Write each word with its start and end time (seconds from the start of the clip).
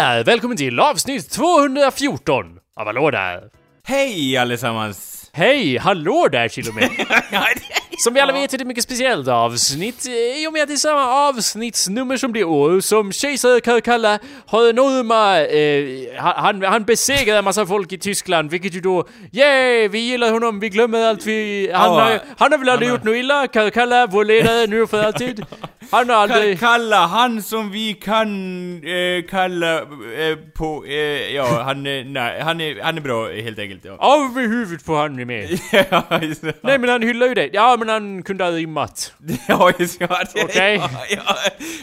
Där! 0.00 0.24
Välkommen 0.24 0.56
till 0.56 0.80
avsnitt 0.80 1.30
214 1.30 2.58
av 2.80 2.86
Hallå 2.86 3.10
där! 3.10 3.42
Hej 3.84 4.36
allesammans! 4.36 5.30
Hej, 5.32 5.78
hallå 5.78 6.28
där 6.32 6.48
till 6.48 6.68
och 6.68 6.74
med! 6.74 6.90
Som 7.98 8.14
vi 8.14 8.20
alla 8.20 8.32
vet 8.32 8.52
är 8.52 8.58
det 8.58 8.62
ett 8.62 8.66
mycket 8.68 8.84
speciellt 8.84 9.28
avsnitt 9.28 10.06
eh, 10.06 10.12
i 10.12 10.46
och 10.48 10.52
med 10.52 10.62
att 10.62 10.68
det 10.68 10.74
är 10.74 10.76
samma 10.76 11.28
avsnittsnummer 11.28 12.16
som 12.16 12.32
det 12.32 12.44
år 12.44 12.80
som 12.80 13.12
kejsare 13.12 13.60
Karkalla 13.60 14.18
har 14.46 14.68
enorma... 14.68 15.40
Eh, 15.40 16.22
han, 16.22 16.62
han 16.62 16.84
besegrar 16.84 17.38
en 17.38 17.44
massa 17.44 17.66
folk 17.66 17.92
i 17.92 17.98
Tyskland, 17.98 18.50
vilket 18.50 18.74
ju 18.74 18.80
då... 18.80 19.08
Yay! 19.32 19.88
Vi 19.88 19.98
gillar 19.98 20.30
honom, 20.30 20.60
vi 20.60 20.68
glömmer 20.68 21.08
allt 21.08 21.26
vi... 21.26 21.70
Han, 21.74 21.90
har, 21.90 22.20
han 22.36 22.52
har 22.52 22.58
väl 22.58 22.68
aldrig 22.68 22.90
gjort 22.90 23.04
något 23.04 23.16
illa, 23.16 23.46
Karkalla, 23.46 24.06
vår 24.06 24.24
ledare 24.24 24.66
nu 24.66 24.86
för 24.86 25.02
alltid. 25.02 25.46
Han 25.90 26.08
har 26.08 26.16
aldrig... 26.16 26.58
Kalla, 26.58 27.06
han 27.06 27.42
som 27.42 27.70
vi 27.70 27.94
kan 27.94 28.30
eh, 28.84 29.24
kalla 29.30 29.78
eh, 29.78 30.36
på, 30.54 30.84
eh, 30.84 31.34
ja 31.34 31.62
han 31.62 31.86
är, 31.86 32.04
nej, 32.04 32.40
han 32.40 32.60
är, 32.60 32.82
han 32.82 32.96
är 32.96 33.00
bra 33.00 33.28
helt 33.28 33.58
enkelt 33.58 33.84
ja. 33.84 33.96
Av 33.98 34.32
med 34.34 34.48
huvudet 34.48 34.86
på 34.86 34.96
han 34.96 35.26
med. 35.26 35.58
ja, 35.90 36.04
just 36.22 36.42
det. 36.42 36.54
Nej 36.62 36.78
men 36.78 36.90
han 36.90 37.02
hyllar 37.02 37.26
ju 37.26 37.34
det. 37.34 37.50
Ja 37.52 37.76
men 37.78 37.88
han 37.88 38.22
kunde 38.22 38.44
ha 38.44 38.50
rimmat. 38.50 39.12
Ja, 39.48 39.72
just 39.78 39.98
det. 39.98 40.08
Okej. 40.44 40.82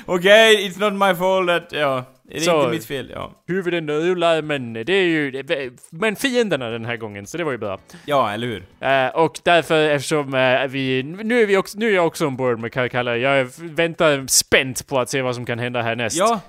Okej, 0.06 0.70
it's 0.70 0.80
not 0.80 0.94
my 0.94 1.16
fault 1.16 1.50
att, 1.50 1.72
ja. 1.72 2.06
Det 2.30 2.38
är 2.38 2.40
Så- 2.42 2.60
inte 2.60 2.72
mitt 2.72 2.86
fel, 2.86 3.12
ja. 3.14 3.32
Huvuden 3.48 3.90
rullar 3.90 4.42
men 4.42 4.74
det 4.74 4.94
är 4.94 5.04
ju... 5.04 5.32
det- 5.32 5.70
Men 5.90 6.16
fienderna 6.16 6.70
den 6.70 6.86
här 6.86 6.98
gången, 6.98 7.28
så 7.28 7.38
det 7.38 7.44
var 7.44 7.52
ju 7.52 7.58
bra. 7.58 7.80
Ja, 8.06 8.32
eller 8.32 8.48
hur? 8.48 8.64
Eh, 8.80 9.08
och 9.16 9.40
därför 9.44 9.90
eftersom 9.90 10.34
eh, 10.34 10.68
vi... 10.68 11.04
Nu 11.04 11.42
är, 11.42 11.46
vi 11.46 11.58
också, 11.58 11.78
nu 11.80 11.90
är 11.90 11.96
jag 11.96 12.08
också 12.08 12.28
ombord 12.28 12.60
med 12.60 12.74
Karkalla. 12.74 13.18
Jag 13.18 13.48
väntar 13.60 14.28
spänt 14.28 14.88
på 14.88 15.00
att 15.00 15.10
se 15.10 15.22
vad 15.22 15.36
som 15.36 15.46
kan 15.46 15.60
hända 15.60 15.82
härnäst. 15.82 16.18
Ja, 16.18 16.40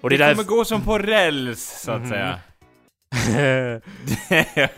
och 0.00 0.10
det 0.10 0.16
det 0.16 0.30
kommer 0.34 0.44
gå 0.48 0.64
som 0.64 0.82
på 0.84 0.98
räls, 0.98 1.80
så 1.84 1.92
att 1.92 2.08
säga. 2.08 2.38
därför... 3.10 3.80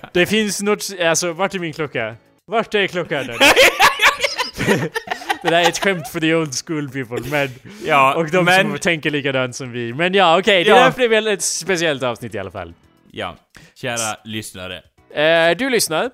det 0.12 0.26
finns 0.26 0.62
något... 0.62 0.84
Alltså, 1.00 1.32
vart 1.32 1.54
är 1.54 1.58
min 1.58 1.72
klocka? 1.72 2.16
Vart 2.46 2.74
är 2.74 2.86
klockan? 2.86 3.24
det 5.42 5.50
där 5.50 5.52
är 5.64 5.68
ett 5.68 5.78
skämt 5.78 6.08
för 6.08 6.20
the 6.20 6.34
old 6.34 6.52
school 6.66 6.88
people, 6.90 7.30
men... 7.30 7.48
ja, 7.86 8.14
Och 8.14 8.30
de 8.30 8.44
men... 8.44 8.70
som 8.70 8.78
tänker 8.78 9.10
likadant 9.10 9.56
som 9.56 9.72
vi. 9.72 9.92
Men 9.94 10.14
ja, 10.14 10.38
okej, 10.38 10.64
det 10.64 10.70
Ja. 10.70 10.76
där 10.96 11.08
blev 11.08 11.26
ett 11.28 11.42
speciellt 11.42 12.02
avsnitt 12.02 12.34
i 12.34 12.38
alla 12.38 12.50
fall. 12.50 12.74
Ja, 13.10 13.36
kära 13.74 14.16
lyssnare. 14.24 14.82
Eh, 15.14 15.56
du 15.56 15.70
lyssnar, 15.70 16.10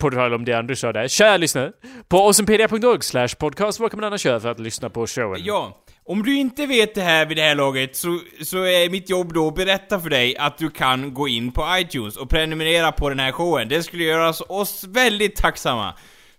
på 0.00 0.10
tal 0.10 0.34
om 0.34 0.44
det 0.44 0.52
Anders 0.52 0.78
sa 0.78 0.92
där, 0.92 1.08
kära 1.08 1.36
lyssnare, 1.36 1.72
på 2.08 2.18
awesomepedia.org 2.18 3.02
slash 3.02 3.28
podcast. 3.38 3.80
Vad 3.80 3.90
kan 3.90 4.00
man 4.00 4.06
annars 4.06 4.26
göra 4.26 4.40
för 4.40 4.50
att 4.50 4.60
lyssna 4.60 4.90
på 4.90 5.06
showen? 5.06 5.40
Ja, 5.44 5.80
om 6.06 6.22
du 6.22 6.36
inte 6.36 6.66
vet 6.66 6.94
det 6.94 7.00
här 7.00 7.26
vid 7.26 7.36
det 7.36 7.42
här 7.42 7.54
laget 7.54 7.96
så, 7.96 8.20
så 8.42 8.56
är 8.64 8.90
mitt 8.90 9.10
jobb 9.10 9.32
då 9.34 9.48
att 9.48 9.54
berätta 9.54 10.00
för 10.00 10.10
dig 10.10 10.36
att 10.36 10.58
du 10.58 10.70
kan 10.70 11.14
gå 11.14 11.28
in 11.28 11.52
på 11.52 11.66
iTunes 11.78 12.16
och 12.16 12.30
prenumerera 12.30 12.92
på 12.92 13.08
den 13.08 13.18
här 13.18 13.32
showen. 13.32 13.68
Det 13.68 13.82
skulle 13.82 14.04
göra 14.04 14.28
oss 14.48 14.84
väldigt 14.88 15.36
tacksamma. 15.36 15.94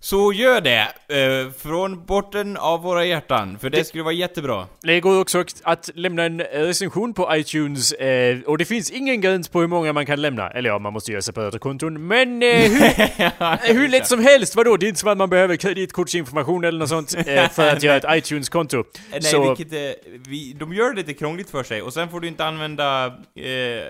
Så 0.06 0.34
gör 0.34 0.62
det, 0.62 0.88
eh, 1.08 1.52
från 1.52 2.06
botten 2.06 2.58
av 2.58 2.82
våra 2.82 3.06
hjärtan, 3.06 3.58
för 3.60 3.70
det, 3.70 3.84
skulle 3.86 4.04
vara 4.04 4.14
jättebra. 4.14 4.68
Det 4.82 5.00
går 5.00 5.20
också 5.22 5.44
att 5.64 5.90
lämna 5.96 6.24
en 6.24 6.42
recension 6.42 7.14
på 7.14 7.36
iTunes 7.36 7.92
eh, 7.92 8.40
och 8.46 8.58
det 8.58 8.66
finns 8.66 8.92
ingen 8.92 9.22
gräns 9.22 9.50
på 9.50 9.60
hur 9.60 9.68
många 9.68 9.94
man 9.94 10.06
kan 10.06 10.22
lämna. 10.22 10.50
Eller 10.50 10.70
ja, 10.70 10.80
man 10.80 10.94
måste 10.94 11.12
göra 11.12 11.22
separata 11.22 11.60
konton. 11.60 12.08
Men 12.08 12.44
eh, 12.44 12.50
hur, 13.60 13.74
hur 13.74 13.88
lätt 13.88 14.08
som 14.08 14.20
helst, 14.20 14.56
vadå? 14.56 14.78
Det 14.78 14.86
är 14.86 14.88
inte 14.88 15.00
som 15.00 15.10
att 15.10 15.18
man 15.18 15.30
behöver 15.30 15.56
kreditkortsinformation 15.56 16.64
eller 16.64 16.80
något 16.80 16.90
sånt 16.90 17.16
eh, 17.28 17.50
för 17.52 17.70
att 17.70 17.84
göra 17.84 17.98
ett 17.98 18.18
iTunes-konto. 18.18 18.84
Nej, 19.12 19.22
Så- 19.22 19.56
vilket 19.56 19.74
eh, 19.74 20.12
vi, 20.28 20.54
de 20.54 20.74
gör 20.74 20.90
det 20.90 20.96
lite 20.96 21.14
krångligt 21.14 21.50
för 21.50 21.64
sig, 21.64 21.82
och 21.82 21.94
sen 21.94 22.10
får 22.10 22.20
du 22.20 22.28
inte 22.28 22.46
använda, 22.46 23.06
eh, 23.06 23.12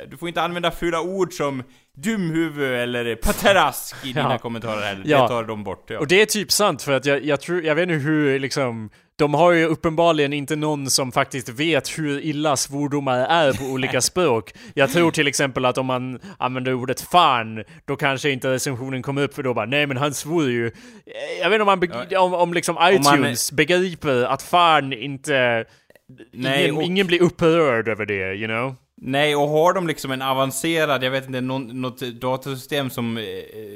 du 0.10 0.18
får 0.20 0.28
inte 0.28 0.42
använda 0.42 0.72
fula 0.72 1.02
ord 1.02 1.34
som 1.34 1.64
dumhuvud 1.96 2.74
eller 2.74 3.16
paterask 3.16 3.96
i 4.04 4.08
dina 4.14 4.32
Ja. 4.32 4.38
kommentarer 4.38 4.82
heller. 4.82 5.04
Ja. 5.06 5.22
Det 5.22 5.28
tar 5.28 5.44
de 5.44 5.64
bort. 5.64 5.86
Ja. 5.90 6.00
Och 6.00 6.08
det 6.08 6.22
är 6.22 6.26
typ 6.26 6.52
sant 6.52 6.82
för 6.82 6.92
att 6.92 7.06
jag, 7.06 7.26
jag 7.26 7.42
tror, 7.42 7.64
jag 7.64 7.76
vet 7.76 7.84
inte 7.84 7.94
hur 8.06 8.40
liksom 8.40 8.90
de 9.18 9.34
har 9.34 9.52
ju 9.52 9.66
uppenbarligen 9.66 10.34
inte 10.34 10.56
någon 10.56 10.90
som 10.90 11.12
faktiskt 11.12 11.50
vet 11.50 11.98
hur 12.00 12.20
illa 12.26 12.56
svordomar 12.58 13.18
är 13.20 13.54
på 13.54 13.64
olika 13.64 14.02
språk. 14.12 14.54
Jag 14.74 14.90
tror 14.92 15.12
till 15.12 15.28
exempel 15.28 15.66
att 15.66 15.78
om 15.78 15.86
man 15.86 16.20
använder 16.38 16.74
ordet 16.74 17.02
fan, 17.02 17.64
då 17.86 17.96
kanske 17.96 18.30
inte 18.30 18.52
recensionen 18.52 19.02
kommer 19.02 19.22
upp 19.24 19.34
för 19.36 19.44
då 19.44 19.54
bara 19.54 19.66
nej 19.66 19.88
men 19.88 19.98
han 19.98 20.14
svor 20.14 20.50
ju. 20.50 20.72
Jag 21.42 21.50
vet 21.50 21.62
inte 21.62 21.72
om, 21.72 21.80
man 21.80 22.24
om, 22.26 22.34
om 22.34 22.54
liksom 22.54 22.76
man- 22.76 22.94
iTunes 22.94 23.52
begriper 23.52 24.24
att 24.24 24.42
fan 24.42 24.94
inte... 24.94 25.66
Nej, 26.34 26.64
ingen, 26.64 26.78
och- 26.78 26.84
ingen 26.84 27.08
blir 27.08 27.22
upprörd 27.22 27.88
över 27.88 28.06
det, 28.06 28.34
you 28.36 28.48
know? 28.48 28.76
Nej, 28.98 29.36
och 29.36 29.48
har 29.48 29.74
de 29.74 29.88
liksom 29.88 30.12
en 30.12 30.22
avancerad, 30.22 31.04
jag 31.04 31.12
vet 31.12 31.26
inte, 31.28 31.42
någon, 31.42 31.82
något 31.82 32.00
datasystem 32.00 32.90
som 32.90 33.18
eh, 33.18 33.24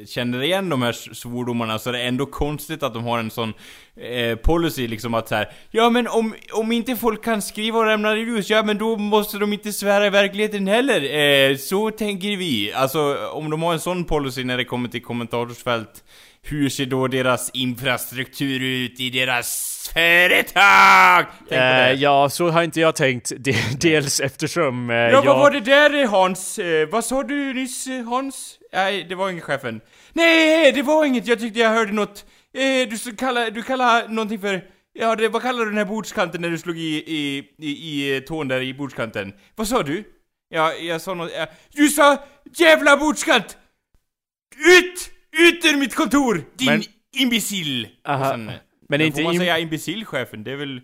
känner 0.07 0.44
igen 0.44 0.69
de 0.69 0.81
här 0.81 0.91
svordomarna 0.91 1.80
så 1.80 1.90
är 1.90 1.94
det 1.94 2.02
ändå 2.02 2.25
konstigt 2.25 2.84
att 2.84 2.94
de 2.94 3.03
har 3.03 3.19
en 3.19 3.31
sån 3.31 3.53
eh, 3.96 4.35
policy 4.35 4.88
liksom 4.88 5.13
att 5.13 5.28
så 5.28 5.35
här. 5.35 5.52
Ja 5.72 5.90
men 5.90 6.07
om, 6.07 6.34
om 6.53 6.72
inte 6.72 6.96
folk 6.96 7.24
kan 7.24 7.41
skriva 7.41 7.80
och 7.80 7.85
lämna 7.85 8.16
reviews, 8.16 8.50
ja 8.50 8.63
men 8.63 8.78
då 8.78 8.97
måste 8.97 9.38
de 9.38 9.53
inte 9.53 9.74
svära 9.74 10.07
i 10.07 10.09
verkligheten 10.09 10.68
heller. 10.68 11.02
Eh, 11.50 11.56
så 11.57 11.91
tänker 11.91 12.38
vi. 12.38 12.74
Alltså, 12.74 13.30
om 13.31 13.50
de 13.50 13.63
har 13.63 13.74
en 13.74 13.80
sån 13.80 14.03
policy 14.03 14.44
när 14.44 14.57
det 14.57 14.66
kommer 14.66 14.90
till 14.90 15.03
kommentarsfält, 15.03 16.03
hur 16.41 16.69
ser 16.69 16.85
då 16.85 17.07
deras 17.07 17.50
infrastruktur 17.53 18.61
ut 18.61 19.00
i 19.00 19.09
deras 19.09 19.66
företag? 19.94 21.25
Eh, 21.51 21.91
ja, 21.91 22.29
så 22.29 22.50
har 22.50 22.63
inte 22.63 22.79
jag 22.79 22.95
tänkt. 22.95 23.31
De, 23.38 23.55
dels 23.79 24.19
eftersom 24.19 24.89
eh, 24.89 24.95
Ja, 24.95 25.09
jag... 25.09 25.23
vad 25.23 25.39
var 25.39 25.51
det 25.51 25.59
där 25.59 26.07
Hans? 26.07 26.59
Eh, 26.59 26.89
vad 26.89 27.05
sa 27.05 27.23
du 27.23 27.53
nyss 27.53 27.88
eh, 27.88 28.03
Hans? 28.03 28.55
Nej, 28.73 29.05
det 29.09 29.16
var 29.16 29.29
ingen 29.29 29.41
chefen. 29.41 29.81
Nej, 30.13 30.72
det 30.72 30.81
var 30.81 31.05
inget. 31.05 31.27
Jag 31.27 31.39
tyckte 31.39 31.59
jag 31.59 31.69
hörde 31.69 31.91
något. 31.91 32.25
Eh, 32.53 32.89
du 32.89 33.16
kallar, 33.16 33.51
du 33.51 33.63
kallar 33.63 34.07
någonting 34.07 34.39
för... 34.39 34.63
Ja, 34.94 35.16
det, 35.16 35.29
vad 35.29 35.41
kallar 35.41 35.59
du 35.59 35.66
den 35.66 35.77
här 35.77 35.85
bordskanten 35.85 36.41
när 36.41 36.50
du 36.50 36.57
slog 36.57 36.77
i, 36.77 37.03
i, 37.07 37.44
i, 37.57 37.69
i 37.69 38.16
eh, 38.16 38.21
tån 38.21 38.47
där 38.47 38.61
i 38.61 38.73
bordskanten? 38.73 39.33
Vad 39.56 39.67
sa 39.67 39.83
du? 39.83 40.03
Ja, 40.50 40.73
jag 40.73 41.01
sa 41.01 41.13
något... 41.13 41.31
Ja. 41.38 41.47
Du 41.73 41.88
sa 41.88 42.23
jävla 42.57 42.97
bordskant! 42.97 43.57
Ut! 44.57 45.09
Ut 45.38 45.66
ur 45.66 45.78
mitt 45.78 45.95
kontor! 45.95 46.44
Din 46.56 46.67
Men- 46.67 46.84
imbecill! 47.17 47.88
Aha. 48.07 48.19
Och 48.25 48.31
sen, 48.31 48.45
Men 48.45 48.56
men 48.90 49.01
inte 49.01 49.16
får 49.17 49.23
man 49.23 49.34
im- 49.35 49.40
säga 49.40 49.59
imbecill 49.59 50.06
chefen? 50.06 50.44
Det 50.44 50.51
är 50.51 50.56
väl... 50.56 50.81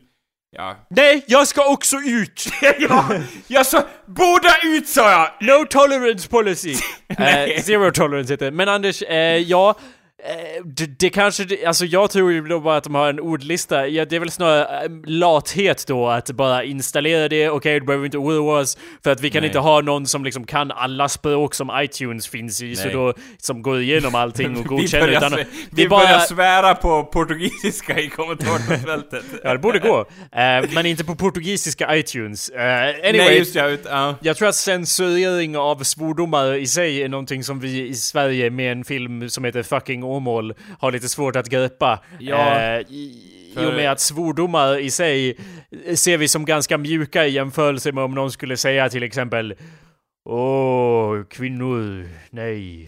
Ja. 0.58 0.88
Nej, 0.90 1.24
jag 1.28 1.48
ska 1.48 1.66
också 1.74 1.98
ut! 1.98 2.48
ja! 2.80 3.10
Jag 3.48 3.66
sa 3.66 3.84
båda 4.06 4.50
ut 4.64 4.88
sa 4.88 5.12
jag! 5.12 5.32
No 5.62 5.66
tolerance 5.70 6.30
policy! 6.30 6.76
Eh, 7.18 7.62
zero 7.62 7.92
tolerance 7.92 8.34
heter 8.34 8.46
det. 8.46 8.52
Men 8.52 8.70
Anders, 8.70 9.02
eh, 9.02 9.38
ja... 9.38 9.76
eh, 10.24 10.64
Det, 10.66 11.00
det 11.00 11.10
kanske, 11.10 11.44
det- 11.44 11.66
alltså 11.66 11.86
jag 11.86 12.12
tror 12.12 12.32
ju 12.32 12.42
då 12.48 12.60
bara 12.60 12.78
att 12.78 12.84
de 12.84 12.96
har 12.96 13.10
en 13.10 13.20
ordlista. 13.20 13.88
Ja, 13.88 14.06
det 14.06 14.16
är 14.16 14.20
väl 14.20 14.32
snarare 14.32 14.86
eh, 14.86 14.92
lathet 15.06 15.86
då 15.88 16.08
att 16.08 16.32
bara 16.32 16.64
installera 16.64 17.28
det. 17.30 17.50
Okej, 17.50 17.80
du 17.80 17.86
behöver 17.86 18.06
inte 18.06 18.18
oroa 18.18 18.60
oss. 18.60 18.78
För 19.04 19.12
att 19.12 19.22
vi 19.22 19.30
kan 19.30 19.42
Nej. 19.42 19.48
inte 19.50 19.60
ha 19.60 19.82
någon 19.82 20.06
som 20.08 20.24
liksom 20.26 20.46
kan 20.46 20.72
alla 20.72 21.10
språk 21.10 21.54
som 21.54 21.72
iTunes 21.76 22.28
finns 22.28 22.62
i. 22.62 22.76
Så 22.76 22.84
Nej. 22.86 22.94
då, 22.94 23.14
som 23.38 23.62
går 23.62 23.82
igenom 23.82 24.16
allting 24.16 24.52
och 24.58 24.64
Vi 24.64 24.68
godkänner. 24.68 25.06
börjar, 25.06 25.18
Utan, 25.18 25.32
det 25.32 25.46
vi 25.72 25.88
bara... 25.88 26.00
börjar 26.06 26.20
svära 26.20 26.76
på 26.76 27.04
portugisiska 27.04 28.00
i 28.00 28.10
kommentarsfältet. 28.10 29.24
Ja, 29.44 29.54
det 29.54 29.60
borde 29.60 29.80
gå. 29.80 30.00
Eh, 30.32 30.70
men 30.74 30.86
inte 30.86 31.04
på 31.04 31.16
portugisiska 31.16 31.96
iTunes. 31.98 32.50
Eh, 32.50 32.64
anyway, 32.88 33.12
Nej 33.18 33.38
just 33.38 33.56
ja, 33.56 33.68
ut, 33.68 33.82
ja. 33.86 34.16
Jag 34.22 34.38
tror 34.38 34.48
att 34.48 34.56
censurering 34.56 35.58
av 35.58 35.84
svordomar 35.84 36.54
i 36.54 36.68
sig 36.68 37.04
är 37.04 37.10
någonting 37.10 37.44
som 37.44 37.60
vi 37.60 37.88
i 37.88 37.94
Sverige 37.96 38.50
med 38.50 38.72
en 38.72 38.84
film 38.86 39.30
som 39.30 39.44
heter 39.44 39.64
Fucking 39.64 40.04
Åmål 40.06 40.54
har 40.80 40.92
lite 40.92 41.10
svårt 41.10 41.36
att 41.36 41.50
greppa. 41.50 42.00
Ja, 42.20 42.60
Eh, 42.60 42.80
i, 42.80 42.82
I 43.52 43.54
för- 43.56 43.68
och 43.68 43.74
med 43.74 43.92
att 43.92 44.00
svordomar 44.00 44.78
i 44.80 44.92
sig 44.92 45.38
ser 45.96 46.18
vi 46.18 46.28
som 46.28 46.46
ganska 46.46 46.78
mjuka 46.78 47.26
i 47.26 47.32
jämförelse 47.32 47.92
med 47.92 48.04
om 48.04 48.12
någon 48.16 48.32
skulle 48.32 48.58
säga 48.58 48.90
till 48.90 49.04
exempel 49.04 49.56
Åh, 50.30 51.24
kvinnor, 51.30 52.10
nej. 52.30 52.86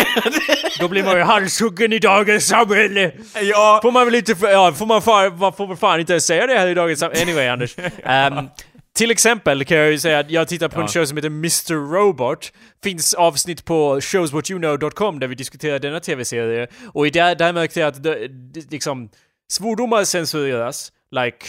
Då 0.80 0.88
blir 0.88 1.04
man 1.04 1.16
ju 1.16 1.22
halshuggen 1.22 1.92
i 1.92 1.98
dagens 1.98 2.46
samhälle! 2.48 3.12
Ja, 3.42 3.80
Får 3.82 3.90
man 3.92 4.04
väl 4.04 4.14
inte, 4.14 4.34
ja, 4.42 4.72
får 4.72 4.86
man, 4.86 5.02
fan, 5.02 5.38
man 5.38 5.52
får 5.52 5.66
väl 5.66 5.76
fan 5.76 6.00
inte 6.00 6.20
säga 6.20 6.46
det 6.46 6.58
här 6.58 6.66
i 6.68 6.74
dagens 6.74 7.00
sam- 7.00 7.12
Anyway 7.22 7.48
Anders. 7.48 7.76
Ehm, 8.04 8.48
till 8.94 9.10
exempel 9.10 9.64
kan 9.64 9.76
jag 9.78 9.90
ju 9.90 9.98
säga 9.98 10.18
att 10.18 10.30
jag 10.30 10.48
tittar 10.48 10.68
på 10.68 10.76
en 10.80 10.86
Ja. 10.86 10.88
show 10.88 11.04
som 11.04 11.16
heter 11.16 11.28
Mr. 11.28 11.92
Robot. 11.94 12.52
Finns 12.82 13.14
avsnitt 13.14 13.64
på 13.64 14.00
showswhatyouknow.com 14.00 15.20
där 15.20 15.26
vi 15.28 15.34
diskuterar 15.34 15.78
denna 15.78 16.00
tv-serie. 16.00 16.68
Och 16.94 17.06
i 17.06 17.10
där, 17.10 17.34
där 17.34 17.52
märkte 17.52 17.80
jag 17.80 17.86
att 17.88 18.02
det, 18.02 18.28
det, 18.28 18.70
liksom 18.70 19.08
svordomar 19.52 20.04
censureras. 20.04 20.92
Like 21.10 21.46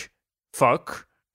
fuck. 0.57 0.89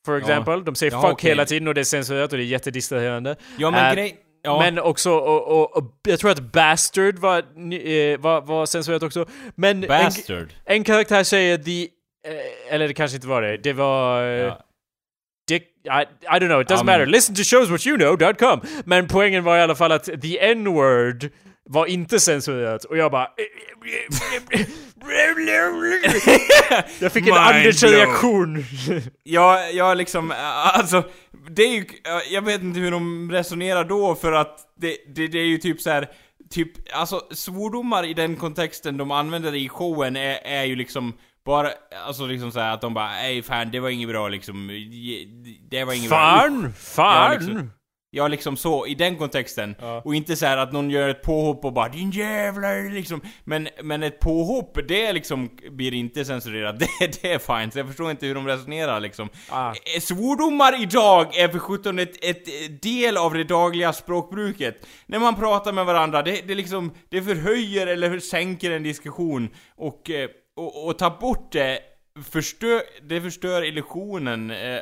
For 0.07 0.17
example. 0.19 0.57
De 0.57 0.75
säger 0.75 0.93
Ja, 0.93 1.01
fuck 1.03 1.13
okej. 1.13 1.31
hela 1.31 1.45
tiden 1.45 1.69
och 1.69 1.75
det 1.75 1.81
är 1.81 1.85
censurerat 1.85 2.33
och 2.33 2.39
det 2.39 2.45
är 2.45 2.47
jättedistraherande. 2.47 3.37
ja 3.59 3.71
men 3.71 3.87
Eh, 3.87 3.95
grej... 3.95 4.17
Ja. 4.43 4.59
Men 4.59 4.79
också, 4.79 5.11
och, 5.13 5.49
och, 5.61 5.77
och 5.77 5.85
jag 6.09 6.19
tror 6.19 6.31
att 6.31 6.41
Bastard 6.53 7.19
var, 7.19 7.39
eh, 7.39 8.19
var, 8.19 8.41
var 8.41 8.67
censurerat 8.67 9.03
också. 9.03 9.27
Men 9.55 9.83
en, 9.83 9.89
Bastard. 9.89 10.49
en 10.65 10.85
karaktär 10.85 11.25
säger 11.25 11.59
the... 11.59 11.83
Eh, 11.83 12.75
eller 12.75 12.89
det 12.89 12.95
kanske 12.95 13.15
inte 13.15 13.27
var 13.29 13.43
det. 13.43 13.57
Det 13.57 13.73
var... 13.73 14.23
eh, 14.23 14.29
Ja. 14.29 14.63
I, 15.87 16.05
I 16.37 16.39
don't 16.39 16.49
know, 16.49 16.61
it 16.61 16.69
doesn't 16.69 16.85
men- 16.85 16.99
matter. 17.01 17.07
Listen 17.07 17.35
to 17.35 17.43
showswhatyouknow.com. 17.43 18.61
Men 18.85 19.09
poängen 19.09 19.45
var 19.45 19.57
i 19.59 19.61
alla 19.63 19.75
fall 19.75 19.93
att 19.93 20.05
the 20.05 20.39
n-word 20.51 21.31
var 21.69 21.87
inte 21.87 22.21
censurerat 22.21 22.85
och 22.85 22.97
jag 22.97 23.11
bara... 23.13 23.29
jag 27.01 27.13
fick 27.13 27.27
en 27.27 27.35
Mind 27.35 27.37
Anders 27.37 27.81
blown. 27.81 27.95
reaktion. 27.95 28.65
Jag, 29.23 29.75
jag 29.75 29.97
liksom, 29.97 30.33
alltså, 30.73 31.03
det 31.51 31.63
är 31.63 31.71
ju, 31.75 31.85
jag 32.31 32.43
vet 32.43 32.63
inte 32.63 32.81
hur 32.81 32.91
de 32.91 33.33
resonerar 33.33 33.85
då 33.85 34.15
för 34.15 34.33
att 34.33 34.59
det, 34.81 34.97
det, 35.15 35.27
det 35.27 35.39
är 35.39 35.45
ju 35.47 35.59
typ 35.59 35.81
så 35.81 35.91
här. 35.91 36.09
Typ, 36.51 36.69
alltså 36.93 37.21
svordomar 37.31 38.05
i 38.07 38.15
den 38.15 38.37
kontexten 38.37 38.97
de 38.97 39.11
använder 39.11 39.55
i 39.55 39.69
showen 39.69 40.17
är, 40.17 40.39
är 40.45 40.65
ju 40.65 40.77
liksom 40.77 41.13
bara, 41.47 41.69
alltså 42.07 42.27
liksom 42.27 42.53
så 42.53 42.61
här 42.61 42.75
att 42.75 42.81
de 42.81 42.95
bara 42.95 43.19
Ej 43.21 43.43
fan, 43.43 43.71
det 43.71 43.81
var 43.81 43.89
inget 43.89 44.09
bra 44.09 44.29
liksom, 44.29 44.69
det 45.71 45.85
var 45.85 45.93
inget 45.93 46.09
bra. 46.09 46.19
Fan! 46.19 46.73
Fan! 46.73 47.33
Ja, 47.33 47.39
liksom. 47.39 47.71
Ja, 48.11 48.29
liksom 48.29 48.57
så, 48.57 48.87
i 48.87 48.95
den 48.95 49.17
kontexten. 49.17 49.75
Och 50.05 50.15
inte 50.15 50.37
så 50.37 50.47
här 50.47 50.57
att 50.57 50.73
någon 50.73 50.91
gör 50.91 51.09
ett 51.09 51.23
påhopp 51.23 51.65
och 51.65 51.73
bara 51.73 51.89
'Din 51.89 52.11
jävlar' 52.11 52.95
liksom. 52.95 53.21
Men, 53.45 53.69
men 53.83 54.03
ett 54.03 54.21
påhopp, 54.21 54.79
det 54.89 55.13
liksom 55.13 55.51
blir 55.71 55.95
inte 55.95 56.25
censurerat. 56.25 56.79
Det, 57.01 57.23
det 57.23 57.33
är 57.33 57.39
fine, 57.39 57.71
så 57.71 57.79
jag 57.79 57.87
förstår 57.87 58.11
inte 58.11 58.27
hur 58.27 58.35
de 58.35 58.47
resonerar 58.47 59.01
liksom. 59.01 59.29
Ah. 59.51 59.69
Eh, 59.69 60.01
Svordomar 60.01 60.83
idag 60.83 61.37
är 61.37 61.49
för 61.49 61.59
sjutton 61.59 61.99
ett, 61.99 62.25
ett 62.25 62.83
del 62.83 63.17
av 63.17 63.35
det 63.35 63.45
dagliga 63.45 63.93
språkbruket. 63.93 64.87
När 65.07 65.19
man 65.19 65.37
pratar 65.37 65.73
med 65.73 65.87
varandra, 65.87 66.23
det, 66.23 66.49
det 66.49 66.55
liksom, 66.55 66.93
det 67.09 67.23
förhöjer 67.23 67.87
eller 67.87 68.19
sänker 68.19 68.71
en 68.71 68.83
diskussion. 68.83 69.49
Och, 69.77 70.11
eh, 70.11 70.29
och, 70.57 70.87
och 70.87 70.99
ta 70.99 71.11
bort 71.21 71.53
det 71.53 71.81
förstör, 72.25 72.83
det 73.03 73.21
förstör 73.21 73.65
illusionen, 73.65 74.51
eh, 74.51 74.81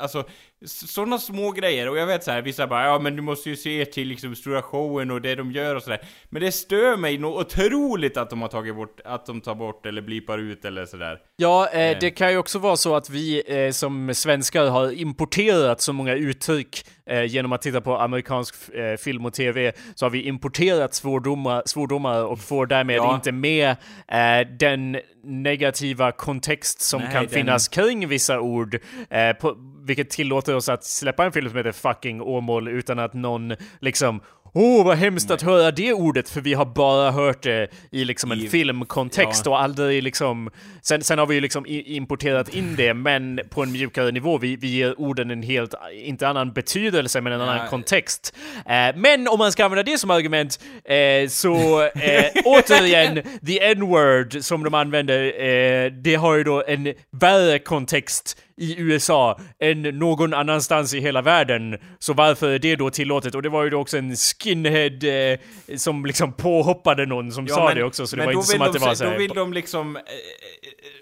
alltså 0.00 0.24
sådana 0.64 1.18
små 1.18 1.50
grejer, 1.52 1.88
och 1.88 1.98
jag 1.98 2.06
vet 2.06 2.24
så 2.24 2.30
här, 2.30 2.42
vissa 2.42 2.66
bara 2.66 2.84
ja 2.84 2.98
men 2.98 3.16
du 3.16 3.22
måste 3.22 3.50
ju 3.50 3.56
se 3.56 3.84
till 3.84 4.08
liksom 4.08 4.34
stora 4.36 4.62
showen 4.62 5.10
och 5.10 5.20
det 5.22 5.34
de 5.34 5.52
gör 5.52 5.74
och 5.76 5.82
sådär 5.82 6.00
Men 6.30 6.42
det 6.42 6.52
stör 6.52 6.96
mig 6.96 7.18
något 7.18 7.46
otroligt 7.46 8.16
att 8.16 8.30
de 8.30 8.42
har 8.42 8.48
tagit 8.48 8.74
bort, 8.76 9.00
att 9.04 9.26
de 9.26 9.40
tar 9.40 9.54
bort 9.54 9.86
eller 9.86 10.02
blipar 10.02 10.38
ut 10.38 10.64
eller 10.64 10.86
sådär 10.86 11.18
Ja, 11.36 11.68
eh, 11.68 11.98
det 12.00 12.10
kan 12.10 12.30
ju 12.30 12.38
också 12.38 12.58
vara 12.58 12.76
så 12.76 12.96
att 12.96 13.10
vi 13.10 13.42
eh, 13.66 13.70
som 13.72 14.14
svenskar 14.14 14.66
har 14.70 14.92
importerat 14.92 15.80
så 15.80 15.92
många 15.92 16.14
uttryck 16.14 16.84
eh, 17.06 17.24
genom 17.24 17.52
att 17.52 17.62
titta 17.62 17.80
på 17.80 17.96
amerikansk 17.98 18.54
eh, 18.74 18.96
film 18.96 19.26
och 19.26 19.32
tv, 19.32 19.72
så 19.94 20.04
har 20.04 20.10
vi 20.10 20.22
importerat 20.22 20.94
svordomar, 20.94 21.62
svordomar 21.66 22.24
och 22.24 22.38
får 22.40 22.66
därmed 22.66 22.96
Ja. 22.96 23.14
inte 23.14 23.32
med 23.32 23.70
eh, 24.08 24.48
den 24.58 24.96
negativa 25.24 26.12
kontext 26.12 26.80
som 26.80 27.02
Nej, 27.02 27.12
kan 27.12 27.22
den- 27.22 27.30
finnas 27.30 27.68
kring 27.68 28.08
vissa 28.08 28.40
ord, 28.40 28.78
eh, 29.10 29.32
på, 29.32 29.56
vilket 29.86 30.10
tillåter 30.10 30.45
oss 30.54 30.68
att 30.68 30.84
släppa 30.84 31.24
en 31.24 31.32
film 31.32 31.48
som 31.48 31.56
heter 31.56 31.72
fucking 31.72 32.20
Åmål 32.22 32.68
utan 32.68 32.98
att 32.98 33.14
någon 33.14 33.54
liksom 33.80 34.20
Åh, 34.58 34.84
vad 34.86 34.96
hemskt 34.96 35.30
att 35.30 35.42
höra 35.42 35.70
det 35.70 35.92
ordet, 35.92 36.28
för 36.28 36.40
vi 36.40 36.54
har 36.54 36.64
bara 36.64 37.10
hört 37.10 37.42
det 37.42 37.68
i 37.90 38.04
liksom 38.04 38.32
en 38.32 38.38
I- 38.40 38.48
filmkontext 38.48 39.42
ja. 39.46 39.50
och 39.50 39.60
aldrig 39.62 40.02
liksom... 40.02 40.50
Sen, 40.82 41.02
sen 41.02 41.18
har 41.18 41.26
vi 41.26 41.34
ju 41.34 41.40
liksom 41.40 41.64
importerat 41.68 42.48
in 42.54 42.74
det, 42.76 42.94
men 42.94 43.40
på 43.50 43.62
en 43.62 43.72
mjukare 43.72 44.10
nivå. 44.10 44.38
Vi, 44.38 44.56
vi 44.56 44.66
ger 44.68 45.00
orden 45.00 45.30
en 45.30 45.42
helt, 45.42 45.74
inte 45.92 46.28
annan 46.28 46.52
betydelse, 46.52 47.20
men 47.20 47.32
en 47.32 47.40
annan 47.40 47.56
Ja. 47.56 47.66
kontext. 47.70 48.36
Eh, 48.66 48.96
men 48.96 49.28
om 49.28 49.38
man 49.38 49.52
ska 49.52 49.64
använda 49.64 49.82
det 49.82 49.98
som 49.98 50.10
argument, 50.10 50.60
eh, 50.84 51.28
så 51.28 51.82
eh, 51.82 52.24
återigen, 52.44 53.22
the 53.46 53.64
n-word 53.64 54.42
som 54.42 54.64
de 54.64 54.74
använder, 54.74 55.24
eh, 55.44 55.92
det 55.92 56.14
har 56.14 56.34
ju 56.34 56.44
då 56.44 56.64
en 56.66 56.94
värre 57.10 57.58
kontext 57.58 58.42
i 58.56 58.80
USA 58.80 59.40
än 59.58 59.82
någon 59.82 60.34
annanstans 60.34 60.94
i 60.94 61.00
hela 61.00 61.22
världen. 61.22 61.78
Så 61.98 62.12
varför 62.12 62.50
är 62.50 62.58
det 62.58 62.76
då 62.76 62.90
tillåtet? 62.90 63.34
Och 63.34 63.42
det 63.42 63.48
var 63.48 63.64
ju 63.64 63.70
då 63.70 63.78
också 63.80 63.98
en 63.98 64.16
skinhead 64.16 65.30
eh, 65.32 65.38
som 65.76 66.06
liksom 66.06 66.32
påhoppade 66.32 67.06
någon 67.06 67.32
som 67.32 67.48
sa 67.48 67.74
det 67.74 67.84
också, 67.84 68.06
så 68.06 68.16
det 68.16 68.20
men 68.20 68.26
var 68.26 68.32
inte 68.32 68.46
som 68.46 68.52
vill 68.58 68.62
att 68.62 68.72
det 68.72 68.78
de, 68.78 68.84
var 68.84 68.94
så 68.94 69.04
här, 69.04 69.12
Då 69.12 69.18
vill 69.18 69.30
de 69.30 69.52
liksom... 69.52 69.96
Eh, 69.96 70.02
eh, 70.02 70.08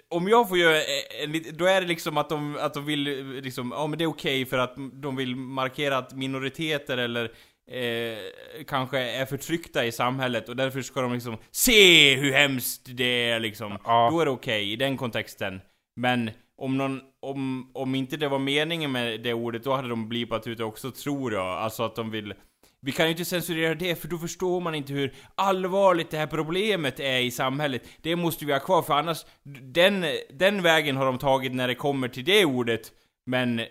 om 0.09 0.27
jag 0.27 0.49
får 0.49 0.57
göra 0.57 0.75
eh, 0.77 1.23
en 1.23 1.31
lit- 1.31 1.57
Då 1.57 1.65
är 1.65 1.81
det 1.81 1.87
liksom 1.87 2.17
att 2.17 2.29
de, 2.29 2.57
att 2.59 2.73
de 2.73 2.85
vill 2.85 3.07
eh, 3.07 3.41
liksom, 3.43 3.73
ja 3.75 3.87
men 3.87 3.97
det 3.99 4.03
är 4.03 4.09
okej 4.09 4.45
för 4.45 4.57
att 4.57 4.75
de 4.93 5.15
vill 5.15 5.35
markera 5.35 5.97
att 5.97 6.13
minoriteter 6.13 6.97
eller 6.97 7.23
eh, 7.71 8.17
kanske 8.67 8.99
är 8.99 9.25
förtryckta 9.25 9.85
i 9.85 9.91
samhället 9.91 10.49
och 10.49 10.55
därför 10.55 10.81
ska 10.81 11.01
de 11.01 11.13
liksom 11.13 11.37
se 11.51 12.15
hur 12.15 12.31
hemskt 12.31 12.81
det 12.85 13.29
är 13.29 13.39
liksom. 13.39 13.77
Ja. 13.85 14.09
Då 14.11 14.19
är 14.19 14.25
det 14.25 14.31
okej 14.31 14.71
i 14.71 14.75
den 14.75 14.97
kontexten. 14.97 15.61
Men 15.95 16.31
om 16.57 16.77
någon, 16.77 17.01
om, 17.21 17.71
om 17.73 17.95
inte 17.95 18.17
det 18.17 18.27
var 18.27 18.39
meningen 18.39 18.91
med 18.91 19.21
det 19.21 19.33
ordet, 19.33 19.63
då 19.63 19.75
hade 19.75 19.89
de 19.89 20.09
blipat 20.09 20.47
ut 20.47 20.57
det 20.57 20.63
också 20.63 20.91
tror 20.91 21.33
jag. 21.33 21.45
Alltså 21.45 21.83
att 21.83 21.95
de 21.95 22.11
vill 22.11 22.33
vi 22.85 22.91
kan 22.91 23.05
ju 23.05 23.11
inte 23.11 23.25
censurera 23.25 23.75
det, 23.75 24.01
för 24.01 24.07
då 24.07 24.17
förstår 24.17 24.61
man 24.61 24.75
inte 24.75 24.93
hur 24.93 25.13
allvarligt 25.35 26.11
det 26.11 26.17
här 26.17 26.27
problemet 26.27 26.99
är 26.99 27.19
i 27.19 27.31
samhället. 27.31 27.81
Det 28.01 28.15
måste 28.15 28.45
vi 28.45 28.53
ha 28.53 28.59
kvar, 28.59 28.81
för 28.81 28.93
annars... 28.93 29.25
Den, 29.61 30.05
den 30.33 30.61
vägen 30.61 30.97
har 30.97 31.05
de 31.05 31.17
tagit 31.17 31.53
när 31.53 31.67
det 31.67 31.75
kommer 31.75 32.07
till 32.07 32.25
det 32.25 32.45
ordet, 32.45 32.91
men... 33.25 33.61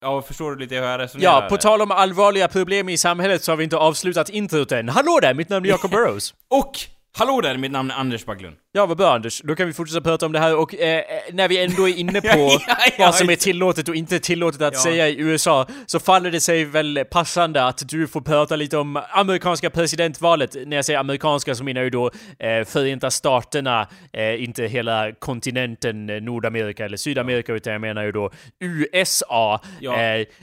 Ja, 0.00 0.22
förstår 0.22 0.50
du 0.50 0.58
lite 0.58 0.74
hur 0.74 0.82
jag 0.82 1.00
resonerar? 1.00 1.42
Ja, 1.42 1.48
på 1.48 1.56
tal 1.56 1.82
om 1.82 1.90
allvarliga 1.90 2.48
problem 2.48 2.88
i 2.88 2.98
samhället 2.98 3.42
så 3.42 3.52
har 3.52 3.56
vi 3.56 3.64
inte 3.64 3.76
avslutat 3.76 4.28
introt 4.28 4.72
än. 4.72 4.88
Hallå 4.88 5.18
där, 5.22 5.34
mitt 5.34 5.48
namn 5.48 5.66
är 5.66 5.70
Jacob 5.70 5.90
Burrows. 5.96 6.34
Och! 6.48 6.78
Hallå 7.18 7.40
där, 7.40 7.56
mitt 7.56 7.70
namn 7.72 7.90
är 7.90 7.94
Anders 7.94 8.24
Baglund. 8.24 8.56
Ja, 8.74 8.86
vad 8.86 8.96
bra 8.96 9.14
Anders. 9.14 9.42
Då 9.44 9.54
kan 9.54 9.66
vi 9.66 9.72
fortsätta 9.72 10.00
prata 10.00 10.26
om 10.26 10.32
det 10.32 10.38
här 10.38 10.56
och 10.56 10.74
eh, 10.74 10.98
eh, 10.98 11.04
när 11.32 11.48
vi 11.48 11.64
ändå 11.64 11.88
är 11.88 11.98
inne 11.98 12.20
på 12.20 12.28
Ja, 12.28 12.60
ja, 12.68 12.76
ja, 12.98 13.06
vad 13.06 13.14
som 13.14 13.30
är 13.30 13.36
tillåtet 13.36 13.88
och 13.88 13.94
inte 13.94 14.18
tillåtet 14.18 14.62
att 14.62 14.76
säga 14.76 15.08
i 15.08 15.20
USA 15.20 15.66
så 15.86 16.00
faller 16.00 16.30
det 16.30 16.40
sig 16.40 16.64
väl 16.64 17.04
passande 17.10 17.64
att 17.64 17.82
du 17.88 18.06
får 18.06 18.20
prata 18.20 18.56
lite 18.56 18.76
om 18.76 19.02
amerikanska 19.10 19.70
presidentvalet. 19.70 20.56
När 20.66 20.76
jag 20.76 20.84
säger 20.84 20.98
amerikanska 20.98 21.54
så 21.54 21.64
menar 21.64 21.80
jag 21.80 21.84
ju 21.84 21.90
då 21.90 22.10
eh, 22.38 22.64
Förenta 22.64 23.10
Staterna, 23.10 23.88
eh, 24.12 24.44
inte 24.44 24.64
hela 24.64 25.12
kontinenten 25.12 26.10
eh, 26.10 26.20
Nordamerika 26.20 26.84
eller 26.84 26.96
Sydamerika 26.96 27.52
utan 27.52 27.72
jag 27.72 27.80
menar 27.80 28.02
ju 28.02 28.12
då 28.12 28.30
USA. 28.60 29.60
Eh, 29.82 29.90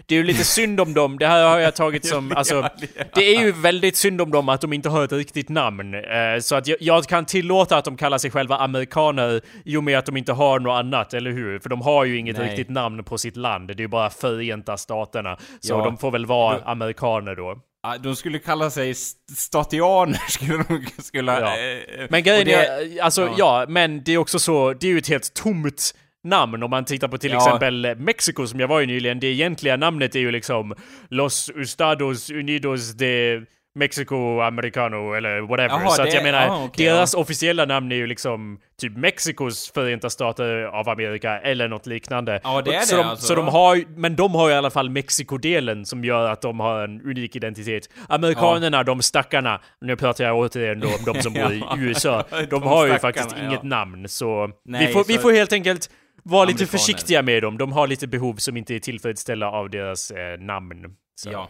det 0.06 0.16
är 0.16 0.18
ju 0.18 0.24
lite 0.24 0.44
synd 0.44 0.80
om 0.80 0.94
dem, 0.94 1.20
det 1.20 1.28
här 1.28 1.48
har 1.48 1.60
jag 1.60 1.76
tagit 1.76 2.06
som, 2.14 2.32
alltså, 2.36 2.70
det 3.16 3.36
är 3.36 3.42
ju 3.42 3.52
väldigt 3.52 3.96
synd 3.96 4.22
om 4.22 4.32
dem 4.32 4.50
att 4.50 4.62
de 4.62 4.74
inte 4.74 4.90
har 4.90 5.04
ett 5.04 5.12
riktigt 5.12 5.50
namn. 5.50 5.94
Eh, 5.94 6.40
så 6.42 6.59
att 6.60 6.68
jag, 6.68 6.78
jag 6.82 7.04
kan 7.06 7.26
tillåta 7.26 7.78
att 7.78 7.86
de 7.86 7.98
kallar 7.98 8.18
sig 8.18 8.32
själva 8.32 8.58
amerikaner 8.58 9.42
i 9.66 9.78
och 9.78 9.84
med 9.84 9.98
att 10.00 10.06
de 10.06 10.18
inte 10.18 10.34
har 10.34 10.60
något 10.60 10.80
annat, 10.80 11.14
eller 11.14 11.32
hur? 11.32 11.60
För 11.60 11.70
de 11.70 11.82
har 11.82 12.06
ju 12.06 12.18
inget 12.18 12.38
Nej. 12.38 12.48
riktigt 12.50 12.70
namn 12.70 13.04
på 13.04 13.18
sitt 13.18 13.36
land, 13.36 13.68
det 13.68 13.74
är 13.74 13.80
ju 13.80 13.88
bara 13.88 14.10
Förenta 14.10 14.78
Staterna. 14.78 15.38
Så 15.60 15.74
Ja. 15.74 15.84
de 15.84 15.98
får 15.98 16.12
väl 16.12 16.26
vara 16.26 16.56
Du- 16.58 16.64
amerikaner 16.66 17.36
då. 17.36 17.60
De 18.00 18.16
skulle 18.16 18.40
kalla 18.40 18.70
sig 18.70 18.90
st- 18.92 19.34
statianer, 19.36 20.20
skulle 20.30 20.64
de 20.68 20.86
skulle... 21.04 21.32
Ja. 21.32 21.48
eh, 21.58 22.08
Men 22.10 22.24
grejen 22.24 22.46
det- 22.46 22.54
är, 22.54 23.02
alltså 23.04 23.22
ja. 23.22 23.34
ja. 23.38 23.66
men 23.70 24.04
det 24.04 24.12
är 24.14 24.18
också 24.18 24.40
så, 24.40 24.74
det 24.74 24.88
är 24.88 24.92
ju 24.92 24.98
ett 24.98 25.10
helt 25.10 25.34
tomt 25.34 25.96
namn 26.24 26.64
om 26.64 26.70
man 26.70 26.86
tittar 26.86 27.08
på 27.08 27.18
till 27.18 27.32
Ja. 27.32 27.38
exempel 27.38 27.96
Mexiko 27.98 28.48
som 28.48 28.60
jag 28.60 28.68
var 28.68 28.82
i 28.82 28.86
nyligen. 28.86 29.20
Det 29.20 29.28
egentliga 29.28 29.78
namnet 29.78 30.16
är 30.16 30.20
ju 30.20 30.32
liksom 30.32 30.76
Los 31.10 31.50
Estados 31.50 32.30
Unidos 32.30 32.94
de 32.94 33.46
Mexico 33.76 34.40
Americano 34.42 35.14
eller 35.14 35.42
whatever. 35.42 35.70
Jaha, 35.70 35.90
så 35.90 36.02
att 36.02 36.08
det- 36.10 36.16
jag 36.16 36.24
menar, 36.24 36.46
ja, 36.46 36.64
okej, 36.66 36.86
deras 36.86 37.14
officiella 37.14 37.66
namn 37.66 37.92
är 37.92 37.96
ju 37.96 38.08
liksom 38.08 38.60
typ 38.82 38.98
Mexikos 38.98 39.72
Förenta 39.74 40.10
Stater 40.10 40.64
av 40.64 40.90
Amerika 40.90 41.40
eller 41.40 41.68
något 41.68 41.86
liknande. 41.88 42.40
Ja, 42.44 42.62
det 42.62 42.76
är 42.76 42.82
så 42.82 42.96
det, 42.96 43.02
de, 43.02 43.08
alltså. 43.10 43.26
Så 43.28 43.36
de 43.36 43.48
har 43.48 43.84
men 44.00 44.16
de 44.16 44.36
har 44.36 44.48
ju 44.50 44.54
i 44.56 44.58
alla 44.58 44.70
fall 44.70 44.90
Mexikodelen 44.90 45.86
som 45.86 46.04
gör 46.06 46.30
att 46.32 46.42
de 46.42 46.60
har 46.60 46.84
en 46.84 47.02
unik 47.02 47.36
identitet. 47.36 47.90
Amerikanerna, 48.10 48.84
de 48.84 49.02
stackarna, 49.02 49.62
nu 49.82 49.96
pratar 49.96 50.24
jag 50.24 50.38
återigen 50.38 50.80
då 50.80 50.88
om 50.88 51.14
de 51.14 51.22
som 51.22 51.34
bor 51.34 51.52
i 51.54 51.60
Ja, 51.70 51.76
USA, 51.78 52.24
de, 52.32 52.46
de 52.46 52.64
har 52.64 52.88
ju 52.88 53.00
faktiskt 53.00 53.36
ja. 53.38 53.46
inget 53.48 53.64
namn 53.64 54.08
så, 54.10 54.50
Nej, 54.66 54.88
vi, 54.88 54.94
får, 54.94 55.04
vi 55.08 55.14
så- 55.14 55.22
får 55.22 55.32
helt 55.32 55.54
enkelt 55.54 55.90
vara 56.24 56.46
lite 56.46 56.66
försiktiga 56.66 57.22
med 57.22 57.44
dem. 57.44 57.58
De 57.58 57.72
har 57.72 57.88
lite 57.88 58.08
behov 58.08 58.36
som 58.36 58.58
inte 58.58 58.76
är 58.76 58.80
tillfredsställda 58.80 59.48
av 59.48 59.70
deras 59.70 60.12
eh, 60.12 60.40
namn. 60.40 60.86
Så. 61.16 61.32
Ja. 61.32 61.50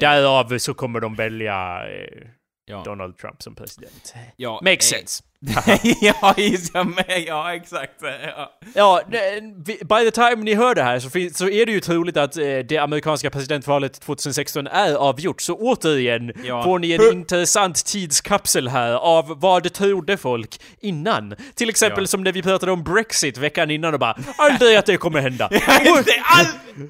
Därav 0.00 0.58
så 0.58 0.74
kommer 0.74 1.00
de 1.00 1.14
välja 1.14 1.82
eh, 1.88 2.26
Ja. 2.66 2.82
Donald 2.84 3.16
Trump 3.18 3.42
som 3.42 3.54
president. 3.54 4.14
ja. 4.36 4.60
Makes 4.64 4.92
eh, 4.92 4.98
sense. 4.98 5.22
ja, 6.00 6.34
det, 6.36 6.84
men- 6.84 7.24
ja, 7.26 7.54
exakt. 7.54 7.92
Ja. 8.36 8.52
Ja, 8.74 9.00
eh, 9.12 9.42
by 9.86 10.04
the 10.04 10.10
time 10.10 10.36
ni 10.36 10.54
hör 10.54 10.74
det 10.74 10.82
här 10.82 10.98
så, 10.98 11.10
fin- 11.10 11.34
så 11.34 11.48
är 11.48 11.66
det 11.66 11.72
ju 11.72 11.80
troligt 11.80 12.16
att 12.16 12.36
eh, 12.36 12.58
det 12.58 12.78
amerikanska 12.78 13.30
presidentvalet 13.30 14.00
2016 14.00 14.66
är 14.66 14.94
avgjort. 14.94 15.40
Så 15.40 15.54
återigen 15.56 16.32
Ja. 16.44 16.62
får 16.64 16.78
ni 16.78 16.92
en 16.92 17.00
Hur- 17.00 17.12
intressant 17.12 17.84
tidskapsel 17.86 18.68
här 18.68 18.92
av 18.92 19.40
vad 19.40 19.72
trodde 19.72 20.16
folk 20.16 20.60
innan. 20.80 21.34
Till 21.54 21.68
exempel 21.68 22.02
Ja. 22.02 22.06
som 22.06 22.22
när 22.24 22.32
vi 22.32 22.42
pratade 22.42 22.72
om 22.72 22.82
Brexit 22.84 23.38
veckan 23.38 23.70
innan 23.70 23.94
och 23.94 24.00
bara 24.00 24.16
aldrig 24.36 24.76
att 24.76 24.86
det 24.86 24.96
kommer 24.96 25.20
hända. 25.20 25.48
Just 25.84 26.04
det, 26.06 26.22
all, 26.24 26.46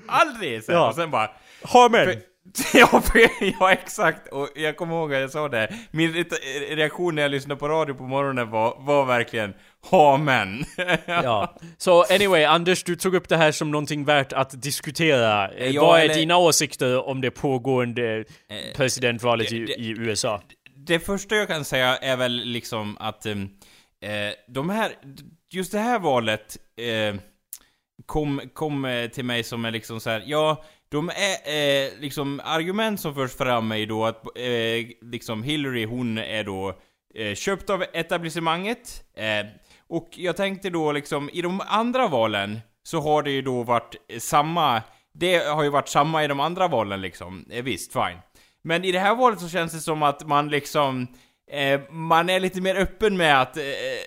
aldrig! 0.07 0.65
Så, 0.65 0.73
Ja. 0.73 0.89
Och 0.89 0.95
sen 0.95 1.11
bara... 1.11 1.31
Har 1.63 1.89
men! 1.89 2.05
För 2.05 2.15
Ja, 2.75 3.03
ja, 3.61 3.73
exakt. 3.73 4.29
Och 4.29 4.49
jag 4.55 4.77
kommer 4.77 4.95
ihåg 4.95 5.15
att 5.15 5.21
jag 5.21 5.31
sa 5.31 5.49
det. 5.49 5.75
Min 5.91 6.13
re- 6.15 6.75
reaktion 6.77 7.15
när 7.15 7.23
jag 7.23 7.31
lyssnade 7.31 7.59
på 7.61 7.69
radio 7.69 7.95
på 7.95 8.03
morgonen 8.03 8.51
var, 8.51 8.77
var 8.81 9.05
verkligen 9.05 9.55
Amen. 9.91 10.65
Ja. 11.07 11.57
Så 11.79 12.03
anyway, 12.03 12.45
Anders, 12.45 12.85
du 12.85 12.97
tog 12.97 13.15
upp 13.15 13.29
det 13.29 13.37
här 13.37 13.53
som 13.53 13.71
någonting 13.71 14.05
värt 14.05 14.33
att 14.33 14.63
diskutera. 14.63 15.49
Eh, 15.51 15.71
Ja, 15.71 15.83
Vad 15.87 16.01
är 16.01 16.05
eller- 16.05 16.15
dina 16.15 16.37
åsikter 16.37 17.09
om 17.09 17.21
det 17.21 17.31
pågående 17.31 18.25
presidentvalet 18.77 19.53
i, 19.53 19.57
i 19.57 19.89
USA? 19.99 20.43
det 20.87 20.99
första 21.01 21.35
jag 21.37 21.49
kan 21.49 21.65
säga 21.65 21.97
är 21.97 22.17
väl 22.17 22.33
liksom 22.45 22.97
att 23.01 23.27
eh, 23.27 23.35
de 24.49 24.71
här, 24.71 24.93
just 25.53 25.73
det 25.73 25.79
här 25.79 25.99
valet 25.99 26.57
eh, 26.77 27.21
kom, 28.07 28.41
kom 28.55 28.85
eh, 28.85 29.09
till 29.09 29.25
mig 29.25 29.43
som 29.43 29.65
är 29.65 29.71
liksom 29.71 30.01
så 30.01 30.11
här, 30.11 30.23
ja, 30.27 30.65
de 30.91 31.09
är 31.09 31.85
eh, 31.85 31.91
liksom 32.01 32.41
argument 32.45 33.01
som 33.01 33.15
förs 33.15 33.33
fram 33.37 33.73
är 33.73 33.77
ju 33.77 33.87
då 33.87 34.05
att 34.05 34.25
eh, 34.37 35.11
liksom 35.11 35.43
Hillary 35.43 35.85
hon 35.85 36.19
är 36.19 36.45
då 36.45 36.75
eh, 37.15 37.35
köpt 37.35 37.71
av 37.71 37.85
etablissemanget. 37.93 39.05
Eh, 39.17 39.47
och 39.89 40.09
jag 40.17 40.37
tänkte 40.37 40.71
då 40.71 40.93
liksom, 40.93 41.31
i 41.33 41.43
de 41.43 41.61
andra 41.67 42.09
valen 42.09 42.61
så 42.83 43.01
har 43.01 43.23
det 43.23 43.31
ju 43.31 43.43
då 43.43 43.63
varit 43.63 43.95
samma, 44.19 44.83
det 45.13 45.47
har 45.47 45.63
ju 45.63 45.69
varit 45.69 45.89
samma 45.89 46.25
i 46.25 46.29
de 46.29 46.41
andra 46.41 46.69
valen 46.69 47.01
liksom. 47.01 47.45
Eh, 47.51 47.63
visst, 47.63 47.93
fine. 47.93 48.19
Men 48.63 48.85
i 48.85 48.93
det 48.93 48.99
här 48.99 49.15
valet 49.15 49.41
så 49.41 49.49
känns 49.49 49.73
det 49.73 49.81
som 49.81 50.03
att 50.03 50.27
man 50.27 50.49
liksom 50.49 51.07
eh, 51.51 51.81
man 51.91 52.31
är 52.31 52.41
lite 52.41 52.61
mer 52.61 52.75
öppen 52.77 53.17
med 53.17 53.41
att 53.43 53.57
eh, 53.57 53.63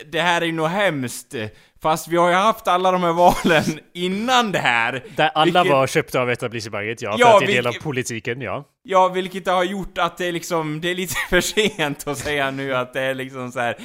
det 0.06 0.22
här 0.22 0.42
är 0.42 0.46
ju 0.46 0.52
något 0.52 0.72
hemskt. 0.72 1.36
Fast 1.82 2.08
vi 2.08 2.18
har 2.18 2.30
ju 2.30 2.36
haft 2.36 2.68
alla 2.68 2.92
de 2.92 3.04
här 3.04 3.14
valen 3.14 3.80
innan 3.94 4.52
det 4.52 4.60
här. 4.60 5.04
Där 5.16 5.32
alla 5.36 5.46
Vilket- 5.64 5.72
var 5.78 5.88
köpta 5.88 6.22
av 6.22 6.30
etablissemanget, 6.32 7.02
ja. 7.02 7.12
För 7.12 7.20
Ja, 7.20 7.34
att 7.38 7.40
det 7.40 7.46
är 7.46 7.56
del 7.56 7.68
av 7.68 7.72
vilket- 7.72 7.84
politiken, 7.84 8.42
ja. 8.42 8.66
Ja, 8.84 9.08
vilket 9.08 9.48
har 9.48 9.64
gjort 9.64 9.98
att 9.98 10.18
det 10.18 10.26
är 10.26 10.32
liksom, 10.32 10.82
det 10.82 10.90
är 10.90 10.96
lite 10.96 11.16
för 11.30 11.42
sent 11.42 12.08
att 12.08 12.18
säga 12.18 12.52
nu 12.52 12.76
att 12.76 12.94
det 12.94 13.02
är 13.02 13.14
liksom 13.16 13.52
så 13.52 13.60
här. 13.60 13.78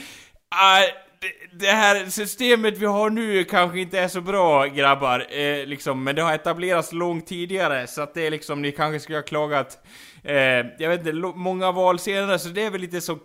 ah, 0.50 0.80
det, 1.20 1.58
det 1.66 1.72
här 1.72 2.06
systemet 2.10 2.78
vi 2.78 2.86
har 2.86 3.10
nu 3.10 3.44
kanske 3.44 3.80
inte 3.80 3.98
är 3.98 4.08
så 4.08 4.20
bra 4.20 4.66
grabbar, 4.66 5.26
eh, 5.38 5.66
liksom, 5.66 6.04
men 6.04 6.14
det 6.16 6.22
har 6.22 6.34
etablerats 6.34 6.92
långt 6.92 7.26
tidigare 7.26 7.86
så 7.86 8.02
att 8.02 8.14
det 8.14 8.26
är 8.26 8.30
liksom, 8.30 8.62
ni 8.62 8.72
kanske 8.72 9.00
skulle 9.00 9.18
ha 9.18 9.22
klagat 9.22 9.78
Eh, 10.24 10.36
jag 10.78 10.88
vet 10.88 11.00
inte, 11.00 11.12
många 11.34 11.72
val 11.72 11.98
senare, 11.98 12.38
så 12.38 12.48
det 12.48 12.62
är 12.62 12.70
väl 12.70 12.80
lite 12.80 13.00
så, 13.00 13.12
eh, 13.12 13.18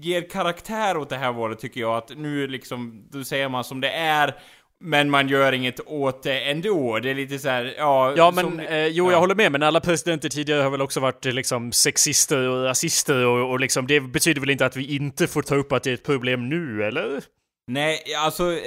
ger 0.00 0.30
karaktär 0.30 0.96
åt 0.96 1.08
det 1.10 1.16
här 1.16 1.32
valet 1.32 1.58
tycker 1.58 1.80
jag, 1.80 1.96
att 1.96 2.10
nu 2.16 2.46
liksom, 2.46 3.08
då 3.10 3.24
säger 3.24 3.48
man 3.48 3.64
som 3.64 3.80
det 3.80 3.90
är, 3.90 4.34
men 4.80 5.10
man 5.10 5.28
gör 5.28 5.52
inget 5.52 5.80
åt 5.86 6.22
det 6.22 6.40
ändå. 6.40 6.98
Det 6.98 7.10
är 7.10 7.14
lite 7.14 7.38
så 7.38 7.48
här, 7.48 7.74
ja... 7.78 8.14
Ja 8.16 8.30
men, 8.30 8.44
som- 8.44 8.60
eh, 8.60 8.86
jo 8.86 9.04
ja. 9.06 9.12
jag 9.12 9.20
håller 9.20 9.34
med, 9.34 9.52
men 9.52 9.62
alla 9.62 9.80
presidenter 9.80 10.28
tidigare 10.28 10.62
har 10.62 10.70
väl 10.70 10.82
också 10.82 11.00
varit 11.00 11.26
eh, 11.26 11.32
liksom 11.32 11.72
sexister 11.72 12.48
och 12.48 12.64
rasister 12.64 13.26
och, 13.26 13.50
och 13.50 13.60
liksom 13.60 13.86
det 13.86 14.00
betyder 14.00 14.40
väl 14.40 14.50
inte 14.50 14.66
att 14.66 14.76
vi 14.76 14.96
inte 14.96 15.26
får 15.26 15.42
ta 15.42 15.54
upp 15.54 15.72
att 15.72 15.82
det 15.82 15.90
är 15.90 15.94
ett 15.94 16.04
problem 16.06 16.48
nu, 16.48 16.84
eller? 16.84 17.22
Nej, 17.66 17.98
alltså, 18.18 18.52
eh, 18.52 18.58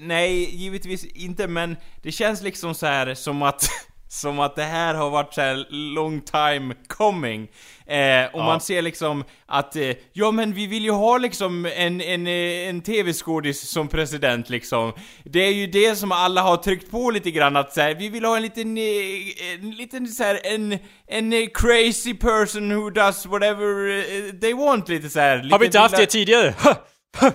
nej, 0.00 0.56
givetvis 0.56 1.04
inte, 1.04 1.48
men 1.48 1.76
det 2.02 2.12
känns 2.12 2.42
liksom 2.42 2.74
så 2.74 2.86
här 2.86 3.14
som 3.14 3.42
att 3.42 3.68
som 4.10 4.40
att 4.40 4.56
det 4.56 4.62
här 4.62 4.94
har 4.94 5.10
varit 5.10 5.34
så 5.34 5.40
här 5.40 5.66
long 5.70 6.20
time 6.20 6.74
coming. 6.88 7.42
Eh, 7.86 8.24
och 8.32 8.40
Ja. 8.40 8.44
man 8.46 8.60
ser 8.60 8.82
liksom 8.82 9.24
att, 9.46 9.76
eh, 9.76 9.90
ja 10.12 10.30
men 10.30 10.52
vi 10.54 10.66
vill 10.66 10.84
ju 10.84 10.90
ha 10.90 11.18
liksom 11.18 11.66
en, 11.66 12.00
en, 12.00 12.26
eh, 12.26 12.68
en 12.68 12.80
TV-skådis 12.82 13.70
som 13.70 13.88
president 13.88 14.50
liksom. 14.50 14.92
Det 15.24 15.40
är 15.40 15.52
ju 15.52 15.66
det 15.66 15.96
som 15.96 16.12
alla 16.12 16.42
har 16.42 16.56
tryckt 16.56 16.90
på 16.90 17.10
lite 17.10 17.30
grann 17.30 17.56
att 17.56 17.72
så 17.74 17.80
här, 17.80 17.94
vi 17.94 18.08
vill 18.08 18.24
ha 18.24 18.36
en 18.36 18.42
liten, 18.42 18.78
eh, 18.78 19.54
en 19.54 19.70
liten 19.70 20.06
så 20.08 20.22
här, 20.24 20.40
en, 20.44 20.78
en 21.06 21.32
eh, 21.32 21.46
crazy 21.54 22.14
person 22.14 22.74
who 22.82 22.90
does 22.90 23.26
whatever 23.26 24.40
they 24.40 24.54
want 24.54 24.88
lite 24.88 25.08
så 25.10 25.20
här. 25.20 25.36
Har 25.36 25.42
lite 25.44 25.58
vi 25.58 25.66
inte 25.66 25.78
haft 25.78 25.96
det 25.96 26.06
tidigare? 26.06 26.54
Ha! 26.58 26.74
Ha! 27.20 27.30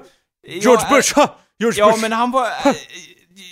George 0.48 0.86
Ja, 0.89 0.96
Bush! 0.96 1.15
Ha! 1.15 1.36
George 1.60 1.80
Ja 1.80 1.88
Bush! 1.92 2.01
men 2.01 2.12
han 2.12 2.32
var... 2.32 2.48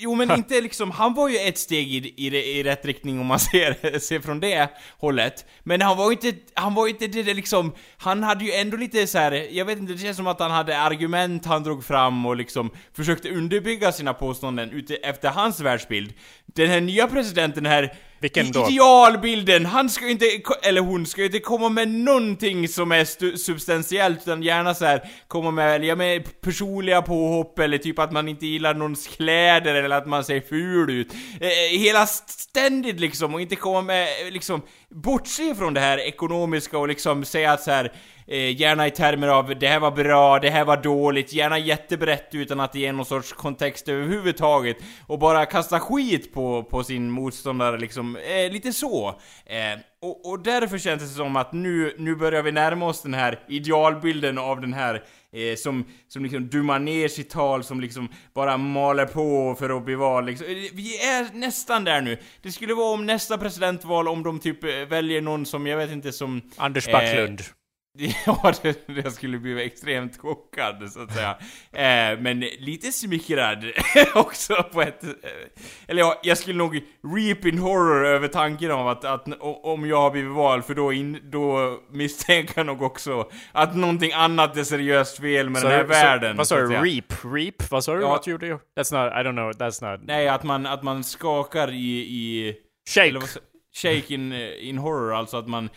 Jo 0.03 0.15
men 0.15 0.31
inte 0.37 0.61
liksom, 0.61 0.91
han 0.91 1.13
var 1.13 1.29
ju 1.29 1.37
ett 1.37 1.57
steg 1.57 1.93
i, 1.93 2.13
i, 2.17 2.59
i 2.59 2.63
rätt 2.63 2.85
riktning 2.85 3.19
om 3.19 3.25
man 3.25 3.39
ser, 3.51 3.99
ser 3.99 4.19
från 4.19 4.39
det 4.39 4.69
hållet. 4.97 5.45
Men 5.63 5.81
han 5.81 5.97
var 5.97 6.05
ju 6.05 6.11
inte, 6.11 6.33
han 6.53 6.73
var 6.73 6.87
ju 6.87 6.93
inte 6.93 7.07
det, 7.07 7.23
det 7.23 7.33
liksom, 7.33 7.73
han 7.97 8.23
hade 8.23 8.45
ju 8.45 8.51
ändå 8.51 8.77
lite 8.77 9.07
så 9.07 9.17
här. 9.17 9.31
jag 9.31 9.65
vet 9.65 9.79
inte, 9.79 9.93
det 9.93 9.99
känns 9.99 10.17
som 10.17 10.27
att 10.27 10.39
han 10.39 10.51
hade 10.51 10.79
argument 10.79 11.45
han 11.45 11.63
drog 11.63 11.85
fram 11.85 12.25
och 12.25 12.35
liksom 12.35 12.69
försökte 12.93 13.29
underbygga 13.29 13.91
sina 13.91 14.13
påståenden 14.13 14.71
ute 14.71 14.95
efter 14.95 15.29
hans 15.29 15.59
världsbild. 15.59 16.13
Den 16.45 16.69
här 16.69 16.81
nya 16.81 17.07
presidenten 17.07 17.65
här, 17.65 17.93
Vilken 18.21 18.51
då? 18.51 18.69
idealbilden, 18.69 19.65
han 19.65 19.89
ska 19.89 20.05
ju 20.05 20.11
inte, 20.11 20.25
eller 20.63 20.81
hon 20.81 21.05
ska 21.05 21.21
ju 21.21 21.25
inte 21.25 21.39
komma 21.39 21.69
med 21.69 21.87
någonting 21.87 22.67
som 22.67 22.91
är 22.91 23.35
substantiellt 23.37 24.19
utan 24.21 24.43
gärna 24.43 24.73
så 24.73 24.85
här 24.85 25.09
komma 25.27 25.51
med, 25.51 25.85
ja, 25.85 25.95
med 25.95 26.41
personliga 26.41 27.01
påhopp 27.01 27.59
eller 27.59 27.77
typ 27.77 27.99
att 27.99 28.11
man 28.11 28.27
inte 28.27 28.45
gillar 28.47 28.73
någons 28.73 29.07
kläder 29.07 29.75
eller 29.75 29.97
att 29.97 30.07
man 30.07 30.23
ser 30.23 30.41
ful 30.41 30.89
ut. 30.89 31.13
Eh, 31.39 31.79
hela 31.79 32.05
ständigt 32.05 32.99
liksom 32.99 33.33
och 33.33 33.41
inte 33.41 33.55
komma 33.55 33.81
med, 33.81 34.07
liksom, 34.31 34.61
bortse 34.91 35.55
från 35.55 35.73
det 35.73 35.79
här 35.79 35.97
ekonomiska 35.97 36.77
och 36.77 36.87
liksom 36.87 37.25
säga 37.25 37.51
att 37.51 37.61
så 37.61 37.71
här 37.71 37.91
eh, 38.27 38.61
gärna 38.61 38.87
i 38.87 38.91
termer 38.91 39.27
av 39.27 39.59
det 39.59 39.67
här 39.67 39.79
var 39.79 39.91
bra, 39.91 40.39
det 40.39 40.49
här 40.49 40.65
var 40.65 40.77
dåligt, 40.77 41.33
gärna 41.33 41.57
jättebrett 41.57 42.29
utan 42.31 42.59
att 42.59 42.73
det 42.73 42.79
ger 42.79 42.93
någon 42.93 43.05
sorts 43.05 43.33
kontext 43.33 43.89
överhuvudtaget 43.89 44.77
och 45.07 45.19
bara 45.19 45.45
kasta 45.45 45.79
skit 45.79 46.33
på, 46.33 46.63
på 46.63 46.83
sin 46.83 47.11
motståndare 47.11 47.77
liksom, 47.77 48.15
eh, 48.15 48.51
lite 48.51 48.73
så. 48.73 49.19
Eh, 49.45 49.79
och, 50.01 50.29
och 50.29 50.43
därför 50.43 50.77
känns 50.77 51.01
det 51.01 51.07
som 51.07 51.35
att 51.35 51.53
nu, 51.53 51.95
nu 51.97 52.15
börjar 52.15 52.43
vi 52.43 52.51
närma 52.51 52.85
oss 52.85 53.01
den 53.01 53.13
här 53.13 53.39
idealbilden 53.47 54.37
av 54.37 54.61
den 54.61 54.73
här 54.73 55.03
Eh, 55.33 55.55
som, 55.55 55.85
som 56.07 56.23
liksom 56.23 56.49
dummar 56.49 56.79
ner 56.79 57.07
sitt 57.07 57.29
tal, 57.29 57.63
som 57.63 57.81
liksom 57.81 58.09
bara 58.33 58.57
maler 58.57 59.05
på 59.05 59.55
för 59.59 59.77
att 59.77 59.85
bli 59.85 59.95
vald 59.95 60.27
liksom. 60.27 60.47
Eh, 60.47 60.53
Vi 60.73 60.97
är 60.97 61.33
nästan 61.33 61.83
där 61.83 62.01
nu. 62.01 62.17
Det 62.41 62.51
skulle 62.51 62.73
vara 62.73 62.93
om 62.93 63.05
nästa 63.05 63.37
presidentval, 63.37 64.07
om 64.07 64.23
de 64.23 64.39
typ 64.39 64.63
eh, 64.63 64.69
väljer 64.69 65.21
någon 65.21 65.45
som, 65.45 65.67
jag 65.67 65.77
vet 65.77 65.91
inte, 65.91 66.11
som... 66.11 66.41
Anders 66.57 66.87
eh, 66.87 66.91
Backlund. 66.93 67.41
Ja, 68.25 68.53
det, 68.61 68.87
jag 68.87 69.11
skulle 69.11 69.39
bli 69.39 69.65
extremt 69.65 70.17
chockad 70.17 70.91
så 70.91 71.01
att 71.01 71.13
säga. 71.13 71.37
Eh, 71.71 72.19
men 72.19 72.39
lite 72.39 72.91
smickrad 72.91 73.65
också 74.15 74.63
på 74.71 74.81
ett... 74.81 75.03
Eh, 75.03 75.09
eller 75.87 76.01
ja, 76.01 76.19
jag 76.23 76.37
skulle 76.37 76.57
nog 76.57 76.75
reap 77.17 77.45
in 77.45 77.57
horror 77.57 78.05
över 78.05 78.27
tanken 78.27 78.71
av 78.71 78.87
att, 78.87 79.05
att 79.05 79.27
om 79.41 79.87
jag 79.87 80.01
har 80.01 80.11
blivit 80.11 80.31
vald, 80.31 80.65
för 80.65 80.75
då, 80.75 80.93
in, 80.93 81.19
då 81.31 81.77
misstänker 81.91 82.53
jag 82.55 82.65
nog 82.65 82.81
också 82.81 83.29
att 83.51 83.75
någonting 83.75 84.11
annat 84.13 84.57
är 84.57 84.63
seriöst 84.63 85.19
fel 85.19 85.49
med 85.49 85.61
den 85.61 85.71
här 85.71 85.83
världen. 85.83 86.37
Vad 86.37 86.47
så 86.47 86.55
sa 86.55 86.61
du? 86.61 86.67
Reap? 86.67 87.13
Reap? 87.23 87.71
Vad 87.71 87.83
sa 87.83 87.95
du? 87.95 88.01
Ja. 88.01 88.09
What 88.09 88.27
you 88.27 88.37
do? 88.37 88.59
That's 88.77 89.03
not, 89.03 89.13
I 89.13 89.27
don't 89.27 89.31
know, 89.31 89.51
that's 89.51 89.91
not... 89.91 90.01
Nej, 90.03 90.27
att 90.27 90.43
man, 90.43 90.65
att 90.65 90.83
man 90.83 91.03
skakar 91.03 91.71
i... 91.71 91.97
i 91.99 92.55
Shake! 92.89 93.19
shake 93.73 94.13
in, 94.13 94.31
eh, 94.31 94.69
in 94.69 94.77
horror, 94.77 95.13
alltså 95.13 95.37
att 95.37 95.47
man 95.47 95.69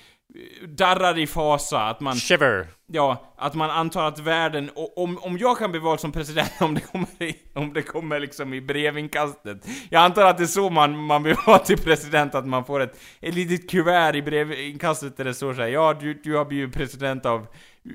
darrar 0.66 1.18
i 1.18 1.26
fasa, 1.26 1.80
att 1.80 2.00
man... 2.00 2.14
Shiver! 2.14 2.66
Ja, 2.86 3.34
att 3.36 3.54
man 3.54 3.70
antar 3.70 4.08
att 4.08 4.18
världen, 4.18 4.70
och 4.74 4.98
om, 4.98 5.18
om 5.18 5.38
jag 5.38 5.58
kan 5.58 5.70
bli 5.70 5.80
vald 5.80 6.00
som 6.00 6.12
president, 6.12 6.52
om 6.60 6.74
det 6.74 6.80
kommer, 6.80 7.22
i, 7.22 7.36
om 7.54 7.72
det 7.72 7.82
kommer 7.82 8.20
liksom 8.20 8.54
i 8.54 8.60
brevinkastet. 8.60 9.66
Jag 9.90 10.02
antar 10.02 10.24
att 10.24 10.38
det 10.38 10.44
är 10.44 10.46
så 10.46 10.70
man, 10.70 10.96
man 10.96 11.22
blir 11.22 11.46
vald 11.46 11.64
till 11.64 11.78
president, 11.78 12.34
att 12.34 12.46
man 12.46 12.64
får 12.64 12.80
ett, 12.80 13.00
ett 13.20 13.34
litet 13.34 13.70
kuvert 13.70 14.14
i 14.14 14.22
brevinkastet 14.22 15.16
där 15.16 15.24
det 15.24 15.34
står 15.34 15.54
såhär, 15.54 15.68
ja 15.68 15.94
du, 15.94 16.14
du 16.14 16.36
har 16.36 16.44
blivit 16.44 16.74
president 16.74 17.26
av, 17.26 17.46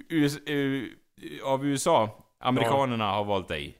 US, 0.09 0.37
eh, 0.37 0.83
av 1.43 1.65
USA. 1.65 2.25
Amerikanerna 2.41 3.11
har 3.11 3.23
valt 3.23 3.47
dig. 3.47 3.78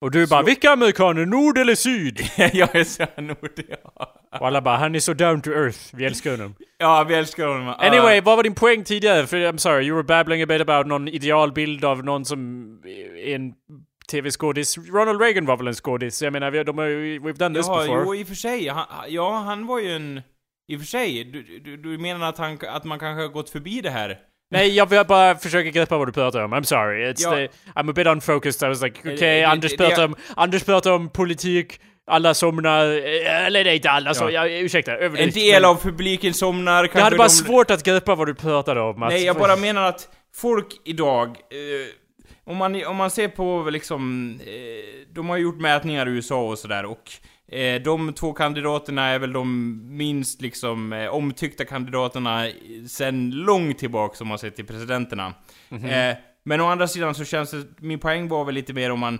Och 0.00 0.10
du 0.10 0.26
bara, 0.26 0.40
Så- 0.40 0.46
vilka 0.46 0.70
amerikaner? 0.70 1.26
Nord 1.26 1.58
eller 1.58 1.74
syd? 1.74 2.20
jag 2.36 2.76
är 2.76 2.84
så 2.84 3.02
här 3.16 3.22
nord, 3.22 3.60
ja. 3.68 4.14
Och 4.40 4.46
alla 4.46 4.62
bara, 4.62 4.76
han 4.76 4.94
är 4.94 5.00
så 5.00 5.14
down 5.14 5.40
to 5.42 5.50
earth. 5.50 5.78
Vi 5.92 6.04
älskar 6.04 6.30
honom. 6.30 6.54
Ja, 6.78 7.04
vi 7.08 7.14
älskar 7.14 7.46
honom. 7.46 7.68
Uh, 7.68 7.74
Anyway, 7.78 8.20
vad 8.20 8.36
var 8.36 8.42
din 8.42 8.54
poäng 8.54 8.84
tidigare? 8.84 9.26
För 9.26 9.36
I'm 9.36 9.56
sorry, 9.56 9.86
you 9.86 9.94
were 9.96 10.02
babbling 10.04 10.42
a 10.42 10.46
bit 10.46 10.60
about 10.60 10.86
någon 10.86 11.08
idealbild 11.08 11.84
av 11.84 12.04
någon 12.04 12.24
som 12.24 12.66
är 13.26 13.34
en 13.34 13.52
tv-skådis. 14.10 14.78
Ronald 14.78 15.20
Reagan 15.20 15.46
var 15.46 15.56
väl 15.56 15.66
en 15.68 15.74
skådis? 15.74 16.22
Jag 16.22 16.32
menar, 16.32 16.50
vi, 16.50 16.64
de 16.64 16.78
har 16.78 16.84
ju, 16.84 17.18
we've 17.20 17.38
done 17.38 17.54
this 17.58 17.66
ja, 17.68 17.78
before. 17.82 18.02
jo 18.04 18.14
i 18.14 18.22
och 18.22 18.28
för 18.28 18.34
sig. 18.34 18.68
Han, 18.68 18.86
ja, 19.08 19.38
han 19.38 19.66
var 19.66 19.78
ju 19.80 19.96
en... 19.96 20.20
I 20.68 20.76
och 20.76 20.80
för 20.80 20.86
sig, 20.86 21.24
du, 21.24 21.58
du, 21.58 21.76
du 21.76 21.98
menar 21.98 22.28
att, 22.28 22.38
han, 22.38 22.58
att 22.68 22.84
man 22.84 22.98
kanske 22.98 23.22
har 23.22 23.28
gått 23.28 23.50
förbi 23.50 23.80
det 23.80 23.90
här? 23.90 24.18
Nej, 24.50 24.76
jag 24.76 24.88
vill 24.90 25.04
bara 25.08 25.36
försöka 25.36 25.70
greppa 25.70 25.98
vad 25.98 26.08
du 26.08 26.12
pratar 26.12 26.40
om. 26.40 26.54
I'm 26.54 26.62
sorry. 26.62 27.12
It's 27.12 27.22
Ja. 27.22 27.30
the, 27.30 27.48
I'm 27.80 27.90
a 27.90 27.92
bit 27.92 28.06
unfocused. 28.06 28.66
I 28.66 28.68
was 28.68 28.82
like, 28.82 29.00
okej, 29.00 29.16
det- 29.40 29.44
Anders 29.44 29.76
pratar 29.76 30.04
om, 30.04 30.14
Anders 30.36 30.64
pratar 30.64 30.90
om 30.92 31.08
politik, 31.08 31.80
alla 32.06 32.34
somnar, 32.34 32.84
eh, 32.86 33.46
eller 33.46 33.64
nej, 33.64 33.76
inte 33.76 33.90
alla, 33.90 34.14
så, 34.14 34.24
Ja. 34.24 34.30
jag, 34.30 34.50
ursäkta, 34.52 34.92
En 34.96 34.98
överdrift. 35.02 35.34
del 35.34 35.62
men 35.62 35.70
av 35.70 35.82
publiken 35.82 36.34
somnar, 36.34 36.82
kanske 36.82 36.98
Jag 36.98 37.04
hade 37.04 37.16
bara 37.16 37.28
de... 37.28 37.34
svårt 37.34 37.70
att 37.70 37.82
greppa 37.84 38.14
vad 38.14 38.26
du 38.26 38.34
pratade 38.34 38.80
om. 38.80 39.02
Att, 39.02 39.08
Nej, 39.12 39.24
jag 39.24 39.36
bara 39.36 39.56
menar 39.56 39.82
att 39.88 40.08
folk 40.34 40.66
idag, 40.84 41.28
eh, 41.28 42.50
om, 42.52 42.56
man, 42.56 42.84
om 42.86 42.96
man 42.96 43.10
ser 43.10 43.28
på 43.28 43.68
liksom, 43.70 44.34
eh, 44.46 45.12
de 45.14 45.28
har 45.28 45.36
gjort 45.36 45.60
mätningar 45.60 46.08
i 46.08 46.10
USA 46.10 46.42
och 46.42 46.58
sådär 46.58 46.84
och 46.84 47.02
Eh, 47.52 47.82
de 47.82 48.12
två 48.12 48.32
kandidaterna 48.32 49.06
är 49.06 49.18
väl 49.18 49.32
de 49.32 49.80
minst 49.96 50.40
liksom 50.40 50.92
eh, 50.92 51.08
omtyckta 51.08 51.64
kandidaterna 51.64 52.48
sen 52.88 53.30
långt 53.30 53.78
tillbaka 53.78 54.16
som 54.16 54.28
man 54.28 54.38
sett 54.38 54.56
till 54.56 54.66
presidenterna. 54.66 55.34
Mm 55.70 55.82
-hmm. 55.82 56.10
eh, 56.10 56.16
men 56.42 56.60
å 56.60 56.66
andra 56.66 56.88
sidan 56.88 57.14
så 57.14 57.24
känns 57.24 57.50
det, 57.50 57.64
min 57.78 57.98
poäng 57.98 58.28
var 58.28 58.44
väl 58.44 58.54
lite 58.54 58.72
mer 58.72 58.90
om 58.90 59.00
man 59.00 59.18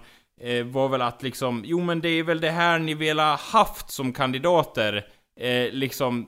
var 0.65 0.89
väl 0.89 1.03
att 1.03 1.23
liksom, 1.23 1.63
jo 1.67 1.81
men 1.81 2.01
det 2.01 2.09
är 2.09 2.23
väl 2.23 2.41
det 2.41 2.51
här 2.51 2.79
ni 2.79 2.95
vill 2.95 3.19
ha 3.19 3.37
haft 3.37 3.91
som 3.91 4.13
kandidater, 4.13 5.07
liksom, 5.71 6.27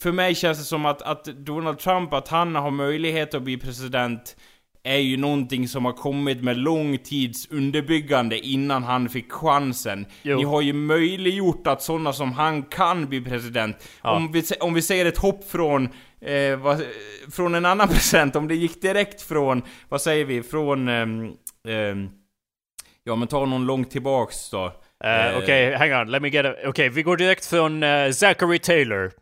för 0.00 0.12
mig 0.12 0.34
känns 0.34 0.58
det 0.58 0.64
som 0.64 0.86
att, 0.86 1.02
att 1.02 1.24
Donald 1.24 1.78
Trump, 1.78 2.12
att 2.12 2.28
han 2.28 2.54
har 2.54 2.70
möjlighet 2.70 3.34
att 3.34 3.42
bli 3.42 3.56
president 3.58 4.36
är 4.84 4.98
ju 4.98 5.16
någonting 5.16 5.68
som 5.68 5.84
har 5.84 5.92
kommit 5.92 6.42
med 6.42 6.56
lång 6.56 6.98
tids 6.98 7.50
underbyggande 7.50 8.38
innan 8.38 8.82
han 8.82 9.08
fick 9.08 9.32
chansen. 9.32 10.06
Jo. 10.22 10.36
Ni 10.36 10.44
har 10.44 10.60
ju 10.60 10.72
möjliggjort 10.72 11.66
att 11.66 11.82
sådana 11.82 12.12
som 12.12 12.32
han 12.32 12.62
kan 12.62 13.06
bli 13.08 13.20
president. 13.20 13.88
Ja. 14.02 14.10
Om, 14.10 14.32
vi, 14.32 14.42
om 14.60 14.74
vi 14.74 14.82
säger 14.82 15.06
ett 15.06 15.18
hopp 15.18 15.50
från, 15.50 15.88
eh, 16.20 16.56
vad, 16.56 16.82
från 17.32 17.54
en 17.54 17.66
annan 17.66 17.88
president, 17.92 18.36
om 18.36 18.48
det 18.48 18.54
gick 18.54 18.82
direkt 18.82 19.22
från, 19.22 19.62
vad 19.88 20.00
säger 20.00 20.24
vi, 20.24 20.42
från, 20.42 20.88
eh, 20.88 21.06
eh, 21.74 21.96
ja 23.04 23.16
men 23.16 23.28
ta 23.28 23.44
någon 23.44 23.66
långt 23.66 23.90
tillbaks 23.90 24.50
då. 24.50 24.72
Uh, 25.04 25.38
Okej, 25.38 25.42
okay, 25.42 25.74
hang 25.74 26.00
on, 26.00 26.10
let 26.10 26.22
me 26.22 26.28
get. 26.28 26.46
Okej, 26.46 26.68
okay, 26.68 26.88
vi 26.88 27.02
går 27.02 27.16
direkt 27.16 27.46
från 27.46 27.82
uh, 27.82 28.10
Zachary 28.10 28.58
Taylor. 28.58 29.12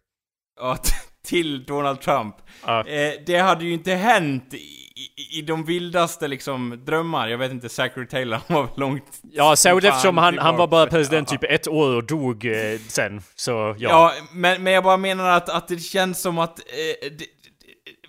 Ja, 0.60 0.78
till 1.24 1.64
Donald 1.64 2.00
Trump. 2.00 2.34
Uh. 2.68 2.82
det 3.26 3.36
hade 3.36 3.64
ju 3.64 3.72
inte 3.72 3.94
hänt 3.94 4.54
i, 5.00 5.38
i 5.38 5.42
de 5.42 5.64
vildaste 5.64 6.28
liksom 6.28 6.82
drömmar, 6.84 7.28
jag 7.28 7.38
vet 7.38 7.50
inte, 7.50 7.68
Zachary 7.68 8.06
Taylor, 8.06 8.40
han 8.48 8.56
var 8.56 8.68
långt... 8.76 9.20
Ja, 9.32 9.56
särskilt 9.56 9.84
eftersom 9.84 10.18
han, 10.18 10.38
han 10.38 10.56
var 10.56 10.66
bara 10.66 10.86
president 10.86 11.28
typ 11.28 11.44
ett 11.44 11.68
år 11.68 11.96
och 11.96 12.06
dog 12.06 12.44
eh, 12.44 12.78
sen, 12.88 13.22
så 13.34 13.50
ja. 13.50 13.74
Ja, 13.78 14.12
men, 14.32 14.62
men 14.62 14.72
jag 14.72 14.84
bara 14.84 14.96
menar 14.96 15.30
att, 15.30 15.48
att 15.48 15.68
det 15.68 15.78
känns 15.78 16.20
som 16.20 16.38
att... 16.38 16.58
Eh, 16.58 17.10
det, 17.18 17.26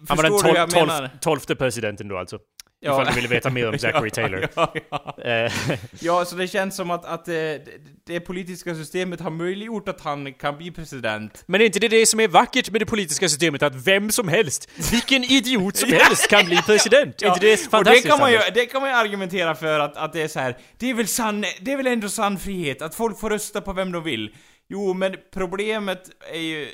han 0.07 0.17
var 0.17 0.24
den 0.24 0.67
tol 0.69 0.88
tolf, 0.88 1.12
tolfte 1.21 1.55
presidenten 1.55 2.07
då 2.07 2.17
alltså? 2.17 2.39
Ja. 2.84 2.92
Ifall 2.92 3.06
du 3.06 3.14
ville 3.14 3.28
veta 3.28 3.50
mer 3.50 3.70
om 3.70 3.78
Zachary 3.80 4.10
Taylor. 4.10 4.48
ja, 4.56 4.74
ja. 4.90 5.16
Eh. 5.24 5.52
ja, 6.00 6.26
så 6.26 6.36
det 6.36 6.48
känns 6.48 6.76
som 6.76 6.92
att, 6.92 7.06
att 7.06 7.26
det, 7.26 7.56
eh, 7.56 7.62
det 8.06 8.20
politiska 8.20 8.76
systemet 8.76 9.20
har 9.20 9.30
möjliggjort 9.30 9.90
att 9.90 10.02
han 10.02 10.34
kan 10.34 10.58
bli 10.58 10.72
president. 10.72 11.44
Men 11.46 11.62
är 11.62 11.66
inte 11.66 11.80
det 11.80 11.88
det 11.88 12.06
som 12.06 12.20
är 12.20 12.28
vackert 12.28 12.70
med 12.72 12.82
det 12.82 12.86
politiska 12.86 13.30
systemet? 13.30 13.64
Att 13.64 13.76
vem 13.76 14.12
som 14.12 14.28
helst, 14.28 14.70
vilken 14.92 15.24
idiot 15.24 15.78
som 15.78 15.90
helst 15.92 16.28
kan 16.28 16.46
bli 16.46 16.62
president? 16.62 17.16
ja. 17.22 17.28
Är 17.28 17.34
inte 17.34 17.46
det 17.46 17.58
fantastiskt? 17.58 18.06
Och 18.06 18.10
det 18.10 18.10
kan 18.10 18.20
man 18.20 18.32
ju, 18.32 18.40
det 18.54 18.66
kan 18.66 18.82
man 18.82 18.90
ju 18.90 18.96
argumentera 18.96 19.56
för 19.56 19.80
att, 19.80 19.98
att 19.98 20.14
det 20.14 20.22
är 20.22 20.28
så 20.28 20.40
här. 20.40 20.58
det 20.78 20.90
är 20.90 20.94
väl 20.94 21.08
sann, 21.08 21.46
det 21.60 21.74
är 21.74 21.78
väl 21.78 21.88
ändå 21.88 22.10
sann 22.10 22.40
frihet, 22.40 22.82
att 22.82 22.96
folk 22.96 23.20
får 23.20 23.30
rösta 23.30 23.62
på 23.62 23.74
vem 23.74 23.92
de 23.92 24.04
vill. 24.04 24.36
Jo, 24.70 24.94
men 24.94 25.16
problemet 25.34 26.10
är 26.34 26.40
ju... 26.40 26.68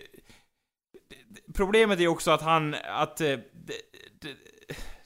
Problemet 1.55 1.97
är 1.97 2.01
ju 2.01 2.07
också 2.07 2.31
att 2.31 2.41
han, 2.41 2.75
att... 2.83 3.17
Det, 3.17 3.35
det, 3.35 4.29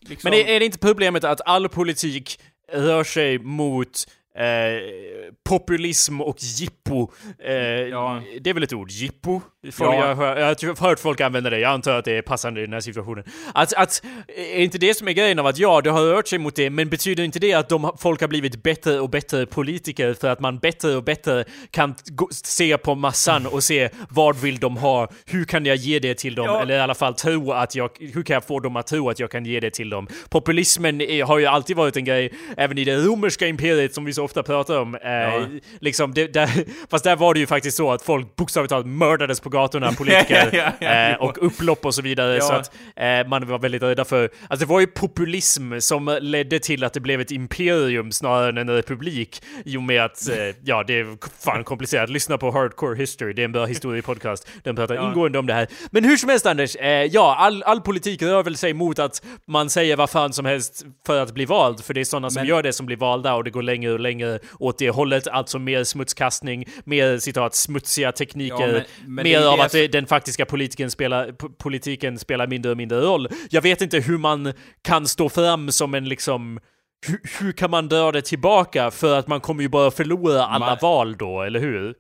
Liksom... 0.06 0.30
Men 0.30 0.40
är, 0.40 0.46
är 0.46 0.60
det 0.60 0.66
inte 0.66 0.78
problemet 0.80 1.24
att 1.24 1.42
all 1.46 1.70
politik 1.70 2.40
rör 2.72 3.04
sig 3.04 3.40
mot 3.40 4.06
Eh, 4.36 5.34
populism 5.50 6.22
och 6.22 6.38
jippo. 6.40 7.12
Eh, 7.40 7.54
ja. 7.54 8.22
Det 8.42 8.50
är 8.50 8.54
väl 8.54 8.64
ett 8.64 8.74
ord? 8.74 8.92
Jippo? 8.92 9.42
Ja. 9.62 9.72
jag, 9.80 10.16
hör, 10.16 10.38
jag 10.38 10.76
har 10.78 10.88
hört 10.88 11.00
folk 11.00 11.22
använda 11.22 11.50
det, 11.50 11.60
jag 11.60 11.72
antar 11.72 11.92
att 11.92 12.06
det 12.06 12.18
är 12.18 12.22
passande 12.22 12.62
i 12.62 12.66
den 12.66 12.74
här 12.74 12.80
situationen. 12.80 13.24
Att, 13.54 13.74
att, 13.74 14.04
är 14.28 14.60
inte 14.60 14.78
det 14.78 14.94
som 14.98 15.08
är 15.08 15.12
grejen 15.12 15.40
av 15.40 15.48
att 15.48 15.58
ja, 15.58 15.82
det 15.82 15.90
har 15.90 16.02
rört 16.02 16.28
sig 16.28 16.40
mot 16.40 16.56
det, 16.56 16.70
men 16.70 16.90
betyder 16.90 17.24
inte 17.24 17.40
det 17.40 17.54
att 17.54 17.70
de, 17.70 17.96
folk 18.00 18.22
har 18.22 18.28
blivit 18.28 18.64
bättre 18.64 19.00
och 19.00 19.10
bättre 19.10 19.46
politiker 19.46 20.14
för 20.14 20.28
att 20.28 20.40
man 20.40 20.58
bättre 20.58 20.96
och 20.96 21.04
bättre 21.04 21.44
kan 21.72 21.96
gå, 22.06 22.28
se 22.32 22.78
på 22.78 22.96
massan 22.96 23.48
och 23.48 23.64
se 23.64 23.90
vad 24.10 24.36
vill 24.36 24.60
de 24.60 24.78
ha, 24.78 25.10
hur 25.26 25.46
kan 25.46 25.66
jag 25.66 25.76
ge 25.76 26.00
det 26.00 26.16
till 26.16 26.36
dem, 26.36 26.46
ja. 26.46 26.62
eller 26.62 26.76
i 26.76 26.80
alla 26.80 26.96
fall 26.96 27.14
tro 27.14 27.52
att 27.52 27.76
jag, 27.76 27.90
hur 28.00 28.24
kan 28.24 28.34
jag 28.34 28.44
få 28.44 28.60
dem 28.60 28.76
att 28.76 28.88
tro 28.88 29.10
att 29.10 29.20
jag 29.20 29.32
kan 29.32 29.46
ge 29.46 29.60
det 29.60 29.72
till 29.72 29.90
dem? 29.90 30.08
Populismen 30.30 31.02
är, 31.02 31.24
har 31.24 31.38
ju 31.38 31.46
alltid 31.46 31.76
varit 31.76 31.98
en 31.98 32.06
grej, 32.06 32.34
även 32.58 32.78
i 32.78 32.84
det 32.84 32.96
romerska 32.96 33.48
imperiet 33.48 33.94
som 33.94 34.06
vi 34.06 34.14
så 34.14 34.21
ofta 34.22 34.44
pratar 34.44 34.80
om. 34.80 34.96
Eh, 34.96 35.12
ja. 35.12 35.48
liksom, 35.80 36.14
det, 36.14 36.34
där, 36.34 36.50
fast 36.90 37.04
där 37.04 37.16
var 37.16 37.34
det 37.34 37.40
ju 37.40 37.48
faktiskt 37.48 37.78
så 37.78 37.92
att 37.92 38.02
folk 38.02 38.36
bokstavligt 38.36 38.70
talat 38.70 38.88
mördades 38.88 39.40
på 39.40 39.50
gatorna, 39.50 39.92
politiker, 39.98 40.50
ja, 40.52 40.72
ja, 40.80 40.88
eh, 40.88 41.16
och 41.16 41.46
upplopp 41.46 41.86
och 41.86 41.96
så 41.96 42.02
vidare. 42.02 42.42
Så 42.42 42.54
att 42.54 42.72
eh, 42.96 43.28
man 43.28 43.48
var 43.48 43.60
väldigt 43.60 43.84
rädda 43.84 44.06
för... 44.06 44.30
Alltså 44.48 44.66
det 44.66 44.70
var 44.74 44.80
ju 44.80 44.88
populism 44.88 45.80
som 45.80 46.18
ledde 46.22 46.60
till 46.60 46.84
att 46.84 46.94
det 46.94 47.00
blev 47.00 47.22
ett 47.22 47.32
imperium 47.32 48.12
snarare 48.12 48.50
än 48.50 48.58
en 48.58 48.70
republik. 48.70 49.44
I 49.66 49.78
och 49.78 49.84
med 49.84 50.06
att, 50.06 50.30
eh, 50.30 50.56
ja, 50.64 50.84
det 50.84 51.00
är 51.00 51.18
fan 51.44 51.64
komplicerat. 51.64 52.10
Lyssna 52.10 52.38
på 52.38 52.52
Hardcore 52.52 52.98
History, 52.98 53.34
det 53.34 53.42
är 53.42 53.46
en 53.46 53.52
bra 53.52 53.66
historiepodcast. 53.66 54.48
Den 54.64 54.76
pratar 54.76 55.10
ingående 55.10 55.40
om 55.40 55.46
det 55.46 55.54
här. 55.54 55.68
Men 55.92 56.04
hur 56.04 56.18
som 56.18 56.30
helst 56.30 56.46
Anders, 56.46 56.76
eh, 56.76 56.90
ja, 56.90 57.36
all, 57.40 57.64
all 57.64 57.82
politik 57.82 58.22
rör 58.22 58.44
väl 58.44 58.58
sig 58.58 58.74
mot 58.74 59.00
att 59.00 59.22
man 59.48 59.70
säger 59.70 59.96
vad 59.96 60.10
fan 60.10 60.34
som 60.34 60.46
helst 60.46 60.86
för 61.06 61.22
att 61.22 61.34
bli 61.34 61.46
vald. 61.46 61.84
För 61.84 61.94
det 61.94 62.00
är 62.00 62.06
sådana 62.06 62.30
som 62.30 62.46
gör 62.46 62.64
det 62.64 62.74
som 62.74 62.86
blir 62.86 62.98
valda 62.98 63.34
och 63.34 63.44
det 63.44 63.50
går 63.50 63.62
längre 63.62 63.94
och 63.94 64.00
längre 64.00 64.11
åt 64.60 64.78
det 64.78 64.90
hållet, 64.90 65.28
alltså 65.28 65.60
mer 65.60 65.84
smutskastning, 65.84 66.66
mer 66.84 67.18
citat 67.18 67.56
smutsiga 67.56 68.12
tekniker, 68.12 68.68
ja, 68.68 68.68
men, 68.68 69.16
men 69.16 69.24
mer 69.24 69.46
av 69.46 69.62
att 69.62 69.72
det, 69.72 69.88
den 69.88 70.08
faktiska 70.08 70.46
politiken 70.46 70.92
spelar, 70.92 71.32
politiken 71.58 72.20
spelar 72.20 72.48
mindre 72.48 72.72
och 72.72 72.78
mindre 72.78 73.02
roll. 73.02 73.28
Jag 73.50 73.62
vet 73.62 73.82
inte 73.82 74.00
hur 74.00 74.18
man 74.18 74.54
kan 74.82 75.08
stå 75.08 75.30
fram 75.30 75.72
som 75.72 75.94
en 75.94 76.10
liksom 76.10 76.60
hur, 77.08 77.20
hur 77.40 77.52
kan 77.52 77.72
man 77.72 77.88
dra 77.88 78.12
det 78.12 78.22
tillbaka? 78.22 78.92
För 78.92 79.20
att 79.20 79.28
man 79.28 79.42
kommer 79.42 79.64
ju 79.64 79.70
bara 79.70 79.92
förlora 79.92 80.46
alla 80.46 80.66
man... 80.66 80.78
val 80.82 81.16
då, 81.18 81.42
eller 81.42 81.60
hur? 81.60 81.96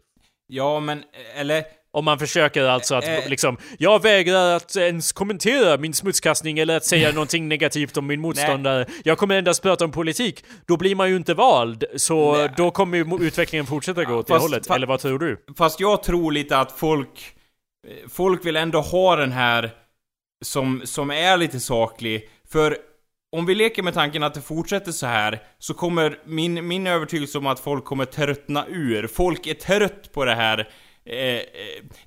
Ja, 0.47 0.79
men, 0.79 1.03
eller 1.35 1.63
om 1.93 2.05
man 2.05 2.19
försöker 2.19 2.63
alltså 2.63 2.95
att 2.95 3.07
äh, 3.07 3.29
liksom, 3.29 3.57
jag 3.77 4.01
vägrar 4.01 4.55
att 4.55 4.75
ens 4.75 5.11
kommentera 5.11 5.77
min 5.77 5.93
smutskastning 5.93 6.59
eller 6.59 6.77
att 6.77 6.85
säga 6.85 7.11
någonting 7.13 7.47
negativt 7.47 7.97
om 7.97 8.07
min 8.07 8.21
motståndare. 8.21 8.85
Nej. 8.89 9.01
Jag 9.03 9.17
kommer 9.17 9.37
endast 9.37 9.61
prata 9.61 9.85
om 9.85 9.91
politik. 9.91 10.43
Då 10.65 10.77
blir 10.77 10.95
man 10.95 11.09
ju 11.09 11.15
inte 11.15 11.33
vald. 11.33 11.83
Så 11.95 12.37
nej. 12.37 12.49
då 12.57 12.71
kommer 12.71 12.97
ju 12.97 13.27
utvecklingen 13.27 13.65
fortsätta 13.65 14.03
gå 14.03 14.15
åt 14.15 14.27
det 14.27 14.37
hållet. 14.37 14.69
Eller 14.69 14.87
vad 14.87 14.99
tror 14.99 15.19
du? 15.19 15.45
Fast 15.57 15.79
jag 15.79 16.03
tror 16.03 16.31
lite 16.31 16.57
att 16.57 16.71
folk... 16.71 17.35
Folk 18.09 18.45
vill 18.45 18.55
ändå 18.55 18.81
ha 18.81 19.15
den 19.15 19.31
här 19.31 19.71
som, 20.45 20.81
som 20.85 21.11
är 21.11 21.37
lite 21.37 21.59
saklig. 21.59 22.29
För 22.51 22.77
om 23.31 23.45
vi 23.45 23.55
leker 23.55 23.83
med 23.83 23.93
tanken 23.93 24.23
att 24.23 24.33
det 24.33 24.41
fortsätter 24.41 24.91
så 24.91 25.05
här 25.05 25.39
så 25.59 25.73
kommer 25.73 26.19
min, 26.25 26.67
min 26.67 26.87
övertygelse 26.87 27.37
om 27.37 27.47
att 27.47 27.59
folk 27.59 27.85
kommer 27.85 28.05
tröttna 28.05 28.65
ur. 28.67 29.07
Folk 29.07 29.47
är 29.47 29.53
trött 29.53 30.13
på 30.13 30.25
det 30.25 30.35
här 30.35 30.69
Eh, 31.05 31.35
eh, 31.35 31.41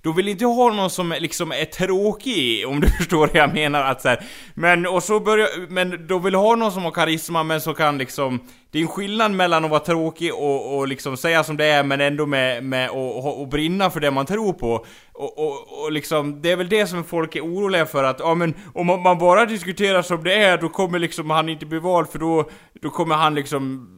då 0.03 0.13
vill 0.13 0.29
inte 0.29 0.45
ha 0.45 0.73
någon 0.73 0.91
som 0.91 1.15
liksom 1.21 1.53
är 1.53 1.65
tråkig, 1.65 2.67
om 2.69 2.81
du 2.81 2.89
förstår 2.99 3.19
vad 3.19 3.37
jag 3.37 3.55
menar. 3.55 3.83
Att 3.83 4.03
så 4.03 4.09
här, 4.09 4.25
men, 4.55 4.87
och 4.87 5.03
så 5.03 5.21
börjar, 5.21 5.49
men 5.69 6.07
då 6.07 6.19
vill 6.19 6.35
ha 6.35 6.57
någon 6.57 6.73
som 6.73 6.85
har 6.85 6.91
karisma 6.91 7.43
men 7.43 7.61
som 7.61 7.75
kan 7.75 7.99
liksom 7.99 8.41
det 8.75 8.81
är 8.81 8.83
en 8.83 8.89
skillnad 8.89 9.33
mellan 9.33 9.65
att 9.65 9.71
vara 9.71 9.81
tråkig 9.81 10.35
och, 10.35 10.77
och 10.77 10.89
liksom 10.89 11.17
säga 11.17 11.45
som 11.45 11.57
det 11.57 11.65
är 11.65 11.85
men 11.85 12.01
ändå 12.01 12.27
med, 12.27 12.65
med 12.65 12.91
och, 12.91 13.41
och 13.41 13.49
brinna 13.49 13.91
för 13.91 14.01
det 14.01 14.11
man 14.11 14.27
tror 14.27 14.53
på. 14.53 14.87
Och, 15.13 15.39
och, 15.39 15.83
och 15.85 15.93
liksom, 15.93 16.43
det 16.43 16.51
är 16.51 16.57
väl 16.57 16.69
det 16.69 16.87
som 16.87 17.05
folk 17.05 17.37
är 17.37 17.41
oroliga 17.41 17.87
för 17.87 18.05
att, 18.05 18.21
ja 18.21 18.35
men 18.35 18.55
om 18.75 18.87
man 18.87 19.19
bara 19.19 19.47
diskuterar 19.47 20.03
som 20.03 20.25
det 20.25 20.35
är 20.35 20.59
då 20.59 20.69
kommer 20.69 20.99
liksom 20.99 21.31
han 21.31 21.49
inte 21.49 21.67
bli 21.67 21.79
vald 21.79 22.09
för 22.09 22.19
då, 22.19 22.51
då 22.83 22.91
kommer 22.91 23.15
han 23.15 23.35
liksom, 23.35 23.89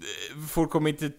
folk 0.51 0.71
kommer 0.71 0.91
inte 0.91 1.11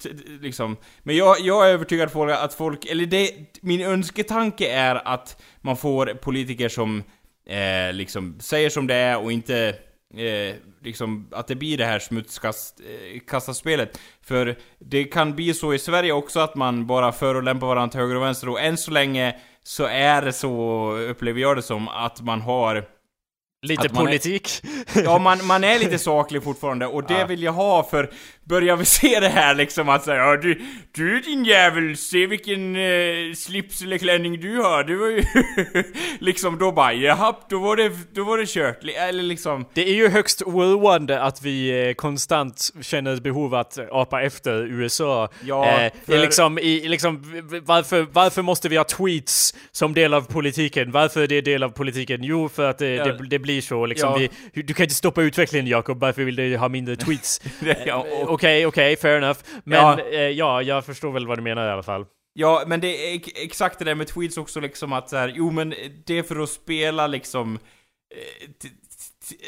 liksom. 0.41 0.77
Men 1.03 1.15
jag, 1.15 1.39
jag 1.39 1.69
är 1.69 1.73
övertygad 1.73 2.09
om 2.13 2.29
att 2.29 2.53
folk, 2.53 2.85
eller 2.85 3.05
det, 3.05 3.31
min 3.61 3.81
önsketanke 3.81 4.71
är 4.71 5.07
att 5.07 5.41
man 5.61 5.77
får 5.77 6.05
politiker 6.05 6.69
som 6.69 7.03
eh, 7.49 7.93
liksom 7.93 8.39
säger 8.39 8.69
som 8.69 8.87
det 8.87 8.95
är 8.95 9.23
och 9.23 9.31
inte 9.31 9.75
eh, 10.15 10.55
liksom, 10.81 11.27
att 11.31 11.47
det 11.47 11.55
blir 11.55 11.77
det 11.77 11.85
här 11.85 11.99
smutskastaspelet. 11.99 13.95
Eh, 13.95 14.01
för 14.21 14.55
det 14.79 15.03
kan 15.03 15.35
bli 15.35 15.53
så 15.53 15.73
i 15.73 15.79
Sverige 15.79 16.11
också 16.11 16.39
att 16.39 16.55
man 16.55 16.87
bara 16.87 17.11
förolämpar 17.11 17.67
varandra 17.67 17.91
till 17.91 17.99
höger 17.99 18.15
och 18.15 18.21
vänster 18.21 18.49
och 18.49 18.61
än 18.61 18.77
så 18.77 18.91
länge 18.91 19.35
så 19.63 19.83
är 19.83 20.21
det 20.21 20.33
så, 20.33 20.91
upplever 20.91 21.41
jag 21.41 21.55
det 21.55 21.61
som, 21.61 21.87
att 21.87 22.21
man 22.21 22.41
har 22.41 22.87
Lite 23.61 23.89
politik. 23.89 24.49
Är, 24.95 25.03
ja, 25.03 25.19
man, 25.19 25.45
man 25.45 25.63
är 25.63 25.79
lite 25.79 25.99
saklig 25.99 26.43
fortfarande 26.43 26.87
och 26.87 27.03
det 27.03 27.25
vill 27.25 27.43
jag 27.43 27.51
ha 27.51 27.83
för 27.83 28.13
börjar 28.47 28.75
vi 28.75 28.85
se 28.85 29.19
det 29.19 29.29
här 29.29 29.55
liksom 29.55 29.89
att 29.89 30.03
säga 30.03 30.17
ja, 30.17 30.37
du, 30.37 30.61
du 30.91 31.19
din 31.19 31.45
jävel, 31.45 31.97
se 31.97 32.27
vilken 32.27 32.75
eh, 32.75 33.33
slips 33.35 33.81
eller 33.81 33.97
klänning 33.97 34.39
du 34.39 34.57
har. 34.57 34.83
Du 34.83 34.95
var 34.95 35.07
ju 35.07 35.23
liksom 36.19 36.57
då 36.57 36.71
bara 36.71 36.93
jaha, 36.93 37.35
då 37.49 37.59
var 37.59 37.75
det, 37.75 37.91
då 38.13 38.23
var 38.23 38.37
det 38.37 38.49
kört. 38.49 38.83
Eller 38.83 39.23
liksom. 39.23 39.65
Det 39.73 39.89
är 39.89 39.93
ju 39.93 40.09
högst 40.09 40.41
oroande 40.41 41.21
att 41.21 41.41
vi 41.41 41.87
eh, 41.87 41.93
konstant 41.93 42.69
känner 42.81 43.13
ett 43.13 43.23
behov 43.23 43.55
att 43.55 43.79
apa 43.91 44.21
efter 44.21 44.65
USA. 44.65 45.29
Ja, 45.41 45.81
eh, 45.81 45.91
för... 46.05 46.17
liksom, 46.17 46.59
i, 46.59 46.87
liksom, 46.87 47.41
varför, 47.65 48.07
varför 48.11 48.41
måste 48.41 48.69
vi 48.69 48.77
ha 48.77 48.83
tweets 48.83 49.55
som 49.71 49.93
del 49.93 50.13
av 50.13 50.21
politiken? 50.21 50.91
Varför 50.91 51.21
är 51.21 51.27
det 51.27 51.41
del 51.41 51.63
av 51.63 51.69
politiken? 51.69 52.23
Jo, 52.23 52.49
för 52.49 52.69
att 52.69 52.77
det, 52.77 52.95
ja. 52.95 53.05
det, 53.05 53.27
det 53.27 53.39
blir 53.39 53.61
så 53.61 53.85
liksom. 53.85 54.21
Ja. 54.21 54.29
Vi, 54.53 54.61
du 54.61 54.73
kan 54.73 54.83
inte 54.83 54.95
stoppa 54.95 55.21
utvecklingen 55.21 55.67
Jakob, 55.67 55.99
varför 55.99 56.23
vill 56.23 56.35
du 56.35 56.57
ha 56.57 56.69
mindre 56.69 56.95
tweets? 56.95 57.41
ja, 57.85 58.05
Okej, 58.07 58.23
och, 58.23 58.36
okej, 58.65 58.95
fair 58.95 59.17
enough. 59.17 59.39
Men 59.63 59.77
Ja. 59.79 59.99
Eh, 60.11 60.19
ja, 60.21 60.61
jag 60.61 60.85
förstår 60.85 61.11
väl 61.11 61.27
vad 61.27 61.37
du 61.37 61.41
menar 61.41 61.67
i 61.67 61.71
alla 61.71 61.83
fall. 61.83 62.05
ja, 62.33 62.63
men 62.67 62.79
det 62.81 62.87
är 63.11 63.15
ex- 63.15 63.31
exakt 63.35 63.79
det 63.79 63.85
där 63.85 63.95
med 63.95 64.07
tweets 64.07 64.37
också 64.37 64.59
liksom 64.59 64.93
att 64.93 65.09
så 65.09 65.17
här, 65.17 65.33
jo 65.35 65.51
men 65.51 65.73
det 66.05 66.17
är 66.17 66.23
för 66.23 66.39
att 66.39 66.49
spela 66.49 67.07
liksom 67.07 67.59
eh, 68.15 68.69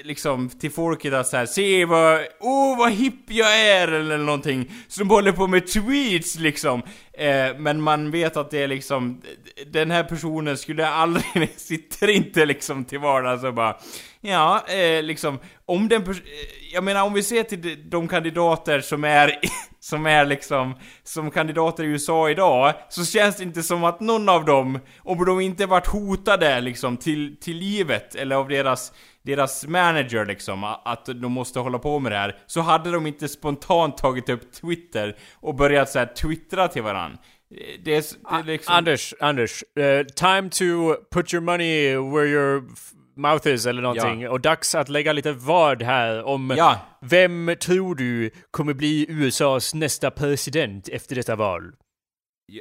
liksom 0.04 0.50
till 0.50 0.72
folket 0.72 1.14
att 1.14 1.28
såhär, 1.28 1.46
se 1.46 1.86
vad, 1.86 2.20
oh 2.40 2.78
vad 2.78 2.92
hipp 2.92 3.32
jag 3.32 3.60
är 3.60 3.88
eller 3.88 4.18
någonting 4.18 4.72
som 4.88 5.10
håller 5.10 5.32
på 5.32 5.48
med 5.48 5.68
tweets 5.68 6.40
liksom. 6.40 6.82
Eh, 7.14 7.58
men 7.58 7.82
man 7.82 8.12
vet 8.12 8.38
att 8.38 8.52
det 8.52 8.64
är 8.64 8.68
liksom, 8.68 9.22
den 9.68 9.92
här 9.92 10.04
personen 10.04 10.58
skulle 10.58 10.88
aldrig, 10.88 11.50
sitter 11.58 12.08
inte 12.08 12.46
liksom 12.46 12.86
till 12.86 13.00
vardags 13.00 13.44
och 13.44 13.54
bara, 13.54 13.78
ja, 14.22 14.66
eh, 14.68 15.04
liksom, 15.04 15.40
om 15.66 15.88
den 15.88 16.04
pers- 16.04 16.24
eh, 16.26 16.74
jag 16.74 16.84
menar 16.84 17.04
om 17.04 17.14
vi 17.14 17.24
ser 17.24 17.44
till 17.44 17.90
de, 17.90 18.08
kandidater 18.08 18.82
som 18.82 19.04
är, 19.04 19.40
som 19.80 20.06
är 20.06 20.26
liksom, 20.26 20.76
som 21.04 21.32
kandidater 21.32 21.84
i 21.84 21.88
USA 21.88 22.30
idag, 22.30 22.74
så 22.90 23.06
känns 23.06 23.38
det 23.38 23.44
inte 23.44 23.64
som 23.64 23.84
att 23.84 24.00
någon 24.00 24.30
av 24.30 24.46
dem, 24.46 24.80
om 25.00 25.26
de 25.26 25.40
inte 25.40 25.66
varit 25.66 25.88
hotade 25.88 26.62
liksom 26.62 26.98
till, 26.98 27.40
till 27.40 27.58
livet, 27.58 28.16
eller 28.16 28.36
av 28.36 28.48
deras 28.48 28.92
deras 29.22 29.68
manager 29.68 30.26
liksom, 30.26 30.64
att 30.64 31.06
de 31.06 31.32
måste 31.32 31.60
hålla 31.60 31.80
på 31.80 32.00
med 32.00 32.12
det 32.12 32.18
här, 32.18 32.36
så 32.48 32.62
hade 32.62 32.92
de 32.92 33.08
inte 33.08 33.28
spontant 33.28 33.98
tagit 33.98 34.30
upp 34.30 34.52
Twitter 34.54 35.18
och 35.34 35.56
börjat 35.56 35.90
så 35.90 36.00
här 36.00 36.06
twittra 36.06 36.68
till 36.68 36.84
varann. 36.84 37.18
Det 37.50 37.56
är, 37.72 37.82
det 37.84 37.96
är 37.96 38.44
liksom... 38.44 38.76
Anders, 38.76 39.14
Anders. 39.20 39.64
eh, 39.80 40.06
time 40.06 40.50
to 40.50 40.96
put 41.12 41.34
your 41.34 41.44
money 41.44 41.96
where 41.96 42.28
your 42.28 42.64
f- 43.20 43.32
mouth 43.32 43.48
is 43.48 43.66
eller 43.66 43.82
någonting. 43.82 44.30
Och 44.30 44.42
dags 44.42 44.76
att 44.76 44.90
lägga 44.90 45.14
lite 45.14 45.32
vad 45.32 45.82
här 45.84 46.24
om 46.24 46.54
Ja. 46.58 46.80
vem 47.02 47.56
tror 47.62 47.96
du 47.96 48.32
kommer 48.52 48.74
bli 48.74 49.06
USAs 49.10 49.74
nästa 49.74 50.12
president 50.12 50.90
efter 50.90 51.16
detta 51.16 51.36
val? 51.36 51.64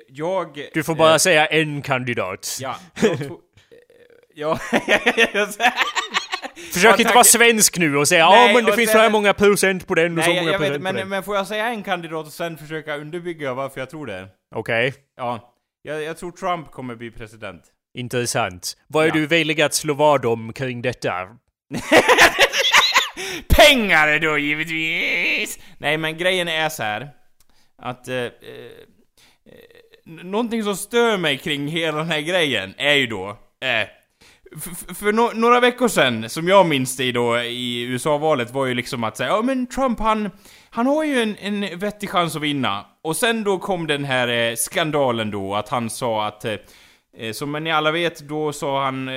Jag... 0.09 0.69
Du 0.75 0.83
får 0.83 0.95
bara 0.95 1.13
eh, 1.13 1.17
säga 1.19 1.47
en 1.47 1.83
kandidat. 1.83 2.59
Ja, 2.61 2.77
jag 3.03 3.19
tror... 3.19 3.39
Ja, 4.35 4.57
Försök 6.73 6.93
Ja, 6.93 6.97
inte 6.99 7.15
vara 7.15 7.25
svensk 7.25 7.79
nu 7.79 7.97
och 7.97 8.09
säga 8.09 8.21
ja 8.21 8.51
men 8.55 8.65
det 8.65 8.73
finns 8.73 8.93
så 8.93 8.99
här 8.99 9.11
många 9.11 9.35
procent 9.35 9.87
på 9.87 9.95
den 9.95 10.19
och 10.19 10.25
så 10.25 10.31
Nej, 10.31 10.37
jag, 10.37 10.43
många 10.45 10.53
jag 10.53 10.59
vet, 10.59 10.69
procent 10.69 10.85
på 10.85 10.93
den. 10.93 10.97
men, 10.97 11.09
men 11.09 11.23
får 11.23 11.37
jag 11.37 11.47
säga 11.47 11.67
en 11.69 11.83
kandidat 11.83 12.27
och 12.27 12.33
sen 12.33 12.59
försöka 12.59 12.97
underbygga 12.97 13.55
varför 13.55 13.81
jag 13.81 13.91
tror 13.91 14.07
det? 14.07 14.29
Okej, 14.55 14.95
Ja. 15.17 15.55
Jag, 15.83 16.03
jag 16.03 16.17
tror 16.19 16.31
Trump 16.33 16.71
kommer 16.71 16.95
bli 16.95 17.11
president. 17.11 17.63
Intressant. 17.99 18.77
Vad 18.87 19.05
är 19.05 19.09
Ja. 19.09 19.15
du 19.15 19.27
villig 19.27 19.61
att 19.63 19.75
slå 19.75 19.95
vad 19.95 20.25
om 20.27 20.53
kring 20.53 20.83
detta? 20.83 21.13
Pengar 23.49 24.19
då 24.19 24.39
givetvis! 24.39 25.59
Nej 25.79 25.97
men 25.97 26.19
grejen 26.19 26.49
är 26.49 26.69
så 26.69 26.83
här 26.83 27.09
att... 27.83 28.09
Eh, 28.09 28.15
eh, 28.17 28.25
eh, 29.47 30.15
någonting 30.25 30.63
som 30.65 30.77
stör 30.77 31.17
mig 31.17 31.39
kring 31.39 31.69
hela 31.69 31.99
den 31.99 32.11
här 32.11 32.21
grejen 32.21 32.75
är 32.79 32.95
ju 32.95 33.07
då... 33.07 33.29
Eh, 33.61 33.89
för 34.95 35.13
no 35.13 35.31
några 35.35 35.61
veckor 35.61 35.89
sedan, 35.89 36.29
som 36.29 36.49
jag 36.49 36.67
minns 36.67 36.97
det 36.97 37.13
då 37.13 37.41
i 37.41 37.83
USA-valet, 37.83 38.51
var 38.51 38.67
ju 38.67 38.75
liksom 38.75 39.05
att 39.05 39.17
säga 39.17 39.29
ja 39.29 39.43
men 39.43 39.67
Trump 39.67 39.99
han... 40.01 40.31
Han 40.71 40.87
har 40.87 41.05
ju 41.05 41.23
en, 41.23 41.37
en 41.37 41.79
vettig 41.79 42.11
chans 42.11 42.37
att 42.37 42.43
vinna. 42.43 42.87
Och 43.03 43.17
sen 43.17 43.45
då 43.45 43.59
kom 43.59 43.87
den 43.87 44.05
här 44.05 44.29
eh, 44.29 44.55
skandalen 44.55 45.31
då, 45.31 45.55
att 45.55 45.69
han 45.69 45.91
sa 45.91 46.27
att... 46.27 46.45
Eh, 46.45 46.55
Eh, 47.19 47.33
Som 47.33 47.53
ni 47.53 47.71
alla 47.73 47.91
vet, 47.93 48.21
då 48.21 48.53
sa 48.53 48.85
han... 48.85 49.09
Eh, 49.09 49.15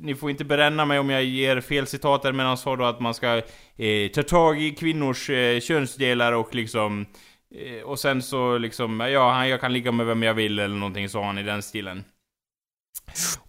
ni 0.00 0.14
får 0.14 0.30
inte 0.30 0.44
bränna 0.44 0.84
mig 0.84 0.98
om 0.98 1.10
jag 1.10 1.24
ger 1.24 1.60
fel 1.60 1.86
citat 1.86 2.22
där, 2.22 2.32
men 2.32 2.46
han 2.46 2.56
sa 2.56 2.76
då 2.76 2.84
att 2.84 3.00
man 3.00 3.14
ska 3.14 3.36
eh, 3.76 4.08
ta 4.14 4.22
tag 4.22 4.62
i 4.62 4.70
kvinnors 4.70 5.30
eh, 5.30 5.60
könsdelar 5.60 6.32
och 6.32 6.54
liksom... 6.54 7.06
Eh, 7.54 7.82
och 7.82 7.98
sen 7.98 8.22
så 8.22 8.58
liksom, 8.58 9.00
ja, 9.00 9.30
han- 9.30 9.48
jag 9.48 9.60
kan 9.60 9.72
ligga 9.72 9.92
med 9.92 10.06
vem 10.06 10.22
jag 10.22 10.34
vill 10.34 10.58
eller 10.58 10.76
någonting, 10.76 11.08
sa 11.08 11.24
han 11.24 11.38
i 11.38 11.42
den 11.42 11.62
stilen. 11.62 12.04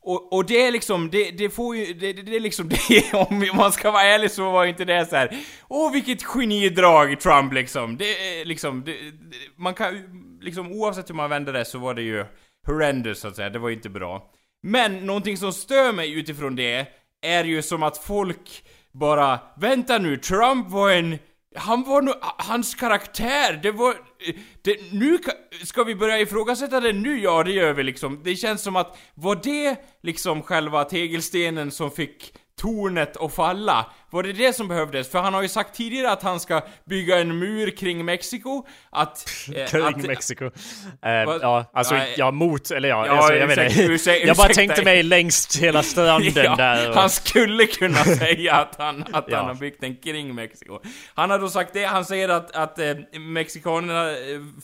Och, 0.01 0.33
och 0.33 0.45
det 0.45 0.61
är 0.67 0.71
liksom, 0.71 1.09
det, 1.09 1.31
det 1.31 1.49
får 1.49 1.75
ju, 1.75 1.93
det, 1.93 2.13
det 2.13 2.21
det 2.21 2.35
är 2.35 2.39
liksom 2.39 2.69
det, 2.89 3.13
om 3.13 3.49
man 3.57 3.71
ska 3.71 3.91
vara 3.91 4.03
ärlig 4.03 4.31
så 4.31 4.51
var 4.51 4.65
inte 4.65 4.85
det 4.85 5.05
så 5.05 5.15
här. 5.15 5.37
Åh 5.67 5.93
vilket 5.93 6.23
genidrag 6.23 7.19
Trump 7.19 7.53
liksom. 7.53 7.97
Det 7.97 8.39
är 8.41 8.45
liksom, 8.45 8.83
det, 8.83 8.91
det, 8.91 9.37
man 9.55 9.73
kan 9.73 9.93
liksom 10.41 10.71
oavsett 10.71 11.09
hur 11.09 11.15
man 11.15 11.29
vänder 11.29 11.53
det 11.53 11.65
så 11.65 11.77
var 11.79 11.93
det 11.93 12.01
ju 12.01 12.25
horrendous 12.67 13.19
så 13.19 13.27
att 13.27 13.35
säga, 13.35 13.49
det 13.49 13.59
var 13.59 13.69
ju 13.69 13.75
inte 13.75 13.89
bra. 13.89 14.31
Men 14.63 15.05
någonting 15.05 15.37
som 15.37 15.53
stör 15.53 15.93
mig 15.93 16.13
utifrån 16.13 16.55
det 16.55 16.87
är 17.21 17.43
ju 17.43 17.61
som 17.61 17.83
att 17.83 17.97
folk 17.97 18.63
bara, 18.91 19.39
vänta 19.57 19.97
nu, 19.97 20.17
Trump 20.17 20.69
var 20.69 20.91
en 20.91 21.17
han 21.55 21.83
var 21.83 22.01
nog, 22.01 22.15
hans 22.21 22.75
karaktär, 22.75 23.59
det 23.63 23.71
var... 23.71 23.95
Det, 24.61 24.93
nu 24.93 25.17
ska 25.63 25.83
vi 25.83 25.95
börja 25.95 26.19
ifrågasätta 26.19 26.79
det 26.79 26.93
nu? 26.93 27.19
Ja, 27.19 27.43
det 27.43 27.51
gör 27.51 27.73
vi 27.73 27.83
liksom. 27.83 28.21
Det 28.23 28.35
känns 28.35 28.61
som 28.61 28.75
att, 28.75 28.97
var 29.13 29.39
det 29.43 29.75
liksom 30.03 30.41
själva 30.41 30.83
tegelstenen 30.83 31.71
som 31.71 31.91
fick 31.91 32.33
tornet 32.61 33.17
att 33.17 33.33
falla? 33.35 33.85
Var 34.09 34.23
det 34.23 34.33
det 34.33 34.53
som 34.53 34.67
behövdes? 34.67 35.09
För 35.11 35.19
han 35.19 35.33
har 35.33 35.41
ju 35.41 35.47
sagt 35.47 35.75
tidigare 35.75 36.11
att 36.11 36.23
han 36.23 36.39
ska 36.39 36.61
bygga 36.85 37.17
en 37.19 37.39
mur 37.39 37.69
kring 37.77 38.05
Mexiko, 38.05 38.65
att... 38.89 39.25
eh, 39.55 39.65
Kring 39.67 39.83
att- 39.85 39.97
Mexiko. 39.97 40.49
Vad- 41.25 41.41
ja, 41.41 41.65
alltså 41.73 41.95
Nej. 41.95 42.13
ja, 42.17 42.31
mot, 42.31 42.71
eller 42.71 42.89
ja, 42.89 43.05
Ja, 43.07 43.11
alltså, 43.11 43.33
jag 43.35 43.47
vet 43.47 43.57
ursäkta- 43.57 43.81
inte. 43.81 43.93
ursäkta- 43.93 44.27
Jag 44.27 44.37
bara 44.37 44.47
tänkte 44.47 44.83
mig 44.83 45.03
längst 45.03 45.57
hela 45.57 45.83
stranden 45.83 46.31
Ja, 46.35 46.55
där. 46.55 46.89
Och, 46.89 46.95
Han 46.95 47.09
skulle 47.09 47.65
kunna 47.65 48.03
säga 48.03 48.53
att 48.55 48.75
han, 48.77 49.05
att 49.13 49.25
Ja. 49.27 49.37
han 49.37 49.45
har 49.45 49.55
byggt 49.55 49.81
den 49.81 49.95
kring 49.95 50.35
Mexiko. 50.35 50.79
Han 51.13 51.29
har 51.29 51.39
då 51.39 51.49
sagt 51.49 51.73
det, 51.73 51.85
han 51.85 52.05
säger 52.05 52.29
att, 52.29 52.55
att 52.55 52.79
eh, 52.79 52.93
mexikanerna 53.19 54.09
eh, 54.11 54.17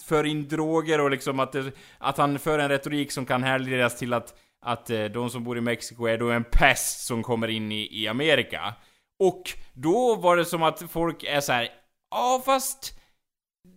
för 0.08 0.24
in 0.26 0.48
droger 0.48 1.02
och 1.02 1.12
liksom 1.12 1.40
att, 1.40 1.52
det, 1.52 1.72
att 1.98 2.18
han 2.18 2.40
för 2.40 2.60
en 2.60 2.70
retorik 2.70 3.12
som 3.12 3.26
kan 3.26 3.44
härledas 3.44 3.98
till 3.98 4.14
att, 4.14 4.34
att 4.64 4.90
eh, 4.90 5.06
de 5.06 5.30
som 5.30 5.44
bor 5.44 5.58
i 5.58 5.62
Mexiko 5.62 6.06
är 6.06 6.18
då 6.18 6.32
en 6.32 6.44
pest 6.44 7.06
som 7.06 7.24
kommer 7.24 7.48
in 7.48 7.72
i, 7.72 8.02
i 8.02 8.08
Amerika. 8.08 8.74
Och 9.20 9.44
då 9.74 10.16
var 10.16 10.38
det 10.38 10.46
som 10.46 10.64
att 10.64 10.84
folk 10.92 11.24
är 11.24 11.40
så 11.40 11.54
här. 11.54 11.70
ja 12.12 12.42
fast 12.46 13.00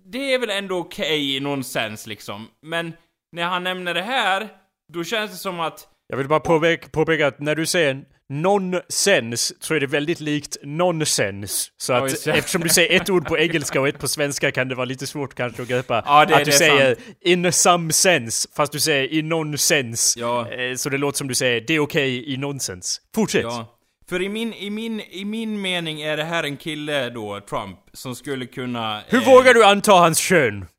det 0.05 0.35
är 0.35 0.38
väl 0.38 0.51
ändå 0.51 0.79
okej 0.79 1.37
i 1.37 1.40
någon 1.40 1.64
sens 1.64 2.07
liksom. 2.07 2.49
Men 2.62 2.92
när 3.33 3.44
han 3.44 3.64
nämner 3.64 3.94
det 3.94 4.03
här, 4.03 4.49
då 4.92 5.05
känns 5.05 5.31
det 5.31 5.37
som 5.37 5.61
att 5.61 5.88
jag 6.09 6.16
vill 6.16 6.29
bara 6.29 6.40
påpeka, 6.40 6.88
påpeka 6.88 7.27
att 7.27 7.40
när 7.40 7.55
du 7.55 7.66
säger 7.66 8.05
nonsens 8.29 9.62
så 9.65 9.75
är 9.75 9.81
det 9.81 9.87
väldigt 9.87 10.21
likt 10.21 10.57
nonsens. 10.62 11.71
Så 11.77 11.93
att 11.93 12.25
det. 12.25 12.31
eftersom 12.31 12.62
du 12.62 12.69
säger 12.69 13.01
ett 13.01 13.11
ord 13.11 13.27
på 13.27 13.39
engelska 13.39 13.81
och 13.81 13.89
ett 13.89 13.99
på 13.99 14.09
svenska 14.09 14.53
kan 14.53 14.69
det 14.69 14.75
vara 14.75 14.85
lite 14.85 15.07
svårt 15.07 15.35
kanske 15.35 15.62
att 15.62 15.69
greppa. 15.69 16.03
Ja, 16.07 16.25
det- 16.25 16.37
att 16.37 16.45
du 16.45 16.51
är 16.51 16.57
säger 16.57 16.97
in 17.21 17.53
some 17.53 17.93
sense 17.93 18.49
fast 18.57 18.73
du 18.73 18.81
säger 18.81 19.12
i 19.12 19.23
nonsens. 19.23 20.15
Ja. 20.19 20.51
Eh, 20.53 20.75
Så 20.77 20.89
det 20.89 20.99
låter 20.99 21.19
som 21.19 21.29
du 21.29 21.35
säger 21.35 21.61
det 21.61 21.75
är 21.75 21.81
okej 21.81 22.33
i 22.33 22.37
nonsens. 22.37 23.01
Fortsätt. 23.15 23.43
Ja. 23.43 23.73
För 24.09 24.23
i 24.23 24.29
min, 24.29 24.55
i, 24.55 24.71
min, 24.71 25.01
i 25.01 25.25
min 25.25 25.61
mening 25.61 26.01
är 26.01 26.17
det 26.17 26.25
här 26.25 26.45
en 26.45 26.57
kille 26.57 27.11
då, 27.11 27.41
Trump, 27.41 27.79
som 27.93 28.15
skulle 28.15 28.47
kunna... 28.47 29.03
Hur 29.09 29.23
eh, 29.23 29.27
vågar 29.29 29.55
du 29.55 29.65
anta 29.65 29.93
hans 29.93 30.19
kön? 30.19 30.67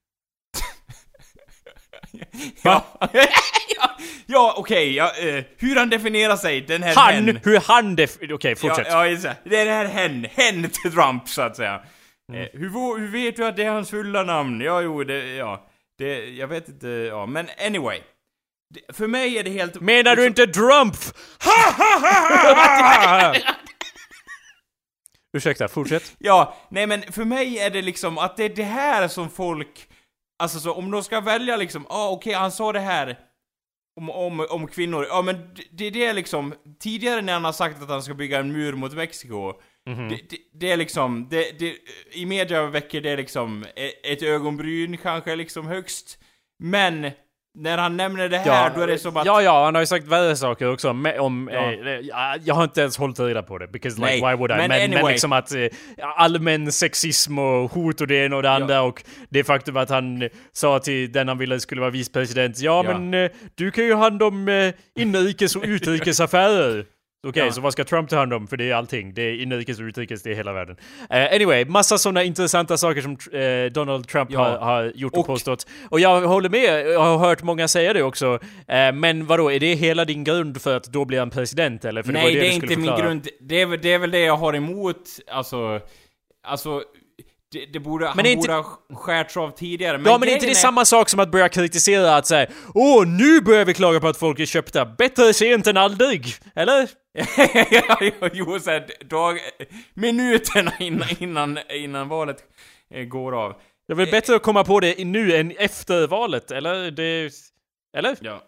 Ja, 2.62 2.86
ja, 3.78 3.90
ja 4.26 4.54
okej, 4.58 4.96
ja, 4.96 5.12
eh, 5.16 5.44
hur 5.58 5.76
han 5.76 5.90
definierar 5.90 6.36
sig, 6.36 6.62
den 6.62 6.84
här 6.84 6.96
Han, 6.96 7.14
hen. 7.14 7.40
hur 7.44 7.60
han 7.60 7.96
def... 7.96 8.18
Okej, 8.32 8.52
Ja, 8.52 8.56
fortsätt. 8.56 8.88
ja, 8.90 9.08
just 9.08 9.24
det. 9.24 9.36
Den 9.44 9.68
här 9.68 9.86
hen, 9.86 10.28
hen 10.32 10.70
till 10.70 10.92
Trump 10.92 11.30
så 11.30 11.42
att 11.42 11.56
säga. 11.56 11.82
Eh, 12.34 12.48
hur, 12.54 13.00
hur 13.00 13.08
vet 13.08 13.36
du 13.36 13.46
att 13.46 13.56
det 13.56 13.64
är 13.64 13.70
hans 13.70 13.90
fulla 13.90 14.24
namn? 14.24 14.62
Ja, 14.62 14.82
jo, 14.82 15.04
det, 15.04 15.36
ja. 15.36 15.68
Det, 15.98 16.30
jag 16.30 16.48
vet 16.48 16.70
inte, 16.70 16.88
ja, 16.88 17.26
men 17.26 17.48
anyway. 17.66 18.00
Det, 18.74 18.96
för 18.96 19.08
mig 19.08 19.38
är 19.38 19.44
det 19.44 19.50
helt... 19.50 19.82
Menar 19.82 20.16
du 20.16 20.26
inte 20.28 20.48
Trump? 20.48 20.96
Ursäkta, 25.38 25.68
fortsätt. 25.68 26.16
Ja, 26.18 26.56
nej 26.70 26.88
men 26.88 27.02
för 27.12 27.26
mig 27.26 27.60
är 27.60 27.70
det 27.70 27.82
liksom 27.82 28.18
att 28.18 28.38
det 28.38 28.44
är 28.44 28.50
det 28.50 28.64
här 28.64 29.08
som 29.08 29.30
folk... 29.30 29.88
Alltså 30.44 30.60
så 30.60 30.74
om 30.74 30.92
de 30.92 31.04
ska 31.04 31.22
välja 31.22 31.56
liksom, 31.56 31.86
ja 31.90 31.96
ah, 31.96 32.10
okej 32.10 32.34
han 32.34 32.52
sa 32.52 32.72
det 32.72 32.80
här 32.80 33.20
om, 33.98 34.10
om, 34.10 34.46
om 34.50 34.68
kvinnor, 34.68 35.06
ja 35.10 35.22
men 35.22 35.36
det, 35.72 35.90
det 35.90 36.06
är 36.06 36.14
liksom, 36.14 36.54
tidigare 36.80 37.22
när 37.22 37.34
han 37.34 37.44
har 37.46 37.52
sagt 37.52 37.82
att 37.82 37.90
han 37.90 38.04
ska 38.04 38.14
bygga 38.14 38.40
en 38.40 38.52
mur 38.52 38.74
mot 38.74 38.94
Mexiko, 38.94 39.54
Mhm. 39.88 40.10
det, 40.10 40.20
det, 40.30 40.38
det 40.54 40.72
är 40.72 40.78
liksom, 40.78 41.28
det, 41.30 41.60
det, 41.60 41.76
i 42.12 42.26
media 42.26 42.66
väcker 42.68 43.02
det 43.02 43.16
liksom 43.16 43.64
e- 43.76 44.12
ett 44.12 44.24
ögonbryn 44.24 44.98
kanske 44.98 45.36
liksom 45.36 45.68
högst, 45.68 46.20
men 46.60 47.12
när 47.58 47.78
han 47.78 47.98
nämner 47.98 48.30
det 48.30 48.38
här 48.38 48.72
då 48.76 48.82
är 48.82 48.88
det 48.88 48.98
som 48.98 49.18
att... 49.18 49.26
Ja, 49.26 49.42
ja, 49.42 49.66
han 49.66 49.76
har 49.76 49.82
ju 49.82 49.86
sagt 49.86 50.08
värre 50.08 50.36
saker 50.36 50.72
också 50.74 50.94
med, 50.94 51.20
om... 51.20 51.50
Ja. 51.54 51.72
Eh, 51.72 52.38
jag 52.44 52.56
har 52.56 52.64
inte 52.64 52.82
ens 52.82 52.98
hållit 52.98 53.20
reda 53.20 53.44
på 53.44 53.58
det, 53.58 53.68
because 53.68 54.02
like 54.02 54.12
Nej, 54.12 54.16
why 54.22 54.38
would 54.38 54.52
I? 54.52 54.56
men 54.56 54.70
Men, 54.70 54.70
men, 54.70 54.94
anyway. 54.94 55.12
liksom 55.12 55.34
att 55.34 55.52
eh, 55.56 55.68
allmän 56.16 56.72
sexism 56.72 57.40
och 57.40 57.72
hot 57.72 58.02
och 58.02 58.08
det 58.08 58.26
ena 58.26 58.36
och 58.36 58.44
det 58.44 58.52
andra 58.52 58.82
och 58.82 59.04
det 59.30 59.44
faktum 59.44 59.78
att 59.78 59.90
han 59.90 60.22
eh, 60.22 60.30
sa 60.54 60.80
till 60.80 61.12
den 61.12 61.28
han 61.28 61.38
ville 61.38 61.60
skulle 61.60 61.82
vara 61.82 61.92
vicepresident, 61.92 62.60
ja, 62.60 62.84
Ja. 62.86 63.00
men 63.00 63.14
eh, 63.24 63.32
du 63.56 63.72
kan 63.72 63.84
ju 63.84 63.94
ha 63.94 64.02
hand 64.04 64.24
om 64.24 64.48
eh, 64.50 64.74
inrikes 65.02 65.56
och 65.56 65.64
utrikesaffärer. 65.66 66.86
Okej, 67.30 67.44
Ja. 67.46 67.52
så 67.52 67.62
vad 67.62 67.74
ska 67.74 67.84
Trump 67.84 68.10
ta 68.10 68.16
hand 68.16 68.34
om? 68.34 68.48
För 68.48 68.58
det 68.58 68.70
är 68.70 68.76
allting. 68.76 69.14
Det 69.14 69.22
är 69.22 69.42
inrikes 69.42 69.80
och 69.80 69.84
utrikes, 69.84 70.24
det 70.24 70.32
är 70.32 70.36
hela 70.36 70.54
världen. 70.54 70.76
Eh, 71.10 71.34
anyway, 71.36 71.66
massa 71.66 71.98
sådana 71.98 72.24
intressanta 72.24 72.78
saker 72.78 73.02
som 73.02 73.18
eh, 73.42 73.72
Donald 73.72 74.08
Trump 74.08 74.32
Ja. 74.32 74.40
har, 74.40 74.58
har 74.58 74.92
gjort 74.96 75.14
och, 75.14 75.20
Och- 75.20 75.26
påstått. 75.26 75.68
Och 75.90 76.00
jag 76.00 76.22
håller 76.22 76.50
med, 76.50 76.88
jag 76.88 77.00
har 77.00 77.18
hört 77.18 77.44
många 77.44 77.68
säga 77.68 77.94
det 77.94 78.04
också. 78.04 78.40
Eh, 78.68 78.92
men 78.94 79.26
vadå, 79.26 79.52
är 79.52 79.60
det 79.60 79.74
hela 79.76 80.06
din 80.06 80.24
grund 80.24 80.62
för 80.62 80.78
att 80.78 80.84
då 80.84 81.06
blir 81.06 81.20
han 81.20 81.30
president 81.30 81.86
eller? 81.86 82.04
För 82.04 82.14
Nej, 82.14 82.24
var 82.24 82.30
det, 82.32 82.40
du 82.40 82.46
är 82.46 82.52
inte 82.52 82.68
min 82.68 82.76
förklara. 82.78 83.02
grund. 83.02 83.28
Det 83.42 83.62
är, 83.62 83.66
väl- 83.66 83.80
det 83.82 83.94
är 83.94 84.00
väl 84.00 84.12
det 84.12 84.20
jag 84.20 84.38
har 84.38 84.54
emot, 84.56 85.02
alltså... 85.32 85.80
Alltså... 86.48 86.84
Det, 87.52 87.66
det 87.66 87.80
borde, 87.80 88.08
han 88.08 88.18
det 88.18 88.30
är 88.30 88.34
inte- 88.34 88.48
borde 88.48 88.54
ha 88.54 88.80
skärts 88.96 89.38
av 89.38 89.52
tidigare. 89.52 90.02
Ja 90.06 90.18
men 90.18 90.30
är 90.30 90.34
inte 90.34 90.34
det 90.34 90.40
grejen 90.40 90.56
samma 90.56 90.86
sak 90.86 91.10
som 91.10 91.20
att 91.20 91.32
börja 91.32 91.50
kritisera 91.50 92.16
att 92.16 92.28
säga 92.28 92.48
Åh, 92.74 93.08
nu 93.08 93.42
börjar 93.42 93.66
vi 93.66 93.74
klaga 93.74 94.00
på 94.00 94.08
att 94.08 94.18
folk 94.18 94.40
är 94.40 94.46
köpta. 94.46 94.86
Bättre 94.86 95.34
sent 95.34 95.68
än 95.68 95.78
aldrig! 95.78 96.26
Eller? 96.56 96.90
ja, 97.72 97.98
jo, 98.02 98.30
jo, 98.34 98.60
så 98.60 98.72
här, 98.72 98.88
dag, 99.10 99.40
minuterna 99.94 100.74
innan, 100.80 101.08
innan, 101.20 101.60
innan 101.70 102.08
valet 102.08 102.38
eh, 102.94 103.04
går 103.04 103.44
av. 103.46 103.54
Det 103.88 103.94
är 103.94 103.98
väl 103.98 104.12
bättre 104.12 104.36
att 104.36 104.44
komma 104.44 104.64
på 104.64 104.80
det 104.80 105.06
nu 105.06 105.36
än 105.36 105.52
efter 105.58 106.08
valet, 106.08 106.52
eller? 106.52 106.92
Det... 106.92 107.32
Eller? 107.98 108.18
Ja. 108.22 108.42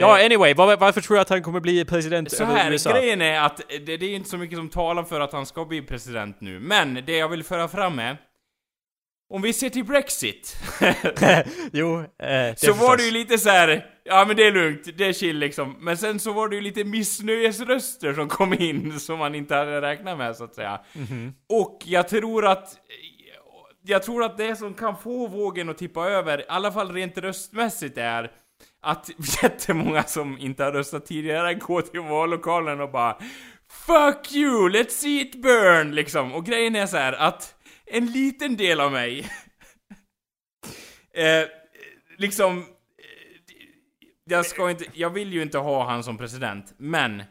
Ja, 0.00 0.18
Eh, 0.18 0.24
anyway, 0.26 0.54
var, 0.54 0.76
varför 0.76 1.00
tror 1.00 1.14
du 1.16 1.20
att 1.20 1.28
han 1.28 1.42
kommer 1.42 1.60
bli 1.60 1.84
president 1.84 2.32
Så 2.32 2.42
över 2.42 2.54
här, 2.54 2.72
USA? 2.72 2.90
grejen 2.92 3.20
är 3.22 3.40
att 3.40 3.60
det, 3.86 3.96
det 3.96 4.06
är 4.06 4.14
inte 4.14 4.28
så 4.28 4.36
mycket 4.38 4.58
som 4.58 4.68
talar 4.68 5.02
för 5.04 5.20
att 5.20 5.32
han 5.32 5.46
ska 5.46 5.64
bli 5.64 5.82
president 5.82 6.40
nu. 6.40 6.60
Men 6.60 6.94
det 7.06 7.16
jag 7.16 7.28
vill 7.28 7.44
föra 7.44 7.68
fram 7.68 7.98
är... 7.98 8.16
Om 9.34 9.42
vi 9.42 9.52
ser 9.52 9.70
till 9.70 9.84
Brexit. 9.84 10.56
jo, 11.72 12.00
eh, 12.00 12.06
det 12.18 12.54
så 12.58 12.72
var 12.72 12.96
det 12.96 13.02
ju 13.02 13.10
lite 13.10 13.38
så 13.38 13.48
här. 13.50 13.86
ja 14.04 14.24
men 14.24 14.36
det 14.36 14.46
är 14.46 14.52
lugnt, 14.52 14.98
det 14.98 15.04
är 15.06 15.12
chill 15.12 15.38
liksom. 15.38 15.76
Men 15.80 15.96
sen 15.96 16.20
så 16.20 16.32
var 16.32 16.48
det 16.48 16.54
ju 16.56 16.60
lite 16.62 16.84
missnöjesröster 16.84 18.14
som 18.14 18.28
kom 18.28 18.52
in 18.54 19.00
som 19.00 19.18
man 19.18 19.34
inte 19.34 19.54
hade 19.54 19.80
räknat 19.80 20.18
med 20.18 20.36
så 20.36 20.44
att 20.44 20.54
säga. 20.54 20.80
Mhm. 20.92 21.34
Och 21.48 21.78
jag 21.84 22.08
tror 22.08 22.46
att, 22.46 22.68
jag 23.86 24.02
tror 24.02 24.24
att 24.24 24.38
det 24.38 24.56
som 24.56 24.74
kan 24.74 24.96
få 24.96 25.26
vågen 25.26 25.68
att 25.68 25.78
tippa 25.78 26.08
över, 26.08 26.40
i 26.40 26.44
alla 26.48 26.72
fall 26.72 26.92
rent 26.92 27.18
röstmässigt 27.18 27.98
är 27.98 28.30
att 28.84 29.10
jättemånga 29.42 30.02
som 30.02 30.38
inte 30.38 30.64
har 30.64 30.72
röstat 30.72 31.06
tidigare 31.06 31.54
går 31.54 31.82
till 31.82 32.00
vallokalen 32.00 32.80
och 32.80 32.90
bara 32.90 33.18
Fuck 33.86 34.32
you, 34.32 34.68
let's 34.68 34.88
see 34.90 35.20
it 35.20 35.42
burn! 35.42 35.94
Liksom. 35.94 36.34
Och 36.34 36.46
grejen 36.46 36.76
är 36.76 36.86
så 36.86 36.96
här 36.96 37.12
att 37.12 37.54
en 37.86 38.06
liten 38.06 38.56
del 38.56 38.80
av 38.80 38.92
mig 38.92 39.18
eh, 41.14 41.44
liksom 42.18 42.58
eh, 42.58 42.64
jag 44.30 44.46
ska 44.46 44.70
inte, 44.70 44.84
jag 44.92 45.10
vill 45.10 45.32
ju 45.32 45.42
inte 45.42 45.58
ha 45.58 45.84
han 45.90 46.04
som 46.04 46.18
president, 46.18 46.74
men 46.78 47.22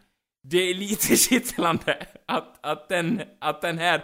det 0.43 0.57
är 0.57 0.73
lite 0.73 1.15
kittlande 1.17 1.97
att, 2.27 2.65
att, 2.65 2.89
den, 2.89 3.21
att 3.41 3.61
den 3.61 3.77
här 3.77 3.95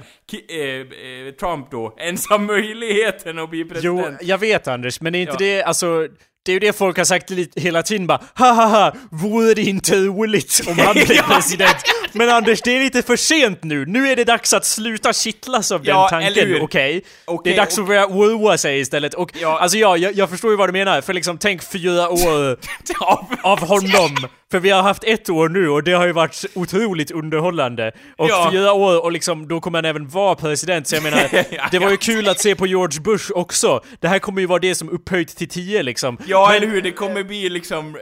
eh, 0.49 1.33
Trump 1.33 1.71
då 1.71 1.95
ens 1.99 2.29
har 2.29 2.39
möjligheten 2.39 3.39
att 3.39 3.49
bli 3.49 3.59
Jo, 3.59 3.67
president. 3.69 4.21
jag 4.21 4.37
vet 4.37 4.67
Anders, 4.67 5.01
men 5.01 5.15
är 5.15 5.19
inte 5.19 5.31
Ja. 5.31 5.37
det, 5.39 5.63
alltså... 5.63 6.07
Det 6.45 6.51
är 6.51 6.53
ju 6.53 6.59
det 6.59 6.73
folk 6.73 6.97
har 6.97 7.05
sagt 7.05 7.31
hela 7.55 7.83
tiden 7.83 8.07
bara 8.07 8.21
Hahaha, 8.33 8.93
vore 9.11 9.53
det 9.53 9.61
inte 9.63 9.95
roligt 9.95 10.61
om 10.67 10.79
han 10.79 10.93
blev 10.93 11.21
president? 11.33 11.75
Men 12.13 12.29
Anders, 12.29 12.61
det 12.61 12.75
är 12.77 12.79
lite 12.83 13.01
för 13.01 13.15
sent 13.15 13.63
nu. 13.63 13.85
Nu 13.85 14.07
är 14.09 14.15
det 14.15 14.23
dags 14.23 14.53
att 14.53 14.65
sluta 14.65 15.13
kittlas 15.13 15.71
av 15.71 15.81
Ja, 15.87 16.07
den 16.11 16.21
tanken, 16.23 16.61
okej? 16.61 17.01
Okej, 17.25 17.41
det 17.43 17.53
är 17.53 17.57
dags 17.57 17.77
och- 17.77 17.81
att 17.83 17.87
börja 17.87 18.05
oroa 18.07 18.57
sig 18.57 18.79
istället. 18.79 19.13
Och 19.13 19.31
Ja. 19.41 19.59
alltså 19.59 19.77
ja, 19.77 19.97
jag, 19.97 20.13
jag 20.13 20.29
förstår 20.29 20.51
ju 20.51 20.57
vad 20.57 20.69
du 20.69 20.73
menar, 20.73 21.01
för 21.01 21.13
liksom 21.13 21.37
tänk 21.37 21.63
fyra 21.71 22.09
år 22.09 22.57
av 23.43 23.59
honom. 23.67 24.27
För 24.51 24.59
vi 24.59 24.69
har 24.69 24.81
haft 24.81 25.03
ett 25.03 25.29
år 25.29 25.49
nu 25.49 25.69
och 25.69 25.83
det 25.83 25.91
har 25.91 26.05
ju 26.05 26.11
varit 26.11 26.45
otroligt 26.53 27.11
underhållande. 27.11 27.91
Och 28.17 28.29
Ja. 28.29 28.49
fyra 28.51 28.73
år 28.73 29.03
och 29.03 29.11
liksom, 29.11 29.47
då 29.47 29.59
kommer 29.61 29.77
han 29.77 29.85
även 29.85 30.07
vara 30.07 30.35
president. 30.35 30.87
Så 30.87 30.95
jag 30.95 31.03
menar, 31.03 31.21
det 31.71 31.79
var 31.79 31.89
ju 31.89 31.97
kul 31.97 32.29
att 32.29 32.39
se 32.39 32.55
på 32.55 32.67
George 32.67 33.01
Bush 33.01 33.31
också. 33.31 33.83
Det 33.99 34.07
här 34.07 34.19
kommer 34.19 34.41
ju 34.41 34.47
vara 34.47 34.59
det 34.59 34.75
som 34.75 34.89
upphöjt 34.89 35.37
till 35.37 35.49
tio 35.49 35.83
liksom. 35.83 36.17
Ja, 36.27 36.47
Men- 36.47 36.55
eller 36.63 36.67
hur? 36.73 36.81
Det 36.81 36.91
kommer 36.91 37.23
bli 37.23 37.49
liksom... 37.49 37.97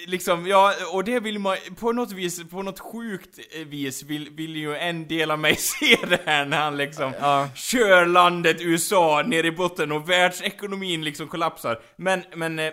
eh, 0.00 0.04
eh, 0.04 0.10
Liksom, 0.10 0.46
ja, 0.46 0.74
och 0.92 1.04
det 1.04 1.20
vill 1.20 1.38
man 1.38 1.56
på 1.80 1.92
något 1.92 2.12
vis, 2.12 2.48
på 2.50 2.62
något 2.62 2.78
sjukt 2.78 3.38
eh, 3.54 3.66
vis 3.66 4.02
vill, 4.02 4.30
vill 4.30 4.56
ju 4.56 4.76
en 4.76 5.08
del 5.08 5.30
av 5.30 5.38
mig 5.38 5.56
se 5.58 5.98
det 6.08 6.20
här 6.26 6.44
när 6.44 6.58
han 6.58 6.76
liksom 6.76 7.12
Ja. 7.20 7.48
kör 7.54 8.06
landet 8.06 8.56
USA 8.60 9.22
ner 9.26 9.44
i 9.44 9.52
botten 9.52 9.92
och 9.92 10.10
världsekonomin 10.10 11.04
liksom 11.04 11.28
kollapsar. 11.28 11.80
Men, 11.96 12.22
men... 12.34 12.58
Eh, 12.58 12.72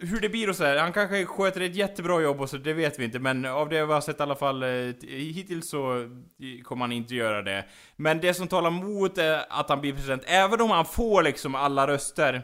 hur 0.00 0.20
det 0.20 0.28
blir 0.28 0.48
och 0.48 0.56
så 0.56 0.64
här, 0.64 0.76
han 0.76 0.92
kanske 0.92 1.24
sköter 1.26 1.60
ett 1.60 1.74
jättebra 1.76 2.20
jobb 2.20 2.40
och 2.40 2.50
så, 2.50 2.56
det 2.56 2.72
vet 2.72 2.98
vi 2.98 3.04
inte, 3.04 3.18
men 3.18 3.44
av 3.44 3.68
det 3.68 3.86
vi 3.86 3.92
har 3.92 4.00
sett 4.00 4.20
i 4.20 4.22
alla 4.22 4.34
fall 4.34 4.62
eh, 4.62 4.68
hittills 5.08 5.70
så 5.70 6.00
eh, 6.00 6.62
kommer 6.64 6.84
han 6.84 6.92
inte 6.92 7.14
göra 7.14 7.42
det. 7.42 7.64
Men 7.96 8.20
det 8.20 8.34
som 8.34 8.48
talar 8.48 8.68
emot 8.70 9.18
är 9.18 9.44
att 9.48 9.68
han 9.68 9.80
blir 9.80 9.92
president, 9.92 10.22
även 10.26 10.60
om 10.60 10.70
han 10.70 10.84
får 10.84 11.22
liksom 11.22 11.54
alla 11.54 11.86
röster 11.86 12.42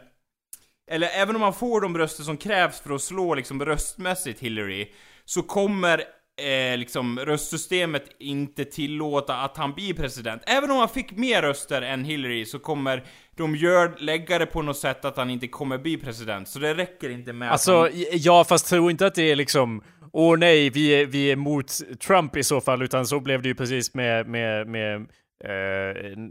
eller 0.89 1.09
även 1.09 1.37
om 1.37 1.43
han 1.43 1.55
får 1.55 1.81
de 1.81 1.99
röster 1.99 2.23
som 2.23 2.37
krävs 2.37 2.81
för 2.81 2.95
att 2.95 3.03
slå 3.03 3.35
liksom 3.35 3.65
röstmässigt 3.65 4.41
Hillary, 4.41 4.93
så 5.25 5.43
kommer 5.43 5.99
eh, 6.39 6.79
liksom 6.79 7.19
röstsystemet 7.19 8.05
inte 8.19 8.65
tillåta 8.65 9.37
att 9.37 9.57
han 9.57 9.73
blir 9.73 9.95
president. 9.95 10.43
Även 10.47 10.71
om 10.71 10.77
han 10.77 10.89
fick 10.89 11.13
mer 11.13 11.43
röster 11.43 11.83
än 11.83 12.05
Hillary 12.05 12.45
så 12.45 12.59
kommer 12.59 13.05
de 13.37 13.57
gör, 13.57 13.95
lägga 13.99 14.39
det 14.39 14.47
på 14.47 14.63
något 14.63 14.79
sätt 14.79 15.05
att 15.05 15.17
han 15.17 15.31
inte 15.31 15.49
kommer 15.49 15.79
bli 15.79 15.97
president. 15.97 16.49
Så 16.49 16.59
det 16.59 16.75
räcker 16.75 17.11
inte 17.11 17.33
med 17.33 17.53
Alltså, 17.53 17.83
att 17.83 17.93
han... 17.93 18.03
ja 18.13 18.45
fast 18.45 18.69
tro 18.69 18.91
inte 18.91 19.07
att 19.07 19.15
det 19.15 19.31
är 19.31 19.37
liksom 19.37 19.83
Åh 20.13 20.39
nej, 20.39 20.71
vi 20.71 20.89
är, 20.89 21.07
vi 21.07 21.31
är 21.31 21.37
mot 21.37 21.67
Trump 22.07 22.37
i 22.37 22.43
så 22.43 22.61
fall, 22.61 22.83
utan 22.83 23.07
så 23.07 23.21
blev 23.21 23.43
det 23.43 23.49
ju 23.49 23.55
precis 23.55 23.95
med, 23.95 24.29
med, 24.29 24.67
med 24.67 25.07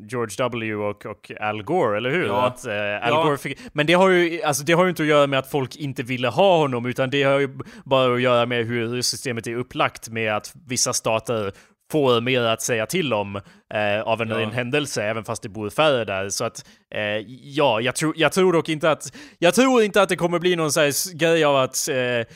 George 0.10 0.36
W 0.38 0.76
och, 0.76 1.06
och 1.06 1.32
Al 1.40 1.64
Gore, 1.64 1.98
eller 1.98 2.10
hur? 2.10 2.26
Ja. 2.28 2.46
Att, 2.48 2.66
eh, 2.66 2.74
Al 2.74 3.00
Ja. 3.14 3.24
Gore 3.24 3.38
fick, 3.38 3.60
men 3.74 3.86
det 3.86 3.94
har, 3.94 4.10
ju, 4.10 4.42
alltså, 4.42 4.64
det 4.64 4.74
har 4.74 4.84
ju 4.84 4.90
inte 4.90 5.04
att 5.04 5.10
göra 5.10 5.28
med 5.28 5.40
att 5.40 5.52
folk 5.52 5.76
inte 5.76 6.04
ville 6.04 6.28
ha 6.28 6.58
honom, 6.58 6.86
utan 6.86 7.10
det 7.10 7.24
har 7.24 7.40
ju 7.40 7.50
bara 7.86 8.14
att 8.16 8.22
göra 8.22 8.46
med 8.46 8.66
hur 8.66 9.02
systemet 9.02 9.48
är 9.48 9.56
upplagt 9.56 10.10
med 10.10 10.36
att 10.36 10.54
vissa 10.68 10.94
stater 10.94 11.52
får 11.92 12.22
mer 12.22 12.42
att 12.42 12.62
säga 12.62 12.86
till 12.86 13.14
om 13.14 13.36
eh, 13.74 14.02
av 14.06 14.22
en 14.22 14.30
Ja. 14.30 14.38
ren 14.38 14.52
händelse, 14.52 15.04
även 15.04 15.24
fast 15.24 15.44
det 15.44 15.50
bor 15.50 15.70
färre 15.70 16.06
där. 16.06 16.30
Så 16.30 16.46
att, 16.46 16.66
eh, 16.96 17.02
ja, 17.44 17.82
jag, 17.82 17.96
tror 17.96 18.14
jag 18.18 18.32
tror 18.32 18.54
dock 18.54 18.70
inte 18.70 18.92
att, 18.92 19.14
jag 19.40 19.54
tror 19.54 19.84
inte 19.84 20.02
att 20.02 20.10
det 20.10 20.16
kommer 20.16 20.40
bli 20.40 20.56
någon 20.56 20.72
sån 20.72 20.84
här 20.84 21.16
grej 21.18 21.44
av 21.44 21.56
att 21.56 21.90
eh, 21.90 22.36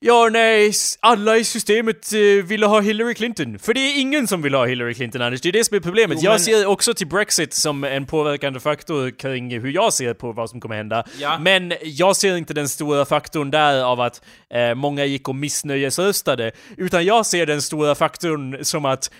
Ja, 0.00 0.28
nej, 0.32 0.72
alla 1.00 1.36
i 1.36 1.44
systemet 1.44 2.12
eh, 2.12 2.44
ville 2.44 2.66
ha 2.66 2.80
Hillary 2.80 3.14
Clinton. 3.14 3.58
För 3.58 3.74
det 3.74 3.80
är 3.80 4.00
ingen 4.00 4.26
som 4.26 4.42
vill 4.42 4.54
ha 4.54 4.66
Hillary 4.66 4.94
Clinton, 4.94 5.22
Anders. 5.22 5.40
Det 5.40 5.48
är 5.48 5.52
det 5.52 5.64
som 5.64 5.76
är 5.76 5.80
problemet. 5.80 6.18
Jo, 6.20 6.24
jag 6.24 6.32
men- 6.32 6.40
ser 6.40 6.66
också 6.66 6.94
till 6.94 7.06
Brexit 7.06 7.54
som 7.54 7.84
en 7.84 8.06
påverkande 8.06 8.60
faktor 8.60 9.10
kring 9.18 9.60
hur 9.60 9.70
jag 9.72 9.92
ser 9.92 10.14
på 10.14 10.32
vad 10.32 10.50
som 10.50 10.60
kommer 10.60 10.74
hända. 10.76 11.04
Ja. 11.18 11.38
Men 11.38 11.72
jag 11.82 12.16
ser 12.16 12.36
inte 12.36 12.54
den 12.54 12.68
stora 12.68 13.04
faktorn 13.04 13.50
där 13.50 13.82
av 13.84 14.00
att 14.00 14.22
eh, 14.54 14.74
många 14.74 15.04
gick 15.04 15.28
och 15.28 15.34
missnöjesröstade. 15.34 16.52
Utan 16.76 17.04
jag 17.04 17.26
ser 17.26 17.46
den 17.46 17.62
stora 17.62 17.94
faktorn 17.94 18.64
som 18.64 18.84
att 18.84 19.10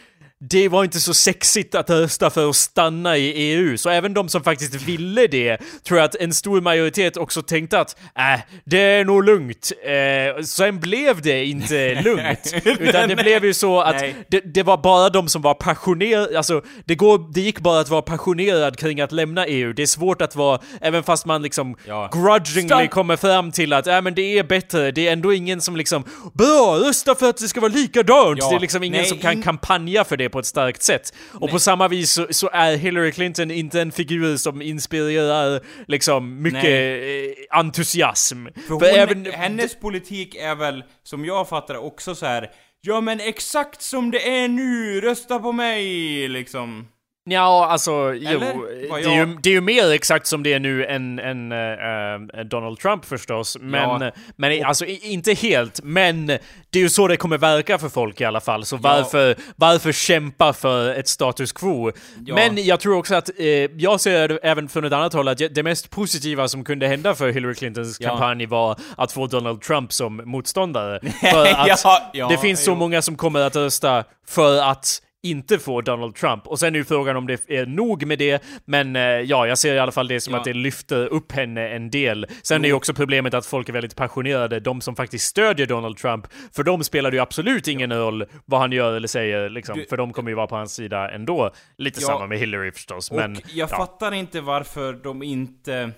det 0.50 0.68
var 0.68 0.84
inte 0.84 1.00
så 1.00 1.14
sexigt 1.14 1.74
att 1.74 1.90
rösta 1.90 2.30
för 2.30 2.48
att 2.50 2.56
stanna 2.56 3.16
i 3.16 3.32
EU, 3.32 3.76
så 3.78 3.90
även 3.90 4.14
de 4.14 4.28
som 4.28 4.42
faktiskt 4.44 4.74
ville 4.74 5.26
det 5.26 5.58
tror 5.86 5.98
jag 5.98 6.04
att 6.04 6.14
en 6.14 6.34
stor 6.34 6.60
majoritet 6.60 7.16
också 7.16 7.42
tänkte 7.42 7.80
att 7.80 7.96
äh, 8.18 8.40
det 8.64 8.78
är 8.80 9.04
nog 9.04 9.24
lugnt. 9.24 9.72
Eh, 9.84 10.42
sen 10.44 10.80
blev 10.80 11.22
det 11.22 11.44
inte 11.44 11.94
lugnt. 12.04 12.54
Utan 12.80 13.08
det 13.08 13.16
blev 13.16 13.44
ju 13.44 13.54
så 13.54 13.80
att 13.80 14.04
det, 14.28 14.40
det 14.54 14.62
var 14.62 14.76
bara 14.76 15.08
de 15.10 15.28
som 15.28 15.42
var 15.42 15.54
passionerade, 15.54 16.36
alltså 16.36 16.62
det, 16.84 16.94
går, 16.94 17.32
det 17.34 17.40
gick 17.40 17.60
bara 17.60 17.80
att 17.80 17.88
vara 17.88 18.02
passionerad 18.02 18.78
kring 18.78 19.00
att 19.00 19.12
lämna 19.12 19.46
EU. 19.46 19.72
Det 19.72 19.82
är 19.82 19.86
svårt 19.86 20.22
att 20.22 20.36
vara, 20.36 20.60
även 20.80 21.02
fast 21.02 21.26
man 21.26 21.42
liksom 21.42 21.76
Ja. 21.86 22.10
grudgingly 22.12 22.68
Stann- 22.68 22.88
kommer 22.88 23.16
fram 23.16 23.52
till 23.52 23.72
att 23.72 23.86
äh, 23.86 24.00
men 24.02 24.14
det 24.14 24.38
är 24.38 24.42
bättre, 24.44 24.90
det 24.90 25.08
är 25.08 25.12
ändå 25.12 25.32
ingen 25.32 25.60
som 25.60 25.76
liksom 25.76 26.04
Bra, 26.32 26.78
rösta 26.88 27.14
för 27.14 27.28
att 27.28 27.36
det 27.36 27.48
ska 27.48 27.60
vara 27.60 27.72
likadant! 27.72 28.38
Ja. 28.40 28.50
Det 28.50 28.56
är 28.56 28.60
liksom 28.60 28.82
ingen 28.82 29.00
Nej, 29.00 29.08
som 29.08 29.18
kan 29.18 29.32
in- 29.32 29.42
kampanja 29.42 30.04
för 30.04 30.16
det 30.16 30.28
på 30.34 30.38
ett 30.38 30.46
starkt 30.46 30.82
sätt. 30.82 31.14
Och 31.32 31.50
på 31.50 31.58
samma 31.58 31.88
vis 31.88 32.10
så, 32.12 32.26
så 32.30 32.48
är 32.52 32.76
Hillary 32.76 33.12
Clinton 33.12 33.50
inte 33.50 33.80
en 33.80 33.92
figur 33.92 34.36
som 34.36 34.62
inspirerar 34.62 35.60
liksom 35.88 36.42
mycket 36.42 36.64
eh, 36.64 37.58
entusiasm. 37.58 38.46
För 38.54 38.62
För 38.62 38.74
hon, 38.74 38.82
även- 38.84 39.26
hennes 39.32 39.74
politik 39.80 40.34
är 40.34 40.54
väl, 40.54 40.84
som 41.02 41.24
jag 41.24 41.48
fattar 41.48 41.76
också 41.76 42.14
så 42.14 42.26
här. 42.26 42.50
Ja 42.80 43.00
men 43.00 43.20
exakt 43.20 43.82
som 43.82 44.10
det 44.10 44.28
är 44.38 44.48
nu, 44.48 45.00
rösta 45.00 45.38
på 45.38 45.52
mig! 45.52 46.28
Liksom. 46.28 46.86
Ja, 47.30 47.66
alltså, 47.66 47.90
jo, 48.14 48.28
Eller? 48.30 48.54
Vad 48.90 49.02
det, 49.02 49.06
är 49.08 49.26
ju, 49.26 49.36
det 49.42 49.48
är 49.48 49.52
ju 49.54 49.60
mer 49.60 49.92
exakt 49.92 50.26
som 50.26 50.42
det 50.42 50.52
är 50.52 50.60
nu 50.60 50.86
än, 50.86 51.18
än 51.18 51.52
eh, 51.52 52.44
Donald 52.44 52.78
Trump 52.78 53.04
förstås. 53.04 53.56
Men, 53.60 54.00
Ja. 54.00 54.10
men 54.36 54.64
alltså 54.64 54.84
inte 54.86 55.32
helt, 55.32 55.80
men 55.82 56.26
det 56.26 56.78
är 56.78 56.82
ju 56.82 56.88
så 56.88 57.08
det 57.08 57.16
kommer 57.16 57.38
verka 57.38 57.78
för 57.78 57.88
folk 57.88 58.20
i 58.20 58.24
alla 58.24 58.40
fall. 58.40 58.64
Så 58.64 58.76
varför, 58.76 59.36
varför 59.56 59.92
kämpa 59.92 60.52
för 60.52 60.94
ett 60.94 61.08
status 61.08 61.52
quo? 61.52 61.92
Ja. 62.26 62.34
Men 62.34 62.64
jag 62.64 62.80
tror 62.80 62.96
också 62.98 63.14
att, 63.14 63.30
eh, 63.38 63.46
jag 63.76 64.00
ser 64.00 64.28
det 64.28 64.38
även 64.42 64.68
från 64.68 64.84
ett 64.84 64.92
annat 64.92 65.12
håll, 65.12 65.28
att 65.28 65.38
det 65.54 65.62
mest 65.62 65.90
positiva 65.90 66.48
som 66.48 66.64
kunde 66.64 66.86
hända 66.86 67.14
för 67.14 67.28
Hillary 67.30 67.54
Clintons 67.54 68.00
Ja. 68.00 68.08
kampanj 68.08 68.46
var 68.46 68.76
att 68.96 69.12
få 69.12 69.26
Donald 69.26 69.62
Trump 69.62 69.92
som 69.92 70.16
motståndare. 70.24 71.00
För 71.20 71.46
att 71.46 71.68
Ja, 71.84 72.10
ja, 72.12 72.28
det 72.28 72.38
finns 72.38 72.64
så 72.64 72.70
jo. 72.70 72.74
många 72.74 73.02
som 73.02 73.16
kommer 73.16 73.40
att 73.40 73.56
rösta 73.56 74.04
för 74.28 74.62
att 74.62 75.00
inte 75.24 75.58
få 75.58 75.80
Donald 75.80 76.14
Trump. 76.14 76.46
Och 76.46 76.58
sen 76.58 76.74
är 76.74 76.78
ju 76.78 76.84
frågan 76.84 77.16
om 77.16 77.26
det 77.26 77.50
är 77.50 77.66
nog 77.66 78.06
med 78.06 78.18
det, 78.18 78.42
men 78.64 78.96
eh, 78.96 79.02
ja, 79.02 79.46
jag 79.46 79.58
ser 79.58 79.74
i 79.74 79.78
alla 79.78 79.92
fall 79.92 80.08
det 80.08 80.20
som 80.20 80.32
Ja. 80.34 80.38
att 80.38 80.44
det 80.44 80.52
lyfter 80.54 81.06
upp 81.06 81.32
henne 81.32 81.68
en 81.68 81.90
del. 81.90 82.26
Sen 82.42 82.64
är 82.64 82.68
ju 82.68 82.74
också 82.74 82.94
problemet 82.94 83.34
att 83.34 83.46
folk 83.46 83.68
är 83.68 83.72
väldigt 83.72 83.96
passionerade, 83.96 84.60
de 84.60 84.80
som 84.80 84.96
faktiskt 84.96 85.26
stödjer 85.26 85.66
Donald 85.66 85.96
Trump, 85.96 86.26
för 86.52 86.62
dem 86.62 86.84
spelar 86.84 87.10
det 87.10 87.16
ju 87.16 87.20
absolut 87.22 87.68
ingen 87.68 87.92
roll 87.92 88.24
vad 88.44 88.60
han 88.60 88.72
gör 88.72 88.92
eller 88.96 89.08
säger, 89.08 89.48
liksom, 89.48 89.78
Du- 89.78 89.86
för 89.86 89.96
de 89.96 90.12
kommer 90.12 90.30
ju 90.30 90.34
vara 90.36 90.46
på 90.46 90.56
hans 90.56 90.74
sida 90.74 91.10
ändå. 91.10 91.50
Lite 91.78 92.00
Ja. 92.00 92.06
samma 92.06 92.26
med 92.26 92.38
Hillary 92.38 92.72
förstås, 92.72 93.10
Och 93.10 93.16
men... 93.16 93.34
jag 93.34 93.42
ja. 93.54 93.66
fattar 93.76 94.12
inte 94.14 94.40
varför 94.40 94.92
de 94.92 95.22
inte... 95.22 95.90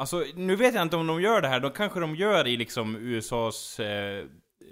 Alltså, 0.00 0.24
nu 0.34 0.56
vet 0.56 0.74
jag 0.74 0.82
inte 0.82 0.96
om 0.96 1.06
de 1.06 1.22
gör 1.22 1.40
det 1.40 1.48
här, 1.48 1.60
då 1.60 1.70
kanske 1.70 2.00
de 2.00 2.16
gör 2.16 2.46
i 2.46 2.56
liksom 2.56 2.96
USAs 2.96 3.80
eh, 3.80 4.24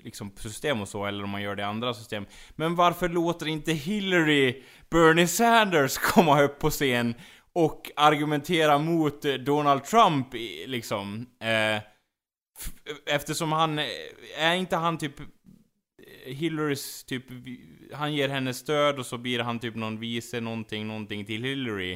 liksom 0.07 0.31
system 0.37 0.81
och 0.81 0.89
så, 0.89 1.07
eller 1.07 1.25
om 1.25 1.31
man 1.31 1.43
gör 1.43 1.57
det 1.57 1.63
i 1.63 1.65
andra 1.65 1.95
system. 1.95 2.27
Men 2.57 2.75
varför 2.75 3.09
låter 3.09 3.49
inte 3.49 3.73
Hillary 3.73 4.63
Bernie 4.91 5.27
Sanders 5.27 5.99
komma 6.15 6.43
upp 6.43 6.59
på 6.59 6.71
scen 6.71 7.15
och 7.53 7.91
argumentera 7.97 8.79
mot 8.79 9.23
Donald 9.23 9.85
Trump, 9.85 10.27
liksom? 10.67 11.27
Eh, 11.41 11.83
eftersom 13.07 13.53
han, 13.53 13.79
eh, 13.79 13.85
är 14.39 14.55
inte 14.55 14.77
han 14.77 14.99
typ 14.99 15.21
eh, 15.21 16.35
Hillarys 16.35 17.05
typ, 17.05 17.25
han 17.93 18.15
ger 18.15 18.29
henne 18.29 18.55
stöd 18.55 18.99
och 18.99 19.07
så 19.07 19.19
blir 19.19 19.41
han 19.41 19.59
typ 19.59 19.75
någon 19.75 20.01
vice 20.01 20.41
någonting, 20.41 20.87
någonting 20.87 21.25
till 21.27 21.43
Hillary. 21.43 21.93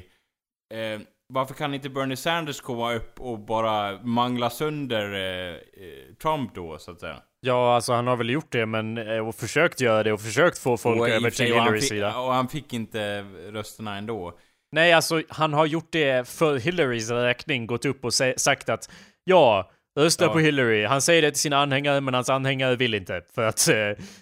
Eh, 0.74 1.00
varför 1.32 1.54
kan 1.54 1.74
inte 1.74 1.90
Bernie 1.90 2.16
Sanders 2.16 2.60
komma 2.60 2.92
upp 2.92 3.20
och 3.20 3.38
bara 3.38 4.02
mangla 4.02 4.50
sönder 4.50 5.12
eh, 5.12 5.54
eh 5.54 6.14
Trump 6.22 6.54
då, 6.54 6.78
så 6.78 6.90
att 6.90 7.00
säga? 7.00 7.22
Ja, 7.40 7.74
alltså 7.74 7.92
han 7.92 8.06
har 8.06 8.16
väl 8.16 8.30
gjort 8.30 8.52
det, 8.52 8.66
men 8.66 8.98
eh, 8.98 9.28
och 9.28 9.34
försökt 9.34 9.80
göra 9.80 10.02
det 10.02 10.12
och 10.12 10.20
försökt 10.20 10.58
få 10.58 10.76
folk 10.76 11.00
Och 11.00 11.08
över 11.08 11.30
till 11.30 11.46
Hillarys 11.46 11.88
sida. 11.88 12.18
Och 12.18 12.32
han 12.32 12.48
fick 12.48 12.72
inte 12.72 13.22
rösterna 13.52 13.96
ändå. 13.96 14.38
Nej, 14.72 14.92
alltså 14.92 15.22
han 15.28 15.52
har 15.52 15.66
gjort 15.66 15.88
det 15.90 16.28
för 16.28 16.58
Hillarys 16.58 17.10
räkning, 17.10 17.66
gått 17.66 17.84
upp 17.84 18.04
och 18.04 18.14
sagt 18.14 18.68
att 18.68 18.90
ja, 19.24 19.70
rösta 19.98 20.24
Ja. 20.24 20.32
på 20.32 20.38
Hillary. 20.38 20.84
Han 20.84 21.02
säger 21.02 21.22
det 21.22 21.30
till 21.30 21.40
sina 21.40 21.58
anhängare, 21.58 22.00
men 22.00 22.14
hans 22.14 22.30
anhängare 22.30 22.76
vill 22.76 22.94
inte. 22.94 23.20
För 23.34 23.48
att, 23.48 23.68
eh, 23.68 23.74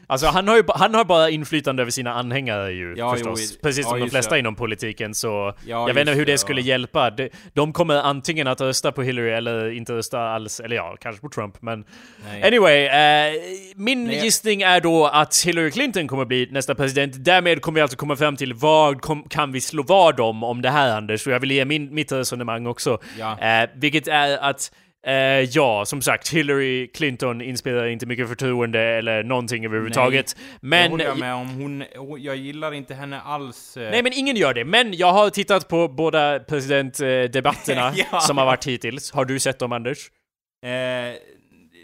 alltså 0.06 0.26
han 0.26 0.48
har 0.48 0.56
ju 0.56 0.62
han 0.68 0.94
har 0.94 1.04
bara 1.04 1.30
inflytande 1.30 1.82
över 1.82 1.90
sina 1.90 2.14
anhängare 2.14 2.72
ju, 2.72 2.94
Ja, 2.96 3.12
förstås. 3.14 3.40
jo, 3.52 3.58
Precis 3.62 3.84
ja, 3.86 3.90
som 3.90 4.00
de 4.00 4.10
flesta 4.10 4.34
det. 4.34 4.38
inom 4.38 4.54
politiken, 4.54 5.14
så 5.14 5.28
Ja, 5.66 5.88
jag 5.88 5.94
vet 5.94 6.00
inte 6.00 6.12
hur 6.12 6.26
det, 6.26 6.32
det, 6.32 6.38
skulle 6.38 6.60
hjälpa. 6.60 7.10
De, 7.10 7.30
de 7.52 7.72
kommer 7.72 7.94
antingen 7.94 8.46
att 8.46 8.60
rösta 8.60 8.92
på 8.92 9.02
Hillary 9.02 9.30
eller 9.30 9.70
inte 9.70 9.92
rösta 9.92 10.20
alls, 10.20 10.60
eller 10.60 10.76
ja, 10.76 10.96
kanske 11.00 11.20
på 11.22 11.28
Trump, 11.28 11.62
men 11.62 11.84
Nej. 12.24 12.42
Anyway, 12.42 12.84
eh, 12.86 13.32
min 13.76 14.04
Nej. 14.04 14.24
gissning 14.24 14.62
är 14.62 14.80
då 14.80 15.06
att 15.06 15.42
Hillary 15.46 15.70
Clinton 15.70 16.08
kommer 16.08 16.24
bli 16.24 16.48
nästa 16.50 16.74
president. 16.74 17.14
Därmed 17.24 17.62
kommer 17.62 17.74
vi 17.74 17.82
alltså 17.82 17.96
komma 17.96 18.16
fram 18.16 18.36
till 18.36 18.54
vad 18.54 19.00
kom, 19.00 19.22
kan 19.28 19.52
vi 19.52 19.60
slå 19.60 19.82
vad 19.82 20.20
om 20.20 20.44
om 20.44 20.62
det 20.62 20.70
här 20.70 20.96
Anders? 20.96 21.26
Och 21.26 21.32
jag 21.32 21.40
vill 21.40 21.50
ge 21.50 21.64
min, 21.64 21.94
mitt 21.94 22.12
resonemang 22.12 22.66
också. 22.66 22.98
Eh, 23.40 23.70
vilket 23.74 24.08
är 24.08 24.38
att 24.38 24.72
Eh, 25.06 25.12
ja, 25.50 25.84
som 25.86 26.02
sagt, 26.02 26.28
Hillary 26.32 26.90
Clinton 26.92 27.40
inspirerar 27.40 27.86
inte 27.86 28.06
mycket 28.06 28.28
förtroende 28.28 28.80
eller 28.80 29.22
någonting 29.22 29.64
överhuvudtaget. 29.64 30.36
det 30.36 30.42
Men... 30.66 30.90
håller 30.90 31.04
jag 31.04 31.18
med 31.18 31.34
om. 31.34 31.48
Hon, 31.48 31.84
hon, 31.96 32.22
jag 32.22 32.36
gillar 32.36 32.72
inte 32.74 32.94
henne 32.94 33.20
alls. 33.20 33.76
eh. 33.76 33.90
Nej 33.90 34.02
men 34.02 34.12
ingen 34.14 34.36
gör 34.36 34.54
det, 34.54 34.64
men 34.64 34.94
jag 34.96 35.12
har 35.12 35.30
tittat 35.30 35.68
på 35.68 35.88
båda 35.88 36.38
presidentdebatterna 36.40 37.92
Ja. 38.12 38.20
som 38.20 38.38
har 38.38 38.44
varit 38.44 38.66
hittills. 38.66 39.12
Har 39.12 39.24
du 39.24 39.38
sett 39.40 39.58
dem 39.58 39.72
Anders? 39.72 39.98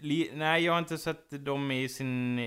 Li, 0.02 0.30
nej, 0.34 0.64
jag 0.64 0.72
har 0.72 0.78
inte 0.78 0.98
sett 0.98 1.44
dem 1.44 1.70
i 1.70 1.88
sin 1.88 2.38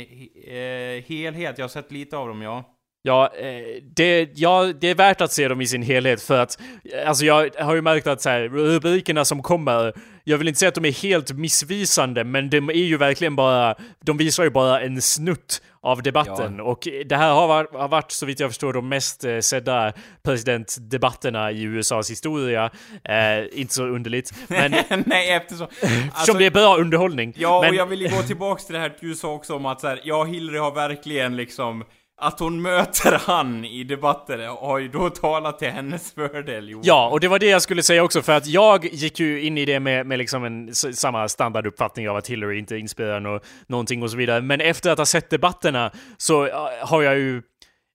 helhet. 1.07 1.57
Jag 1.57 1.63
har 1.63 1.69
sett 1.69 1.91
lite 1.91 2.17
av 2.17 2.27
dem, 2.27 2.41
ja. 2.41 2.73
Ja, 3.07 3.29
eh, 3.37 3.83
det, 3.95 4.29
ja, 4.35 4.73
det 4.81 4.89
är 4.89 4.95
värt 4.95 5.21
att 5.21 5.31
se 5.31 5.47
dem 5.47 5.61
i 5.61 5.67
sin 5.67 5.81
helhet 5.81 6.21
för 6.21 6.39
att, 6.39 6.59
eh, 6.93 7.09
alltså 7.09 7.25
jag 7.25 7.49
har 7.59 7.75
ju 7.75 7.81
märkt 7.81 8.07
att 8.07 8.21
så 8.21 8.29
här, 8.29 8.41
rubrikerna 8.41 9.25
som 9.25 9.43
kommer, 9.43 9.93
jag 10.23 10.37
vill 10.37 10.47
inte 10.47 10.59
säga 10.59 10.69
att 10.69 10.75
de 10.75 10.85
är 10.85 11.01
helt 11.03 11.31
missvisande, 11.31 12.23
men 12.23 12.49
de 12.49 12.69
är 12.69 12.73
ju 12.73 12.97
verkligen 12.97 13.35
bara, 13.35 13.75
de 14.03 14.17
visar 14.17 14.43
ju 14.43 14.49
bara 14.49 14.81
en 14.81 15.01
snutt 15.01 15.61
av 15.81 16.03
debatten. 16.03 16.59
Och 16.59 16.87
det 17.05 17.15
här 17.15 17.31
har 17.31 17.47
varit, 17.47 17.73
har 17.73 17.87
varit, 17.87 18.11
så 18.11 18.25
vitt 18.25 18.39
jag 18.39 18.49
förstår, 18.49 18.73
de 18.73 18.89
mest 18.89 19.23
eh, 19.23 19.39
sedda 19.39 19.93
presidentdebatterna 20.23 21.51
i 21.51 21.61
USAs 21.61 22.11
historia. 22.11 22.69
Eh, 23.03 23.59
inte 23.59 23.73
så 23.73 23.83
underligt, 23.83 24.33
men 24.47 24.71
nej, 25.05 25.31
eftersom... 25.31 25.67
Alltså, 26.13 26.33
det 26.33 26.45
är 26.45 26.51
bra 26.51 26.77
underhållning. 26.77 27.33
ja, 27.37 27.61
men, 27.61 27.69
och 27.69 27.75
jag 27.75 27.85
vill 27.85 28.01
ju 28.01 28.09
gå 28.09 28.21
tillbaks 28.21 28.65
till 28.65 28.73
det 28.73 28.79
här 28.79 28.93
du 28.99 29.15
sa 29.15 29.33
också 29.33 29.55
om 29.55 29.65
att 29.65 29.81
så 29.81 29.87
här, 29.87 29.99
ja, 30.03 30.23
Hillary 30.23 30.57
har 30.57 30.71
verkligen 30.71 31.35
liksom... 31.35 31.83
Att 32.19 32.39
hon 32.39 32.61
möter 32.61 33.21
han 33.25 33.65
i 33.65 33.83
debatter 33.83 34.47
har 34.47 34.79
ju 34.79 34.87
då 34.87 35.09
talat 35.09 35.59
till 35.59 35.69
hennes 35.69 36.11
fördel, 36.11 36.69
jo. 36.69 36.81
Ja, 36.83 37.09
och 37.09 37.19
det 37.19 37.27
var 37.27 37.39
det 37.39 37.45
jag 37.45 37.61
skulle 37.61 37.83
säga 37.83 38.03
också, 38.03 38.21
för 38.21 38.33
att 38.33 38.47
jag 38.47 38.85
gick 38.85 39.19
ju 39.19 39.41
in 39.41 39.57
i 39.57 39.65
det 39.65 39.79
med, 39.79 40.05
med 40.05 40.17
liksom 40.17 40.43
en 40.43 40.75
samma 40.75 41.27
standarduppfattning 41.27 42.09
av 42.09 42.15
att 42.15 42.27
Hillary 42.27 42.59
inte 42.59 42.77
inspirerar 42.77 43.19
no 43.19 43.39
någonting 43.67 44.03
och 44.03 44.11
så 44.11 44.17
vidare. 44.17 44.41
Men 44.41 44.61
efter 44.61 44.91
att 44.91 44.97
ha 44.97 45.05
sett 45.05 45.29
debatterna 45.29 45.91
så 46.17 46.45
äh, 46.45 46.53
har 46.81 47.01
jag 47.01 47.17
ju 47.17 47.41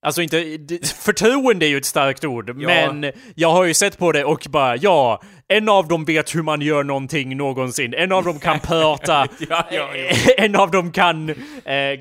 Alltså 0.06 0.22
inte, 0.22 0.36
förtroende 0.96 1.66
är 1.66 1.68
ju 1.68 1.76
ett 1.76 1.84
starkt 1.84 2.24
ord, 2.24 2.56
men 2.56 3.12
jag 3.34 3.50
har 3.50 3.64
ju 3.64 3.74
sett 3.74 3.98
på 3.98 4.12
det 4.12 4.24
och 4.24 4.46
bara 4.50 4.76
ja, 4.76 5.22
en 5.56 5.68
av 5.68 5.88
dem 5.88 6.04
vet 6.04 6.34
hur 6.34 6.42
man 6.42 6.60
gör 6.60 6.84
någonting 6.84 7.36
någonsin, 7.36 7.94
en 7.94 8.12
av 8.12 8.24
dem 8.24 8.38
kan 8.38 8.60
prata, 8.60 9.26
Ja, 9.48 9.66
ja, 9.70 9.88
ja. 9.96 10.32
en 10.36 10.56
av 10.56 10.70
dem 10.70 10.92
kan, 10.92 11.28
eh, 11.64 12.00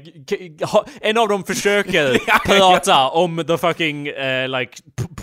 en 1.01 1.17
av 1.17 1.27
dem 1.27 1.43
försöker 1.43 2.17
prata 2.45 3.09
om 3.09 3.43
the 3.47 3.57
fucking, 3.57 4.07
eh, 4.07 4.47
like, 4.49 4.71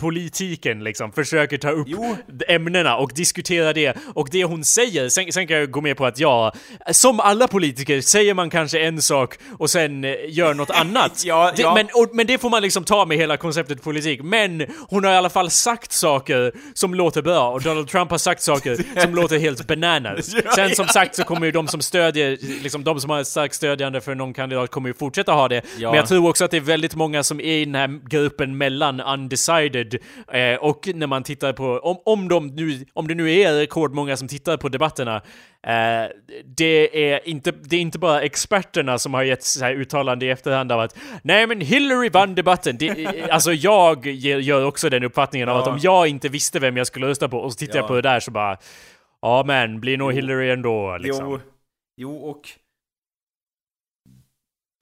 politiken 0.00 0.84
liksom, 0.84 1.12
försöker 1.12 1.58
ta 1.58 1.70
upp 1.70 1.86
Jo. 1.90 2.16
ämnena 2.48 2.96
och 2.96 3.10
diskutera 3.14 3.72
det. 3.72 3.96
Och 4.14 4.28
det 4.30 4.44
hon 4.44 4.64
säger, 4.64 5.08
sen, 5.08 5.32
sen 5.32 5.46
kan 5.46 5.56
jag 5.56 5.70
gå 5.70 5.80
med 5.80 5.96
på 5.96 6.06
att 6.06 6.18
ja, 6.18 6.52
som 6.92 7.20
alla 7.20 7.48
politiker 7.48 8.00
säger 8.00 8.34
man 8.34 8.50
kanske 8.50 8.80
en 8.80 9.02
sak 9.02 9.38
och 9.58 9.70
sen 9.70 10.04
eh, 10.04 10.14
gör 10.28 10.54
något 10.54 10.70
annat. 10.80 11.24
Det. 11.56 11.64
Men, 11.74 11.86
och, 11.94 12.10
men 12.12 12.26
det 12.26 12.38
får 12.38 12.50
man 12.50 12.62
liksom 12.62 12.84
ta 12.84 13.04
med 13.06 13.16
hela 13.16 13.36
konceptet 13.36 13.82
politik. 13.82 14.20
Men 14.22 14.66
hon 14.88 15.04
har 15.04 15.12
i 15.12 15.16
alla 15.16 15.30
fall 15.30 15.50
sagt 15.50 15.92
saker 15.92 16.52
som 16.74 16.94
låter 16.94 17.22
bra 17.22 17.50
och 17.50 17.62
Donald 17.62 17.88
Trump 17.88 18.10
har 18.10 18.17
sagt 18.18 18.42
saker 18.42 19.00
som 19.00 19.14
låter 19.14 19.38
helt 19.38 19.66
bananas. 19.66 20.26
Sen 20.54 20.74
som 20.74 20.86
sagt 20.86 21.14
så 21.14 21.24
kommer 21.24 21.46
ju 21.46 21.52
de 21.52 21.68
som 21.68 21.80
stödjer, 21.80 22.38
liksom 22.62 22.84
de 22.84 23.00
som 23.00 23.10
har 23.10 23.24
starkt 23.24 23.54
stödjande 23.54 24.00
för 24.00 24.14
någon 24.14 24.34
kandidat 24.34 24.70
kommer 24.70 24.88
ju 24.88 24.94
fortsätta 24.94 25.32
ha 25.32 25.48
det. 25.48 25.62
Ja. 25.78 25.90
Men 25.90 25.96
jag 25.96 26.08
tror 26.08 26.28
också 26.28 26.44
att 26.44 26.50
det 26.50 26.56
är 26.56 26.60
väldigt 26.60 26.94
många 26.94 27.22
som 27.22 27.40
är 27.40 27.44
i 27.44 27.64
den 27.64 27.74
här 27.74 28.00
gruppen 28.08 28.58
mellan 28.58 29.00
undecided 29.00 29.98
eh, 30.32 30.54
och 30.54 30.88
när 30.94 31.06
man 31.06 31.22
tittar 31.22 31.52
på, 31.52 31.78
om, 31.78 31.98
om, 32.04 32.28
de 32.28 32.46
nu, 32.46 32.84
om 32.92 33.08
det 33.08 33.14
nu 33.14 33.32
är 33.32 33.52
rekordmånga 33.52 34.16
som 34.16 34.28
tittar 34.28 34.56
på 34.56 34.68
debatterna, 34.68 35.22
eh, 35.66 36.10
det, 36.44 37.10
är 37.12 37.28
inte, 37.28 37.50
det 37.50 37.76
är 37.76 37.80
inte 37.80 37.98
bara 37.98 38.22
experterna 38.22 38.98
som 38.98 39.14
har 39.14 39.22
gett 39.22 39.42
så 39.44 39.64
här 39.64 39.72
uttalande 39.74 40.26
i 40.26 40.30
efterhand 40.30 40.72
av 40.72 40.80
att 40.80 40.96
nej 41.22 41.46
men 41.46 41.60
Hillary 41.60 42.08
vann 42.08 42.34
debatten. 42.34 42.76
Det, 42.78 43.30
alltså 43.30 43.52
jag 43.52 44.06
gör 44.06 44.64
också 44.64 44.88
den 44.90 45.04
uppfattningen 45.04 45.48
av 45.48 45.56
Ja. 45.56 45.62
att 45.62 45.68
om 45.68 45.78
jag 45.82 46.08
inte 46.08 46.28
visste 46.28 46.58
vem 46.58 46.76
jag 46.76 46.86
skulle 46.86 47.06
rösta 47.06 47.28
på 47.28 47.38
och 47.38 47.52
så 47.52 47.56
tittar 47.58 47.76
jag 47.76 47.84
Ja. 47.84 47.88
på 47.88 47.94
det 47.94 48.02
där 48.02 48.20
så 48.20 48.30
bara 48.30 48.56
Ja 49.22 49.44
men, 49.46 49.80
blir 49.80 49.96
nog 49.96 50.12
Hillary 50.12 50.50
ändå 50.50 50.96
liksom. 50.98 51.24
Jo, 51.30 51.40
jo 51.96 52.16
och... 52.16 52.48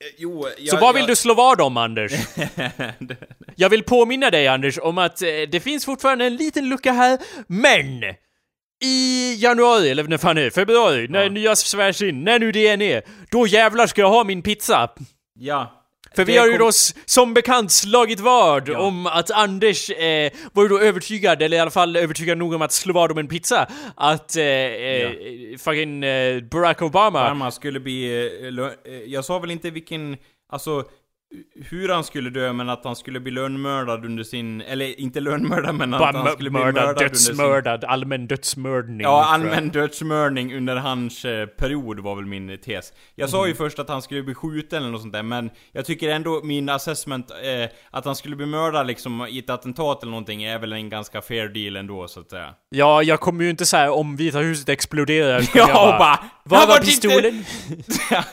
Eh, 0.03 0.13
Jo, 0.17 0.47
jag, 0.57 0.67
Så 0.69 0.77
vad 0.79 0.93
vill 0.95 1.01
jag- 1.01 1.09
du 1.09 1.15
slå 1.15 1.33
vad 1.33 1.61
om 1.61 1.77
Anders? 1.77 2.11
Jag 3.55 3.69
vill 3.69 3.83
påminna 3.83 4.29
dig 4.29 4.47
Anders 4.47 4.79
om 4.81 4.97
att 4.97 5.21
eh, 5.21 5.27
det 5.51 5.59
finns 5.59 5.85
fortfarande 5.85 6.25
en 6.25 6.35
liten 6.35 6.69
lucka 6.69 6.91
här, 6.91 7.19
men 7.47 8.03
i 8.83 9.35
januari, 9.39 9.89
eller 9.89 10.03
när 10.03 10.17
fan 10.17 10.35
det 10.35 10.41
är, 10.41 10.49
februari, 10.49 11.07
när 11.07 11.23
Ja. 11.23 11.29
nya 11.29 11.55
svärs 11.55 12.01
in, 12.01 12.23
när 12.23 12.39
nu 12.39 12.51
det 12.51 12.67
än 12.67 12.81
är, 12.81 13.01
då 13.31 13.47
jävlar 13.47 13.87
ska 13.87 14.01
jag 14.01 14.09
ha 14.09 14.23
min 14.23 14.41
pizza. 14.41 14.89
Ja. 15.39 15.73
För 16.15 16.25
vi 16.25 16.37
har 16.37 16.47
ju 16.47 16.57
då 16.57 16.69
som 17.05 17.33
bekant 17.33 17.71
slagit 17.71 18.19
vad 18.19 18.69
Ja. 18.69 18.79
om 18.79 19.07
att 19.07 19.31
Anders 19.31 19.89
eh, 19.89 20.31
var 20.53 20.63
ju 20.63 20.69
då 20.69 20.79
övertygad, 20.79 21.41
eller 21.41 21.57
i 21.57 21.59
alla 21.59 21.71
fall 21.71 21.95
övertygad 21.95 22.37
nog 22.37 22.53
om 22.53 22.61
att 22.61 22.71
slå 22.71 22.93
vad 22.93 23.11
om 23.11 23.17
en 23.17 23.27
pizza, 23.27 23.67
att 23.95 24.35
eh, 24.37 24.43
eh, 24.45 25.11
fucking 25.59 26.03
eh, 26.03 26.41
Barack 26.43 26.81
Obama 26.81 27.25
Obama 27.25 27.51
skulle 27.51 27.79
bli... 27.79 28.27
eh, 28.41 28.93
eh, 28.93 28.99
Jag 29.05 29.25
sa 29.25 29.39
väl 29.39 29.51
inte 29.51 29.69
vilken... 29.69 30.17
Alltså... 30.49 30.83
hur 31.69 31.89
han 31.89 32.03
skulle 32.03 32.29
dö, 32.29 32.53
men 32.53 32.69
att 32.69 32.85
han 32.85 32.95
skulle 32.95 33.19
bli 33.19 33.31
lönnmördad 33.31 34.05
under 34.05 34.23
sin... 34.23 34.61
Eller 34.61 34.99
inte 34.99 35.19
lönnmördad, 35.19 35.75
men 35.75 35.93
att 35.93 35.99
Bara 35.99 36.17
han 36.17 36.31
skulle 36.31 36.49
bli 36.49 36.59
mördad, 36.59 36.73
mördad 36.73 37.01
under 37.03 37.15
sin... 37.15 37.37
dödsmördad, 37.37 37.83
allmän 37.83 38.27
dödsmördning. 38.27 39.01
Ja, 39.01 39.25
allmän 39.25 39.69
dödsmördning 39.69 40.55
under 40.55 40.75
hans 40.75 41.25
eh, 41.25 41.45
period 41.45 41.99
var 41.99 42.15
väl 42.15 42.25
min 42.25 42.57
tes. 42.57 42.93
Jag 43.15 43.29
sa 43.29 43.47
ju 43.47 43.55
först 43.55 43.79
att 43.79 43.89
han 43.89 44.01
skulle 44.01 44.23
bli 44.23 44.33
skjuten 44.33 44.77
eller 44.83 44.91
något 44.91 45.01
sånt 45.01 45.13
där, 45.13 45.23
men 45.23 45.49
jag 45.71 45.85
tycker 45.85 46.09
ändå 46.09 46.41
min 46.43 46.69
assessment, 46.69 47.31
eh, 47.31 47.69
att 47.91 48.05
han 48.05 48.15
skulle 48.15 48.35
bli 48.35 48.45
mördad 48.45 48.87
liksom 48.87 49.27
i 49.29 49.39
ett 49.39 49.49
attentat 49.49 50.01
eller 50.03 50.11
någonting, 50.11 50.43
är 50.43 50.59
väl 50.59 50.73
en 50.73 50.89
ganska 50.89 51.21
fair 51.21 51.47
deal 51.47 51.75
ändå, 51.75 52.07
så 52.07 52.19
att 52.19 52.29
säga. 52.29 52.53
Ja, 52.69 53.03
jag 53.03 53.19
kommer 53.19 53.43
ju 53.43 53.49
inte 53.49 53.65
säga 53.65 53.91
om 53.91 54.15
Vita 54.15 54.39
huset 54.39 54.69
exploderar. 54.69 55.41
Ja, 55.41 55.47
jag 55.53 55.69
och 55.69 55.99
bara... 55.99 56.19
Var 56.43 56.57
"Han 56.57 56.67
var 56.67 56.79
pistolen? 56.79 57.45
Inte... 57.69 58.25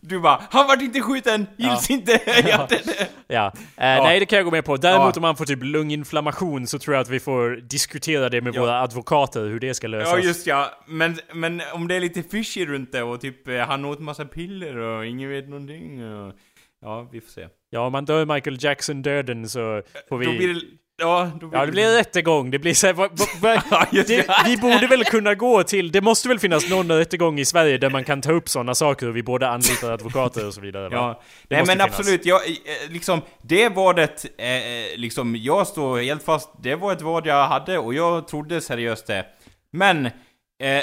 du 0.00 0.20
bara, 0.20 0.42
han 0.50 0.66
vart 0.66 0.82
inte 0.82 1.00
skjuten, 1.00 1.46
gills 1.56 1.90
inte! 1.90 2.17
ja, 2.48 2.66
det, 2.68 2.86
det. 2.86 3.08
Ja. 3.26 3.52
Eh, 3.56 3.62
Nej, 3.76 4.20
det 4.20 4.26
kan 4.26 4.36
jag 4.36 4.44
gå 4.44 4.50
med 4.50 4.64
på. 4.64 4.76
Däremot 4.76 5.16
om 5.16 5.22
man 5.22 5.36
får 5.36 5.44
typ 5.44 5.62
lunginflammation 5.62 6.66
så 6.66 6.78
tror 6.78 6.94
jag 6.94 7.02
att 7.02 7.08
vi 7.08 7.20
får 7.20 7.56
diskutera 7.56 8.28
det 8.28 8.40
med 8.40 8.54
våra 8.54 8.80
advokater, 8.80 9.40
hur 9.40 9.60
det 9.60 9.74
ska 9.74 9.86
lösas. 9.86 10.12
Ja 10.12 10.18
just 10.18 10.46
ja, 10.46 10.70
men, 10.86 11.18
men 11.32 11.62
om 11.72 11.88
det 11.88 11.94
är 11.94 12.00
lite 12.00 12.22
fishy 12.22 12.66
runt 12.66 12.92
det 12.92 13.02
och 13.02 13.20
typ 13.20 13.48
eh, 13.48 13.58
han 13.58 13.84
åt 13.84 13.98
massa 13.98 14.24
piller 14.24 14.76
och 14.76 15.06
ingen 15.06 15.30
vet 15.30 15.48
någonting 15.48 16.12
och, 16.12 16.32
Ja, 16.80 17.08
vi 17.12 17.20
får 17.20 17.30
se. 17.30 17.48
Ja, 17.70 17.80
om 17.80 17.92
man 17.92 18.04
dör 18.04 18.34
Michael 18.34 18.56
Jackson-döden 18.60 19.48
så 19.48 19.82
får 20.08 20.18
vi... 20.18 20.26
Då 20.26 20.32
blir 20.32 20.54
det... 20.54 20.60
Ja, 21.00 21.30
då 21.40 21.46
blir 21.46 21.58
Ja, 21.58 21.66
det 21.66 21.72
blir 21.72 21.96
rättegång. 21.96 22.50
Det 22.50 22.58
blir 22.58 22.74
så 22.74 22.86
här, 22.86 22.94
va, 22.94 23.08
va, 23.40 23.62
va, 23.70 23.86
det. 23.92 24.28
Vi 24.46 24.56
borde 24.56 24.86
väl 24.86 25.04
kunna 25.04 25.34
gå 25.34 25.62
till... 25.62 25.92
Det 25.92 26.00
måste 26.00 26.28
väl 26.28 26.38
finnas 26.38 26.70
någon 26.70 26.92
rättegång 26.92 27.38
i 27.38 27.44
Sverige 27.44 27.78
där 27.78 27.90
man 27.90 28.04
kan 28.04 28.20
ta 28.20 28.32
upp 28.32 28.48
sådana 28.48 28.74
saker 28.74 29.08
och 29.08 29.16
vi 29.16 29.22
både 29.22 29.48
anlitar 29.48 29.90
advokater 29.90 30.46
och 30.46 30.54
så 30.54 30.60
vidare? 30.60 30.88
Ja, 30.92 31.22
nej 31.48 31.60
men 31.66 31.66
finnas. 31.66 31.86
absolut, 31.86 32.26
jag, 32.26 32.40
eh, 32.46 32.90
liksom, 32.90 33.20
det 33.42 33.68
vadet, 33.68 34.24
eh, 34.38 34.98
liksom, 34.98 35.36
jag 35.36 35.66
står 35.66 35.98
helt 35.98 36.22
fast, 36.22 36.50
det 36.62 36.74
var 36.74 36.92
ett 36.92 37.02
vad 37.02 37.26
jag 37.26 37.48
hade 37.48 37.78
och 37.78 37.94
jag 37.94 38.28
trodde 38.28 38.60
seriöst 38.60 39.06
det. 39.06 39.26
Men, 39.72 40.06
eh, 40.06 40.12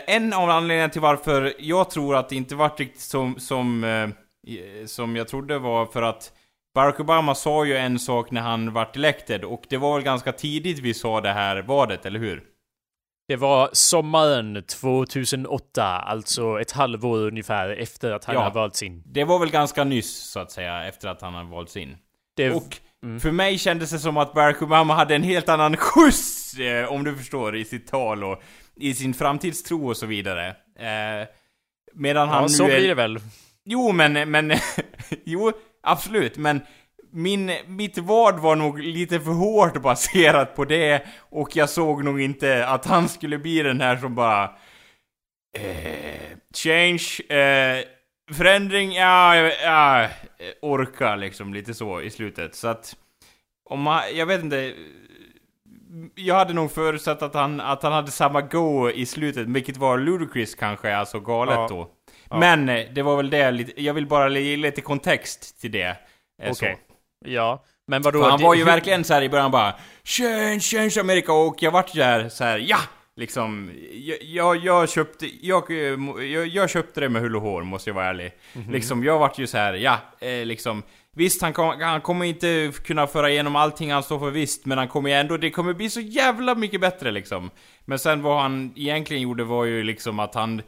en 0.08 0.34
av 0.34 0.50
anledningarna 0.50 0.90
till 0.90 1.02
varför 1.02 1.54
jag 1.60 1.90
tror 1.90 2.16
att 2.16 2.30
det 2.30 2.36
inte 2.36 2.56
vart 2.56 2.80
riktigt 2.80 3.02
som, 3.02 3.40
som, 3.40 3.84
eh, 3.84 4.10
som 4.86 5.16
jag 5.16 5.28
trodde 5.28 5.60
var 5.60 5.86
för 5.86 6.02
att 6.02 6.32
Barack 6.76 7.00
Obama 7.00 7.36
sa 7.36 7.66
ju 7.66 7.78
en 7.78 8.00
sak 8.00 8.32
när 8.32 8.42
han 8.42 8.74
vart 8.74 8.96
elected 8.96 9.44
och 9.44 9.64
det 9.70 9.78
var 9.78 9.94
väl 9.96 10.04
ganska 10.04 10.32
tidigt 10.32 10.80
vi 10.80 10.94
sa 10.94 11.22
det 11.22 11.32
här 11.34 11.62
vadet, 11.62 12.06
eller 12.06 12.20
hur? 12.20 12.44
Det 13.28 13.36
var 13.36 13.70
sommaren 13.74 14.64
2008, 14.64 15.84
alltså 15.86 16.62
ett 16.62 16.72
halvår 16.72 17.18
ungefär 17.28 17.70
efter 17.70 18.12
att 18.12 18.26
han 18.26 18.36
Ja. 18.36 18.42
har 18.42 18.52
valts 18.52 18.84
in. 18.84 19.04
Det 19.06 19.24
var 19.24 19.40
väl 19.40 19.52
ganska 19.52 19.84
nyss, 19.84 20.16
så 20.32 20.40
att 20.40 20.52
säga, 20.52 20.84
efter 20.88 21.08
att 21.10 21.22
han 21.22 21.34
hade 21.34 21.50
valts 21.50 21.78
in. 21.78 21.98
Det, 22.36 22.52
Och 22.52 22.78
för 23.22 23.32
mig 23.32 23.58
kändes 23.58 23.90
det 23.92 24.00
som 24.00 24.18
att 24.18 24.34
Barack 24.34 24.62
Obama 24.62 24.94
hade 24.94 25.16
en 25.16 25.24
helt 25.24 25.50
annan 25.50 25.78
skjuts, 25.78 26.54
eh, 26.60 26.92
om 26.92 27.04
du 27.04 27.16
förstår, 27.16 27.56
i 27.56 27.66
sitt 27.66 27.88
tal 27.88 28.24
och 28.24 28.42
i 28.76 28.94
sin 28.94 29.14
framtidstro 29.14 29.88
och 29.90 29.98
så 29.98 30.06
vidare. 30.06 30.48
Eh, 30.80 31.28
medan 31.94 32.30
han 32.30 32.38
ja, 32.38 32.42
nu 32.42 32.50
så 32.50 32.64
är... 32.64 32.78
blir 32.80 32.88
det 32.88 32.94
väl. 32.96 33.20
Jo, 33.66 33.92
men, 33.92 34.32
men, 34.32 34.54
jo, 35.26 35.52
absolut, 35.86 36.38
men 36.38 36.62
min, 37.12 37.52
mitt 37.68 37.98
vad 37.98 38.40
var 38.40 38.56
nog 38.56 38.80
lite 38.80 39.20
för 39.20 39.32
hårt 39.32 39.82
baserat 39.82 40.56
på 40.56 40.66
det 40.66 41.06
och 41.20 41.56
jag 41.56 41.70
såg 41.70 42.04
nog 42.04 42.22
inte 42.22 42.68
att 42.68 42.86
han 42.86 43.10
skulle 43.10 43.38
bli 43.38 43.64
den 43.64 43.82
här 43.82 43.98
som 43.98 44.16
bara... 44.16 44.44
Eh, 45.58 46.38
change, 46.56 47.36
eh, 47.38 47.84
förändring, 48.34 48.94
ja, 48.94 49.36
ja, 49.36 50.04
eh, 50.04 50.10
orka 50.62 51.16
liksom 51.16 51.54
lite 51.54 51.74
så 51.74 52.02
i 52.02 52.10
slutet. 52.10 52.56
Så 52.56 52.68
att, 52.68 52.96
om 53.70 53.82
man, 53.82 54.02
jag 54.14 54.26
vet 54.26 54.44
inte, 54.44 54.74
jag 56.16 56.36
hade 56.36 56.54
nog 56.54 56.72
förutsatt 56.72 57.22
att 57.22 57.34
han, 57.34 57.62
att 57.62 57.84
han 57.84 57.94
hade 57.94 58.12
samma 58.12 58.42
go 58.42 58.90
i 58.90 59.06
slutet, 59.06 59.48
vilket 59.48 59.78
var 59.78 59.98
ludicrous 59.98 60.56
kanske, 60.56 60.96
alltså 60.96 61.20
galet 61.20 61.56
Ja. 61.56 61.68
då. 61.70 61.92
Men 62.30 62.70
eh, 62.70 62.86
det 62.94 63.02
var 63.02 63.18
väl 63.18 63.30
det, 63.30 63.68
jag 63.78 63.94
vill 63.94 64.08
bara 64.08 64.30
ge 64.30 64.58
lite 64.58 64.82
kontext 64.82 65.62
till 65.62 65.72
det. 65.72 65.98
eh. 66.44 66.52
Okej. 66.52 66.78
Ja. 67.26 67.64
Men 67.88 68.02
vadå? 68.02 68.22
För 68.24 68.30
han 68.30 68.42
var 68.42 68.54
ju 68.54 68.60
hur- 68.60 68.66
verkligen 68.66 69.04
så 69.04 69.14
här 69.14 69.22
i 69.22 69.30
början 69.30 69.52
bara 69.52 69.74
Change, 70.04 70.60
change 70.60 70.94
America 71.00 71.34
och 71.34 71.56
jag 71.60 71.72
vart 71.72 71.94
där 71.94 72.30
så 72.30 72.44
här, 72.44 72.58
ja! 72.58 72.78
Liksom, 73.18 73.72
jag, 73.94 74.18
jag, 74.22 74.56
jag 74.58 74.90
köpte, 74.90 75.46
jag, 75.46 75.72
jag, 75.72 76.48
jag 76.48 76.70
köpte 76.70 77.00
det 77.00 77.10
med 77.10 77.22
hull 77.22 77.36
och 77.36 77.42
hår, 77.42 77.64
måste 77.64 77.90
jag 77.90 77.96
vara 77.96 78.06
ärlig. 78.06 78.32
Mhm. 78.54 78.72
Liksom, 78.74 79.04
jag 79.04 79.20
vart 79.20 79.40
ju 79.40 79.48
så 79.48 79.58
här, 79.58 79.74
ja, 79.74 79.98
eh, 80.20 80.46
liksom 80.46 80.84
Visst, 81.18 81.42
han, 81.42 81.54
kom, 81.54 81.82
han 81.82 82.02
kommer 82.02 82.26
inte 82.26 82.72
kunna 82.86 83.08
föra 83.08 83.30
igenom 83.30 83.56
allting 83.56 83.92
han 83.92 84.04
står 84.04 84.20
för 84.20 84.30
visst, 84.32 84.66
men 84.66 84.78
han 84.78 84.88
kommer 84.88 85.10
ju 85.10 85.16
ändå, 85.16 85.38
det 85.38 85.50
kommer 85.50 85.74
bli 85.74 85.90
så 85.90 86.00
jävla 86.00 86.56
mycket 86.56 86.82
bättre 86.82 87.12
liksom. 87.12 87.50
Men 87.86 88.00
sen 88.00 88.22
vad 88.22 88.42
han 88.42 88.74
egentligen 88.76 89.24
gjorde 89.24 89.44
var 89.44 89.66
ju 89.66 89.84
liksom 89.84 90.20
att 90.20 90.36
han 90.36 90.62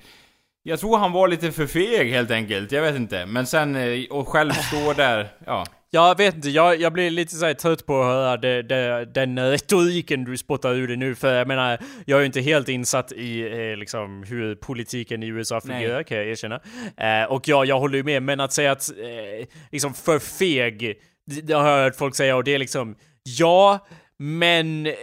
jag 0.68 0.80
tror 0.80 0.98
han 0.98 1.12
var 1.12 1.28
lite 1.28 1.52
för 1.52 1.68
feg 1.68 2.12
helt 2.12 2.32
enkelt, 2.32 2.72
jag 2.72 2.82
vet 2.82 2.96
inte. 2.96 3.26
Men 3.26 3.46
sen, 3.46 3.76
eh, 3.76 4.04
och 4.10 4.28
själv 4.28 4.52
stå 4.52 4.94
där, 4.94 5.28
ja. 5.46 5.66
Jag 5.90 6.18
vet 6.18 6.36
inte, 6.36 6.50
jag, 6.50 6.82
jag 6.82 6.94
blir 6.94 7.10
lite 7.10 7.36
så 7.36 7.46
här 7.46 7.54
trött 7.54 7.86
på 7.86 8.02
att 8.02 8.06
höra 8.06 8.38
det, 8.38 8.62
det, 8.62 9.06
den 9.06 9.40
retoriken 9.40 10.24
du 10.24 10.38
spottar 10.38 10.74
ur 10.74 10.88
dig 10.88 10.98
nu. 10.98 11.16
För 11.16 11.36
jag 11.36 11.48
menar, 11.48 11.78
jag 12.06 12.18
är 12.18 12.20
ju 12.20 12.26
inte 12.26 12.42
helt 12.42 12.70
insatt 12.70 13.12
i 13.12 13.42
eh, 13.42 13.78
liksom, 13.78 14.24
hur 14.24 14.56
politiken 14.56 15.24
i 15.24 15.28
USA 15.28 15.62
fungerar, 15.62 15.96
Nej. 15.96 16.04
kan 16.04 16.18
jag 16.18 16.28
erkänna. 16.28 16.60
Eh, 16.98 17.32
och 17.32 17.48
ja, 17.48 17.66
jag 17.66 17.80
håller 17.80 17.98
ju 17.98 18.04
med, 18.04 18.24
men 18.24 18.40
att 18.40 18.54
säga 18.54 18.72
att 18.72 18.90
eh, 18.90 19.48
liksom 19.72 19.94
för 19.94 20.20
feg, 20.20 21.00
det, 21.26 21.42
det 21.42 21.54
har 21.54 21.70
jag 21.70 21.84
hört 21.84 21.96
folk 21.96 22.16
säga 22.16 22.36
och 22.36 22.44
det 22.44 22.56
är 22.56 22.60
liksom, 22.60 22.96
ja, 23.24 23.88
men 24.18 24.86
eh, 24.86 24.94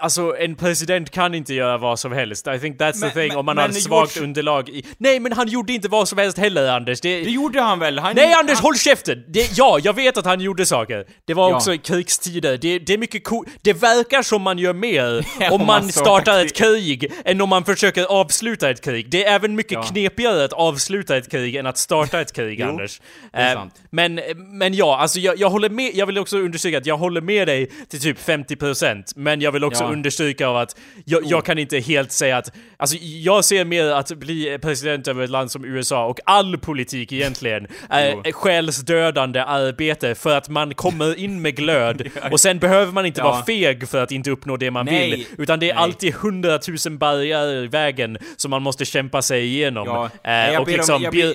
Alltså 0.00 0.36
en 0.38 0.54
president 0.56 1.10
kan 1.10 1.34
inte 1.34 1.54
göra 1.54 1.78
vad 1.78 1.98
som 1.98 2.12
helst. 2.12 2.46
I 2.48 2.58
think 2.58 2.80
that's 2.80 3.00
Men- 3.00 3.10
the 3.10 3.20
thing. 3.20 3.28
men- 3.28 3.36
om 3.36 3.46
man 3.46 3.58
har 3.58 3.68
svagt 3.68 4.16
George- 4.16 4.22
underlag 4.24 4.68
i... 4.68 4.84
Nej 4.98 5.20
men 5.20 5.32
han 5.32 5.48
gjorde 5.48 5.72
inte 5.72 5.88
vad 5.88 6.08
som 6.08 6.18
helst 6.18 6.38
heller 6.38 6.68
Anders. 6.72 7.00
Det, 7.00 7.24
Det 7.24 7.30
gjorde 7.30 7.60
han 7.60 7.78
väl? 7.78 7.98
Han, 7.98 8.12
Nej 8.16 8.32
Anders, 8.32 8.56
han, 8.58 8.64
håll 8.64 8.76
käften! 8.76 9.24
Det, 9.28 9.50
ja, 9.58 9.78
jag 9.82 9.92
vet 9.92 10.16
att 10.16 10.24
han 10.24 10.40
gjorde 10.40 10.66
saker. 10.66 11.04
Det 11.26 11.34
var 11.34 11.50
Ja. 11.50 11.56
också 11.56 11.74
i 11.74 11.78
krigstider. 11.78 12.56
Det, 12.58 12.78
det 12.78 12.92
är 12.94 12.98
mycket 12.98 13.24
coolt. 13.24 13.48
Det 13.62 13.72
verkar 13.72 14.22
som 14.22 14.42
man 14.42 14.58
gör 14.58 14.72
mer 14.72 15.26
Ja, 15.40 15.50
om 15.52 15.66
man 15.66 15.92
startar 15.92 16.44
ett 16.44 16.56
krig 16.56 17.12
än 17.24 17.40
om 17.40 17.48
man 17.48 17.64
försöker 17.64 18.04
avsluta 18.04 18.70
ett 18.70 18.84
krig. 18.84 19.10
Det 19.10 19.24
är 19.24 19.34
även 19.34 19.54
mycket 19.56 19.72
Ja. 19.72 19.82
knepigare 19.82 20.44
att 20.44 20.52
avsluta 20.52 21.16
ett 21.16 21.30
krig 21.30 21.56
än 21.56 21.66
att 21.66 21.78
starta 21.78 22.20
ett 22.20 22.32
krig, 22.32 22.60
Jo, 22.60 22.68
Anders. 22.68 23.00
det 23.32 23.38
är 23.38 23.46
Eh, 23.52 23.54
sant. 23.54 23.74
Men, 23.90 24.20
men 24.36 24.74
ja, 24.74 24.98
alltså 24.98 25.20
jag, 25.20 25.38
jag 25.38 25.50
håller 25.50 25.68
med, 25.70 25.90
jag 25.94 26.06
vill 26.06 26.18
också 26.18 26.38
understryka 26.38 26.78
att 26.78 26.86
jag 26.86 26.96
håller 26.96 27.20
med 27.20 27.48
dig 27.48 27.70
till 27.88 28.00
typ 28.00 28.18
50% 28.28 29.02
men 29.16 29.40
jag 29.40 29.52
vill 29.52 29.64
också. 29.64 29.84
Understryka 29.92 30.48
av 30.48 30.56
att 30.56 30.76
jag, 31.04 31.22
jag 31.24 31.44
kan 31.44 31.58
inte 31.58 31.78
helt 31.78 32.12
säga 32.12 32.36
att, 32.36 32.52
alltså 32.76 32.96
jag 33.00 33.44
ser 33.44 33.64
mer 33.64 33.86
att 33.90 34.12
bli 34.12 34.58
president 34.62 35.08
över 35.08 35.24
ett 35.24 35.30
land 35.30 35.50
som 35.50 35.64
USA 35.64 36.06
och 36.06 36.20
all 36.26 36.58
politik 36.58 37.12
egentligen 37.12 37.66
är 37.90 38.32
själsdödande 38.32 39.40
arbete 39.40 40.14
för 40.14 40.36
att 40.36 40.48
man 40.48 40.74
kommer 40.74 41.18
in 41.18 41.42
med 41.42 41.56
glöd 41.56 42.08
och 42.30 42.40
sen 42.40 42.58
behöver 42.58 42.92
man 42.92 43.06
inte 43.06 43.20
Ja. 43.20 43.24
vara 43.30 43.44
feg 43.44 43.88
för 43.88 44.02
att 44.02 44.12
inte 44.12 44.30
uppnå 44.30 44.56
det 44.56 44.70
man 44.70 44.86
Nej. 44.86 45.10
vill 45.10 45.26
utan 45.38 45.58
det 45.60 45.70
är 45.70 45.74
Nej. 45.74 45.82
alltid 45.82 46.14
hundratusen 46.14 46.98
barriärer 46.98 47.64
i 47.64 47.66
vägen 47.66 48.18
som 48.36 48.50
man 48.50 48.62
måste 48.62 48.84
kämpa 48.84 49.22
sig 49.22 49.44
igenom. 49.44 49.86
Ja. 49.86 50.32
Eh, 50.32 50.60
och 50.60 50.66
ber 50.66 50.72
om- 50.72 50.76
liksom 50.78 51.02
jag 51.02 51.12
ber- 51.12 51.34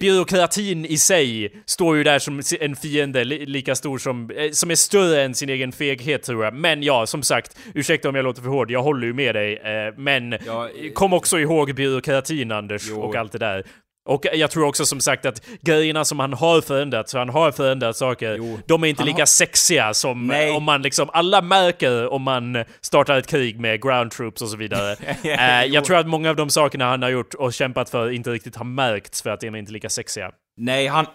byråkratin 0.00 0.84
i 0.84 0.96
sig 0.98 1.52
står 1.66 1.96
ju 1.96 2.02
där 2.04 2.18
som 2.18 2.40
en 2.60 2.76
fiende 2.76 3.24
li- 3.24 3.46
lika 3.46 3.74
stor 3.74 3.98
som, 3.98 4.30
eh, 4.30 4.50
som 4.50 4.70
är 4.70 4.74
större 4.74 5.22
än 5.22 5.34
sin 5.34 5.48
egen 5.48 5.72
feghet 5.72 6.22
tror 6.22 6.44
jag. 6.44 6.54
Men 6.54 6.82
ja, 6.82 7.06
som 7.06 7.22
sagt, 7.22 7.58
ursäkta 7.74 8.08
om 8.08 8.14
jag 8.14 8.22
låter 8.22 8.42
för 8.42 8.48
hård, 8.50 8.70
jag 8.70 8.82
håller 8.82 9.06
ju 9.06 9.12
med 9.12 9.34
dig. 9.34 9.56
Eh, 9.56 9.94
men 9.96 10.34
Ja, 10.46 10.68
eh, 10.68 10.92
kom 10.92 11.12
också 11.12 11.38
ihåg 11.38 11.74
byråkratin 11.74 12.52
Anders 12.52 12.82
Jo. 12.88 13.00
och 13.00 13.16
allt 13.16 13.32
det 13.32 13.38
där. 13.38 13.64
Och 14.08 14.26
jag 14.32 14.50
tror 14.50 14.64
också 14.66 14.84
som 14.86 15.00
sagt 15.00 15.26
att 15.26 15.42
grejerna 15.60 16.04
som 16.04 16.18
han 16.20 16.32
har 16.32 16.60
förändrat, 16.60 17.08
så 17.08 17.18
han 17.18 17.28
har 17.28 17.52
förändrat 17.52 17.96
saker, 17.96 18.34
Jo. 18.38 18.58
de 18.66 18.84
är 18.84 18.88
inte 18.88 19.02
Han 19.02 19.06
lika 19.06 19.18
har- 19.22 19.26
sexiga 19.26 19.94
som 19.94 20.26
Nej. 20.26 20.50
om 20.50 20.62
man 20.64 20.82
liksom, 20.82 21.10
alla 21.12 21.42
märker 21.42 22.12
om 22.12 22.22
man 22.22 22.64
startar 22.80 23.16
ett 23.18 23.26
krig 23.26 23.60
med 23.60 23.82
ground 23.82 24.10
troops 24.10 24.42
och 24.42 24.48
så 24.48 24.56
vidare. 24.56 24.92
eh, 25.06 25.64
Jo. 25.64 25.74
jag 25.74 25.84
tror 25.84 25.96
att 25.96 26.06
många 26.06 26.30
av 26.30 26.36
de 26.36 26.50
sakerna 26.50 26.84
han 26.90 27.02
har 27.02 27.10
gjort 27.10 27.34
och 27.34 27.52
kämpat 27.52 27.90
för 27.90 28.10
inte 28.10 28.30
riktigt 28.30 28.56
har 28.56 28.64
märkts 28.64 29.22
för 29.22 29.30
att 29.30 29.40
de 29.40 29.54
är 29.54 29.58
inte 29.58 29.72
lika 29.72 29.88
sexiga. 29.88 30.30
Nej, 30.56 30.86
han... 30.86 31.06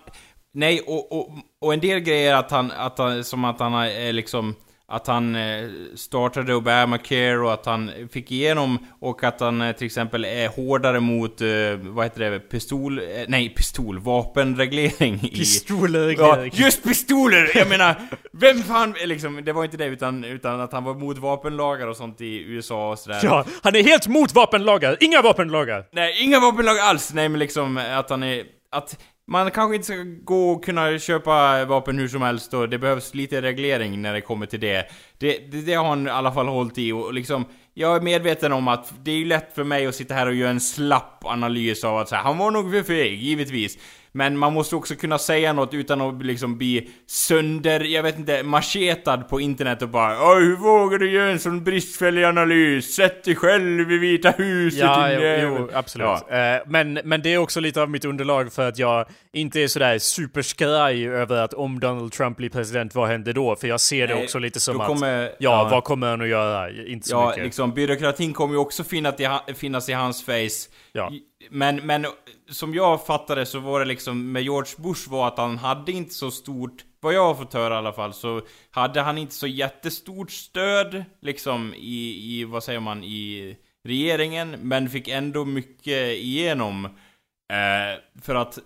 Nej, 0.54 0.82
och, 0.88 1.12
och, 1.12 1.30
och 1.62 1.74
en 1.74 1.80
del 1.80 2.00
grejer 2.00 2.36
att 2.36 2.52
han, 2.52 2.72
att 2.72 2.98
han, 2.98 3.24
som 3.24 3.46
att 3.46 3.60
han 3.60 3.74
är 3.74 4.14
liksom... 4.14 4.56
Att 4.88 5.08
han 5.08 5.36
eh, 5.36 5.70
startade 5.96 6.56
Obamacare 6.56 7.38
och 7.38 7.54
att 7.54 7.66
han 7.66 7.92
fick 8.12 8.32
igenom 8.32 8.78
och 9.00 9.24
att 9.24 9.40
han 9.40 9.62
eh, 9.62 9.76
till 9.76 9.86
exempel 9.86 10.26
är 10.26 10.48
hårdare 10.48 11.00
mot, 11.00 11.42
eh, 11.42 11.48
vad 11.82 12.06
heter 12.06 12.32
det, 12.32 12.40
pistol... 12.40 13.02
Nej, 13.28 13.50
pistol, 13.50 14.00
vapenreglering 14.00 15.16
i... 15.16 15.30
Pistoler, 15.30 16.16
Ja, 16.20 16.46
just 16.46 16.84
pistoler! 16.84 17.52
Jag 17.56 17.70
menar, 17.70 17.96
vem 18.32 18.64
fan, 18.64 18.96
liksom, 19.06 19.46
det 19.46 19.54
var 19.54 19.64
inte 19.64 19.78
det 19.78 19.86
utan, 19.86 20.24
utan 20.24 20.62
att 20.62 20.74
han 20.74 20.84
var 20.84 20.94
mot 20.94 21.18
vapenlagar 21.18 21.88
och 21.88 21.98
sånt 21.98 22.22
i 22.22 22.44
USA 22.44 22.92
och 22.92 23.00
sådär. 23.00 23.20
Ja, 23.24 23.46
han 23.64 23.76
är 23.76 23.84
helt 23.84 24.08
mot 24.08 24.34
vapenlagar! 24.34 24.98
Inga 25.00 25.22
vapenlagar! 25.22 25.86
Nej, 25.92 26.24
inga 26.24 26.40
vapenlag 26.40 26.80
alls! 26.80 27.14
Nej 27.14 27.30
men 27.30 27.40
liksom 27.40 27.78
att 27.78 28.10
han 28.10 28.24
är... 28.24 28.44
Att 28.72 28.98
man 29.28 29.52
kanske 29.52 29.76
inte 29.76 29.86
ska 29.86 30.04
gå 30.24 30.52
och 30.52 30.66
kunna 30.66 31.00
köpa 31.00 31.66
vapen 31.66 31.98
hur 31.98 32.08
som 32.08 32.22
helst 32.22 32.54
och 32.54 32.70
det 32.70 32.78
behövs 32.78 33.16
lite 33.16 33.42
reglering 33.42 34.02
när 34.02 34.14
det 34.14 34.22
kommer 34.22 34.46
till 34.46 34.60
det. 34.60 34.86
Det, 35.18 35.52
det, 35.52 35.62
det 35.62 35.74
har 35.74 35.86
han 35.86 36.08
i 36.08 36.10
alla 36.10 36.32
fall 36.32 36.48
hållit 36.48 36.78
i 36.78 36.92
och 36.92 37.14
liksom 37.14 37.46
jag 37.74 37.96
är 37.96 38.02
medveten 38.02 38.54
om 38.54 38.68
att 38.68 38.94
det 39.04 39.12
är 39.12 39.26
lätt 39.26 39.56
för 39.56 39.64
mig 39.64 39.88
att 39.88 39.96
sitta 39.96 40.14
här 40.14 40.28
och 40.28 40.34
göra 40.34 40.50
en 40.50 40.60
slapp 40.60 41.26
analys 41.26 41.84
av 41.84 41.98
att 41.98 42.10
säga 42.10 42.22
han 42.22 42.38
var 42.38 42.52
nog 42.52 42.72
för 42.72 42.84
feg, 42.84 43.22
givetvis. 43.22 43.78
Men 44.16 44.38
man 44.38 44.54
måste 44.54 44.76
också 44.76 44.96
kunna 44.96 45.18
säga 45.18 45.54
något 45.54 45.74
utan 45.74 46.02
att 46.02 46.26
liksom 46.26 46.58
bli 46.58 46.90
sönder, 47.08 47.80
jag 47.80 48.04
vet 48.04 48.20
inte, 48.20 48.44
machetad 48.44 49.18
på 49.30 49.40
internet 49.42 49.82
och 49.82 49.90
bara 49.90 50.36
hur 50.36 50.56
vågar 50.56 50.98
du 50.98 51.12
göra 51.12 51.32
en 51.32 51.40
sån 51.40 51.64
bristfällig 51.64 52.24
analys? 52.24 52.96
Sätt 52.96 53.24
dig 53.24 53.36
själv 53.36 53.92
i 53.92 53.98
Vita 53.98 54.32
huset 54.38 54.80
Ja, 54.80 55.08
din 55.08 55.16
jo, 55.18 55.22
jävel." 55.24 55.56
jo 55.60 55.70
absolut. 55.74 56.08
Ja. 56.30 56.56
Eh, 56.56 56.62
men, 56.68 56.94
men 57.04 57.22
det 57.22 57.34
är 57.34 57.38
också 57.38 57.60
lite 57.60 57.82
av 57.82 57.90
mitt 57.90 58.06
underlag 58.06 58.54
för 58.54 58.68
att 58.68 58.78
jag 58.80 59.06
inte 59.34 59.60
är 59.62 59.68
sådär 59.68 59.98
superskraj 60.00 61.08
över 61.08 61.38
att 61.38 61.54
om 61.54 61.80
Donald 61.80 62.12
Trump 62.12 62.38
blir 62.38 62.50
president, 62.50 62.96
vad 62.96 63.08
händer 63.10 63.34
då? 63.34 63.56
För 63.56 63.68
jag 63.68 63.82
ser 63.82 64.08
det 64.08 64.16
Nej, 64.16 64.24
också 64.24 64.40
lite 64.40 64.60
som 64.60 64.76
då 64.78 64.82
att, 64.82 64.88
kommer- 64.88 65.24
ja, 65.24 65.32
ja. 65.40 65.68
vad 65.72 65.84
kommer 65.84 66.08
han 66.08 66.22
att 66.22 66.28
göra? 66.28 66.70
Inte 66.72 67.08
så 67.08 67.16
Ja, 67.16 67.30
mycket. 67.30 67.44
liksom 67.44 67.74
byråkratin 67.74 68.34
kommer 68.34 68.54
ju 68.54 68.60
också 68.60 68.84
finnas 68.84 69.16
i, 69.20 69.54
finnas 69.54 69.90
i 69.90 69.94
hans 69.94 70.26
face. 70.26 70.70
Ja. 70.94 71.12
Men, 71.50 71.76
men 71.76 72.06
som 72.50 72.74
jag 72.74 73.06
fattade 73.06 73.46
så 73.46 73.60
var 73.60 73.80
det 73.80 73.86
liksom 73.86 74.32
med 74.32 74.44
George 74.44 74.72
Bush 74.78 75.10
var 75.10 75.28
att 75.28 75.38
han 75.38 75.58
hade 75.58 75.92
inte 75.92 76.14
så 76.14 76.32
stort, 76.32 76.86
vad 77.00 77.14
jag 77.14 77.26
har 77.26 77.36
fått 77.36 77.54
höra 77.54 77.74
i 77.74 77.78
alla 77.78 77.94
fall, 77.94 78.14
så 78.14 78.42
hade 78.72 79.02
han 79.02 79.18
inte 79.18 79.34
så 79.34 79.48
jättestort 79.48 80.32
stöd 80.32 81.04
liksom 81.22 81.74
i, 81.74 82.40
i 82.40 82.44
vad 82.44 82.64
säger 82.64 82.80
man, 82.80 83.04
i 83.04 83.56
regeringen, 83.84 84.50
men 84.52 84.90
fick 84.90 85.08
ändå 85.08 85.46
mycket 85.46 86.18
igenom. 86.18 86.86
Eh, 86.86 88.22
för 88.22 88.36
att 88.36 88.60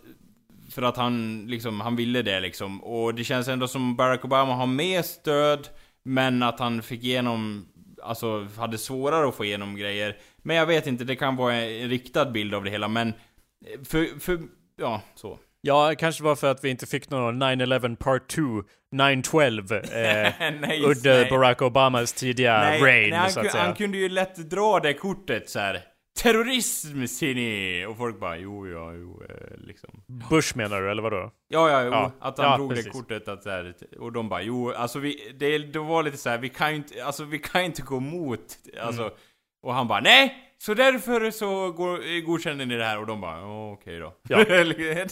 för 0.70 0.82
att 0.82 0.98
han 0.98 1.46
liksom, 1.48 1.82
han 1.82 1.96
ville 1.96 2.22
det 2.22 2.40
liksom. 2.40 2.84
Och 2.84 3.16
det 3.16 3.24
känns 3.24 3.48
ändå 3.48 3.68
som 3.68 3.96
Barack 3.96 4.26
Obama 4.26 4.54
har 4.54 4.68
mer 4.68 5.02
stöd, 5.02 5.68
men 6.04 6.44
att 6.44 6.60
han 6.60 6.82
fick 6.82 7.04
igenom, 7.04 7.66
alltså 8.04 8.48
hade 8.58 8.78
svårare 8.78 9.28
att 9.28 9.36
få 9.36 9.46
igenom 9.46 9.76
grejer. 9.76 10.18
Men 10.38 10.56
jag 10.56 10.66
vet 10.66 10.88
inte, 10.88 11.04
det 11.04 11.16
kan 11.16 11.36
vara 11.36 11.56
en 11.56 11.90
riktad 11.90 12.26
bild 12.26 12.54
av 12.54 12.64
det 12.64 12.70
hela, 12.72 12.88
men 12.88 13.14
för, 13.86 14.20
för, 14.20 14.40
ja, 14.78 15.02
så. 15.16 15.40
Ja, 15.62 15.94
kanske 15.98 16.24
var 16.24 16.36
för 16.36 16.52
att 16.52 16.64
vi 16.64 16.70
inte 16.70 16.86
fick 16.88 17.10
någon 17.10 17.44
9-11 17.44 17.96
part 17.96 18.28
2, 18.28 18.42
9-12, 18.96 19.74
eh, 19.74 20.34
nej, 20.62 20.84
under 20.84 21.14
nej. 21.22 21.30
Barack 21.30 21.62
Obamas 21.62 22.14
tidiga 22.14 22.58
nej, 22.60 22.82
reign, 22.82 23.10
nej, 23.10 23.20
han, 23.20 23.30
så 23.32 23.40
att 23.40 23.52
säga. 23.52 23.64
han 23.64 23.76
kunde 23.76 23.98
ju 23.98 24.10
lätt 24.10 24.36
dra 24.36 24.80
det 24.80 24.94
kortet 24.94 25.50
så 25.50 25.60
här. 25.60 25.82
Terrorism 26.22 27.06
ser 27.06 27.36
ni! 27.36 27.86
Och 27.90 27.98
folk 27.98 28.20
bara 28.20 28.38
jo, 28.38 28.68
ja, 28.68 28.94
jo, 28.94 29.24
eh, 29.30 29.58
liksom. 29.58 29.90
Bush 30.30 30.58
menar 30.58 30.82
du, 30.82 30.92
eller 30.92 31.02
vadå? 31.02 31.32
Ja, 31.48 31.70
ja, 31.70 31.84
jo, 31.84 31.92
Ja. 31.92 32.12
att 32.20 32.38
han 32.38 32.52
Ja, 32.52 32.58
drog 32.58 32.70
precis. 32.70 32.86
det 32.86 32.92
kortet 32.92 33.28
att 33.28 33.44
så 33.44 33.50
här, 33.50 33.74
och 34.00 34.12
de 34.12 34.30
bara 34.30 34.42
jo, 34.42 34.72
alltså 34.72 35.00
vi, 35.00 35.36
det, 35.40 35.58
det 35.58 35.80
var 35.80 36.04
lite 36.04 36.18
så 36.18 36.30
här, 36.30 36.38
vi 36.38 36.50
kan 36.50 36.70
ju 36.70 36.76
inte, 36.76 37.04
alltså 37.06 37.24
vi 37.24 37.40
kan 37.40 37.62
inte 37.62 37.82
gå 37.82 37.98
emot, 37.98 38.58
alltså, 38.82 39.02
Mm. 39.02 39.14
och 39.64 39.74
han 39.74 39.88
bara 39.88 40.00
nej! 40.00 40.36
Så 40.62 40.74
därför 40.74 41.32
så 41.32 41.72
går, 41.72 42.22
godkänner 42.26 42.66
ni 42.66 42.76
det 42.76 42.84
här 42.86 43.00
och 43.00 43.08
de 43.08 43.22
bara 43.22 43.40
"Ja, 43.40 43.72
okej 43.72 44.00
då. 44.00 44.14
Ja. 44.30 44.38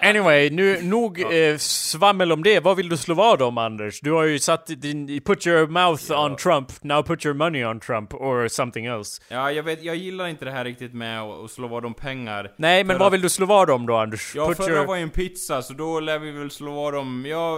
Ja. 0.00 0.08
Anyway, 0.08 0.50
nu 0.50 0.82
nog 0.82 1.20
eh, 1.34 1.56
svammel 1.58 2.32
om 2.32 2.42
det. 2.42 2.60
Vad 2.60 2.76
vill 2.76 2.88
du 2.88 2.96
slå 2.96 3.14
vad 3.14 3.42
om 3.42 3.58
Anders? 3.58 4.00
Du 4.00 4.12
har 4.12 4.24
ju 4.24 4.38
satt 4.38 4.66
din... 4.66 5.20
Put 5.20 5.46
your 5.46 5.66
mouth 5.66 6.12
on 6.12 6.36
Trump, 6.36 6.68
now 6.82 7.02
put 7.02 7.24
your 7.26 7.34
money 7.34 7.64
on 7.64 7.80
Trump, 7.80 8.14
or 8.14 8.48
something 8.48 8.86
else. 8.86 9.22
ja, 9.28 9.52
jag 9.52 9.62
vet, 9.62 9.82
jag 9.82 9.96
gillar 9.96 10.26
inte 10.28 10.44
det 10.44 10.50
här 10.50 10.64
riktigt 10.64 10.94
med 10.94 11.22
att, 11.22 11.50
slå 11.50 11.68
vad 11.68 11.84
om 11.84 11.94
pengar. 11.94 12.52
Nej, 12.56 12.84
men 12.84 12.98
vad 12.98 13.06
att- 13.06 13.12
vill 13.12 13.20
du 13.20 13.28
slå 13.28 13.46
vad 13.46 13.70
om 13.70 13.86
då 13.86 13.96
Anders? 13.96 14.32
Ja, 14.34 14.48
put 14.48 14.56
förra 14.56 14.72
your... 14.72 14.86
var 14.86 14.96
ju 14.96 15.02
en 15.02 15.10
pizza, 15.10 15.62
så 15.62 15.72
då 15.72 16.00
lär 16.00 16.18
vi 16.18 16.30
väl 16.30 16.50
slå 16.50 16.72
vad 16.74 16.94
om, 16.94 17.26
ja, 17.26 17.56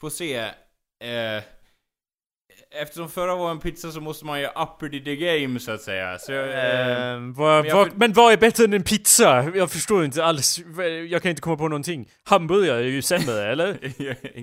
får 0.00 0.10
se. 0.10 0.36
Eh, 0.36 1.42
eftersom 2.82 3.08
förra 3.08 3.34
var 3.36 3.50
en 3.50 3.58
pizza 3.58 3.90
så 3.90 4.00
måste 4.00 4.24
man 4.24 4.40
ju 4.40 4.46
upper 4.46 4.88
the 5.04 5.16
game 5.16 5.60
så 5.60 5.70
att 5.72 5.80
säga. 5.82 6.18
Så, 6.18 6.32
jag, 6.32 6.48
eh, 6.48 6.56
Eh, 6.56 7.18
vad, 7.20 7.56
men 7.64 7.64
jag 7.68 7.76
vad, 7.76 7.88
för- 7.88 7.96
men 7.96 8.12
vad 8.12 8.32
är 8.32 8.36
bättre 8.36 8.64
än 8.64 8.72
en 8.72 8.82
pizza? 8.82 9.50
Jag 9.54 9.70
förstår 9.70 10.04
inte 10.04 10.24
alls. 10.24 10.60
Jag 11.08 11.22
kan 11.22 11.30
inte 11.30 11.42
komma 11.42 11.56
på 11.56 11.68
någonting. 11.68 12.08
Hamburgare 12.24 12.78
är 12.78 12.84
ju 12.88 13.02
sämre, 13.02 13.50
eller? 13.52 13.72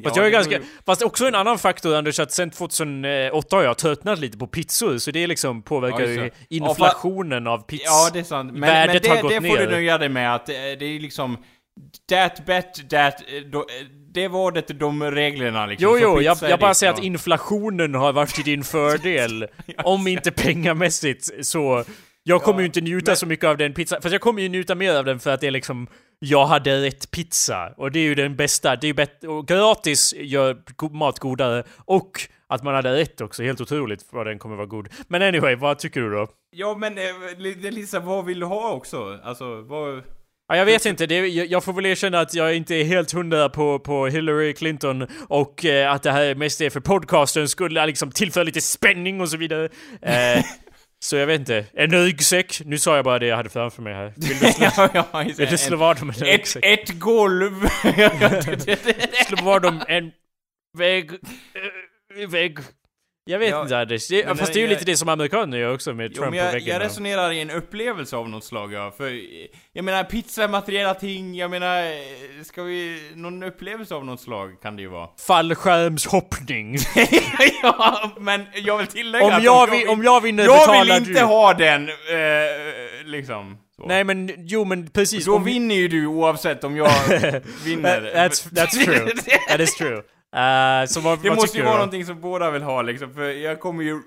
Fast 0.04 0.16
jag 0.16 0.26
är 0.26 0.30
ganska, 0.30 0.60
fast 0.86 1.02
också 1.02 1.26
en 1.28 1.36
annan 1.36 1.58
faktor 1.60 1.96
Anders, 1.96 2.20
att 2.20 2.32
sen 2.32 2.50
2008 2.52 3.56
har 3.56 3.64
jag 3.64 3.78
tröttnat 3.78 4.20
lite 4.20 4.38
på 4.38 4.48
pizzor, 4.48 4.98
så 4.98 5.12
det 5.12 5.28
liksom 5.28 5.62
påverkar 5.62 6.00
Ja, 6.02 6.08
ju 6.08 6.18
det. 6.18 6.32
inflationen 6.50 7.48
av 7.48 7.58
pizza. 7.58 7.84
Ja, 7.86 8.10
det 8.14 8.20
är 8.20 8.24
sant. 8.24 8.52
Men, 8.52 8.60
men 8.60 8.88
det, 9.02 9.08
har 9.10 9.22
gått 9.22 9.32
det 9.32 9.36
får 9.36 9.48
ner. 9.58 9.66
du 9.66 9.72
nöja 9.72 9.98
dig 9.98 10.10
med 10.10 10.36
att 10.36 10.50
eh, 10.50 10.54
det 10.56 10.86
är 10.86 11.00
liksom... 11.00 11.38
That 12.10 12.46
bet, 12.46 12.90
that... 12.90 13.22
eh, 13.28 13.42
då- 13.52 13.60
eh, 13.60 13.86
Det 14.14 14.28
var 14.28 14.52
det 14.52 14.68
de 14.80 15.04
reglerna 15.12 15.66
liksom. 15.66 15.90
Jo, 15.92 15.98
jo, 16.02 16.22
jag, 16.22 16.38
jag 16.42 16.60
bara 16.60 16.74
säger 16.74 16.94
ja. 16.94 16.98
att 16.98 17.04
inflationen 17.04 17.96
har 17.96 18.14
varit 18.14 18.30
till 18.36 18.44
din 18.44 18.64
fördel. 18.64 19.48
om 19.84 20.08
inte 20.08 20.32
pengamässigt 20.32 21.46
så... 21.46 21.84
Jag 22.26 22.42
kommer 22.44 22.60
ju 22.60 22.66
inte 22.66 22.82
njuta 22.82 23.12
men- 23.12 23.18
så 23.18 23.26
mycket 23.26 23.46
av 23.46 23.58
den 23.58 23.74
pizzan, 23.74 24.02
fast 24.02 24.12
jag 24.12 24.22
kommer 24.22 24.42
ju 24.42 24.50
njuta 24.50 24.76
mer 24.76 24.96
av 24.96 25.06
den 25.06 25.20
för 25.20 25.30
att 25.32 25.42
det 25.42 25.48
är 25.48 25.52
liksom... 25.52 25.88
Jag 26.20 26.46
hade 26.46 26.82
rätt 26.82 27.12
pizza, 27.12 27.74
och 27.78 27.92
det 27.92 28.00
är 28.00 28.04
ju 28.04 28.16
den 28.16 28.36
bästa. 28.36 28.76
Det 28.76 28.86
är 28.86 28.88
ju 28.88 28.94
bättre, 28.94 29.28
gratis 29.48 30.14
gör 30.18 30.58
mat 30.94 31.20
godare, 31.20 31.64
och 31.86 32.12
att 32.48 32.64
man 32.64 32.76
hade 32.76 32.96
rätt 32.96 33.22
också, 33.22 33.44
helt 33.44 33.62
otroligt 33.62 34.06
vad 34.12 34.28
den 34.28 34.40
kommer 34.40 34.56
vara 34.56 34.66
god. 34.66 34.88
Men 35.08 35.22
anyway, 35.22 35.56
vad 35.56 35.80
tycker 35.80 36.02
du 36.02 36.10
då? 36.12 36.28
Ja, 36.52 36.76
men 36.78 36.98
eh, 36.98 37.04
li- 37.38 37.54
det 37.54 37.68
är 37.68 37.72
lite 37.72 37.88
så 37.88 38.00
här, 38.00 38.06
vad 38.06 38.26
vill 38.26 38.40
du 38.40 38.46
ha 38.46 38.72
också? 38.72 39.20
Alltså, 39.24 39.62
vad... 39.62 40.04
Ja, 40.54 40.58
jag 40.58 40.66
vet 40.66 40.86
inte, 40.86 41.06
det 41.06 41.28
jag, 41.28 41.64
får 41.64 41.74
väl 41.74 41.86
erkänna 41.86 42.20
att 42.20 42.34
jag 42.34 42.56
inte 42.56 42.76
är 42.76 42.84
helt 42.84 43.12
hundra 43.12 43.50
på, 43.50 43.80
på 43.80 44.08
Hillary 44.08 44.54
Clinton 44.54 45.08
och 45.28 45.66
eh, 45.66 45.92
att 45.92 46.04
det 46.04 46.12
här 46.12 46.36
mest 46.36 46.62
är 46.62 46.70
för 46.70 46.80
podcasten 46.80 47.48
skulle 47.48 47.86
liksom 47.86 48.12
tillföra 48.12 48.44
lite 48.44 48.62
spänning 48.62 49.22
och 49.22 49.30
så 49.30 49.38
vidare. 49.38 49.70
Eh, 50.02 50.46
så 51.00 51.16
jag 51.16 51.28
vet 51.28 51.40
inte. 51.40 51.66
En 51.74 51.92
ryggsäck, 51.92 52.62
nu 52.66 52.78
sa 52.78 52.96
jag 52.96 53.06
bara 53.06 53.20
det 53.20 53.26
jag 53.26 53.36
hade 53.36 53.50
framför 53.50 53.82
mig 53.82 53.94
här. 53.94 54.14
Vill 54.16 54.40
du 54.40 54.52
slå, 54.52 54.66
ja, 54.76 54.90
ja, 54.94 55.24
vill 55.38 55.48
du 55.50 55.58
slå 55.58 55.78
vad 55.78 56.02
om 56.02 56.10
en 56.10 56.16
ett, 56.16 56.22
ryggsäck? 56.22 56.66
ett 56.66 57.00
golv! 57.00 57.68
Slå 59.28 59.38
vad 59.44 59.66
om 59.66 59.82
en 59.88 60.12
vägg... 60.78 61.12
eh, 61.12 62.30
vägg... 62.30 62.58
Jag 63.26 63.40
vet 63.40 63.50
Ja, 63.50 63.62
inte 63.62 63.78
Anders, 63.78 64.08
det, 64.08 64.38
fast 64.38 64.54
det 64.54 64.60
är 64.60 64.62
ju 64.62 64.62
jag- 64.62 64.70
lite 64.70 64.86
det 64.86 64.98
som 64.98 65.10
amerikaner 65.10 65.58
gör 65.58 65.74
också 65.74 65.94
med 65.94 66.12
Jo, 66.12 66.22
Trump 66.22 66.30
men 66.36 66.40
på 66.40 66.46
jag, 66.46 66.52
väggen. 66.52 66.68
jag 66.68 66.82
resonerar 66.82 67.32
i 67.32 67.42
en 67.42 67.50
upplevelse 67.52 68.16
av 68.16 68.30
något 68.30 68.44
slag 68.44 68.74
ja, 68.74 68.94
för 68.98 69.20
jag 69.74 69.86
menar 69.86 70.04
pizza, 70.04 70.48
materiella 70.48 70.94
ting, 70.94 71.36
jag 71.36 71.52
menar, 71.52 72.44
ska 72.44 72.64
vi, 72.64 73.02
någon 73.16 73.44
upplevelse 73.44 73.96
av 73.96 74.06
något 74.06 74.22
slag 74.22 74.62
kan 74.62 74.76
det 74.76 74.82
ju 74.82 74.88
vara. 74.88 75.08
Fallskärmshoppning. 75.28 76.78
ja, 77.64 78.12
men 78.20 78.46
jag 78.56 78.78
vill 78.78 78.88
tillägga 78.88 79.26
om, 79.26 79.34
att 79.34 79.44
jag, 79.44 79.64
om 79.64 79.70
vi, 79.72 79.88
om 79.88 80.04
jag 80.04 80.22
vinner 80.22 80.44
jag 80.44 80.60
betalar 80.60 80.84
vill 80.84 80.94
inte 80.94 81.20
du. 81.20 81.26
ha 81.26 81.54
den, 81.54 81.90
eh, 81.90 81.96
liksom. 83.06 83.58
Så. 83.76 83.86
Nej 83.88 84.04
men, 84.04 84.32
jo 84.38 84.66
men 84.66 84.88
precis. 84.90 85.26
Då 85.26 85.36
om 85.36 85.44
vi- 85.44 85.54
vinner 85.54 85.76
ju 85.76 85.88
du 85.88 86.06
oavsett 86.06 86.64
om 86.64 86.78
jag 86.78 86.92
vinner. 87.66 88.02
That- 88.02 88.14
that's, 88.16 88.50
that's 88.50 88.84
true. 88.86 89.12
That 89.50 89.60
is 89.60 89.76
true. 89.78 90.02
Uh, 90.34 90.86
så 90.88 91.00
vad, 91.00 91.22
Det 91.22 91.30
vad 91.30 91.38
måste 91.38 91.58
ju 91.58 91.64
vara 91.64 91.74
då? 91.74 91.78
någonting 91.78 92.06
som 92.06 92.22
båda 92.22 92.52
vill 92.52 92.62
ha 92.64 92.82
liksom, 92.82 93.14
för 93.14 93.30
jag 93.30 93.60
kommer 93.60 93.84
ju, 93.84 94.02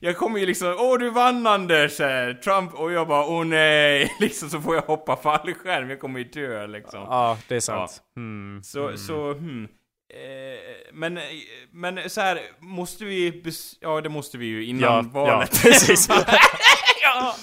jag 0.00 0.16
kommer 0.16 0.38
ju 0.38 0.46
liksom, 0.46 0.76
åh 0.78 0.98
du 0.98 1.10
vann 1.10 1.46
Anders, 1.46 1.96
Trump, 2.44 2.74
och 2.74 2.92
jag 2.92 3.08
bara, 3.08 3.26
åh 3.26 3.44
nej, 3.44 4.12
liksom 4.20 4.50
så 4.50 4.60
får 4.60 4.74
jag 4.74 4.82
hoppa 4.82 5.16
fallskärm, 5.16 5.90
jag 5.90 6.00
kommer 6.00 6.18
ju 6.18 6.24
dö 6.24 6.66
liksom. 6.66 7.00
Ja, 7.00 7.38
det 7.48 7.56
är 7.56 7.60
sant. 7.60 8.02
Hmm. 8.16 8.60
Så, 8.62 8.96
så, 8.96 9.32
hmm. 9.32 9.68
Eh, 10.14 10.92
men, 10.92 11.18
men 11.72 12.10
så 12.10 12.20
här, 12.20 12.40
måste 12.60 13.04
vi, 13.04 13.42
ja 13.80 14.00
det 14.00 14.08
måste 14.08 14.38
vi 14.38 14.46
ju 14.46 14.64
innan 14.64 14.82
Ja, 14.82 14.96
ja, 14.96 15.20
valet. 15.24 15.50
precis. 15.62 16.08
ja. 17.02 17.34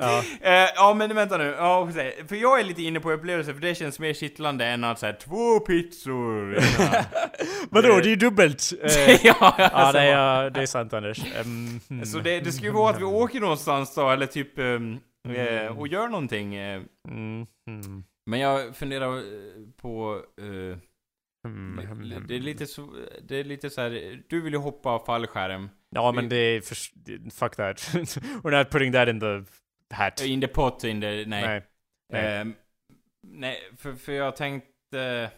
Ja. 0.00 0.24
Eh, 0.40 0.68
ja 0.74 0.94
men 0.94 1.14
vänta 1.14 1.38
nu, 1.38 1.44
ja, 1.44 1.88
för 2.28 2.34
jag 2.36 2.60
är 2.60 2.64
lite 2.64 2.82
inne 2.82 3.00
på 3.00 3.12
upplevelser 3.12 3.52
för 3.52 3.60
det 3.60 3.74
känns 3.74 3.98
mer 3.98 4.12
kittlande 4.12 4.66
än 4.66 4.84
att 4.84 4.98
säga 4.98 5.12
två 5.12 5.60
pizzor. 5.60 6.58
Vadå, 7.70 7.88
det 7.88 8.08
är 8.08 8.10
ju 8.10 8.16
dubbelt. 8.16 8.72
Eh, 8.82 9.26
ja, 9.26 9.54
ja, 9.58 9.92
det 9.92 10.00
är, 10.00 10.50
det 10.50 10.62
är 10.62 10.66
sant 10.66 10.92
Anders. 10.92 11.18
Um, 11.18 11.80
hmm. 11.88 12.04
Så 12.04 12.18
det, 12.18 12.40
det 12.40 12.62
ju 12.62 12.70
vara 12.70 12.90
att 12.90 13.00
vi 13.00 13.04
åker 13.04 13.40
någonstans 13.40 13.94
då, 13.94 14.10
eller 14.10 14.26
typ, 14.26 14.58
ehm, 14.58 14.98
eh, 15.28 15.78
och 15.78 15.88
gör 15.88 16.08
någonting. 16.08 16.56
Mm, 16.56 17.46
Men 18.26 18.40
jag 18.40 18.76
funderar 18.76 19.22
på, 19.76 20.20
hmm. 21.46 22.26
det 22.28 22.36
är 22.36 22.40
lite 22.40 22.66
så, 22.66 22.88
det 23.22 23.36
är 23.36 23.44
lite 23.44 23.70
så 23.70 23.80
här, 23.80 24.22
du 24.28 24.40
vill 24.40 24.52
ju 24.52 24.58
hoppa 24.58 24.98
fallskärm. 25.06 25.68
Ja, 25.90 26.12
men 26.12 26.28
det 26.28 26.36
är 26.36 26.60
för, 26.60 26.76
fuck 27.30 27.56
that. 27.56 27.76
We're 28.42 28.58
not 28.58 28.70
putting 28.70 28.92
that 28.92 29.08
in 29.08 29.20
the 29.20 29.44
hat. 29.94 30.20
In 30.20 30.40
the 30.40 30.48
pot, 30.48 30.84
in 30.84 31.00
the, 31.00 31.06
nej. 31.06 31.24
Nej. 31.26 31.62
Nej. 32.12 32.40
Ehm, 32.40 32.54
nej, 33.26 33.58
för, 33.78 33.94
för 33.94 34.12
jag 34.12 34.36
tänkte... 34.36 35.30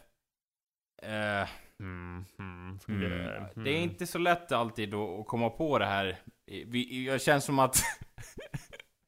eh, 1.03 1.49
Mm, 1.83 2.25
mm, 2.39 2.79
mm, 2.89 3.03
yeah, 3.03 3.47
Det 3.55 3.71
är 3.71 3.75
mm. 3.75 3.83
inte 3.83 4.07
så 4.07 4.19
lätt 4.19 4.53
alltid 4.53 4.95
att, 4.95 5.27
komma 5.27 5.51
på 5.51 5.79
det 5.79 5.87
här. 5.87 6.17
Vi, 6.67 7.07
jag 7.07 7.21
känns 7.21 7.45
som 7.45 7.59
att... 7.59 7.77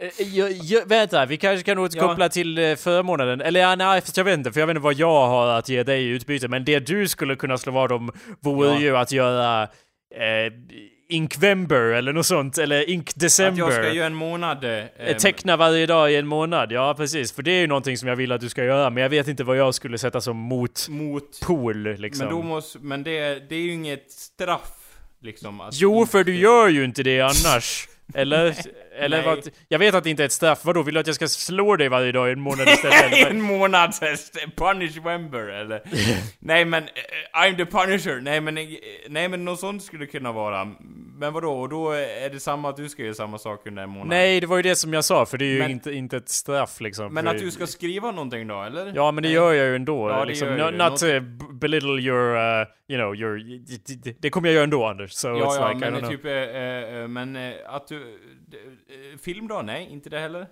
Eh, 0.03 0.37
jag, 0.37 0.53
jag, 0.53 0.87
vänta, 0.87 1.27
vi 1.27 1.37
kanske 1.37 1.65
kan 1.65 1.79
återkoppla 1.79 2.29
till 2.29 2.59
eh, 2.59 2.75
förmånaden. 2.77 3.41
Eller 3.41 3.61
ja, 3.61 3.75
nej, 3.75 4.01
fast 4.01 4.17
jag 4.17 4.25
vet 4.25 4.39
inte, 4.39 4.53
för 4.53 4.61
jag 4.61 4.67
vet 4.67 4.75
inte 4.75 4.85
vad 4.85 4.95
jag 4.95 5.27
har 5.29 5.49
att 5.49 5.69
ge 5.69 5.83
dig 5.83 6.03
i 6.05 6.09
utbyte. 6.09 6.49
Men 6.49 6.65
det 6.65 6.79
du 6.81 7.09
skulle 7.09 7.37
kunna 7.37 7.59
slå 7.59 7.73
vad 7.73 7.93
om 7.93 8.11
vore 8.41 8.69
Ja. 8.69 8.81
ju 8.81 8.97
att 8.97 9.13
göra 9.13 9.63
eh, 10.15 10.53
Inkvember 11.09 11.81
eller 11.81 12.13
något 12.13 12.27
sånt. 12.27 12.59
Eller 12.59 12.91
Ink 12.91 13.09
Att 13.11 13.21
December. 13.21 13.59
jag 13.63 13.73
ska 13.73 13.93
göra 13.93 14.07
en 14.07 14.15
månad... 14.15 14.65
Eh, 14.65 14.85
Eh, 14.99 15.17
Teckna 15.17 15.57
varje 15.57 15.87
dag 15.87 16.13
i 16.13 16.17
en 16.17 16.27
månad, 16.27 16.73
ja 16.73 16.95
precis. 16.95 17.33
För 17.33 17.43
det 17.43 17.51
är 17.51 17.61
ju 17.61 17.67
någonting 17.67 17.99
som 17.99 18.09
jag 18.09 18.17
vill 18.17 18.33
att 18.33 18.41
du 18.41 18.49
ska 18.49 18.65
göra, 18.65 18.91
men 18.91 19.03
jag 19.03 19.11
vet 19.11 19.29
inte 19.29 19.45
vad 19.45 19.57
jag 19.57 19.75
skulle 19.75 19.99
sätta 19.99 20.21
som 20.21 20.37
motpol 20.37 21.77
mot... 21.77 21.99
liksom. 22.01 22.27
Men 22.27 22.35
då 22.37 22.43
måste... 22.43 22.79
Men 22.79 23.03
det, 23.03 23.49
det 23.49 23.55
är 23.55 23.61
ju 23.61 23.73
inget 23.73 24.11
straff, 24.11 24.99
liksom. 25.23 25.61
Att 25.61 25.75
Jo, 25.75 26.07
för 26.07 26.25
du 26.25 26.37
gör 26.37 26.69
ju 26.69 26.85
inte 26.85 27.03
det 27.03 27.21
annars. 27.21 27.89
Eller? 28.15 28.55
Eller 28.99 29.17
Nej. 29.17 29.27
vad? 29.27 29.49
Jag 29.69 29.79
vet 29.79 29.95
att 29.95 30.05
det 30.05 30.11
inte 30.11 30.23
är 30.23 30.27
ett 30.27 30.33
straff. 30.33 30.65
Vadå, 30.65 30.83
vill 30.83 30.95
du 30.95 31.01
att 31.01 31.07
jag 31.07 31.17
ska 31.17 31.29
slå 31.29 31.77
dig 31.77 31.89
varje 31.89 32.13
dag 32.13 32.29
i 32.29 32.33
en 32.33 32.41
månad 32.41 32.69
istället? 32.69 33.13
eller? 33.13 33.31
en 33.31 33.41
månad 33.43 33.93
punish 34.57 35.03
Wember 35.05 35.49
eller? 35.49 35.83
nej 36.39 36.65
men, 36.65 36.83
eh, 36.85 37.41
I'm 37.41 37.57
the 37.57 37.65
punisher. 37.67 38.21
Nej 38.21 38.41
men, 38.41 38.59
eh, 38.59 38.65
nej 39.09 39.29
men 39.29 39.45
något 39.45 39.61
sånt 39.61 39.83
skulle 39.83 40.05
det 40.05 40.11
kunna 40.11 40.33
vara. 40.33 40.65
Men 41.19 41.33
vadå, 41.33 41.53
och 41.61 41.69
då 41.69 41.91
är 41.93 42.31
det 42.31 42.41
samma 42.41 42.69
att 42.69 42.77
du 42.77 42.89
ska 42.89 43.03
göra 43.03 43.15
samma 43.15 43.39
sak 43.39 43.67
under 43.67 43.83
en 43.83 43.91
månad? 43.91 44.09
Nej, 44.09 44.41
det 44.41 44.47
var 44.47 44.57
ju 44.57 44.63
det 44.63 44.77
som 44.77 44.93
jag 44.93 45.05
sa, 45.05 45.27
för 45.27 45.39
det 45.39 45.45
är 45.45 45.53
ju 45.53 45.59
Men- 45.59 45.71
inte, 45.71 45.93
inte 45.93 46.17
ett 46.17 46.29
straff 46.29 46.81
liksom. 46.81 47.15
Men 47.15 47.29
att 47.29 47.39
du 47.39 47.51
ska 47.51 47.67
skriva 47.67 48.11
någonting 48.11 48.47
då, 48.47 48.63
eller? 48.63 48.93
Ja, 48.95 49.11
men 49.13 49.23
det 49.23 49.29
Nej. 49.29 49.35
gör 49.35 49.53
jag 49.53 49.67
ju 49.67 49.77
ändå. 49.77 50.11
Ja, 50.11 50.21
det 50.21 50.25
liksom. 50.27 50.49
gör 50.59 50.73
Not, 50.73 51.01
b- 51.01 51.45
belittle 51.53 52.01
your, 52.01 52.37
uh, 52.37 52.67
you 52.89 52.99
know, 53.01 53.17
your... 53.17 54.21
Det, 54.21 54.31
kommer 54.31 54.49
jag 54.49 54.55
göra 54.55 54.65
ändå, 54.65 54.87
Anders. 54.87 55.13
So 55.13 55.29
Ja, 55.29 55.35
it's 55.35 55.39
ja, 55.61 55.69
like, 55.73 55.87
I 55.87 55.89
don't 55.89 55.91
men 55.91 56.01
know. 56.01 56.11
typ, 56.11 56.25
eh, 56.25 57.09
men 57.09 57.53
att 57.67 57.89
du... 57.89 58.19
eh, 58.55 59.19
film 59.19 59.49
då? 59.49 59.63
Nej, 59.63 59.89
inte 59.91 60.11
det 60.11 60.19
heller? 60.21 60.47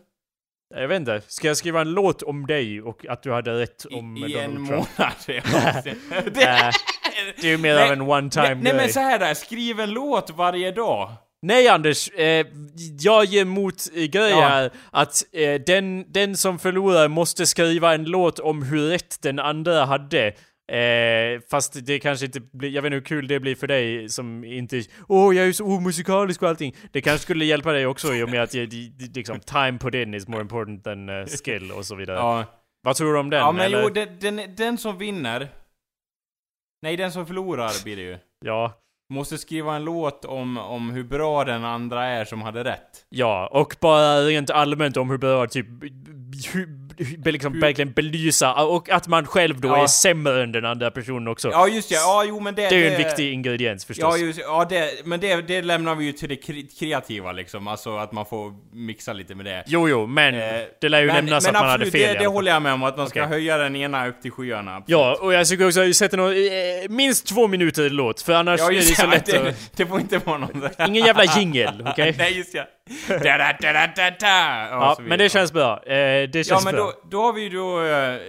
Jag 0.74 0.88
vet 0.88 0.96
inte. 1.00 1.20
Ska 1.26 1.48
jag 1.48 1.56
skriva 1.56 1.80
en 1.80 1.90
låt 1.92 2.22
om 2.22 2.46
dig 2.46 2.82
och 2.82 3.06
att 3.06 3.22
du 3.22 3.32
hade 3.32 3.58
rätt 3.60 3.86
I, 3.90 3.94
om 3.94 4.16
i 4.16 4.20
Donald 4.20 4.36
en 4.36 4.66
Trump? 4.66 4.70
månad? 4.70 5.12
Det, 5.26 5.42
det 7.42 7.52
är 7.52 7.58
mer 7.58 7.74
Nej, 7.74 7.86
av 7.86 7.92
en 7.92 8.02
one-time 8.02 8.42
nej, 8.42 8.54
nej 8.54 8.62
grej. 8.72 8.74
men 8.74 8.92
så 8.92 9.00
här 9.00 9.18
där, 9.18 9.34
skriv 9.34 9.80
en 9.80 9.90
låt 9.90 10.30
varje 10.30 10.72
dag. 10.72 11.12
Nej 11.42 11.68
Anders, 11.68 12.08
eh, 12.10 12.46
jag 13.00 13.24
ger 13.24 13.42
emot 13.42 13.74
eh, 13.94 14.04
grejer 14.04 14.30
Ja. 14.40 14.48
här 14.48 14.70
att 14.90 15.22
eh, 15.32 15.54
den, 15.66 16.12
den 16.12 16.36
som 16.36 16.58
förlorar 16.58 17.08
måste 17.08 17.46
skriva 17.46 17.94
en 17.94 18.04
låt 18.04 18.38
om 18.38 18.62
hur 18.62 18.88
rätt 18.88 19.22
den 19.22 19.38
andra 19.38 19.84
hade. 19.84 20.32
Eh, 20.72 21.40
fast 21.50 21.86
det 21.86 21.98
kanske 21.98 22.26
inte 22.26 22.40
blir, 22.40 22.70
jag 22.70 22.82
vet 22.82 22.86
inte 22.86 22.94
hur 22.94 23.04
kul 23.04 23.28
det 23.28 23.40
blir 23.40 23.54
för 23.54 23.66
dig 23.66 24.08
som 24.08 24.44
inte, 24.44 24.82
åh 25.08 25.36
jag 25.36 25.46
är 25.46 25.52
så 25.52 25.64
omusikalisk 25.64 26.42
och 26.42 26.48
allting. 26.48 26.74
Det 26.92 27.00
kanske 27.00 27.22
skulle 27.22 27.44
hjälpa 27.44 27.72
dig 27.72 27.86
också 27.86 28.14
i 28.14 28.22
och 28.22 28.28
med 28.28 28.42
att 28.42 28.50
det, 28.50 28.66
liksom, 29.14 29.40
time 29.40 29.78
put 29.78 29.94
in 29.94 30.14
is 30.14 30.28
more 30.28 30.40
important 30.40 30.84
than 30.84 31.08
uh, 31.08 31.26
skill 31.26 31.72
och 31.72 31.86
så 31.86 31.94
vidare. 31.94 32.16
Ja, 32.16 32.44
Vad 32.82 32.96
tror 32.96 33.12
du 33.12 33.18
om 33.18 33.30
den? 33.30 33.40
ja 33.40 33.52
men 33.52 33.66
eller? 33.66 33.82
jo, 33.82 33.88
den, 33.88 34.08
den, 34.20 34.54
den 34.56 34.78
som 34.78 34.98
vinner... 34.98 35.48
Nej, 36.82 36.96
den 36.96 37.12
som 37.12 37.26
förlorar 37.26 37.84
blir 37.84 37.96
det 37.96 38.02
ju. 38.02 38.18
Ja. 38.44 38.72
Måste 39.12 39.38
skriva 39.38 39.76
en 39.76 39.84
låt 39.84 40.24
om, 40.24 40.58
om 40.58 40.90
hur 40.90 41.04
bra 41.04 41.44
den 41.44 41.64
andra 41.64 42.04
är 42.04 42.24
som 42.24 42.42
hade 42.42 42.64
rätt. 42.64 43.06
Ja, 43.08 43.48
och 43.52 43.76
bara 43.80 44.20
rent 44.20 44.50
allmänt 44.50 44.96
om 44.96 45.10
hur 45.10 45.18
bra 45.18 45.46
typ 45.46 45.66
liksom 47.24 47.60
verkligen 47.60 47.92
belysa 47.92 48.54
och 48.54 48.90
att 48.90 49.08
man 49.08 49.26
själv 49.26 49.60
då 49.60 49.68
Ja. 49.68 49.82
är 49.82 49.86
sämre 49.86 50.42
än 50.42 50.52
den 50.52 50.64
andra 50.64 50.90
personen 50.90 51.28
också. 51.28 51.48
Ja, 51.50 51.68
just 51.68 51.90
ja. 51.90 51.98
Ja, 52.00 52.24
jo 52.28 52.40
men 52.40 52.54
det... 52.54 52.62
det 52.68 52.74
är 52.74 52.78
ju 52.78 52.88
en 52.88 52.96
viktig 53.04 53.32
ingrediens 53.32 53.84
förstås. 53.84 54.18
Ja, 54.20 54.26
just, 54.26 54.38
ja 54.38 54.66
det, 54.68 55.06
men 55.06 55.20
det, 55.20 55.36
det 55.48 55.62
lämnar 55.62 55.94
vi 55.94 56.04
ju 56.04 56.12
till 56.12 56.28
det 56.28 56.34
kre- 56.46 56.78
kreativa 56.78 57.32
liksom. 57.32 57.68
Alltså 57.68 57.96
att 57.96 58.12
man 58.12 58.26
får 58.26 58.52
mixa 58.72 59.12
lite 59.12 59.34
med 59.34 59.44
det. 59.46 59.64
Jo, 59.66 59.88
jo, 59.88 60.06
men 60.06 60.34
Eh, 60.34 60.62
det 60.80 60.88
lär 60.88 61.00
ju 61.00 61.06
men, 61.06 61.14
nämnas 61.16 61.44
men 61.46 61.56
att 61.56 61.62
man 61.62 61.70
absolut, 61.70 61.86
hade 61.94 62.04
fel 62.04 62.10
i 62.10 62.18
det, 62.18 62.18
det 62.24 62.26
håller 62.26 62.52
jag 62.52 62.62
med 62.62 62.72
om. 62.72 62.82
Att 62.82 62.96
man 62.96 63.08
ska 63.08 63.20
Okej. 63.20 63.30
höja 63.32 63.56
den 63.56 63.76
ena 63.76 64.08
upp 64.08 64.22
till 64.22 64.30
skyarna. 64.30 64.70
absolut. 64.76 64.88
Ja, 64.88 65.18
och 65.20 65.32
jag 65.34 65.46
tycker 65.48 65.66
också 65.66 65.84
jag 65.84 65.96
sätter 65.96 66.16
någon, 66.16 66.32
eh, 66.32 66.88
minst 66.96 67.26
två 67.26 67.48
minuter 67.48 67.90
låt, 67.90 68.22
för 68.22 68.32
annars 68.32 68.60
Ja, 68.60 68.66
är 68.66 68.70
det 68.70 68.76
just 68.76 68.96
så 68.96 69.02
ja, 69.02 69.10
lätt 69.10 69.26
det, 69.32 69.48
att... 69.48 69.70
det 69.76 69.86
får 69.86 70.00
inte 70.00 70.18
vara 70.18 70.38
någon. 70.38 70.68
Ingen 70.88 71.04
jävla 71.06 71.24
jingel, 71.24 71.86
okej? 71.90 72.14
Nej, 72.18 72.36
just 72.38 72.54
ja. 72.54 72.64
Da, 73.08 73.18
da, 73.18 73.56
da, 73.60 73.86
da, 73.96 74.10
da. 74.10 74.68
Ja, 74.70 74.96
men 75.00 75.18
det 75.18 75.28
känns 75.28 75.52
bra. 75.52 75.82
Eh, 75.86 76.28
det 76.28 76.34
Ja, 76.34 76.42
känns 76.44 76.64
men 76.64 76.74
bra. 76.74 76.84
då, 76.84 77.08
då 77.10 77.22
har 77.22 77.32
vi 77.32 77.42
ju 77.42 77.48
då... 77.48 77.82
eh, 77.84 78.20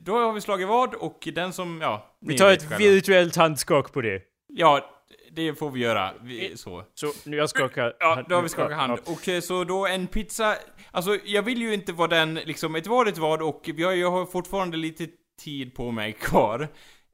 Då 0.00 0.18
har 0.18 0.32
vi 0.32 0.40
slagit 0.40 0.68
vad 0.68 0.94
och 0.94 1.28
den 1.34 1.52
som, 1.52 1.80
ja... 1.82 2.04
Vi 2.20 2.38
tar 2.38 2.52
ett 2.52 2.60
själva. 2.62 2.76
virtuellt 2.76 3.36
handskak 3.36 3.92
på 3.92 4.00
det. 4.00 4.22
Ja, 4.48 4.90
det 5.32 5.54
får 5.54 5.70
vi 5.70 5.80
göra. 5.80 6.10
Vi, 6.22 6.56
så. 6.56 6.84
Så, 6.94 7.12
nu 7.24 7.36
jag 7.36 7.50
skakar... 7.50 7.94
Ja, 8.00 8.22
då 8.28 8.34
har 8.34 8.42
vi 8.42 8.48
skakat 8.48 8.76
hand. 8.78 8.98
Ja. 9.06 9.12
Och 9.12 9.28
eh, 9.28 9.40
så 9.40 9.64
då 9.64 9.86
en 9.86 10.06
pizza... 10.06 10.54
Alltså, 10.90 11.18
jag 11.24 11.42
vill 11.42 11.62
ju 11.62 11.74
inte 11.74 11.92
vara 11.92 12.08
den, 12.08 12.34
liksom, 12.34 12.74
ett 12.74 12.86
vad 12.86 13.08
ett 13.08 13.18
vad 13.18 13.42
och 13.42 13.62
vi 13.74 13.82
har, 13.84 13.92
jag 13.92 14.10
har 14.10 14.26
fortfarande 14.26 14.76
lite 14.76 15.06
tid 15.44 15.74
på 15.74 15.90
mig 15.90 16.12
kvar. 16.12 16.68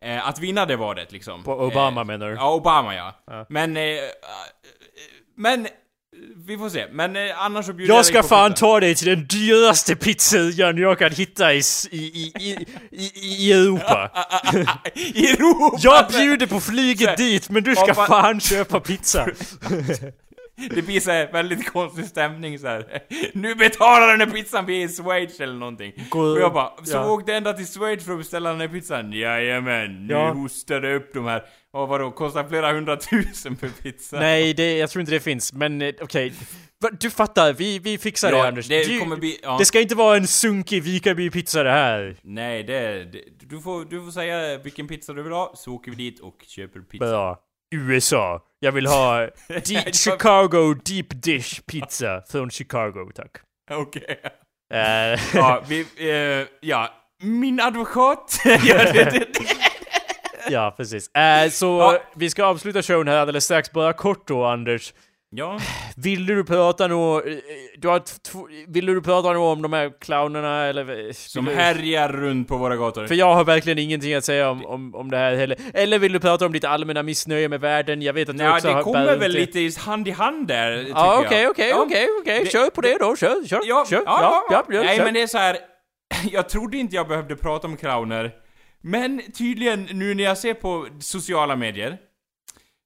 Eh, 0.05 0.29
att 0.29 0.39
vinna 0.39 0.67
det 0.67 0.77
vadet 0.77 1.13
liksom. 1.13 1.43
På 1.45 1.53
Obama 1.53 2.01
eh, 2.01 2.07
menar 2.07 2.29
du? 2.29 2.35
Ja, 2.35 2.55
Obama 2.55 2.95
ja. 2.95 3.15
Ja. 3.27 3.47
Men, 3.49 3.77
eh, 3.77 3.83
eh, 3.83 3.99
men, 5.37 5.67
eh, 5.67 5.71
vi 6.47 6.59
får 6.59 6.69
se. 6.69 6.87
Men 6.93 7.17
eh, 7.17 7.23
annars 7.45 7.67
så 7.67 7.73
bjuder 7.73 7.95
Jag 7.95 7.99
dig 7.99 8.05
ska 8.05 8.23
på 8.23 8.29
fan 8.29 8.51
pizza. 8.51 8.67
ta 8.67 8.81
dig 8.81 8.95
till 8.95 9.07
den 9.07 9.27
dyraste 9.27 9.97
pizzerian 9.97 10.77
jag 10.79 10.99
kan 10.99 11.13
hitta 11.13 11.55
i, 11.55 11.63
i, 11.91 11.97
i, 11.99 12.67
i, 12.91 13.11
i, 13.15 13.53
Europa. 13.53 14.11
I 14.95 15.31
Europa! 15.31 15.77
Jag 15.81 16.09
bjuder 16.09 16.47
på 16.47 16.61
flyget 16.61 17.17
dit, 17.17 17.51
men 17.51 17.63
du 17.63 17.75
ska 17.77 17.95
man- 17.95 18.07
fan 18.07 18.41
köpa 18.41 18.81
pizza. 18.81 19.27
Det 20.71 20.83
blir 20.83 21.01
så 21.01 21.11
här 21.11 21.33
väldigt 21.33 21.73
konstig 21.73 22.05
stämning 22.05 22.59
så 22.59 22.67
här. 22.67 22.85
Nu 23.33 23.55
betalar 23.55 24.09
den 24.17 24.21
här 24.29 24.37
pizzan 24.37 24.67
vi 24.67 24.83
är 24.83 24.87
i 24.87 24.89
Schweiz 24.89 25.41
eller 25.41 25.55
någonting. 25.55 25.93
Gå- 26.11 26.21
och 26.33 26.41
jag 26.41 26.53
bara, 26.53 26.71
så 26.85 26.93
ja. 26.97 27.11
åkte 27.11 27.35
ända 27.35 27.53
till 27.53 27.67
Schweiz 27.67 28.05
för 28.05 28.13
att 28.13 28.19
beställa 28.19 28.51
den 28.51 28.61
här 28.61 28.69
pizzan? 28.69 29.13
Jajamän, 29.13 30.07
nu 30.07 30.15
Ja. 30.15 30.33
hostade 30.33 30.95
upp 30.97 31.15
de 31.15 31.25
här. 31.27 31.43
Och 31.75 31.89
vadå, 31.89 32.11
kostar 32.11 32.49
flera 32.49 32.73
hundratusen 32.73 33.57
för 33.57 33.69
pizza? 33.69 34.19
Nej, 34.21 34.55
det, 34.55 34.77
jag 34.79 34.91
tror 34.91 35.01
inte 35.01 35.13
det 35.13 35.21
finns, 35.21 35.53
men 35.53 35.83
eh, 35.83 35.95
okej. 36.01 36.33
Va, 36.81 36.91
Du 37.01 37.11
fattar, 37.11 37.53
vi, 37.53 37.79
vi 37.79 37.99
fixar 37.99 38.31
det 38.31 38.37
ja, 38.39 38.47
Anders. 38.47 38.69
det 38.69 38.85
du, 38.85 38.99
kommer 38.99 39.17
bli, 39.17 39.41
ja. 39.43 39.57
det 39.59 39.65
ska 39.65 39.81
inte 39.81 39.95
vara 39.95 40.17
en 40.17 40.27
sunkig 40.27 40.83
Vikaby-pizza 40.83 41.63
det 41.63 41.71
här. 41.71 42.17
Nej, 42.23 42.63
det, 42.63 43.05
det 43.05 43.23
du, 43.41 43.61
får, 43.61 43.85
du 43.85 44.05
får 44.05 44.11
säga 44.11 44.59
vilken 44.59 44.89
pizza 44.89 45.13
du 45.13 45.23
vill 45.23 45.33
ha, 45.33 45.53
så 45.57 45.73
åker 45.73 45.91
vi 45.91 45.97
dit 45.97 46.21
och 46.21 46.45
köper 46.47 46.81
pizza. 46.81 47.07
Bra. 47.07 47.39
USA. 47.75 48.41
Jag 48.61 48.73
vill 48.73 48.87
ha 48.87 49.19
deep, 49.49 49.69
Ja. 49.69 49.93
Chicago 49.93 50.75
deep 50.85 51.07
dish 51.23 51.61
pizza 51.67 52.23
från 52.31 52.51
Chicago, 52.51 53.11
tack. 53.15 53.31
Okej. 53.71 54.21
Eh, 54.75 55.21
Ja, 55.35 55.63
vi, 55.69 55.87
eh, 55.97 56.47
ja. 56.61 56.95
Min 57.23 57.61
advokat 57.61 58.41
gör 58.45 58.93
det, 58.93 59.05
det, 59.05 59.11
det. 59.35 59.74
Ja, 60.51 60.75
precis. 60.77 61.11
Eh, 61.15 61.51
så 61.51 61.67
Ja. 61.67 61.99
vi 62.17 62.31
ska 62.31 62.45
avsluta 62.45 62.83
showen 62.83 63.09
här 63.09 63.17
alldeles 63.17 63.45
strax. 63.45 63.73
Bara 63.73 63.93
kort 63.93 64.29
då, 64.29 64.45
Anders. 64.45 64.95
Ja. 65.37 65.59
Vill 65.97 66.27
du 66.27 66.45
prata 66.45 66.87
nå... 66.87 67.19
eh, 67.21 67.25
Du 67.79 67.89
har 67.89 68.03
vill 68.73 68.87
du 68.87 69.03
prata 69.03 69.33
nå 69.33 69.47
om 69.53 69.63
de 69.63 69.73
här 69.73 69.93
clownerna 70.01 70.65
eller... 70.67 71.13
Som 71.13 71.45
du- 71.45 71.55
härjar 71.55 72.09
runt 72.09 72.49
på 72.49 72.57
våra 72.57 72.77
gator. 72.77 73.07
För 73.07 73.15
jag 73.15 73.35
har 73.35 73.45
verkligen 73.45 73.79
ingenting 73.79 74.15
att 74.15 74.25
säga 74.25 74.51
om, 74.51 74.67
om, 74.67 74.95
om 74.95 75.11
det 75.11 75.17
här 75.17 75.35
heller. 75.37 75.59
Eller 75.75 75.99
vill 75.99 76.13
du 76.13 76.21
prata 76.21 76.47
om 76.47 76.53
ditt 76.53 76.65
allmänna 76.65 77.03
missnöje 77.03 77.49
med 77.49 77.61
världen? 77.61 78.03
Jag 78.03 78.13
vet 78.13 78.29
att 78.29 78.39
du 78.39 78.45
Ja, 78.45 78.55
också 78.55 78.69
det 78.69 78.75
har 78.75 78.83
kommer 78.83 79.07
bär 79.07 79.17
väl 79.17 79.37
inte- 79.37 79.59
lite 79.59 79.81
hand 79.81 80.09
i 80.09 80.11
hand 80.11 80.47
där, 80.49 80.87
Ja, 80.89 81.23
okej, 81.27 81.49
okej, 81.49 81.69
Ja. 81.69 81.77
okej, 81.87 82.09
okej. 82.21 82.45
Det- 82.45 82.51
Kör 82.51 82.71
på 82.71 82.81
det 82.81 82.99
då, 83.01 83.17
kör, 83.17 83.47
kör, 83.49 83.61
Ja, 83.65 83.85
kör. 83.91 83.97
ja, 83.97 84.03
ja, 84.07 84.45
ja. 84.51 84.65
ja, 84.69 84.83
Nej, 84.83 84.99
men 85.05 85.15
det 85.15 85.23
är 85.23 85.27
så 85.27 85.39
här. 85.39 85.57
Jag 86.33 86.49
trodde 86.49 86.77
inte 86.77 86.97
jag 86.97 87.09
behövde 87.09 87.37
prata 87.37 87.67
om 87.67 87.77
clowner. 87.77 88.33
Men 88.87 89.33
tydligen, 89.33 89.83
nu 89.93 90.15
när 90.15 90.25
jag 90.25 90.39
ser 90.39 90.55
på 90.55 90.89
sociala 91.01 91.57
medier, 91.57 91.99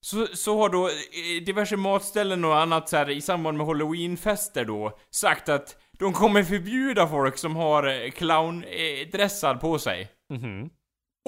så, 0.01 0.27
så 0.27 0.59
har 0.59 0.69
då 0.69 0.89
eh, 0.89 1.45
diverse 1.47 1.77
matställen 1.77 2.45
och 2.45 2.59
annat 2.61 2.89
så 2.89 2.97
här, 2.97 3.11
i 3.11 3.21
samband 3.21 3.57
med 3.59 3.67
halloweenfester 3.67 4.65
då, 4.65 4.99
sagt 5.11 5.49
att 5.49 5.77
de 5.99 6.13
kommer 6.13 6.43
förbjuda 6.43 7.09
folk 7.09 7.39
som 7.39 7.57
har 7.57 7.87
eh, 8.05 8.11
clowndressar 8.11 9.55
på 9.55 9.79
sig. 9.79 10.09
Mhm. 10.33 10.71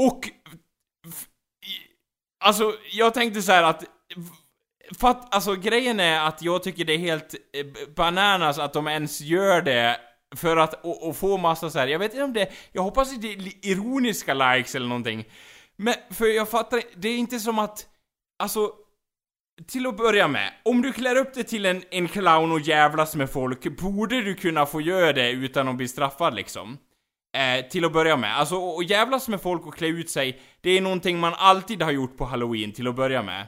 Och... 0.00 0.20
f- 1.08 1.26
i- 1.66 1.86
Alltså, 2.44 2.74
jag 2.92 3.14
tänkte 3.14 3.42
så 3.42 3.52
här 3.52 3.62
att... 3.62 3.84
Fatt, 5.00 5.34
alltså 5.34 5.54
grejen 5.54 6.00
är 6.00 6.20
att 6.28 6.42
jag 6.42 6.62
tycker 6.62 6.84
det 6.84 6.92
är 6.94 6.98
helt 6.98 7.34
eh, 7.34 7.92
bananas 7.96 8.58
att 8.58 8.72
de 8.72 8.86
ens 8.88 9.20
gör 9.20 9.62
det 9.62 10.00
för 10.36 10.56
att 10.56 10.84
och, 10.84 11.08
och 11.08 11.16
få 11.16 11.36
massa 11.36 11.70
så 11.70 11.78
här. 11.78 11.86
jag 11.86 11.98
vet 11.98 12.12
inte 12.12 12.24
om 12.24 12.32
det, 12.32 12.48
jag 12.72 12.82
hoppas 12.82 13.12
att 13.12 13.22
det 13.22 13.32
är 13.32 13.66
ironiska 13.66 14.34
likes 14.34 14.74
eller 14.74 14.88
någonting. 14.88 15.24
Men, 15.76 15.94
för 16.10 16.26
jag 16.26 16.48
fattar 16.48 16.82
det 16.96 17.08
är 17.08 17.16
inte 17.16 17.40
som 17.40 17.58
att, 17.58 17.86
alltså, 18.38 18.72
till 19.66 19.86
att 19.86 19.96
börja 19.96 20.28
med, 20.28 20.52
om 20.62 20.82
du 20.82 20.92
klär 20.92 21.16
upp 21.16 21.34
dig 21.34 21.44
till 21.44 21.66
en, 21.66 21.82
en 21.90 22.08
clown 22.08 22.52
och 22.52 22.60
jävlas 22.60 23.16
med 23.16 23.30
folk, 23.30 23.78
borde 23.80 24.22
du 24.22 24.34
kunna 24.34 24.66
få 24.66 24.80
göra 24.80 25.12
det 25.12 25.30
utan 25.30 25.68
att 25.68 25.76
bli 25.76 25.88
straffad 25.88 26.34
liksom. 26.34 26.78
Eh, 27.36 27.68
till 27.68 27.84
att 27.84 27.92
börja 27.92 28.16
med. 28.16 28.38
Alltså, 28.38 28.56
och 28.56 28.84
jävlas 28.84 29.28
med 29.28 29.40
folk 29.40 29.66
och 29.66 29.74
klä 29.74 29.86
ut 29.86 30.10
sig, 30.10 30.40
det 30.60 30.70
är 30.70 30.80
någonting 30.80 31.18
man 31.18 31.34
alltid 31.36 31.82
har 31.82 31.90
gjort 31.90 32.16
på 32.16 32.24
halloween 32.24 32.72
till 32.72 32.88
att 32.88 32.96
börja 32.96 33.22
med. 33.22 33.46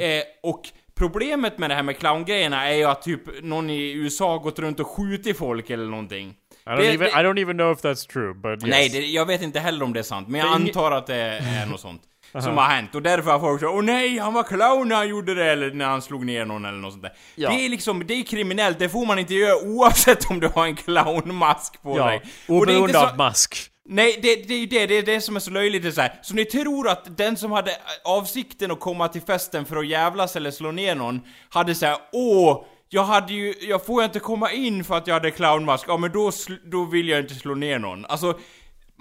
Eh, 0.00 0.24
och 0.42 0.68
problemet 1.02 1.58
med 1.58 1.70
det 1.70 1.74
här 1.74 1.82
med 1.82 1.98
clowngrejerna 1.98 2.68
är 2.68 2.74
ju 2.74 2.84
att 2.84 3.02
typ 3.02 3.20
någon 3.42 3.70
i 3.70 3.92
USA 3.92 4.30
har 4.32 4.38
gått 4.38 4.58
runt 4.58 4.80
och 4.80 4.86
skjutit 4.86 5.38
folk 5.38 5.70
eller 5.70 5.86
någonting. 5.86 6.28
I 6.66 6.68
don't, 6.68 6.76
Det- 6.76 6.86
even, 6.86 6.98
det- 7.00 7.06
I 7.20 7.24
don't 7.24 7.40
even 7.42 7.56
know 7.56 7.72
if 7.72 7.78
that's 7.78 8.08
true, 8.12 8.34
but 8.34 8.62
yes. 8.62 8.70
Nej, 8.70 8.88
det, 8.88 8.98
jag 9.06 9.26
vet 9.26 9.42
inte 9.42 9.60
heller 9.60 9.84
om 9.84 9.92
det 9.92 9.98
är 9.98 10.02
sant, 10.02 10.28
men 10.28 10.40
jag 10.40 10.48
antar 10.54 10.92
att 10.92 11.06
det 11.06 11.14
är 11.16 11.66
något 11.66 11.80
sånt. 11.80 12.02
Som 12.42 12.56
har 12.56 12.64
hänt, 12.64 12.94
och 12.94 13.02
därför 13.02 13.30
har 13.30 13.38
folk 13.40 13.60
sagt 13.60 13.72
Åh 13.74 13.82
nej, 13.82 14.18
han 14.18 14.34
var 14.34 14.42
clown 14.42 14.88
när 14.88 14.96
han 14.96 15.08
gjorde 15.08 15.34
det, 15.34 15.44
eller 15.52 15.70
när 15.70 15.84
han 15.84 16.02
slog 16.02 16.26
ner 16.26 16.44
någon 16.44 16.64
eller 16.64 16.78
något 16.78 16.92
sånt 16.92 17.02
där. 17.02 17.12
Ja. 17.34 17.50
Det 17.50 17.64
är 17.64 17.68
liksom, 17.68 18.06
det 18.06 18.14
är 18.14 18.22
kriminellt, 18.22 18.78
det 18.78 18.88
får 18.88 19.06
man 19.06 19.18
inte 19.18 19.34
göra 19.34 19.56
oavsett 19.62 20.30
om 20.30 20.40
du 20.40 20.48
har 20.54 20.66
en 20.66 20.76
clownmask 20.76 21.82
på 21.82 21.98
Ja, 21.98 22.06
dig. 22.06 22.22
Oberoende 22.48 23.00
av 23.10 23.16
mask. 23.16 23.68
Nej, 23.84 24.18
det, 24.22 24.48
det 24.48 24.54
är 24.54 24.58
ju 24.58 24.66
det, 24.66 24.86
det 24.86 24.98
är 24.98 25.02
det 25.02 25.20
som 25.20 25.36
är 25.36 25.40
så 25.40 25.50
löjligt, 25.50 25.82
det 25.82 25.88
är 25.88 25.92
så, 25.92 26.00
här. 26.00 26.18
så 26.22 26.34
ni 26.34 26.44
tror 26.44 26.88
att 26.88 27.16
den 27.16 27.36
som 27.36 27.52
hade 27.52 27.70
eh, 27.70 27.76
avsikten 28.04 28.70
att 28.70 28.80
komma 28.80 29.08
till 29.08 29.22
festen 29.22 29.64
för 29.64 29.76
att 29.76 29.86
jävlas 29.86 30.36
eller 30.36 30.50
slå 30.50 30.72
ner 30.72 30.94
någon, 30.94 31.20
hade 31.48 31.74
såhär 31.74 31.96
åh, 32.12 32.64
jag 32.88 33.04
hade 33.04 33.32
ju, 33.32 33.54
jag 33.60 33.86
får 33.86 34.02
jag 34.02 34.08
inte 34.08 34.18
komma 34.18 34.52
in 34.52 34.84
för 34.84 34.96
att 34.96 35.06
jag 35.06 35.14
hade 35.14 35.30
clownmask, 35.30 35.84
ja 35.88 35.96
men 35.96 36.12
då, 36.12 36.30
då 36.64 36.84
vill 36.84 37.08
jag 37.08 37.20
inte 37.20 37.34
slå 37.34 37.54
ner 37.54 37.78
någon. 37.78 38.04
Alltså, 38.04 38.38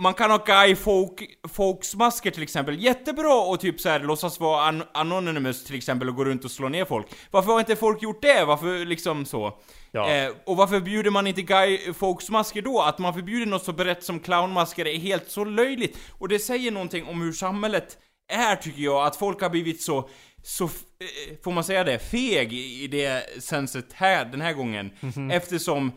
man 0.01 0.13
kan 0.13 0.31
ha 0.31 0.37
guy 0.37 0.75
folk, 0.75 1.23
folksmasker 1.49 2.31
till 2.31 2.43
exempel, 2.43 2.83
jättebra 2.83 3.33
och 3.41 3.59
typ 3.59 3.79
såhär 3.79 3.99
låtsas 3.99 4.39
vara 4.39 4.63
an 4.67 4.83
anonymous 4.93 5.63
till 5.65 5.75
exempel 5.75 6.09
och 6.09 6.15
gå 6.15 6.25
runt 6.25 6.45
och 6.45 6.51
slå 6.51 6.69
ner 6.69 6.85
folk. 6.85 7.07
Varför 7.31 7.51
har 7.51 7.59
inte 7.59 7.75
folk 7.75 8.01
gjort 8.03 8.21
det? 8.21 8.45
Varför 8.45 8.85
liksom 8.85 9.25
så? 9.25 9.59
Ja. 9.91 10.11
Eh, 10.11 10.31
och 10.45 10.57
varför 10.57 10.75
förbjuder 10.75 11.11
man 11.11 11.27
inte 11.27 11.41
guy 11.41 11.93
folksmasker 11.93 12.61
då? 12.61 12.81
Att 12.81 12.99
man 12.99 13.13
förbjuder 13.13 13.45
något 13.45 13.63
så 13.65 13.73
brett 13.73 14.03
som 14.03 14.19
clownmasker 14.19 14.87
är 14.87 14.97
helt 14.97 15.29
så 15.29 15.45
löjligt. 15.45 15.97
Och 16.19 16.27
det 16.27 16.39
säger 16.39 16.71
någonting 16.71 17.05
om 17.05 17.21
hur 17.21 17.33
samhället 17.33 17.97
är 18.33 18.55
tycker 18.55 18.81
jag, 18.81 19.05
att 19.05 19.15
folk 19.15 19.41
har 19.41 19.49
blivit 19.49 19.81
så, 19.81 20.09
så, 20.43 20.65
f- 20.65 20.81
eh, 20.99 21.35
får 21.43 21.51
man 21.51 21.63
säga 21.63 21.83
det, 21.83 21.99
feg 21.99 22.53
i 22.53 22.83
i 22.83 22.87
det 22.87 23.25
senset 23.43 23.93
här, 23.93 24.25
den 24.25 24.41
här 24.41 24.53
gången. 24.53 24.91
Eftersom 25.31 25.91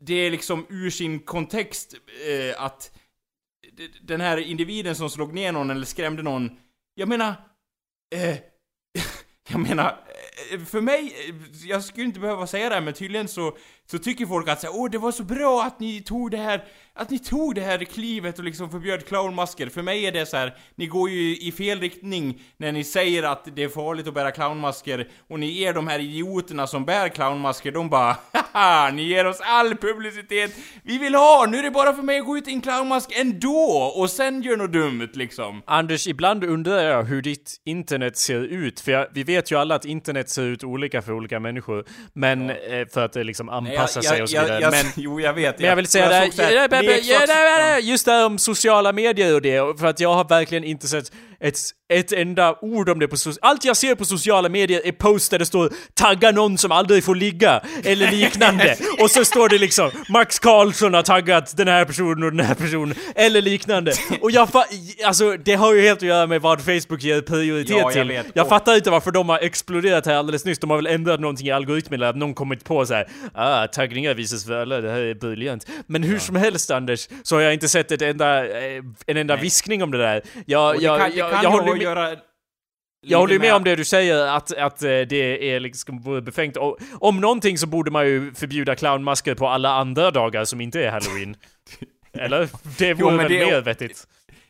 det 0.00 0.14
är 0.14 0.30
liksom 0.30 0.66
ur 0.68 0.90
sin 0.90 1.18
kontext 1.20 1.94
eh, 2.28 2.62
att 2.64 2.90
den 4.02 4.20
här 4.20 4.36
individen 4.36 4.96
som 4.96 5.10
slog 5.10 5.34
ner 5.34 5.52
någon 5.52 5.70
eller 5.70 5.86
skrämde 5.86 6.22
någon, 6.22 6.50
jag 6.94 7.08
menar, 7.08 7.34
eh, 8.14 8.36
jag 9.48 9.60
menar, 9.60 9.98
eh, 10.52 10.60
för 10.60 10.80
mig, 10.80 11.14
eh, 11.28 11.34
jag 11.68 11.84
skulle 11.84 12.06
inte 12.06 12.20
behöva 12.20 12.46
säga 12.46 12.68
det 12.68 12.74
här, 12.74 12.82
men 12.82 12.94
tydligen 12.94 13.28
så, 13.28 13.56
så 13.90 13.98
tycker 13.98 14.26
folk 14.26 14.48
att 14.48 14.60
så 14.60 14.68
åh 14.70 14.90
det 14.90 14.98
var 14.98 15.12
så 15.12 15.24
bra 15.24 15.64
att 15.64 15.80
ni 15.80 16.02
tog 16.02 16.30
det 16.30 16.36
här, 16.36 16.64
att 16.96 17.10
ni 17.10 17.18
tog 17.18 17.54
det 17.54 17.60
här 17.60 17.78
klivet 17.78 18.38
och 18.38 18.44
liksom 18.44 18.70
förbjöd 18.70 19.06
clownmasker. 19.06 19.68
För 19.68 19.82
mig 19.82 20.06
är 20.06 20.12
det 20.12 20.26
så 20.26 20.36
här, 20.36 20.56
ni 20.74 20.86
går 20.86 21.10
ju 21.10 21.36
i 21.36 21.52
fel 21.52 21.80
riktning 21.80 22.42
när 22.56 22.72
ni 22.72 22.84
säger 22.84 23.22
att 23.22 23.48
det 23.56 23.62
är 23.62 23.68
farligt 23.68 24.08
att 24.08 24.14
bära 24.14 24.30
clownmasker 24.30 25.08
och 25.28 25.40
ni 25.40 25.46
ger 25.46 25.72
de 25.72 25.88
här 25.88 25.98
idioterna 25.98 26.66
som 26.66 26.84
bär 26.84 27.08
clownmasker, 27.08 27.72
de 27.72 27.88
bara 27.88 28.16
haha, 28.32 28.90
ni 28.90 29.02
ger 29.02 29.26
oss 29.26 29.40
all 29.40 29.76
publicitet 29.76 30.56
vi 30.82 30.98
vill 30.98 31.14
ha, 31.14 31.46
nu 31.50 31.58
är 31.58 31.62
det 31.62 31.70
bara 31.70 31.92
för 31.92 32.02
mig 32.02 32.18
att 32.18 32.26
gå 32.26 32.38
ut 32.38 32.48
i 32.48 32.52
en 32.52 32.60
clownmask 32.60 33.12
ändå 33.16 33.92
och 33.96 34.10
sen 34.10 34.42
gör 34.42 34.56
något 34.56 34.72
dumt 34.72 35.08
liksom. 35.14 35.62
Anders, 35.66 36.06
ibland 36.06 36.44
undrar 36.44 36.82
jag 36.82 37.04
hur 37.04 37.22
ditt 37.22 37.56
internet 37.64 38.16
ser 38.16 38.40
ut. 38.40 38.80
För 38.80 38.92
jag, 38.92 39.06
vi 39.14 39.22
vet 39.22 39.50
ju 39.50 39.58
alla 39.58 39.74
att 39.74 39.84
internet 39.84 40.30
ser 40.30 40.42
ut 40.42 40.64
olika 40.64 41.02
för 41.02 41.12
olika 41.12 41.40
människor. 41.40 41.84
Men, 42.12 42.50
eh, 42.50 42.56
för 42.92 43.04
att 43.04 43.12
det 43.12 43.24
liksom 43.24 43.48
anpassar 43.48 44.00
sig 44.00 44.22
och 44.22 44.30
så 44.30 44.40
vidare. 44.40 44.60
jag, 44.60 44.70
men, 44.70 44.84
jo, 44.96 45.20
jag 45.20 45.32
vet. 45.32 45.58
men 45.58 45.68
jag 45.68 45.76
vill 45.76 45.86
säga 45.86 46.08
det 46.08 46.83
ja, 46.84 46.96
ja, 47.02 47.24
ja, 47.28 47.58
ja, 47.58 47.70
ja, 47.70 47.78
just 47.78 48.04
det 48.04 48.12
här 48.12 48.26
om 48.26 48.38
sociala 48.38 48.92
medier 48.92 49.34
och 49.34 49.42
det. 49.42 49.78
För 49.80 49.86
att 49.86 50.00
jag 50.00 50.14
har 50.14 50.24
verkligen 50.24 50.64
inte 50.64 50.88
sett 50.88 51.12
ett, 51.40 51.58
ett 51.92 52.12
enda 52.12 52.58
ord 52.60 52.88
om 52.88 52.98
det 52.98 53.08
på 53.08 53.16
so- 53.16 53.38
Allt 53.42 53.64
jag 53.64 53.76
ser 53.76 53.94
på 53.94 54.04
sociala 54.04 54.48
medier 54.48 54.80
är 54.86 54.92
posts 54.92 55.28
där 55.28 55.38
det 55.38 55.46
står 55.46 55.70
'tagga 55.94 56.30
någon 56.30 56.58
som 56.58 56.72
aldrig 56.72 57.04
får 57.04 57.14
ligga' 57.14 57.60
eller 57.84 58.10
liknande. 58.10 58.76
och 59.00 59.10
så 59.10 59.24
står 59.24 59.48
det 59.48 59.58
liksom 59.58 59.90
'Max 60.08 60.38
Karlsson 60.38 60.94
har 60.94 61.02
taggat 61.02 61.56
den 61.56 61.68
här 61.68 61.84
personen 61.84 62.22
och 62.22 62.30
den 62.32 62.46
här 62.46 62.54
personen' 62.54 62.94
eller 63.14 63.42
liknande. 63.42 63.92
Och 64.20 64.30
jag 64.30 64.48
fa- 64.48 65.04
alltså 65.04 65.36
det 65.36 65.54
har 65.54 65.74
ju 65.74 65.80
helt 65.80 65.98
att 65.98 66.02
göra 66.08 66.26
med 66.26 66.40
vad 66.40 66.60
Facebook 66.60 67.02
ger 67.02 67.20
prioritet 67.20 67.70
Ja, 67.70 67.76
jag 67.82 67.92
till. 67.92 68.08
vet. 68.08 68.26
jag 68.34 68.48
fattar 68.48 68.74
inte 68.76 68.90
varför 68.90 69.10
de 69.10 69.28
har 69.28 69.38
exploderat 69.38 70.06
här 70.06 70.14
alldeles 70.14 70.44
nyss. 70.44 70.58
De 70.58 70.70
har 70.70 70.76
väl 70.76 70.86
ändrat 70.86 71.20
någonting 71.20 71.46
i 71.46 71.50
algoritmen 71.50 72.00
eller 72.00 72.10
att 72.10 72.16
någon 72.16 72.34
kommit 72.34 72.64
på 72.64 72.86
så 72.86 72.94
här. 72.94 73.08
ah, 73.34 73.66
taggningar 73.66 74.14
visas 74.14 74.44
för 74.46 74.62
alla, 74.62 74.80
det 74.80 74.90
här 74.90 75.00
är 75.00 75.14
briljant. 75.14 75.66
Men 75.86 76.02
hur 76.02 76.18
som 76.18 76.36
helst 76.36 76.70
Anders, 76.74 77.08
så 77.22 77.36
har 77.36 77.42
jag 77.42 77.54
inte 77.54 77.68
sett 77.68 77.92
ett 77.92 78.02
enda, 78.02 78.46
eh, 78.46 78.82
en 79.06 79.16
enda 79.16 79.36
viskning 79.36 79.82
om 79.82 79.90
det 79.90 79.98
där. 79.98 80.22
Jag, 80.46 80.74
Och 80.74 80.80
det 80.80 80.84
jag, 80.84 81.00
kan, 81.00 81.10
det 81.10 81.16
jag, 81.16 81.32
kan 81.32 81.42
jag 81.42 81.52
ju 81.52 81.58
håller 81.58 81.72
med, 81.72 81.82
göra... 81.82 82.16
jag 83.00 83.18
håller 83.18 83.38
med 83.38 83.54
om 83.54 83.64
det 83.64 83.76
du 83.76 83.84
säger, 83.84 84.26
att, 84.26 84.56
att 84.56 84.82
eh, 84.82 84.88
det 84.88 85.54
är 85.54 85.60
liksom 85.60 86.22
befängt. 86.24 86.56
Och, 86.56 86.78
om 87.00 87.20
någonting 87.20 87.58
så 87.58 87.66
borde 87.66 87.90
man 87.90 88.06
ju 88.06 88.34
förbjuda 88.34 88.74
clownmasker 88.76 89.34
på 89.34 89.48
alla 89.48 89.70
andra 89.70 90.10
dagar 90.10 90.44
som 90.44 90.60
inte 90.60 90.84
är 90.84 90.90
halloween. 90.90 91.36
Eller? 92.18 92.48
Det 92.78 92.94
vore 92.94 93.16
väl 93.16 93.28
det 93.28 93.46
mer 93.46 93.60
vettigt? 93.60 94.06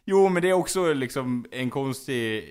Jo, 0.07 0.29
men 0.29 0.43
det 0.43 0.49
är 0.49 0.53
också 0.53 0.93
liksom 0.93 1.47
en 1.51 1.71
konstig 1.71 2.45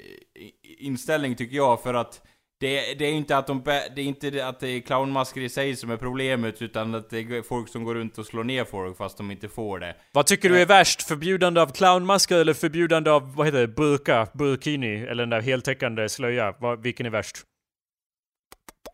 inställning 0.80 1.36
tycker 1.36 1.56
jag, 1.56 1.84
för 1.84 1.94
att 1.94 2.22
det, 2.64 2.94
det 2.94 3.06
är 3.06 3.12
inte 3.12 3.38
att 3.38 3.48
de 3.48 3.62
det 3.64 3.72
är 3.72 4.00
inte 4.00 4.48
att 4.48 4.60
det 4.60 4.68
är 4.68 4.82
clownmasker 4.82 5.42
i 5.42 5.50
sig 5.50 5.76
som 5.76 5.92
är 5.92 5.98
problemet, 5.98 6.62
utan 6.62 6.96
att 6.96 7.10
det 7.10 7.20
är 7.20 7.42
folk 7.42 7.70
som 7.70 7.84
går 7.84 7.96
runt 7.96 8.18
och 8.18 8.26
slår 8.26 8.44
ner 8.44 8.66
folk 8.66 8.98
fast 8.98 9.18
de 9.18 9.32
inte 9.32 9.50
får 9.50 9.80
det. 9.80 9.96
Vad 10.12 10.26
tycker 10.26 10.50
du 10.50 10.62
är 10.62 10.66
värst? 10.66 11.02
Förbjudande 11.02 11.62
av 11.62 11.68
clownmasker 11.68 12.38
eller 12.38 12.54
förbjudande 12.54 13.10
av, 13.10 13.36
vad 13.36 13.48
heter 13.48 13.60
det, 13.60 13.68
burka, 13.68 14.28
burkini? 14.34 14.96
Eller 14.98 15.24
den 15.24 15.30
där 15.30 15.42
heltäckande 15.42 16.10
slöja? 16.10 16.56
Vilken 16.80 17.06
är 17.06 17.10
värst? 17.10 17.38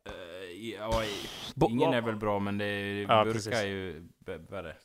Eh, 0.10 0.70
ja, 0.80 1.04
ingen 1.70 1.94
är 1.94 2.02
väl 2.02 2.16
bra, 2.16 2.40
men 2.40 2.58
det 2.58 2.66
är, 2.66 3.02
Ja, 3.02 3.24
burka 3.24 3.34
precis. 3.34 3.54
är 3.54 3.66
ju 3.68 4.08
värre. 4.50 4.76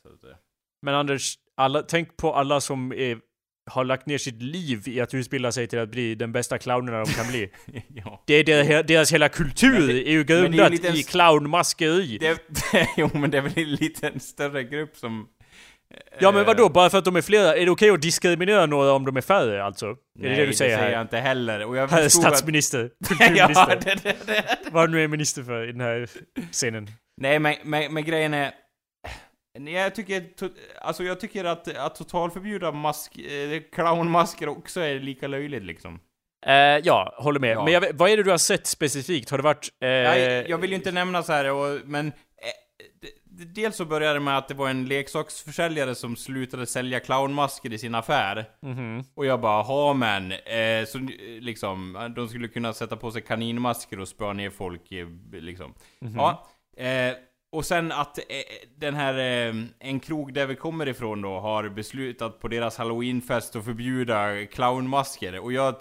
Men 0.81 0.95
Anders, 0.95 1.35
alla, 1.57 1.81
tänk 1.81 2.17
på 2.17 2.33
alla 2.33 2.61
som 2.61 2.91
är, 2.91 3.19
har 3.71 3.83
lagt 3.85 4.05
ner 4.05 4.17
sitt 4.17 4.41
liv 4.41 4.81
i 4.87 5.01
att 5.01 5.13
utbilda 5.13 5.51
sig 5.51 5.67
till 5.67 5.79
att 5.79 5.89
bli 5.89 6.15
den 6.15 6.31
bästa 6.31 6.57
clownerna 6.57 6.99
de 7.03 7.11
kan 7.11 7.27
bli. 7.27 7.49
ja. 7.95 8.23
Det 8.27 8.33
är 8.33 8.43
deras, 8.43 8.87
deras 8.87 9.13
hela 9.13 9.29
kultur 9.29 9.87
det- 9.87 10.07
är 10.09 10.11
ju 10.11 10.23
det 10.23 10.33
är 10.33 10.41
grundat 10.41 10.71
lite 10.71 10.87
en 10.89 10.95
i 10.95 11.03
clownmaskeri. 11.03 12.17
Det, 12.17 12.37
jo, 12.97 13.09
men 13.13 13.31
det 13.31 13.37
är 13.37 13.41
väl 13.41 13.53
en 13.55 13.71
liten 13.75 14.19
större 14.19 14.63
grupp 14.63 14.95
som... 14.97 15.27
Ja 16.19 16.31
men 16.31 16.41
eh, 16.41 16.47
vadå, 16.47 16.69
bara 16.69 16.89
för 16.89 16.97
att 16.97 17.05
de 17.05 17.15
är 17.15 17.21
flera, 17.21 17.55
är 17.55 17.65
det 17.65 17.71
okej 17.71 17.89
att 17.89 18.01
diskriminera 18.01 18.65
några 18.65 18.91
om 18.93 19.05
de 19.05 19.17
är 19.17 19.21
färre 19.21 19.63
alltså? 19.63 19.85
Är 19.85 19.95
Nej, 20.19 20.29
det 20.29 20.35
det 20.35 20.45
du 20.45 20.53
säger 20.53 20.71
det 20.77 20.77
säger 20.83 20.91
jag 20.93 21.01
inte 21.01 21.17
heller. 21.17 21.65
Och 21.65 21.77
jag 21.77 21.87
Herr 21.87 22.03
förstod 22.03 22.25
att- 22.25 22.31
statsminister, 22.37 22.79
ja, 22.99 23.07
kulturminister, 23.17 23.79
det, 23.85 23.99
det, 24.03 24.15
det. 24.27 24.43
vad 24.71 24.89
du 24.89 24.91
nu 24.93 25.03
är 25.03 25.07
minister 25.07 25.43
för 25.43 25.69
i 25.69 25.71
den 25.71 25.81
här 25.81 26.09
scenen. 26.51 26.87
Nej, 27.21 27.39
men, 27.39 27.55
men, 27.63 27.93
men 27.93 28.03
grejen 28.05 28.33
är... 28.33 28.51
Nej, 29.57 29.73
jag 29.73 29.95
tycker, 29.95 30.23
alltså 30.81 31.03
jag 31.03 31.19
tycker 31.19 31.45
att, 31.45 31.77
att 31.77 31.95
totalförbjuda 31.95 32.71
mask, 32.71 33.17
eh, 33.17 33.61
clownmasker 33.71 34.49
också 34.49 34.79
är 34.79 34.99
lika 34.99 35.27
löjligt 35.27 35.63
liksom. 35.63 35.99
Eh, 36.45 36.53
ja, 36.83 37.15
håller 37.17 37.39
med. 37.39 37.49
Ja. 37.49 37.63
Men 37.63 37.73
jag, 37.73 37.93
vad 37.93 38.09
är 38.09 38.17
det 38.17 38.23
du 38.23 38.31
har 38.31 38.37
sett 38.37 38.67
specifikt? 38.67 39.29
Har 39.29 39.37
det 39.37 39.43
varit... 39.43 39.69
Eh, 39.83 39.89
jag, 39.89 40.49
jag 40.49 40.57
vill 40.57 40.69
ju 40.69 40.75
inte 40.75 40.91
nämna 40.91 41.23
så 41.23 41.33
här, 41.33 41.51
och, 41.51 41.79
men... 41.85 42.07
Eh, 42.07 42.11
dels 43.29 43.75
så 43.75 43.85
började 43.85 44.13
det 44.13 44.19
med 44.19 44.37
att 44.37 44.47
det 44.47 44.53
var 44.53 44.69
en 44.69 44.85
leksaksförsäljare 44.85 45.95
som 45.95 46.15
slutade 46.15 46.65
sälja 46.65 46.99
clownmasker 46.99 47.73
i 47.73 47.77
sin 47.77 47.95
affär. 47.95 48.45
mhm. 48.61 49.03
Och 49.15 49.25
jag 49.25 49.41
bara, 49.41 49.61
ha 49.61 49.93
men, 49.93 50.31
eh, 50.31 50.85
så 50.87 50.97
liksom, 51.39 52.11
de 52.15 52.27
skulle 52.27 52.47
kunna 52.47 52.73
sätta 52.73 52.95
på 52.95 53.11
sig 53.11 53.21
kaninmasker 53.21 53.99
och 53.99 54.07
spöa 54.07 54.33
ner 54.33 54.49
folk 54.49 54.81
liksom. 55.31 55.73
Ja, 56.15 56.47
eh, 56.77 57.13
och 57.55 57.65
sen 57.65 57.91
att 57.91 58.17
eh, 58.17 58.23
den 58.77 58.95
här, 58.95 59.13
eh, 59.13 59.55
en 59.79 59.99
krog 59.99 60.33
där 60.33 60.45
vi 60.45 60.55
kommer 60.55 60.87
ifrån 60.87 61.21
då, 61.21 61.39
har 61.39 61.69
beslutat 61.69 62.39
på 62.39 62.47
deras 62.47 62.77
halloweenfest 62.77 63.55
att 63.55 63.65
förbjuda 63.65 64.45
clownmasker. 64.45 65.39
Och 65.39 65.53
jag, 65.53 65.75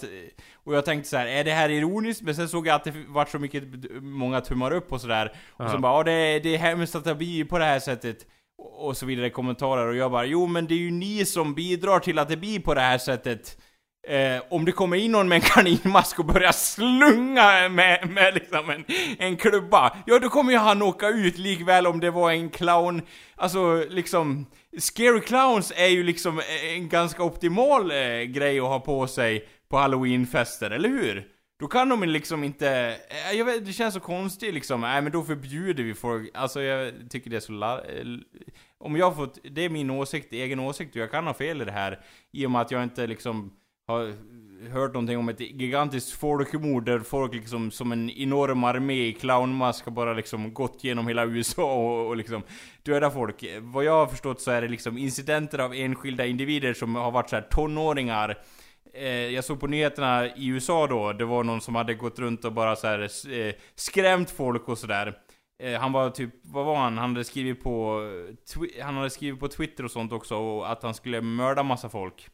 och 0.54 0.74
jag 0.74 0.84
tänkte 0.84 1.08
så 1.08 1.16
här, 1.16 1.26
är 1.26 1.44
det 1.44 1.52
här 1.52 1.68
ironiskt? 1.68 2.22
Men 2.22 2.34
sen 2.34 2.48
såg 2.48 2.66
jag 2.66 2.74
att 2.74 2.84
det 2.84 2.92
vart 3.08 3.30
så 3.30 3.38
mycket, 3.38 3.64
många 4.00 4.40
tummar 4.40 4.72
upp 4.72 4.92
och 4.92 5.00
sådär. 5.00 5.36
Och 5.50 5.70
så 5.70 5.78
bara, 5.78 5.98
ja 5.98 6.02
det, 6.02 6.40
det 6.40 6.54
är 6.54 6.58
hemskt 6.58 6.94
att 6.94 7.04
det 7.04 7.14
blir 7.14 7.44
på 7.44 7.58
det 7.58 7.64
här 7.64 7.80
sättet. 7.80 8.26
Och 8.56 8.96
så 8.96 9.06
vidare 9.06 9.30
kommentarer 9.30 9.86
och 9.86 9.96
jag 9.96 10.10
bara, 10.10 10.24
jo 10.24 10.46
men 10.46 10.66
det 10.66 10.74
är 10.74 10.78
ju 10.78 10.90
ni 10.90 11.24
som 11.24 11.54
bidrar 11.54 11.98
till 11.98 12.18
att 12.18 12.28
det 12.28 12.36
blir 12.36 12.60
på 12.60 12.74
det 12.74 12.80
här 12.80 12.98
sättet. 12.98 13.58
Eh, 14.06 14.42
om 14.48 14.64
det 14.64 14.72
kommer 14.72 14.96
in 14.96 15.12
någon 15.12 15.28
med 15.28 15.36
en 15.36 15.42
kaninmask 15.54 16.18
och 16.18 16.24
börjar 16.24 16.52
slunga 16.52 17.68
med, 17.68 18.10
med 18.10 18.34
liksom 18.34 18.70
en, 18.70 18.84
en 19.18 19.36
klubba, 19.36 19.96
ja 20.06 20.18
då 20.18 20.28
kommer 20.28 20.52
ju 20.52 20.58
han 20.58 20.82
åka 20.82 21.08
ut 21.08 21.38
likväl 21.38 21.86
om 21.86 22.00
det 22.00 22.10
var 22.10 22.30
en 22.30 22.50
clown, 22.50 23.02
alltså 23.36 23.84
liksom, 23.88 24.46
scary 24.78 25.20
clowns 25.20 25.72
är 25.76 25.86
ju 25.86 26.02
liksom 26.02 26.40
en 26.74 26.88
ganska 26.88 27.22
optimal 27.22 27.90
eh, 27.90 28.22
grej 28.22 28.60
att 28.60 28.66
ha 28.66 28.80
på 28.80 29.06
sig 29.06 29.48
på 29.68 29.76
halloweenfester, 29.76 30.70
eller 30.70 30.88
hur? 30.88 31.28
Då 31.60 31.66
kan 31.66 31.88
de 31.88 32.02
liksom 32.02 32.44
inte, 32.44 32.98
eh, 33.08 33.36
jag 33.36 33.44
vet, 33.44 33.66
det 33.66 33.72
känns 33.72 33.94
så 33.94 34.00
konstigt 34.00 34.54
liksom, 34.54 34.80
nej 34.80 35.02
men 35.02 35.12
då 35.12 35.22
förbjuder 35.22 35.84
vi 35.84 35.94
folk, 35.94 36.30
alltså 36.34 36.62
jag 36.62 36.92
tycker 37.10 37.30
det 37.30 37.36
är 37.36 37.40
så 37.40 37.52
la, 37.52 37.80
eh, 37.80 38.06
om 38.78 38.96
jag 38.96 39.10
har 39.10 39.16
fått, 39.16 39.38
det 39.50 39.64
är 39.64 39.68
min 39.68 39.90
åsikt, 39.90 40.32
egen 40.32 40.60
åsikt 40.60 40.96
och 40.96 41.02
jag 41.02 41.10
kan 41.10 41.26
ha 41.26 41.34
fel 41.34 41.62
i 41.62 41.64
det 41.64 41.72
här, 41.72 42.00
i 42.32 42.46
och 42.46 42.50
med 42.50 42.60
att 42.60 42.70
jag 42.70 42.82
inte 42.82 43.06
liksom 43.06 43.52
har 43.88 44.14
hört 44.70 44.92
någonting 44.92 45.18
om 45.18 45.28
ett 45.28 45.40
gigantiskt 45.40 46.10
folkmord 46.12 46.84
där 46.84 46.98
folk 46.98 47.34
liksom 47.34 47.70
som 47.70 47.92
en 47.92 48.10
enorm 48.10 48.64
armé 48.64 49.06
i 49.06 49.12
clownmask 49.12 49.84
har 49.84 49.92
bara 49.92 50.12
liksom 50.12 50.54
gått 50.54 50.84
genom 50.84 51.08
hela 51.08 51.24
USA 51.24 51.74
och, 51.74 52.08
och 52.08 52.16
liksom 52.16 52.42
dödat 52.82 53.14
folk. 53.14 53.44
Vad 53.60 53.84
jag 53.84 53.92
har 53.92 54.06
förstått 54.06 54.40
så 54.40 54.50
är 54.50 54.62
det 54.62 54.68
liksom 54.68 54.98
incidenter 54.98 55.58
av 55.58 55.74
enskilda 55.74 56.26
individer 56.26 56.74
som 56.74 56.94
har 56.94 57.10
varit 57.10 57.30
så 57.30 57.36
här 57.36 57.42
tonåringar 57.42 58.38
eh, 58.94 59.08
jag 59.08 59.44
såg 59.44 59.60
på 59.60 59.66
nyheterna 59.66 60.26
i 60.36 60.46
USA 60.46 60.86
då, 60.86 61.12
det 61.12 61.24
var 61.24 61.44
någon 61.44 61.60
som 61.60 61.74
hade 61.74 61.94
gått 61.94 62.18
runt 62.18 62.44
och 62.44 62.52
bara 62.52 62.76
så 62.76 62.86
här, 62.86 63.00
eh, 63.32 63.54
skrämt 63.74 64.30
folk 64.30 64.68
och 64.68 64.78
sådär. 64.78 65.18
Eh, 65.62 65.80
han 65.80 65.92
var 65.92 66.10
typ, 66.10 66.30
vad 66.42 66.66
var 66.66 66.76
han? 66.76 66.98
Han 66.98 67.10
hade 67.10 67.24
skrivit 67.24 67.62
på, 67.62 68.02
han 68.82 68.96
hade 68.96 69.10
skrivit 69.10 69.40
på 69.40 69.48
Twitter 69.48 69.84
och 69.84 69.90
sånt 69.90 70.12
också, 70.12 70.36
och 70.36 70.70
att 70.70 70.82
han 70.82 70.94
skulle 70.94 71.20
mörda 71.20 71.62
massa 71.62 71.88
folk. 71.88 72.28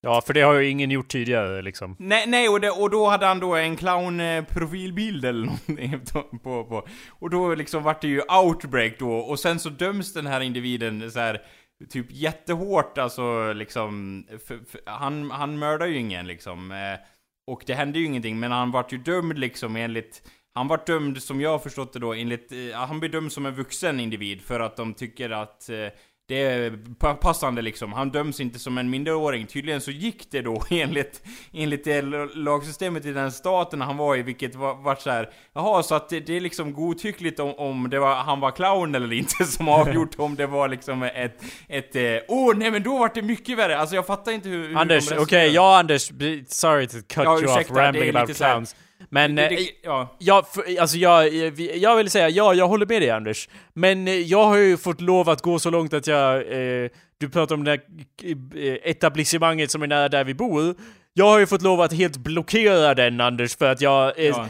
Ja, 0.00 0.22
för 0.26 0.34
det 0.34 0.40
har 0.40 0.54
ju 0.54 0.68
ingen 0.68 0.90
gjort 0.90 1.08
tidigare 1.08 1.62
liksom. 1.62 1.96
Nej, 1.98 2.24
nej 2.26 2.48
och, 2.48 2.60
det, 2.60 2.70
och 2.70 2.90
då 2.90 3.06
hade 3.06 3.26
han 3.26 3.40
då 3.40 3.54
en 3.54 3.76
clown-profilbild 3.76 5.24
eh, 5.24 5.28
eller 5.28 5.46
någonting 5.46 6.00
på, 6.42 6.64
på. 6.64 6.88
Och 7.08 7.30
då 7.30 7.54
liksom 7.54 7.82
vart 7.82 8.00
det 8.00 8.08
ju 8.08 8.22
outbreak 8.22 8.98
då, 8.98 9.12
och 9.16 9.40
sen 9.40 9.58
så 9.58 9.68
döms 9.68 10.12
den 10.12 10.26
här 10.26 10.40
individen 10.40 11.10
så 11.10 11.18
här 11.18 11.42
typ 11.88 12.06
jättehårt 12.10 12.98
alltså 12.98 13.52
liksom, 13.52 14.24
för, 14.30 14.58
för, 14.70 14.80
han, 14.86 15.30
han 15.30 15.58
mördar 15.58 15.86
ju 15.86 15.98
ingen 15.98 16.26
liksom. 16.26 16.72
Eh, 16.72 16.98
och 17.46 17.62
det 17.66 17.74
hände 17.74 17.98
ju 17.98 18.04
ingenting, 18.04 18.40
men 18.40 18.52
han 18.52 18.70
vart 18.70 18.92
ju 18.92 18.98
dömd 18.98 19.38
liksom 19.38 19.76
enligt 19.76 20.22
han 20.56 20.68
vart 20.68 20.86
dömd, 20.86 21.22
som 21.22 21.40
jag 21.40 21.50
har 21.50 21.58
förstått 21.58 21.92
det 21.92 21.98
då, 21.98 22.14
enligt... 22.14 22.52
Eh, 22.52 22.58
han 22.72 23.00
blir 23.00 23.10
dömd 23.10 23.32
som 23.32 23.46
en 23.46 23.54
vuxen 23.54 24.00
individ 24.00 24.42
för 24.42 24.60
att 24.60 24.76
de 24.76 24.94
tycker 24.94 25.30
att 25.30 25.68
eh, 25.68 25.88
det 26.28 26.42
är 26.42 27.14
passande 27.14 27.62
liksom. 27.62 27.92
Han 27.92 28.10
döms 28.10 28.40
inte 28.40 28.58
som 28.58 28.78
en 28.78 28.90
minderåring. 28.90 29.46
Tydligen 29.46 29.80
så 29.80 29.90
gick 29.90 30.30
det 30.30 30.42
då 30.42 30.62
enligt, 30.70 31.22
enligt 31.52 31.84
det 31.84 32.02
lagsystemet 32.34 33.06
i 33.06 33.12
den 33.12 33.32
staten 33.32 33.80
han 33.80 33.96
var 33.96 34.16
i, 34.16 34.22
vilket 34.22 34.54
var, 34.54 34.74
var 34.74 34.94
så 34.94 35.10
här. 35.10 35.30
Jaha, 35.54 35.82
så 35.82 35.94
att 35.94 36.08
det, 36.08 36.20
det 36.20 36.36
är 36.36 36.40
liksom 36.40 36.72
godtyckligt 36.72 37.40
om, 37.40 37.54
om 37.54 37.90
det 37.90 37.98
var, 37.98 38.14
han 38.14 38.40
var 38.40 38.50
clown 38.50 38.94
eller 38.94 39.12
inte 39.12 39.44
som 39.44 39.68
avgjort 39.68 40.18
om 40.18 40.34
det 40.34 40.46
var 40.46 40.68
liksom 40.68 41.02
ett, 41.02 41.42
ett, 41.68 41.96
eh, 41.96 42.02
åh 42.28 42.50
oh, 42.50 42.56
nej 42.56 42.70
men 42.70 42.82
då 42.82 42.98
var 42.98 43.10
det 43.14 43.22
mycket 43.22 43.58
värre. 43.58 43.78
Alltså 43.78 43.94
jag 43.94 44.06
fattar 44.06 44.32
inte 44.32 44.48
hur... 44.48 44.68
hur 44.68 44.76
Anders, 44.76 45.06
okej, 45.06 45.22
okay, 45.22 45.48
ja 45.48 45.78
Anders, 45.78 46.12
sorry 46.48 46.86
to 46.86 46.96
cut 46.96 47.24
ja, 47.24 47.24
you 47.24 47.44
ursäkta, 47.44 47.72
off 47.72 47.78
rambling 47.78 48.16
about 48.16 48.36
clowns. 48.36 48.76
Men, 49.10 49.34
det, 49.34 49.48
det, 49.48 49.54
eh, 49.54 49.66
ja. 49.82 50.16
Jag, 50.18 50.44
alltså 50.80 50.96
jag, 50.96 51.34
jag 51.58 51.96
vill 51.96 52.10
säga, 52.10 52.28
ja, 52.28 52.54
jag 52.54 52.68
håller 52.68 52.86
med 52.86 53.02
dig 53.02 53.10
Anders. 53.10 53.48
Men 53.74 54.08
eh, 54.08 54.14
jag 54.14 54.44
har 54.44 54.56
ju 54.56 54.76
fått 54.76 55.00
lov 55.00 55.28
att 55.28 55.42
gå 55.42 55.58
så 55.58 55.70
långt 55.70 55.94
att 55.94 56.06
jag, 56.06 56.36
eh, 56.36 56.90
du 57.18 57.28
pratar 57.28 57.54
om 57.54 57.64
det 57.64 57.74
eh, 57.74 58.90
etablissemanget 58.90 59.70
som 59.70 59.82
är 59.82 59.86
nära 59.86 60.08
där 60.08 60.24
vi 60.24 60.34
bor. 60.34 60.74
Jag 61.18 61.28
har 61.28 61.38
ju 61.38 61.46
fått 61.46 61.62
lov 61.62 61.80
att 61.80 61.92
helt 61.92 62.16
blockera 62.16 62.94
den 62.94 63.20
Anders 63.20 63.56
för 63.56 63.72
att 63.72 63.80
jag... 63.80 64.18
Eh, 64.18 64.26
ja. 64.26 64.48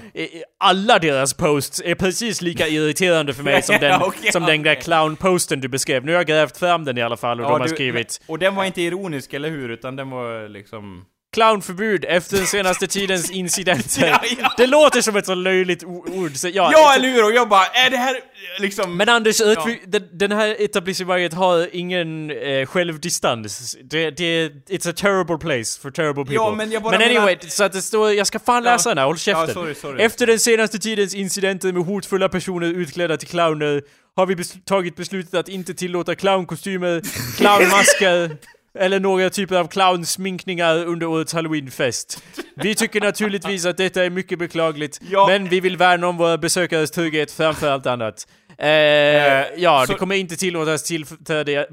alla 0.58 0.98
deras 0.98 1.34
posts 1.34 1.82
är 1.84 1.94
precis 1.94 2.42
lika 2.42 2.68
irriterande 2.68 3.34
för 3.34 3.42
mig 3.42 3.62
som 3.62 3.76
den, 3.80 4.02
okay, 4.02 4.32
som 4.32 4.42
den 4.42 4.62
där 4.62 4.74
clown-posten 4.74 5.60
du 5.60 5.68
beskrev. 5.68 6.04
Nu 6.04 6.12
har 6.12 6.18
jag 6.18 6.26
grävt 6.26 6.56
fram 6.56 6.84
den 6.84 6.98
i 6.98 7.02
alla 7.02 7.16
fall 7.16 7.40
och 7.40 7.46
ja, 7.46 7.48
de 7.48 7.60
har 7.60 7.68
du, 7.68 7.74
skrivit... 7.74 8.20
Och 8.26 8.38
den 8.38 8.54
var 8.54 8.64
inte 8.64 8.82
ironisk, 8.82 9.34
eller 9.34 9.50
hur? 9.50 9.68
Utan 9.68 9.96
den 9.96 10.10
var 10.10 10.48
liksom 10.48 11.04
clownförbud 11.36 12.04
efter 12.08 12.36
den 12.36 12.46
senaste 12.46 12.86
tidens 12.86 13.30
incidenter. 13.30 14.06
ja, 14.08 14.20
ja. 14.40 14.52
Det 14.56 14.66
låter 14.66 15.00
som 15.00 15.16
ett 15.16 15.26
så 15.26 15.34
löjligt 15.34 15.84
ord. 15.84 16.36
Så, 16.36 16.48
ja, 16.48 16.70
ja 16.72 16.94
eller 16.94 17.08
hur? 17.08 17.24
Och 17.24 17.32
jag 17.32 17.48
bara, 17.48 17.66
är 17.66 17.90
det 17.90 17.96
här 17.96 18.16
liksom... 18.58 18.96
Men 18.96 19.08
Anders, 19.08 19.40
ja. 19.40 19.68
den, 20.12 20.32
här 20.32 20.56
etablissemanget 20.58 21.34
har 21.34 21.68
ingen 21.72 22.30
eh, 22.30 22.66
självdistans. 22.66 23.76
Det, 23.82 24.10
det, 24.10 24.48
it's 24.68 24.90
a 24.90 24.92
terrible 24.96 25.38
place 25.38 25.80
for 25.80 25.90
terrible 25.90 26.24
people. 26.24 26.34
Ja, 26.34 26.54
men 26.54 26.70
jag 26.70 26.82
bara 26.82 26.98
Men 26.98 27.02
anyway, 27.02 27.36
menar... 27.36 27.48
så 27.48 27.64
att 27.64 27.72
det 27.72 27.82
står, 27.82 28.12
jag 28.12 28.26
ska 28.26 28.38
fan 28.38 28.62
läsa 28.62 28.88
den 28.88 28.98
här, 28.98 29.04
håll 29.04 29.18
käften. 29.18 29.54
Sorry, 29.54 29.74
sorry. 29.74 30.02
Efter 30.02 30.26
den 30.26 30.38
senaste 30.38 30.78
tidens 30.78 31.14
incidenter 31.14 31.72
med 31.72 31.84
hotfulla 31.84 32.28
personer 32.28 32.66
utklädda 32.66 33.16
till 33.16 33.28
clowner 33.28 33.82
har 34.16 34.26
vi 34.26 34.36
bes 34.36 34.54
tagit 34.64 34.96
beslutet 34.96 35.34
att 35.34 35.48
inte 35.48 35.74
tillåta 35.74 36.14
clownkostymer, 36.14 37.02
clownmasker 37.36 38.36
eller 38.78 39.00
några 39.00 39.30
typer 39.30 39.56
av 39.56 39.68
clownsminkningar 39.68 40.84
under 40.84 41.06
årets 41.06 41.32
halloweenfest. 41.32 42.22
Vi 42.54 42.74
tycker 42.74 43.00
naturligtvis 43.00 43.66
att 43.66 43.76
detta 43.76 44.04
är 44.04 44.10
mycket 44.10 44.38
beklagligt, 44.38 45.00
ja. 45.10 45.26
men 45.28 45.48
vi 45.48 45.60
vill 45.60 45.76
värna 45.76 46.06
om 46.06 46.16
våra 46.16 46.38
besökares 46.38 46.90
trygghet 46.90 47.32
framför 47.32 47.68
allt 47.68 47.86
annat. 47.86 48.26
Eh, 48.58 48.68
eh, 48.68 49.46
ja, 49.56 49.84
så... 49.86 49.92
det 49.92 49.98
kommer 49.98 50.14
inte 50.14 50.36
tillåtas 50.36 50.82
tillträde 50.82 51.66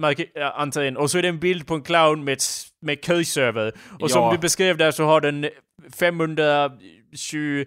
entrén. 0.56 0.98
Och 0.98 1.12
så 1.12 1.18
är 1.18 1.22
det 1.22 1.28
en 1.28 1.40
bild 1.40 1.68
på 1.68 1.76
en 1.76 1.82
clown 1.82 2.24
med, 2.24 2.38
med 2.82 2.98
kös 3.06 3.38
över. 3.38 3.68
Och 3.68 3.74
ja. 4.02 4.08
som 4.08 4.32
du 4.32 4.38
beskrev 4.38 4.78
där 4.78 4.92
så 4.92 5.04
har 5.04 5.22
den 5.22 5.50
520 6.00 7.66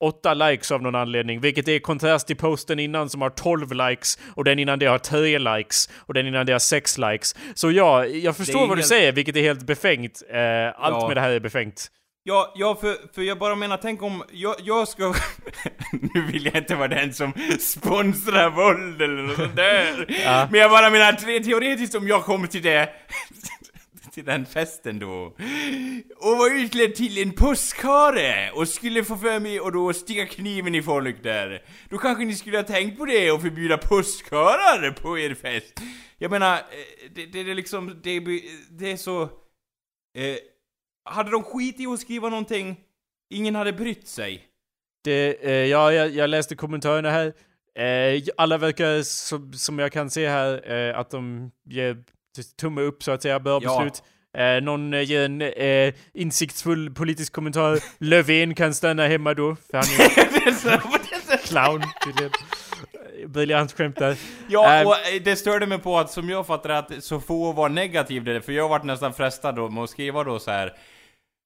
8 0.00 0.34
likes 0.34 0.70
av 0.70 0.82
någon 0.82 0.94
anledning, 0.94 1.40
vilket 1.40 1.68
är 1.68 1.78
kontrast 1.78 2.26
till 2.26 2.36
posten 2.36 2.78
innan 2.78 3.10
som 3.10 3.22
har 3.22 3.30
12 3.30 3.72
likes 3.72 4.18
och 4.34 4.44
den 4.44 4.58
innan 4.58 4.78
det 4.78 4.86
har 4.86 4.98
3 4.98 5.38
likes 5.38 5.88
och 6.06 6.14
den 6.14 6.26
innan 6.26 6.46
det 6.46 6.52
har 6.52 6.58
6 6.58 6.98
likes. 6.98 7.36
Så 7.54 7.70
ja, 7.70 8.06
jag 8.06 8.36
förstår 8.36 8.60
vad 8.60 8.68
helt... 8.68 8.80
du 8.80 8.88
säger, 8.88 9.12
vilket 9.12 9.36
är 9.36 9.42
helt 9.42 9.66
befängt. 9.66 10.22
Eh, 10.30 10.84
allt 10.84 10.96
ja. 11.00 11.08
med 11.08 11.16
det 11.16 11.20
här 11.20 11.30
är 11.30 11.40
befängt. 11.40 11.90
Ja, 12.22 12.52
ja 12.56 12.74
för, 12.80 12.96
för 13.14 13.22
jag 13.22 13.38
bara 13.38 13.54
menar, 13.54 13.76
tänk 13.82 14.02
om 14.02 14.22
jag, 14.32 14.54
jag 14.58 14.88
ska... 14.88 15.14
nu 16.14 16.22
vill 16.32 16.46
jag 16.46 16.56
inte 16.56 16.74
vara 16.74 16.88
den 16.88 17.14
som 17.14 17.32
sponsrar 17.58 18.50
våld 18.50 19.02
eller 19.02 19.22
något 19.22 19.36
sånt 19.36 19.56
där. 19.56 20.06
Ja. 20.24 20.48
Men 20.50 20.60
jag 20.60 20.70
bara 20.70 20.90
menar, 20.90 21.12
teoretiskt 21.42 21.94
om 21.94 22.08
jag 22.08 22.24
kommer 22.24 22.46
till 22.46 22.62
det 22.62 22.88
till 24.12 24.24
den 24.24 24.46
festen 24.46 24.98
då. 24.98 25.36
Och 26.16 26.38
var 26.38 26.64
utklädd 26.64 26.94
till 26.94 27.18
en 27.18 27.32
postkare 27.32 28.50
och 28.54 28.68
skulle 28.68 29.04
få 29.04 29.16
för 29.16 29.40
mig 29.40 29.60
och 29.60 29.72
då 29.72 29.92
sticka 29.92 30.26
kniven 30.26 30.74
i 30.74 30.82
folk 30.82 31.22
där. 31.22 31.62
Då 31.88 31.98
kanske 31.98 32.24
ni 32.24 32.34
skulle 32.34 32.56
ha 32.56 32.64
tänkt 32.64 32.98
på 32.98 33.04
det 33.04 33.30
och 33.30 33.42
förbjuda 33.42 33.78
påskharar 33.78 34.90
på 34.90 35.18
er 35.18 35.34
fest. 35.34 35.80
Jag 36.18 36.30
menar, 36.30 36.54
eh, 36.54 37.10
det, 37.14 37.26
det, 37.26 37.40
är 37.40 37.54
liksom, 37.54 38.00
det, 38.02 38.20
det 38.70 38.92
är 38.92 38.96
så... 38.96 39.22
Eh, 39.22 40.36
hade 41.04 41.30
de 41.30 41.42
skit 41.42 41.80
i 41.80 41.86
att 41.86 42.00
skriva 42.00 42.28
någonting, 42.28 42.76
ingen 43.30 43.54
hade 43.54 43.72
brytt 43.72 44.08
sig. 44.08 44.46
Det, 45.04 45.44
eh, 45.44 45.66
ja, 45.66 45.92
jag, 45.92 46.10
jag 46.10 46.30
läste 46.30 46.56
kommentarerna 46.56 47.10
här. 47.10 47.32
Eh, 47.74 48.22
alla 48.36 48.58
verkar, 48.58 49.02
som, 49.02 49.52
som 49.52 49.78
jag 49.78 49.92
kan 49.92 50.10
se 50.10 50.28
här, 50.28 50.72
eh, 50.72 50.98
att 50.98 51.10
de 51.10 51.50
ger 51.64 52.04
tumme 52.60 52.80
upp 52.80 53.02
så 53.02 53.10
att 53.10 53.22
säga, 53.22 53.40
bra 53.40 53.60
ja. 53.62 53.78
beslut. 53.78 54.02
Eh, 54.38 54.62
någon 54.62 54.94
eh, 54.94 55.02
ger 55.02 55.24
en 55.24 55.42
eh, 55.42 55.94
insiktsfull 56.14 56.90
politisk 56.90 57.32
kommentar. 57.32 57.78
Löfven 58.04 58.54
kan 58.54 58.74
stanna 58.74 59.06
hemma 59.06 59.34
då, 59.34 59.56
för 59.70 59.76
han 59.76 59.84
är 59.84 61.36
clown 61.46 61.82
tydligen. 62.04 62.32
Briljant 63.26 63.72
skämt 63.72 63.96
där. 63.96 64.16
Ja, 64.48 64.80
um, 64.80 64.86
och 64.86 64.94
eh, 64.94 65.22
det 65.24 65.36
störde 65.36 65.66
mig 65.66 65.78
på 65.78 65.98
att 65.98 66.10
som 66.10 66.28
jag 66.28 66.46
fattar 66.46 66.70
att 66.70 67.04
så 67.04 67.20
få 67.20 67.52
var 67.52 67.68
negativa, 67.68 68.40
för 68.40 68.52
jag 68.52 68.68
varit 68.68 68.84
nästan 68.84 69.12
frestad 69.12 69.56
då 69.56 69.68
med 69.68 69.84
att 69.84 69.90
skriva 69.90 70.24
då 70.24 70.38
så 70.38 70.50
här 70.50 70.72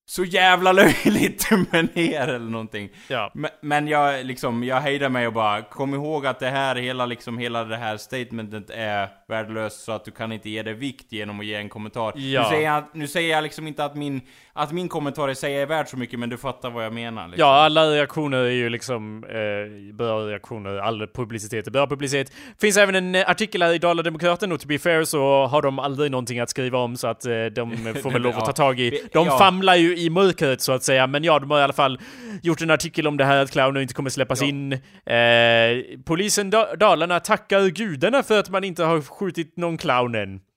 så 0.07 0.25
jävla 0.25 0.73
löjligt 0.83 1.51
med 1.73 1.97
ner 1.97 2.29
eller 2.29 2.51
någonting. 2.51 2.89
Ja. 3.09 3.31
Men, 3.35 3.51
men 3.61 3.89
jag 3.89 4.27
liksom, 4.27 4.65
jag 4.65 4.81
hejdar 4.81 5.09
mig 5.09 5.27
och 5.27 5.33
bara, 5.33 5.63
kom 5.63 5.95
ihåg 5.95 6.27
att 6.27 6.41
det 6.41 6.51
här, 6.51 6.77
hela 6.77 7.07
liksom, 7.07 7.39
hela 7.39 7.65
det 7.65 7.77
här 7.77 7.97
statementet 7.97 8.71
är 8.71 9.09
värdelöst 9.29 9.85
så 9.85 9.93
att 9.93 10.05
du 10.05 10.11
kan 10.11 10.33
inte 10.33 10.51
ge 10.51 10.63
det 10.63 10.73
vikt 10.73 11.13
genom 11.13 11.41
att 11.41 11.47
ge 11.47 11.55
en 11.55 11.69
kommentar. 11.69 12.13
Ja. 12.17 12.43
Nu, 12.43 12.49
säger 12.49 12.71
jag, 12.71 12.85
nu 12.93 13.07
säger 13.07 13.31
jag 13.31 13.43
liksom 13.43 13.67
inte 13.67 13.85
att 13.85 13.97
min, 13.97 14.21
att 14.53 14.73
min 14.73 14.89
kommentar 14.89 15.31
i 15.31 15.35
sig 15.35 15.57
är 15.57 15.67
värd 15.67 15.89
så 15.89 15.97
mycket, 15.97 16.19
men 16.19 16.29
du 16.29 16.37
fattar 16.37 16.71
vad 16.71 16.85
jag 16.85 16.93
menar. 16.93 17.29
Liksom. 17.29 17.41
Ja, 17.41 17.65
alla 17.65 17.91
reaktioner 17.91 18.39
är 18.39 18.51
ju 18.51 18.69
liksom 18.69 19.25
eh, 19.25 19.95
bra 19.95 20.21
reaktioner, 20.21 20.77
all 20.77 21.07
publicitet 21.15 21.67
är 21.67 21.71
bra 21.71 21.87
publicitet. 21.87 22.33
Finns 22.61 22.77
även 22.77 22.95
en 22.95 23.15
eh, 23.15 23.31
artikel 23.31 23.63
här 23.63 23.73
i 23.73 23.79
Dala-Demokraten 23.79 24.53
och 24.53 24.61
to 24.61 24.69
be 24.69 24.79
fair 24.79 25.05
så 25.05 25.47
har 25.47 25.63
de 25.63 25.79
aldrig 25.79 26.11
någonting 26.11 26.41
att 26.41 26.51
skriva 26.51 26.79
om 26.79 26.97
så 26.97 27.07
att 27.07 27.27
eh, 27.27 27.45
de 27.45 27.95
får 28.03 28.11
väl 28.11 28.23
lov 28.23 28.37
att 28.37 28.45
ta 28.45 28.53
tag 28.53 28.81
i. 28.81 29.01
De 29.13 29.27
famlar 29.27 29.75
ju 29.75 29.93
i 29.95 30.11
mörkret 30.11 30.61
så 30.61 30.72
att 30.72 30.82
säga, 30.82 31.07
men 31.07 31.24
ja, 31.24 31.38
de 31.38 31.51
har 31.51 31.61
i 31.61 31.62
alla 31.62 31.72
fall 31.72 31.99
gjort 32.42 32.62
en 32.62 32.70
artikel 32.70 33.07
om 33.07 33.16
det 33.16 33.24
här 33.24 33.36
att 33.36 33.51
clowner 33.51 33.80
inte 33.80 33.95
kommer 33.95 34.11
släppas 34.11 34.40
ja. 34.40 34.47
in. 34.47 34.72
Eh, 34.72 35.99
polisen 36.05 36.51
Dalarna 36.51 37.20
tackar 37.20 37.68
gudarna 37.68 38.22
för 38.22 38.38
att 38.38 38.51
man 38.51 38.64
inte 38.64 38.84
har 38.84 39.01
skjutit 39.01 39.57
någon 39.57 39.78
clown 39.78 40.14
än. 40.14 40.40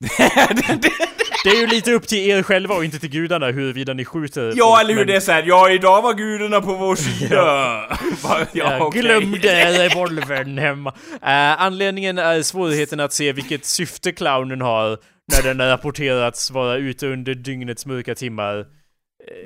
Det 1.44 1.50
är 1.50 1.62
ju 1.62 1.68
lite 1.68 1.92
upp 1.92 2.08
till 2.08 2.30
er 2.30 2.44
själva 2.44 2.76
och 2.76 2.86
inte 2.86 3.00
till 3.00 3.10
gudarna 3.10 3.46
huruvida 3.46 3.94
ni 3.94 4.06
skjuter 4.06 4.54
Ja 4.56 4.82
eller 4.82 4.94
hur 4.94 5.00
men... 5.00 5.08
det 5.08 5.16
är 5.16 5.20
såhär, 5.20 5.44
ja 5.48 5.72
idag 5.72 6.02
var 6.02 6.14
gudarna 6.14 6.62
på 6.62 6.74
vår 6.74 6.96
sida 7.20 7.36
ja. 7.36 8.46
ja, 8.52 8.86
okay. 8.86 9.02
Glömde 9.02 9.66
revolvern 9.84 10.58
hemma 10.58 10.90
uh, 10.90 11.62
Anledningen 11.62 12.18
är 12.18 12.42
svårigheten 12.42 13.00
att 13.00 13.14
se 13.14 13.32
vilket 13.32 13.66
syfte 13.66 14.12
clownen 14.12 14.62
har 14.62 14.98
När 15.34 15.44
den 15.44 15.60
har 15.60 15.68
rapporterats 15.68 16.52
vara 16.52 16.76
ute 16.76 17.08
under 17.08 17.34
dygnets 17.34 17.86
mörka 17.86 18.16
timmar 18.16 18.66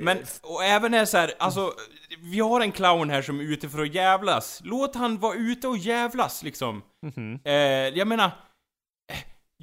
men, 0.00 0.18
och 0.42 0.64
även 0.64 0.94
är 0.94 1.04
så 1.04 1.16
här, 1.16 1.32
alltså, 1.38 1.72
vi 2.22 2.40
har 2.40 2.60
en 2.60 2.72
clown 2.72 3.10
här 3.10 3.22
som 3.22 3.40
är 3.40 3.44
ute 3.44 3.68
för 3.68 3.82
att 3.82 3.94
jävlas. 3.94 4.60
Låt 4.64 4.94
han 4.94 5.18
vara 5.18 5.34
ute 5.34 5.68
och 5.68 5.78
jävlas 5.78 6.42
liksom. 6.42 6.82
Mm 7.02 7.14
-hmm. 7.14 7.40
eh, 7.44 7.98
jag 7.98 8.08
menar, 8.08 8.30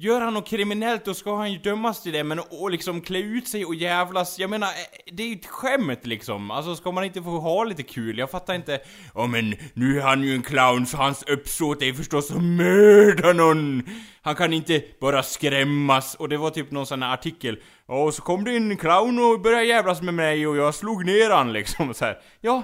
Gör 0.02 0.20
han 0.20 0.34
något 0.34 0.48
kriminellt 0.48 1.04
då 1.04 1.14
ska 1.14 1.36
han 1.36 1.52
ju 1.52 1.58
dömas 1.58 2.02
till 2.02 2.12
det, 2.12 2.24
men 2.24 2.38
och 2.38 2.70
liksom 2.70 3.00
klä 3.00 3.18
ut 3.18 3.48
sig 3.48 3.64
och 3.64 3.74
jävlas, 3.74 4.38
jag 4.38 4.50
menar, 4.50 4.66
eh, 4.66 5.12
det 5.12 5.22
är 5.22 5.26
ju 5.26 5.34
ett 5.34 5.46
skämt 5.46 6.06
liksom. 6.06 6.50
Alltså 6.50 6.76
ska 6.76 6.92
man 6.92 7.04
inte 7.04 7.22
få 7.22 7.38
ha 7.38 7.64
lite 7.64 7.82
kul? 7.82 8.18
Jag 8.18 8.30
fattar 8.30 8.54
inte. 8.54 8.80
Ja 9.14 9.26
men, 9.26 9.54
nu 9.74 9.98
är 9.98 10.02
han 10.02 10.22
ju 10.22 10.34
en 10.34 10.42
clown 10.42 10.86
så 10.86 10.96
hans 10.96 11.22
uppsåt 11.22 11.82
är 11.82 11.92
förstås 11.92 12.30
att 12.30 12.42
mörda 12.42 13.32
någon! 13.32 13.82
Han 14.22 14.34
kan 14.34 14.52
inte 14.52 14.82
bara 15.00 15.22
skrämmas. 15.22 16.14
Och 16.14 16.28
det 16.28 16.36
var 16.36 16.50
typ 16.50 16.70
någon 16.70 16.86
sån 16.86 17.02
här 17.02 17.14
artikel. 17.14 17.58
Ja, 17.88 18.02
och 18.02 18.14
så 18.14 18.22
kom 18.22 18.44
det 18.44 18.56
en 18.56 18.76
clown 18.76 19.18
och 19.18 19.40
började 19.40 19.64
jävlas 19.64 20.02
med 20.02 20.14
mig 20.14 20.46
och 20.46 20.56
jag 20.56 20.74
slog 20.74 21.06
ner 21.06 21.30
han 21.30 21.52
liksom 21.52 21.94
så 21.94 22.04
här. 22.04 22.18
Ja, 22.40 22.62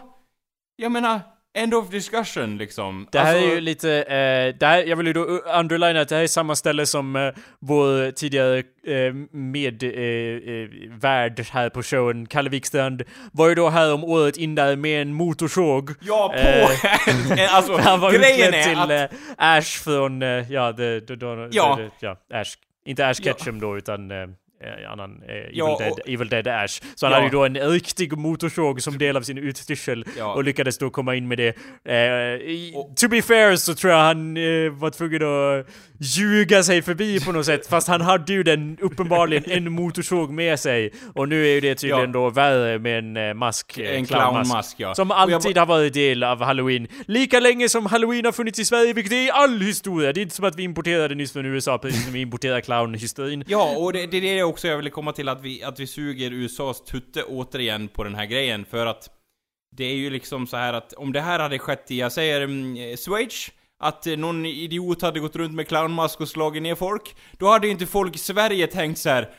jag 0.76 0.92
menar, 0.92 1.20
End 1.56 1.74
of 1.74 1.90
discussion 1.90 2.58
liksom. 2.58 3.08
Det 3.12 3.18
här 3.18 3.34
alltså, 3.34 3.50
är 3.50 3.54
ju 3.54 3.60
lite, 3.60 3.92
eh, 4.02 4.58
det 4.58 4.66
här, 4.66 4.84
jag 4.84 4.96
vill 4.96 5.06
ju 5.06 5.12
då 5.12 5.20
underlina 5.58 6.00
att 6.00 6.08
det 6.08 6.14
här 6.16 6.22
är 6.22 6.26
samma 6.26 6.56
ställe 6.56 6.86
som 6.86 7.16
eh, 7.16 7.32
vår 7.60 8.10
tidigare 8.10 8.58
eh, 8.58 9.14
med 9.30 9.82
eh, 9.82 9.90
eh, 9.90 11.46
här 11.52 11.68
på 11.70 11.82
showen, 11.82 12.26
Kalle 12.26 12.50
Wikstrand, 12.50 13.02
var 13.32 13.48
ju 13.48 13.54
då 13.54 13.68
här 13.68 13.94
om 13.94 14.04
året 14.04 14.36
in 14.36 14.54
där 14.54 14.76
med 14.76 15.02
en 15.02 15.12
motorsåg. 15.14 15.90
Ja, 16.00 16.34
på! 16.34 16.38
Eh, 16.38 17.54
alltså, 17.56 17.76
Han 17.76 18.00
var 18.00 18.12
grejen 18.12 18.54
är 18.54 18.62
till 18.62 18.78
att... 18.78 19.12
eh, 19.12 19.18
Ash 19.36 19.82
från, 19.84 20.22
eh, 20.22 20.52
ja, 20.52 20.72
det, 20.72 21.00
det, 21.00 21.16
då, 21.16 21.48
Ja. 21.50 21.80
ja, 22.00 22.16
Ash. 22.32 22.56
Inte 22.86 23.06
Ash 23.06 23.20
Ja. 23.22 23.32
Ketchum 23.32 23.60
då, 23.60 23.76
utan 23.76 24.10
eh, 24.60 24.92
annan 24.92 25.22
eh, 25.28 25.34
Evil, 25.34 25.50
Ja, 25.52 25.76
Dead, 25.80 25.92
och- 25.92 25.98
Evil 26.08 26.28
Dead 26.28 26.48
Ash. 26.48 26.80
Så 26.94 27.06
han 27.06 27.10
Ja. 27.12 27.16
hade 27.16 27.26
ju 27.26 27.30
då 27.30 27.44
en 27.44 27.70
riktig 27.70 28.12
motorsåg 28.18 28.82
som 28.82 28.98
del 28.98 29.16
av 29.16 29.22
sin 29.22 29.38
utstyrsel 29.38 30.04
Ja. 30.18 30.34
och 30.34 30.44
lyckades 30.44 30.78
då 30.78 30.90
komma 30.90 31.14
in 31.14 31.28
med 31.28 31.38
det. 31.38 31.48
Eh, 31.92 32.78
Och- 32.78 32.96
to 32.96 33.08
be 33.08 33.22
fair 33.22 33.56
så 33.56 33.74
tror 33.74 33.92
jag 33.92 34.00
han 34.00 34.36
eh, 34.36 34.70
var 34.70 34.90
tvungen 34.90 35.22
att 35.22 35.66
ljuga 36.00 36.62
sig 36.62 36.82
förbi 36.82 37.20
på 37.20 37.32
något 37.32 37.46
sätt, 37.46 37.66
fast 37.66 37.88
han 37.88 38.00
hade 38.00 38.32
ju 38.32 38.42
den 38.42 38.78
uppenbarligen 38.80 39.44
en 39.50 39.72
motorsåg 39.72 40.30
med 40.30 40.60
sig. 40.60 40.92
Och 41.14 41.28
nu 41.28 41.46
är 41.46 41.50
ju 41.54 41.60
det 41.60 41.74
tydligen 41.74 42.00
Ja. 42.00 42.06
då 42.06 42.30
värre 42.30 42.78
med 42.78 42.98
en 42.98 43.16
eh, 43.16 43.34
mask, 43.34 43.78
eh, 43.78 43.96
En 43.96 44.06
clownmask. 44.06 44.32
clownmask, 44.48 44.80
ja. 44.80 44.94
Som 44.94 45.10
alltid 45.10 45.58
har 45.58 45.66
varit 45.66 45.94
del 45.94 46.22
av 46.22 46.42
halloween. 46.42 46.88
Lika 47.06 47.40
länge 47.40 47.68
som 47.68 47.86
halloween 47.86 48.24
har 48.24 48.32
funnits 48.32 48.58
i 48.58 48.64
Sverige, 48.64 48.92
vilket 48.92 49.12
är 49.12 49.26
i 49.26 49.30
all 49.30 49.60
historia. 49.60 50.12
Det 50.12 50.20
är 50.20 50.22
inte 50.22 50.34
som 50.34 50.44
att 50.44 50.56
vi 50.56 50.62
importerade 50.62 51.14
nyss 51.14 51.32
från 51.32 51.46
USA, 51.46 51.78
precis 51.78 52.04
som 52.04 52.12
vi 52.12 52.20
importerar 52.20 52.60
clownhysterin. 52.60 53.44
Ja, 53.46 53.74
och 53.76 53.92
det, 53.92 54.06
det 54.06 54.38
är 54.38 54.45
också 54.46 54.68
jag 54.68 54.76
ville 54.76 54.90
komma 54.90 55.12
till, 55.12 55.28
att 55.28 55.40
vi, 55.40 55.62
att 55.62 55.80
vi 55.80 55.86
suger 55.86 56.32
USAs 56.32 56.84
tutte 56.84 57.22
återigen 57.22 57.88
på 57.88 58.04
den 58.04 58.14
här 58.14 58.26
grejen, 58.26 58.64
för 58.64 58.86
att 58.86 59.08
det 59.76 59.84
är 59.84 59.94
ju 59.94 60.10
liksom 60.10 60.46
så 60.46 60.56
här 60.56 60.72
att 60.72 60.92
om 60.92 61.12
det 61.12 61.20
här 61.20 61.38
hade 61.38 61.58
skett 61.58 61.90
i, 61.90 61.98
jag 61.98 62.12
säger, 62.12 62.40
mm, 62.40 62.96
Schweiz, 62.96 63.50
att 63.78 64.06
någon 64.06 64.46
idiot 64.46 65.02
hade 65.02 65.20
gått 65.20 65.36
runt 65.36 65.54
med 65.54 65.68
clownmask 65.68 66.20
och 66.20 66.28
slagit 66.28 66.62
ner 66.62 66.74
folk, 66.74 67.16
då 67.38 67.48
hade 67.48 67.66
ju 67.66 67.72
inte 67.72 67.86
folk 67.86 68.14
i 68.14 68.18
Sverige 68.18 68.66
tänkt 68.66 68.98
så 68.98 69.08
här. 69.08 69.30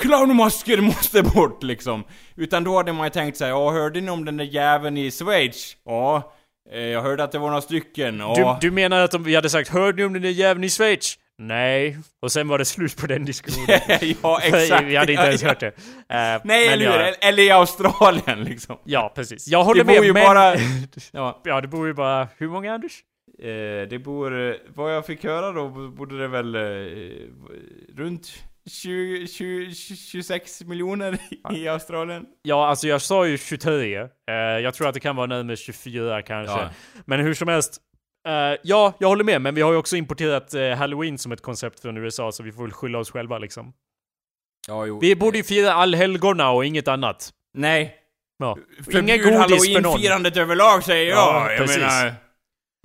Clownmasker 0.00 0.80
måste 0.80 1.22
bort 1.22 1.62
liksom! 1.62 2.04
Utan 2.36 2.64
då 2.64 2.76
hade 2.76 2.92
man 2.92 3.06
ju 3.06 3.10
tänkt 3.10 3.36
såhär, 3.36 3.50
ja 3.50 3.70
hörde 3.70 4.00
ni 4.00 4.10
om 4.10 4.24
den 4.24 4.36
där 4.36 4.44
jäveln 4.44 4.96
i 4.96 5.10
Schweiz? 5.10 5.76
Ja. 5.84 6.32
Eh, 6.70 6.80
jag 6.80 7.02
hörde 7.02 7.24
att 7.24 7.32
det 7.32 7.38
var 7.38 7.48
några 7.48 7.62
stycken, 7.62 8.18
ja. 8.18 8.58
Du, 8.60 8.68
du 8.68 8.74
menar 8.74 9.00
att 9.00 9.14
om 9.14 9.24
vi 9.24 9.34
hade 9.34 9.50
sagt 9.50 9.68
'Hörde 9.68 9.96
ni 9.96 10.04
om 10.04 10.12
den 10.12 10.22
där 10.22 10.30
jäveln 10.30 10.64
i 10.64 10.68
Schweiz?' 10.68 11.18
Nej. 11.38 11.98
Och 12.22 12.32
sen 12.32 12.48
var 12.48 12.58
det 12.58 12.64
slut 12.64 12.96
på 12.96 13.06
den 13.06 13.24
diskussionen. 13.24 13.80
ja, 14.22 14.40
exakt. 14.42 14.84
vi 14.86 14.96
hade 14.96 15.12
inte 15.12 15.24
ens 15.24 15.42
Ja, 15.42 15.48
hört 15.48 15.60
det. 15.60 15.66
Eh, 15.66 16.40
Nej, 16.44 16.68
eller 16.68 16.92
hur? 16.92 16.98
ja, 17.00 17.14
Eller 17.20 17.42
i 17.42 17.50
Australien 17.50 18.44
liksom. 18.44 18.78
ja, 18.84 19.12
precis. 19.14 19.48
Jag 19.48 19.64
håller 19.64 19.84
Det 19.84 19.86
med, 19.92 19.96
bor 19.96 20.04
ju 20.04 20.12
men... 20.12 20.24
bara... 20.24 20.54
Ja. 21.12 21.40
Ja, 21.44 21.60
det 21.60 21.68
bor 21.68 21.86
ju 21.86 21.94
bara... 21.94 22.28
Hur 22.38 22.48
många, 22.48 22.74
Anders? 22.74 23.00
Eh, 23.42 23.88
det 23.88 24.02
bor, 24.04 24.56
vad 24.74 24.94
jag 24.96 25.06
fick 25.06 25.24
höra 25.24 25.52
då, 25.52 25.68
borde 25.68 26.18
det 26.18 26.28
väl 26.28 26.54
eh, 26.54 26.60
runt 27.96 28.28
20, 28.70 29.26
20, 29.26 29.74
26 29.74 30.60
miljoner 30.64 31.18
i 31.54 31.68
Australien. 31.68 32.24
Ja, 32.42 32.66
alltså 32.68 32.88
jag 32.88 33.02
sa 33.02 33.26
ju 33.26 33.38
23. 33.38 33.96
Eh, 33.96 34.06
jag 34.34 34.74
tror 34.74 34.88
att 34.88 34.94
det 34.94 35.00
kan 35.00 35.16
vara 35.16 35.26
närmare 35.26 35.56
24 35.56 36.22
kanske. 36.22 36.54
Ja. 36.54 36.70
Men 37.06 37.20
hur 37.20 37.34
som 37.34 37.48
helst. 37.48 37.78
Eh, 38.28 38.58
ja, 38.62 38.92
jag 38.98 39.08
håller 39.08 39.24
med, 39.24 39.42
men 39.42 39.54
vi 39.54 39.60
har 39.60 39.72
ju 39.72 39.78
också 39.78 39.96
importerat 39.96 40.54
eh, 40.54 40.70
Halloween 40.70 41.18
som 41.18 41.32
ett 41.32 41.42
koncept 41.42 41.80
från 41.80 41.96
USA, 41.96 42.32
så 42.32 42.42
vi 42.42 42.52
får 42.52 42.62
väl 42.62 42.72
skylla 42.72 42.98
oss 42.98 43.10
själva 43.10 43.38
liksom. 43.38 43.72
Ja, 44.68 44.86
jo. 44.86 44.98
Vi 45.00 45.16
borde 45.16 45.38
ju 45.38 45.44
fira 45.44 45.72
allhelgona 45.72 46.50
och 46.50 46.64
inget 46.64 46.88
annat. 46.88 47.30
Nej. 47.54 47.96
Ja. 48.38 48.58
Förbjud 48.84 49.22
godis 49.22 49.72
för 49.72 49.80
någon. 49.80 49.92
halloween-firandet 49.92 50.36
överlag 50.36 50.84
säger 50.84 51.10
jag. 51.10 51.18
Ja, 51.18 51.50
jag 51.50 51.58
precis. 51.58 51.78
menar... 51.78 52.14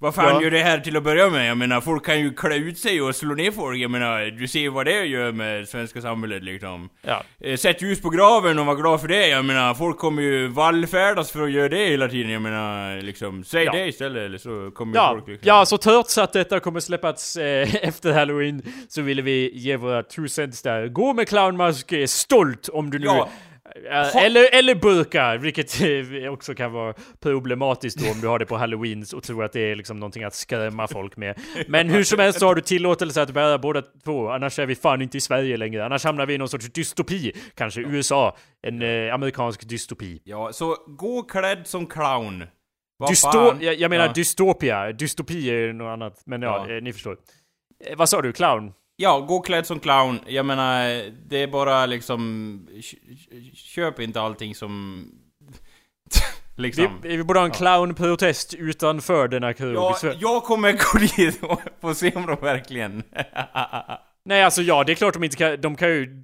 Vad 0.01 0.15
fan 0.15 0.25
Ja. 0.35 0.41
gör 0.43 0.51
det 0.51 0.59
här 0.63 0.79
till 0.79 0.97
att 0.97 1.03
börja 1.03 1.29
med? 1.29 1.49
Jag 1.49 1.57
menar, 1.57 1.81
folk 1.81 2.05
kan 2.05 2.19
ju 2.19 2.33
klä 2.33 2.55
ut 2.55 2.77
sig 2.77 3.01
och 3.01 3.15
slå 3.15 3.35
ner 3.35 3.51
folk. 3.51 3.77
Jag 3.77 3.91
menar, 3.91 4.25
du 4.39 4.47
ser 4.47 4.69
vad 4.69 4.85
det 4.85 5.05
gör 5.05 5.31
med 5.31 5.67
svenska 5.69 6.01
samhället 6.01 6.43
liksom. 6.43 6.89
Ja. 7.01 7.23
Eh, 7.39 7.57
Sätt 7.57 7.81
ljus 7.81 8.01
på 8.01 8.09
graven 8.09 8.59
och 8.59 8.65
var 8.65 8.75
glad 8.75 9.01
för 9.01 9.07
det. 9.07 9.27
Jag 9.27 9.45
menar, 9.45 9.73
folk 9.73 9.97
kommer 9.97 10.21
ju 10.21 10.47
vallfärdas 10.47 11.31
för 11.31 11.41
att 11.43 11.51
göra 11.51 11.69
det 11.69 11.85
hela 11.85 12.07
tiden. 12.07 12.31
Jag 12.31 12.41
menar, 12.41 13.01
liksom, 13.01 13.43
säg 13.43 13.63
Ja. 13.65 13.71
det 13.71 13.87
istället 13.87 14.25
eller 14.25 14.37
så 14.37 14.71
kommer 14.75 14.95
Ja, 14.95 15.09
folk 15.13 15.27
liksom. 15.27 15.47
ja, 15.47 15.65
så 15.65 15.77
trots 15.77 16.17
att 16.17 16.33
detta 16.33 16.59
kommer 16.59 16.79
släppas 16.79 17.35
eh, 17.35 17.75
efter 17.85 18.13
halloween 18.13 18.61
så 18.89 19.01
ville 19.01 19.21
vi 19.21 19.51
ge 19.53 19.75
våra 19.77 20.03
two 20.03 20.27
cents 20.27 20.61
där. 20.61 20.87
Gå 20.87 21.13
med 21.13 21.27
clownmask 21.27 21.91
eh, 21.91 22.05
stolt 22.05 22.69
om 22.69 22.89
du 22.89 22.99
nu... 22.99 23.05
Ja. 23.05 23.29
Eh, 23.91 24.15
eller, 24.15 24.55
eller 24.55 24.75
burka, 24.75 25.37
vilket 25.37 25.81
också 26.29 26.55
kan 26.55 26.71
vara 26.71 26.93
problematiskt 27.19 27.97
då 27.97 28.11
om 28.11 28.21
du 28.21 28.27
har 28.27 28.39
det 28.39 28.45
på 28.45 28.57
halloween 28.57 29.05
och 29.15 29.23
tror 29.23 29.43
att 29.43 29.53
det 29.53 29.71
är 29.71 29.75
liksom 29.75 29.99
någonting 29.99 30.23
att 30.23 30.33
skrämma 30.35 30.87
folk 30.87 31.17
med. 31.17 31.39
Men 31.67 31.89
hur 31.89 32.03
som 32.03 32.19
helst 32.19 32.39
så 32.39 32.45
har 32.47 32.55
du 32.55 32.61
tillåtelse 32.61 33.21
att 33.21 33.31
bära 33.31 33.57
båda 33.57 33.81
två, 33.81 34.29
annars 34.29 34.59
är 34.59 34.65
vi 34.65 34.75
fan 34.75 35.01
inte 35.01 35.17
i 35.17 35.21
Sverige 35.21 35.57
längre. 35.57 35.85
Annars 35.85 36.03
hamnar 36.03 36.25
vi 36.25 36.33
i 36.33 36.37
någon 36.37 36.49
sorts 36.49 36.65
dystopi. 36.65 37.33
Kanske 37.55 37.81
USA. 37.81 38.37
En 38.61 38.81
eh, 38.81 39.13
amerikansk 39.13 39.69
dystopi. 39.69 40.21
Ja, 40.23 40.53
så 40.53 40.75
gå 40.87 41.23
klädd 41.23 41.67
som 41.67 41.85
clown. 41.87 42.43
Vad 42.99 43.09
Dysto 43.09 43.55
jag, 43.59 43.75
jag 43.75 43.89
menar 43.89 44.05
Ja. 44.05 44.11
dystopia. 44.13 44.91
Dystopi 44.91 45.49
är 45.49 45.73
något 45.73 45.93
annat. 45.93 46.21
Men 46.25 46.41
ja, 46.41 46.65
Ja. 46.69 46.75
Eh, 46.75 46.81
ni 46.83 46.93
förstår. 46.93 47.17
Eh, 47.85 47.97
vad 47.97 48.09
sa 48.09 48.21
du? 48.21 48.33
Clown? 48.33 48.73
Ja, 48.99 49.19
gå 49.19 49.39
klädd 49.39 49.65
som 49.65 49.79
clown. 49.79 50.19
Jag 50.27 50.45
menar, 50.45 51.03
det 51.29 51.37
är 51.43 51.47
bara 51.47 51.85
liksom... 51.85 52.67
kö- 52.81 52.97
Köp 53.53 53.99
inte 53.99 54.21
allting 54.21 54.55
som... 54.55 55.05
Vi, 56.55 56.63
liksom. 56.63 56.99
vi 57.01 57.23
borde 57.23 57.39
ha 57.39 57.45
en 57.45 57.51
clownprotest 57.51 58.53
utanför 58.53 59.27
denna 59.27 59.53
krog. 59.53 59.75
Ja, 59.75 59.97
jag 60.19 60.43
kommer 60.43 60.71
gå 60.71 61.05
dit 61.17 61.43
och 61.43 61.61
få 61.81 61.93
se 61.93 62.11
om 62.15 62.25
de 62.25 62.35
verkligen... 62.41 63.03
Nej, 64.27 64.43
alltså 64.43 64.61
ja, 64.61 64.83
det 64.83 64.91
är 64.91 64.95
klart 64.95 65.13
de 65.13 65.23
inte 65.23 65.37
kan... 65.37 65.61
De 65.61 65.75
kan 65.75 65.89
ju 65.89 66.23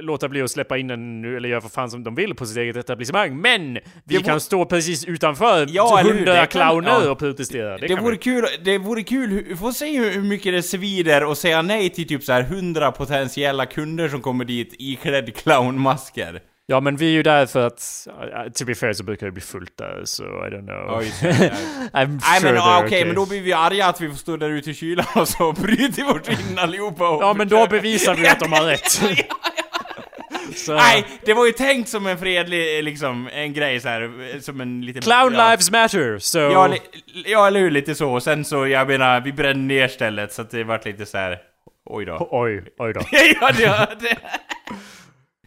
låta 0.00 0.28
bli 0.28 0.42
att 0.42 0.50
släppa 0.50 0.78
in 0.78 0.90
en 0.90 1.22
nu, 1.22 1.36
eller 1.36 1.48
göra 1.48 1.60
vad 1.60 1.72
fan 1.72 1.90
som 1.90 2.04
de 2.04 2.14
vill 2.14 2.34
på 2.34 2.46
sitt 2.46 2.56
eget 2.56 2.76
etablissemang. 2.76 3.40
Men! 3.40 3.74
Vi 3.74 3.80
Det 4.04 4.22
kan 4.22 4.32
vore- 4.34 4.40
stå 4.40 4.64
precis 4.64 5.04
utanför 5.04 5.66
Ja, 5.70 6.00
hundra 6.04 6.46
kan- 6.46 6.46
clowner 6.46 6.90
ja. 7.04 7.10
och 7.10 7.18
protestera. 7.18 7.78
Det, 7.78 7.86
Det 7.86 7.94
vore 7.96 8.12
vi. 8.12 8.18
kul, 8.18 8.44
det 8.64 8.78
vore 8.78 9.02
kul, 9.02 9.44
vi 9.48 9.56
får 9.56 9.72
se 9.72 9.98
hur 9.98 10.22
mycket 10.22 10.52
det 10.52 10.62
svider 10.62 11.24
och 11.24 11.38
säga 11.38 11.62
nej 11.62 11.90
till 11.90 12.08
typ 12.08 12.22
så 12.22 12.32
här 12.32 12.42
100 12.42 12.92
potentiella 12.92 13.66
kunder 13.66 14.08
som 14.08 14.20
kommer 14.20 14.44
dit 14.44 14.74
iklädd 14.78 15.34
clownmasker. 15.36 16.40
Ja, 16.66 16.80
men 16.80 16.96
vi 16.96 17.06
är 17.06 17.10
ju 17.10 17.22
där 17.22 17.46
för 17.46 17.66
att... 17.66 18.06
Uh, 18.06 18.52
to 18.52 18.64
be 18.64 18.74
fair 18.74 18.92
så 18.92 19.04
brukar 19.04 19.26
det 19.26 19.32
bli 19.32 19.42
fullt 19.42 19.78
där, 19.78 20.02
så 20.04 20.22
I 20.22 20.26
don't 20.26 20.66
know. 20.66 21.02
Just 21.02 21.22
det. 21.22 21.28
I'm 21.92 22.20
Nej 22.30 22.40
sure 22.40 22.52
men 22.52 22.62
they're 22.62 22.76
okej, 22.78 22.86
okay. 22.86 23.04
men 23.04 23.14
då 23.14 23.26
blir 23.26 23.40
vi 23.40 23.52
arga 23.52 23.86
att 23.86 24.00
vi 24.00 24.08
får 24.08 24.16
stå 24.16 24.36
där 24.36 24.50
ute 24.50 24.70
i 24.70 24.74
kylan 24.74 25.06
och 25.14 25.28
så 25.28 25.52
bryter 25.52 26.04
vårt 26.04 26.26
skinn 26.26 26.58
allihopa 26.58 27.08
och 27.08 27.22
Ja, 27.22 27.34
men 27.34 27.48
då 27.48 27.66
bevisar 27.66 28.14
vi 28.14 28.28
att 28.28 28.40
de 28.40 28.52
har 28.52 28.64
rätt. 28.64 28.90
så... 30.56 30.74
Nej, 30.74 31.06
det 31.24 31.34
var 31.34 31.46
ju 31.46 31.52
tänkt 31.52 31.88
som 31.88 32.06
en 32.06 32.18
fredlig, 32.18 32.84
liksom, 32.84 33.28
en 33.32 33.52
grej 33.52 33.80
så 33.80 33.88
här, 33.88 34.40
som 34.40 34.60
en 34.60 34.80
liten... 34.80 35.02
Clown 35.02 35.34
ja. 35.34 35.50
lives 35.50 35.70
matter, 35.70 36.18
so... 36.18 36.38
Ja, 36.38 36.66
li, 36.66 36.78
ja, 37.26 37.46
eller 37.46 37.60
hur, 37.60 37.70
lite 37.70 37.94
så. 37.94 38.12
Och 38.12 38.22
sen 38.22 38.44
så, 38.44 38.66
jag 38.66 38.88
menar, 38.88 39.20
vi 39.20 39.32
brände 39.32 39.74
ner 39.74 39.88
stället 39.88 40.32
så 40.32 40.42
att 40.42 40.50
det 40.50 40.64
vart 40.64 40.84
lite 40.84 41.06
så 41.06 41.18
här. 41.18 41.38
Oj 41.84 42.04
då. 42.04 42.28
Oj, 42.30 42.64
oj 42.78 42.92
då. 42.92 43.00
ja, 43.40 43.50
det, 43.52 43.88
det, 44.00 44.16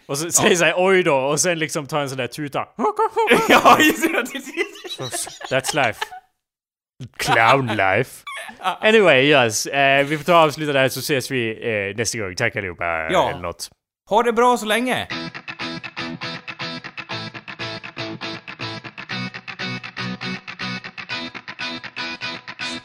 Och 0.07 0.17
så 0.17 0.31
säger 0.31 0.55
såhär 0.55 0.73
oj 0.77 1.03
då, 1.03 1.15
och 1.15 1.39
sen 1.39 1.59
liksom 1.59 1.87
ta 1.87 2.01
en 2.01 2.09
sån 2.09 2.17
där 2.17 2.27
tuta. 2.27 2.59
ja. 3.49 3.77
That's 5.49 5.75
life. 5.85 6.05
Clown 7.17 7.67
life. 7.67 8.23
Anyway, 8.81 9.25
yes. 9.25 9.65
Eh, 9.65 10.05
vi 10.05 10.17
får 10.17 10.23
ta 10.23 10.33
och 10.33 10.39
avsluta 10.39 10.73
där 10.73 10.89
så 10.89 10.99
ses 10.99 11.31
vi 11.31 11.49
eh, 11.49 11.97
nästa 11.97 12.17
gång. 12.17 12.35
Tack 12.35 12.55
allihopa. 12.55 12.85
Ja. 12.85 13.29
Eller 13.29 13.41
något. 13.41 13.69
Ha 14.09 14.23
det 14.23 14.33
bra 14.33 14.57
så 14.57 14.65
länge. 14.65 15.07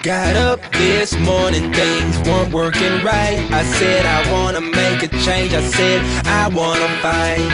Got 0.03 0.35
up 0.35 0.61
this 0.73 1.15
morning, 1.19 1.71
things 1.75 2.17
weren't 2.27 2.55
working 2.55 3.05
right. 3.05 3.47
I 3.53 3.63
said 3.65 4.07
I 4.07 4.33
wanna 4.33 4.63
make 4.63 5.03
a 5.03 5.09
change. 5.09 5.53
I 5.53 5.61
said 5.61 6.01
I 6.25 6.49
wanna 6.49 6.89
fight. 7.03 7.45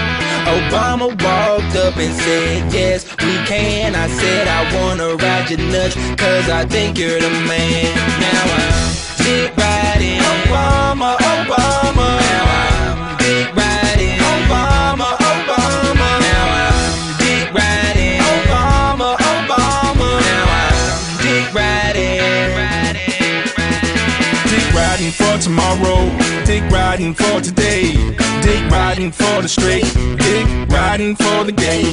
Obama 0.46 1.08
walked 1.08 1.74
up 1.74 1.96
and 1.96 2.14
said, 2.14 2.72
Yes, 2.72 3.04
we 3.18 3.34
can. 3.46 3.96
I 3.96 4.06
said 4.06 4.46
I 4.46 4.62
wanna 4.76 5.16
ride 5.16 5.50
your 5.50 5.58
nuts, 5.58 5.96
cause 6.14 6.48
I 6.48 6.64
think 6.66 6.98
you're 6.98 7.20
the 7.20 7.30
man. 7.30 7.92
Now 8.20 8.44
I'm 8.62 9.24
dick 9.24 9.56
riding. 9.56 10.20
Obama, 10.20 11.16
Obama. 11.16 12.25
Riding 24.96 25.12
for 25.12 25.38
tomorrow, 25.38 26.08
dick 26.46 26.62
riding 26.70 27.12
for 27.12 27.38
today, 27.42 27.92
dick 28.40 28.70
riding 28.70 29.12
for 29.12 29.42
the 29.42 29.48
straight, 29.48 29.84
dick 30.16 30.68
riding 30.70 31.14
for 31.14 31.44
the 31.44 31.52
gay, 31.52 31.92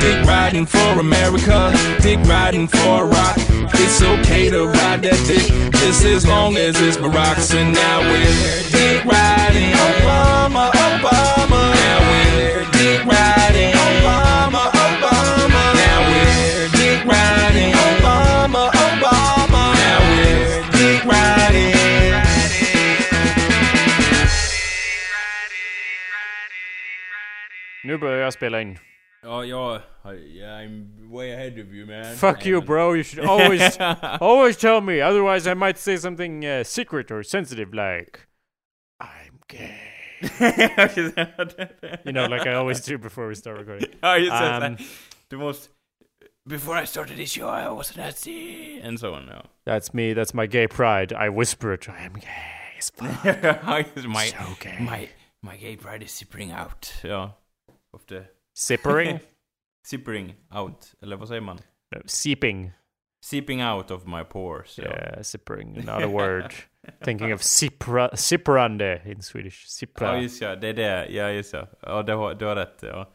dick 0.00 0.26
riding 0.26 0.66
for 0.66 0.98
America, 0.98 1.72
dick 2.00 2.18
riding 2.26 2.66
for 2.66 3.06
rock. 3.06 3.36
It's 3.74 4.02
okay 4.02 4.50
to 4.50 4.66
ride 4.66 5.02
that 5.02 5.22
dick, 5.28 5.46
just 5.78 6.04
as 6.04 6.26
long 6.26 6.56
as 6.56 6.74
it's 6.80 6.96
Barack's. 6.96 7.54
And 7.54 7.72
now 7.72 8.00
we're 8.00 8.62
dick 8.72 9.04
riding, 9.04 9.70
Obama, 9.70 10.72
Obama. 10.72 11.72
Now 11.72 12.00
we're 12.10 12.64
dick 12.72 13.06
riding, 13.06 13.39
Nu 27.84 27.98
börjar 27.98 28.18
jag 28.18 28.32
spela 28.32 28.60
in. 28.60 28.78
Ja, 29.22 29.44
jag... 29.44 29.80
Yeah, 30.04 30.60
I'm 30.60 31.10
way 31.10 31.32
ahead 31.32 31.58
of 31.58 31.66
you 31.74 31.86
man. 31.86 32.16
Fuck 32.16 32.46
you 32.46 32.62
bro, 32.62 32.94
you 32.94 33.02
should 33.04 33.28
always, 33.28 33.76
always 34.20 34.56
tell 34.56 34.80
me, 34.80 35.02
otherwise 35.02 35.46
I 35.46 35.54
might 35.54 35.78
say 35.78 35.98
something 35.98 36.46
uh, 36.46 36.64
secret 36.64 37.10
or 37.10 37.22
sensitive 37.22 37.74
like 37.74 38.20
I'm 39.00 39.40
gay. 39.48 39.76
You 42.04 42.12
know, 42.12 42.26
like 42.26 42.46
I 42.46 42.54
always 42.54 42.80
do 42.80 42.96
before 42.98 43.28
we 43.28 43.34
start 43.34 43.58
recording. 43.58 43.90
Oh, 44.02 44.14
you 44.14 44.30
said 44.30 44.62
Um, 44.62 44.62
Um, 44.62 44.76
du 45.28 45.36
måste... 45.38 45.68
Before 46.48 46.82
I 46.82 46.86
started 46.86 47.18
this 47.18 47.32
show 47.32 47.48
I 47.48 47.68
was 47.68 47.94
a 47.96 48.00
Nazi. 48.00 48.80
And 48.82 48.98
so 48.98 49.12
on, 49.14 49.26
ja. 49.28 49.42
That's 49.66 49.92
me, 49.92 50.14
that's 50.14 50.32
my 50.32 50.46
gay 50.46 50.66
pride. 50.66 51.12
I 51.12 51.28
whisper 51.28 51.74
it, 51.74 51.88
I 51.88 52.04
am 52.06 52.14
gay 52.14 52.78
as 52.78 52.90
fuck. 52.90 53.24
my, 54.04 54.26
So 54.26 54.56
gay. 54.60 54.78
my, 54.80 55.08
my 55.42 55.56
gay 55.58 55.76
pride 55.76 56.02
is 56.02 56.10
sippering 56.10 56.52
out. 56.52 56.90
Ja. 57.04 57.32
Of 57.92 58.06
the... 58.06 58.24
Sippering? 58.54 59.18
Sippering 59.86 60.34
out. 60.54 60.94
Eller 61.02 61.16
vad 61.16 61.28
säger 61.28 61.40
man? 61.40 61.58
Seeping. 62.06 62.72
Seeping 63.24 63.62
out 63.64 63.90
of 63.90 64.06
my 64.06 64.24
pores. 64.24 64.78
Ja. 64.78 64.84
Yeah, 64.84 65.22
sippering, 65.22 65.72
not 65.72 66.02
a 66.02 66.06
word. 66.08 66.54
Thinking 67.04 67.34
of 67.34 67.42
sipra, 67.42 68.16
sipprande 68.16 69.02
in 69.04 69.22
Swedish. 69.22 69.64
Ja, 69.64 69.68
Sippra. 69.68 70.20
just 70.20 70.42
ja. 70.42 70.56
Det 70.56 70.68
är 70.68 70.72
det. 70.72 71.06
Ja, 71.10 71.30
just 71.30 71.52
ja. 71.52 71.66
Ja, 71.82 72.02
du 72.02 72.14
har, 72.14 72.34
du 72.34 72.44
har 72.44 72.56
rätt. 72.56 72.78
Ja. 72.82 73.12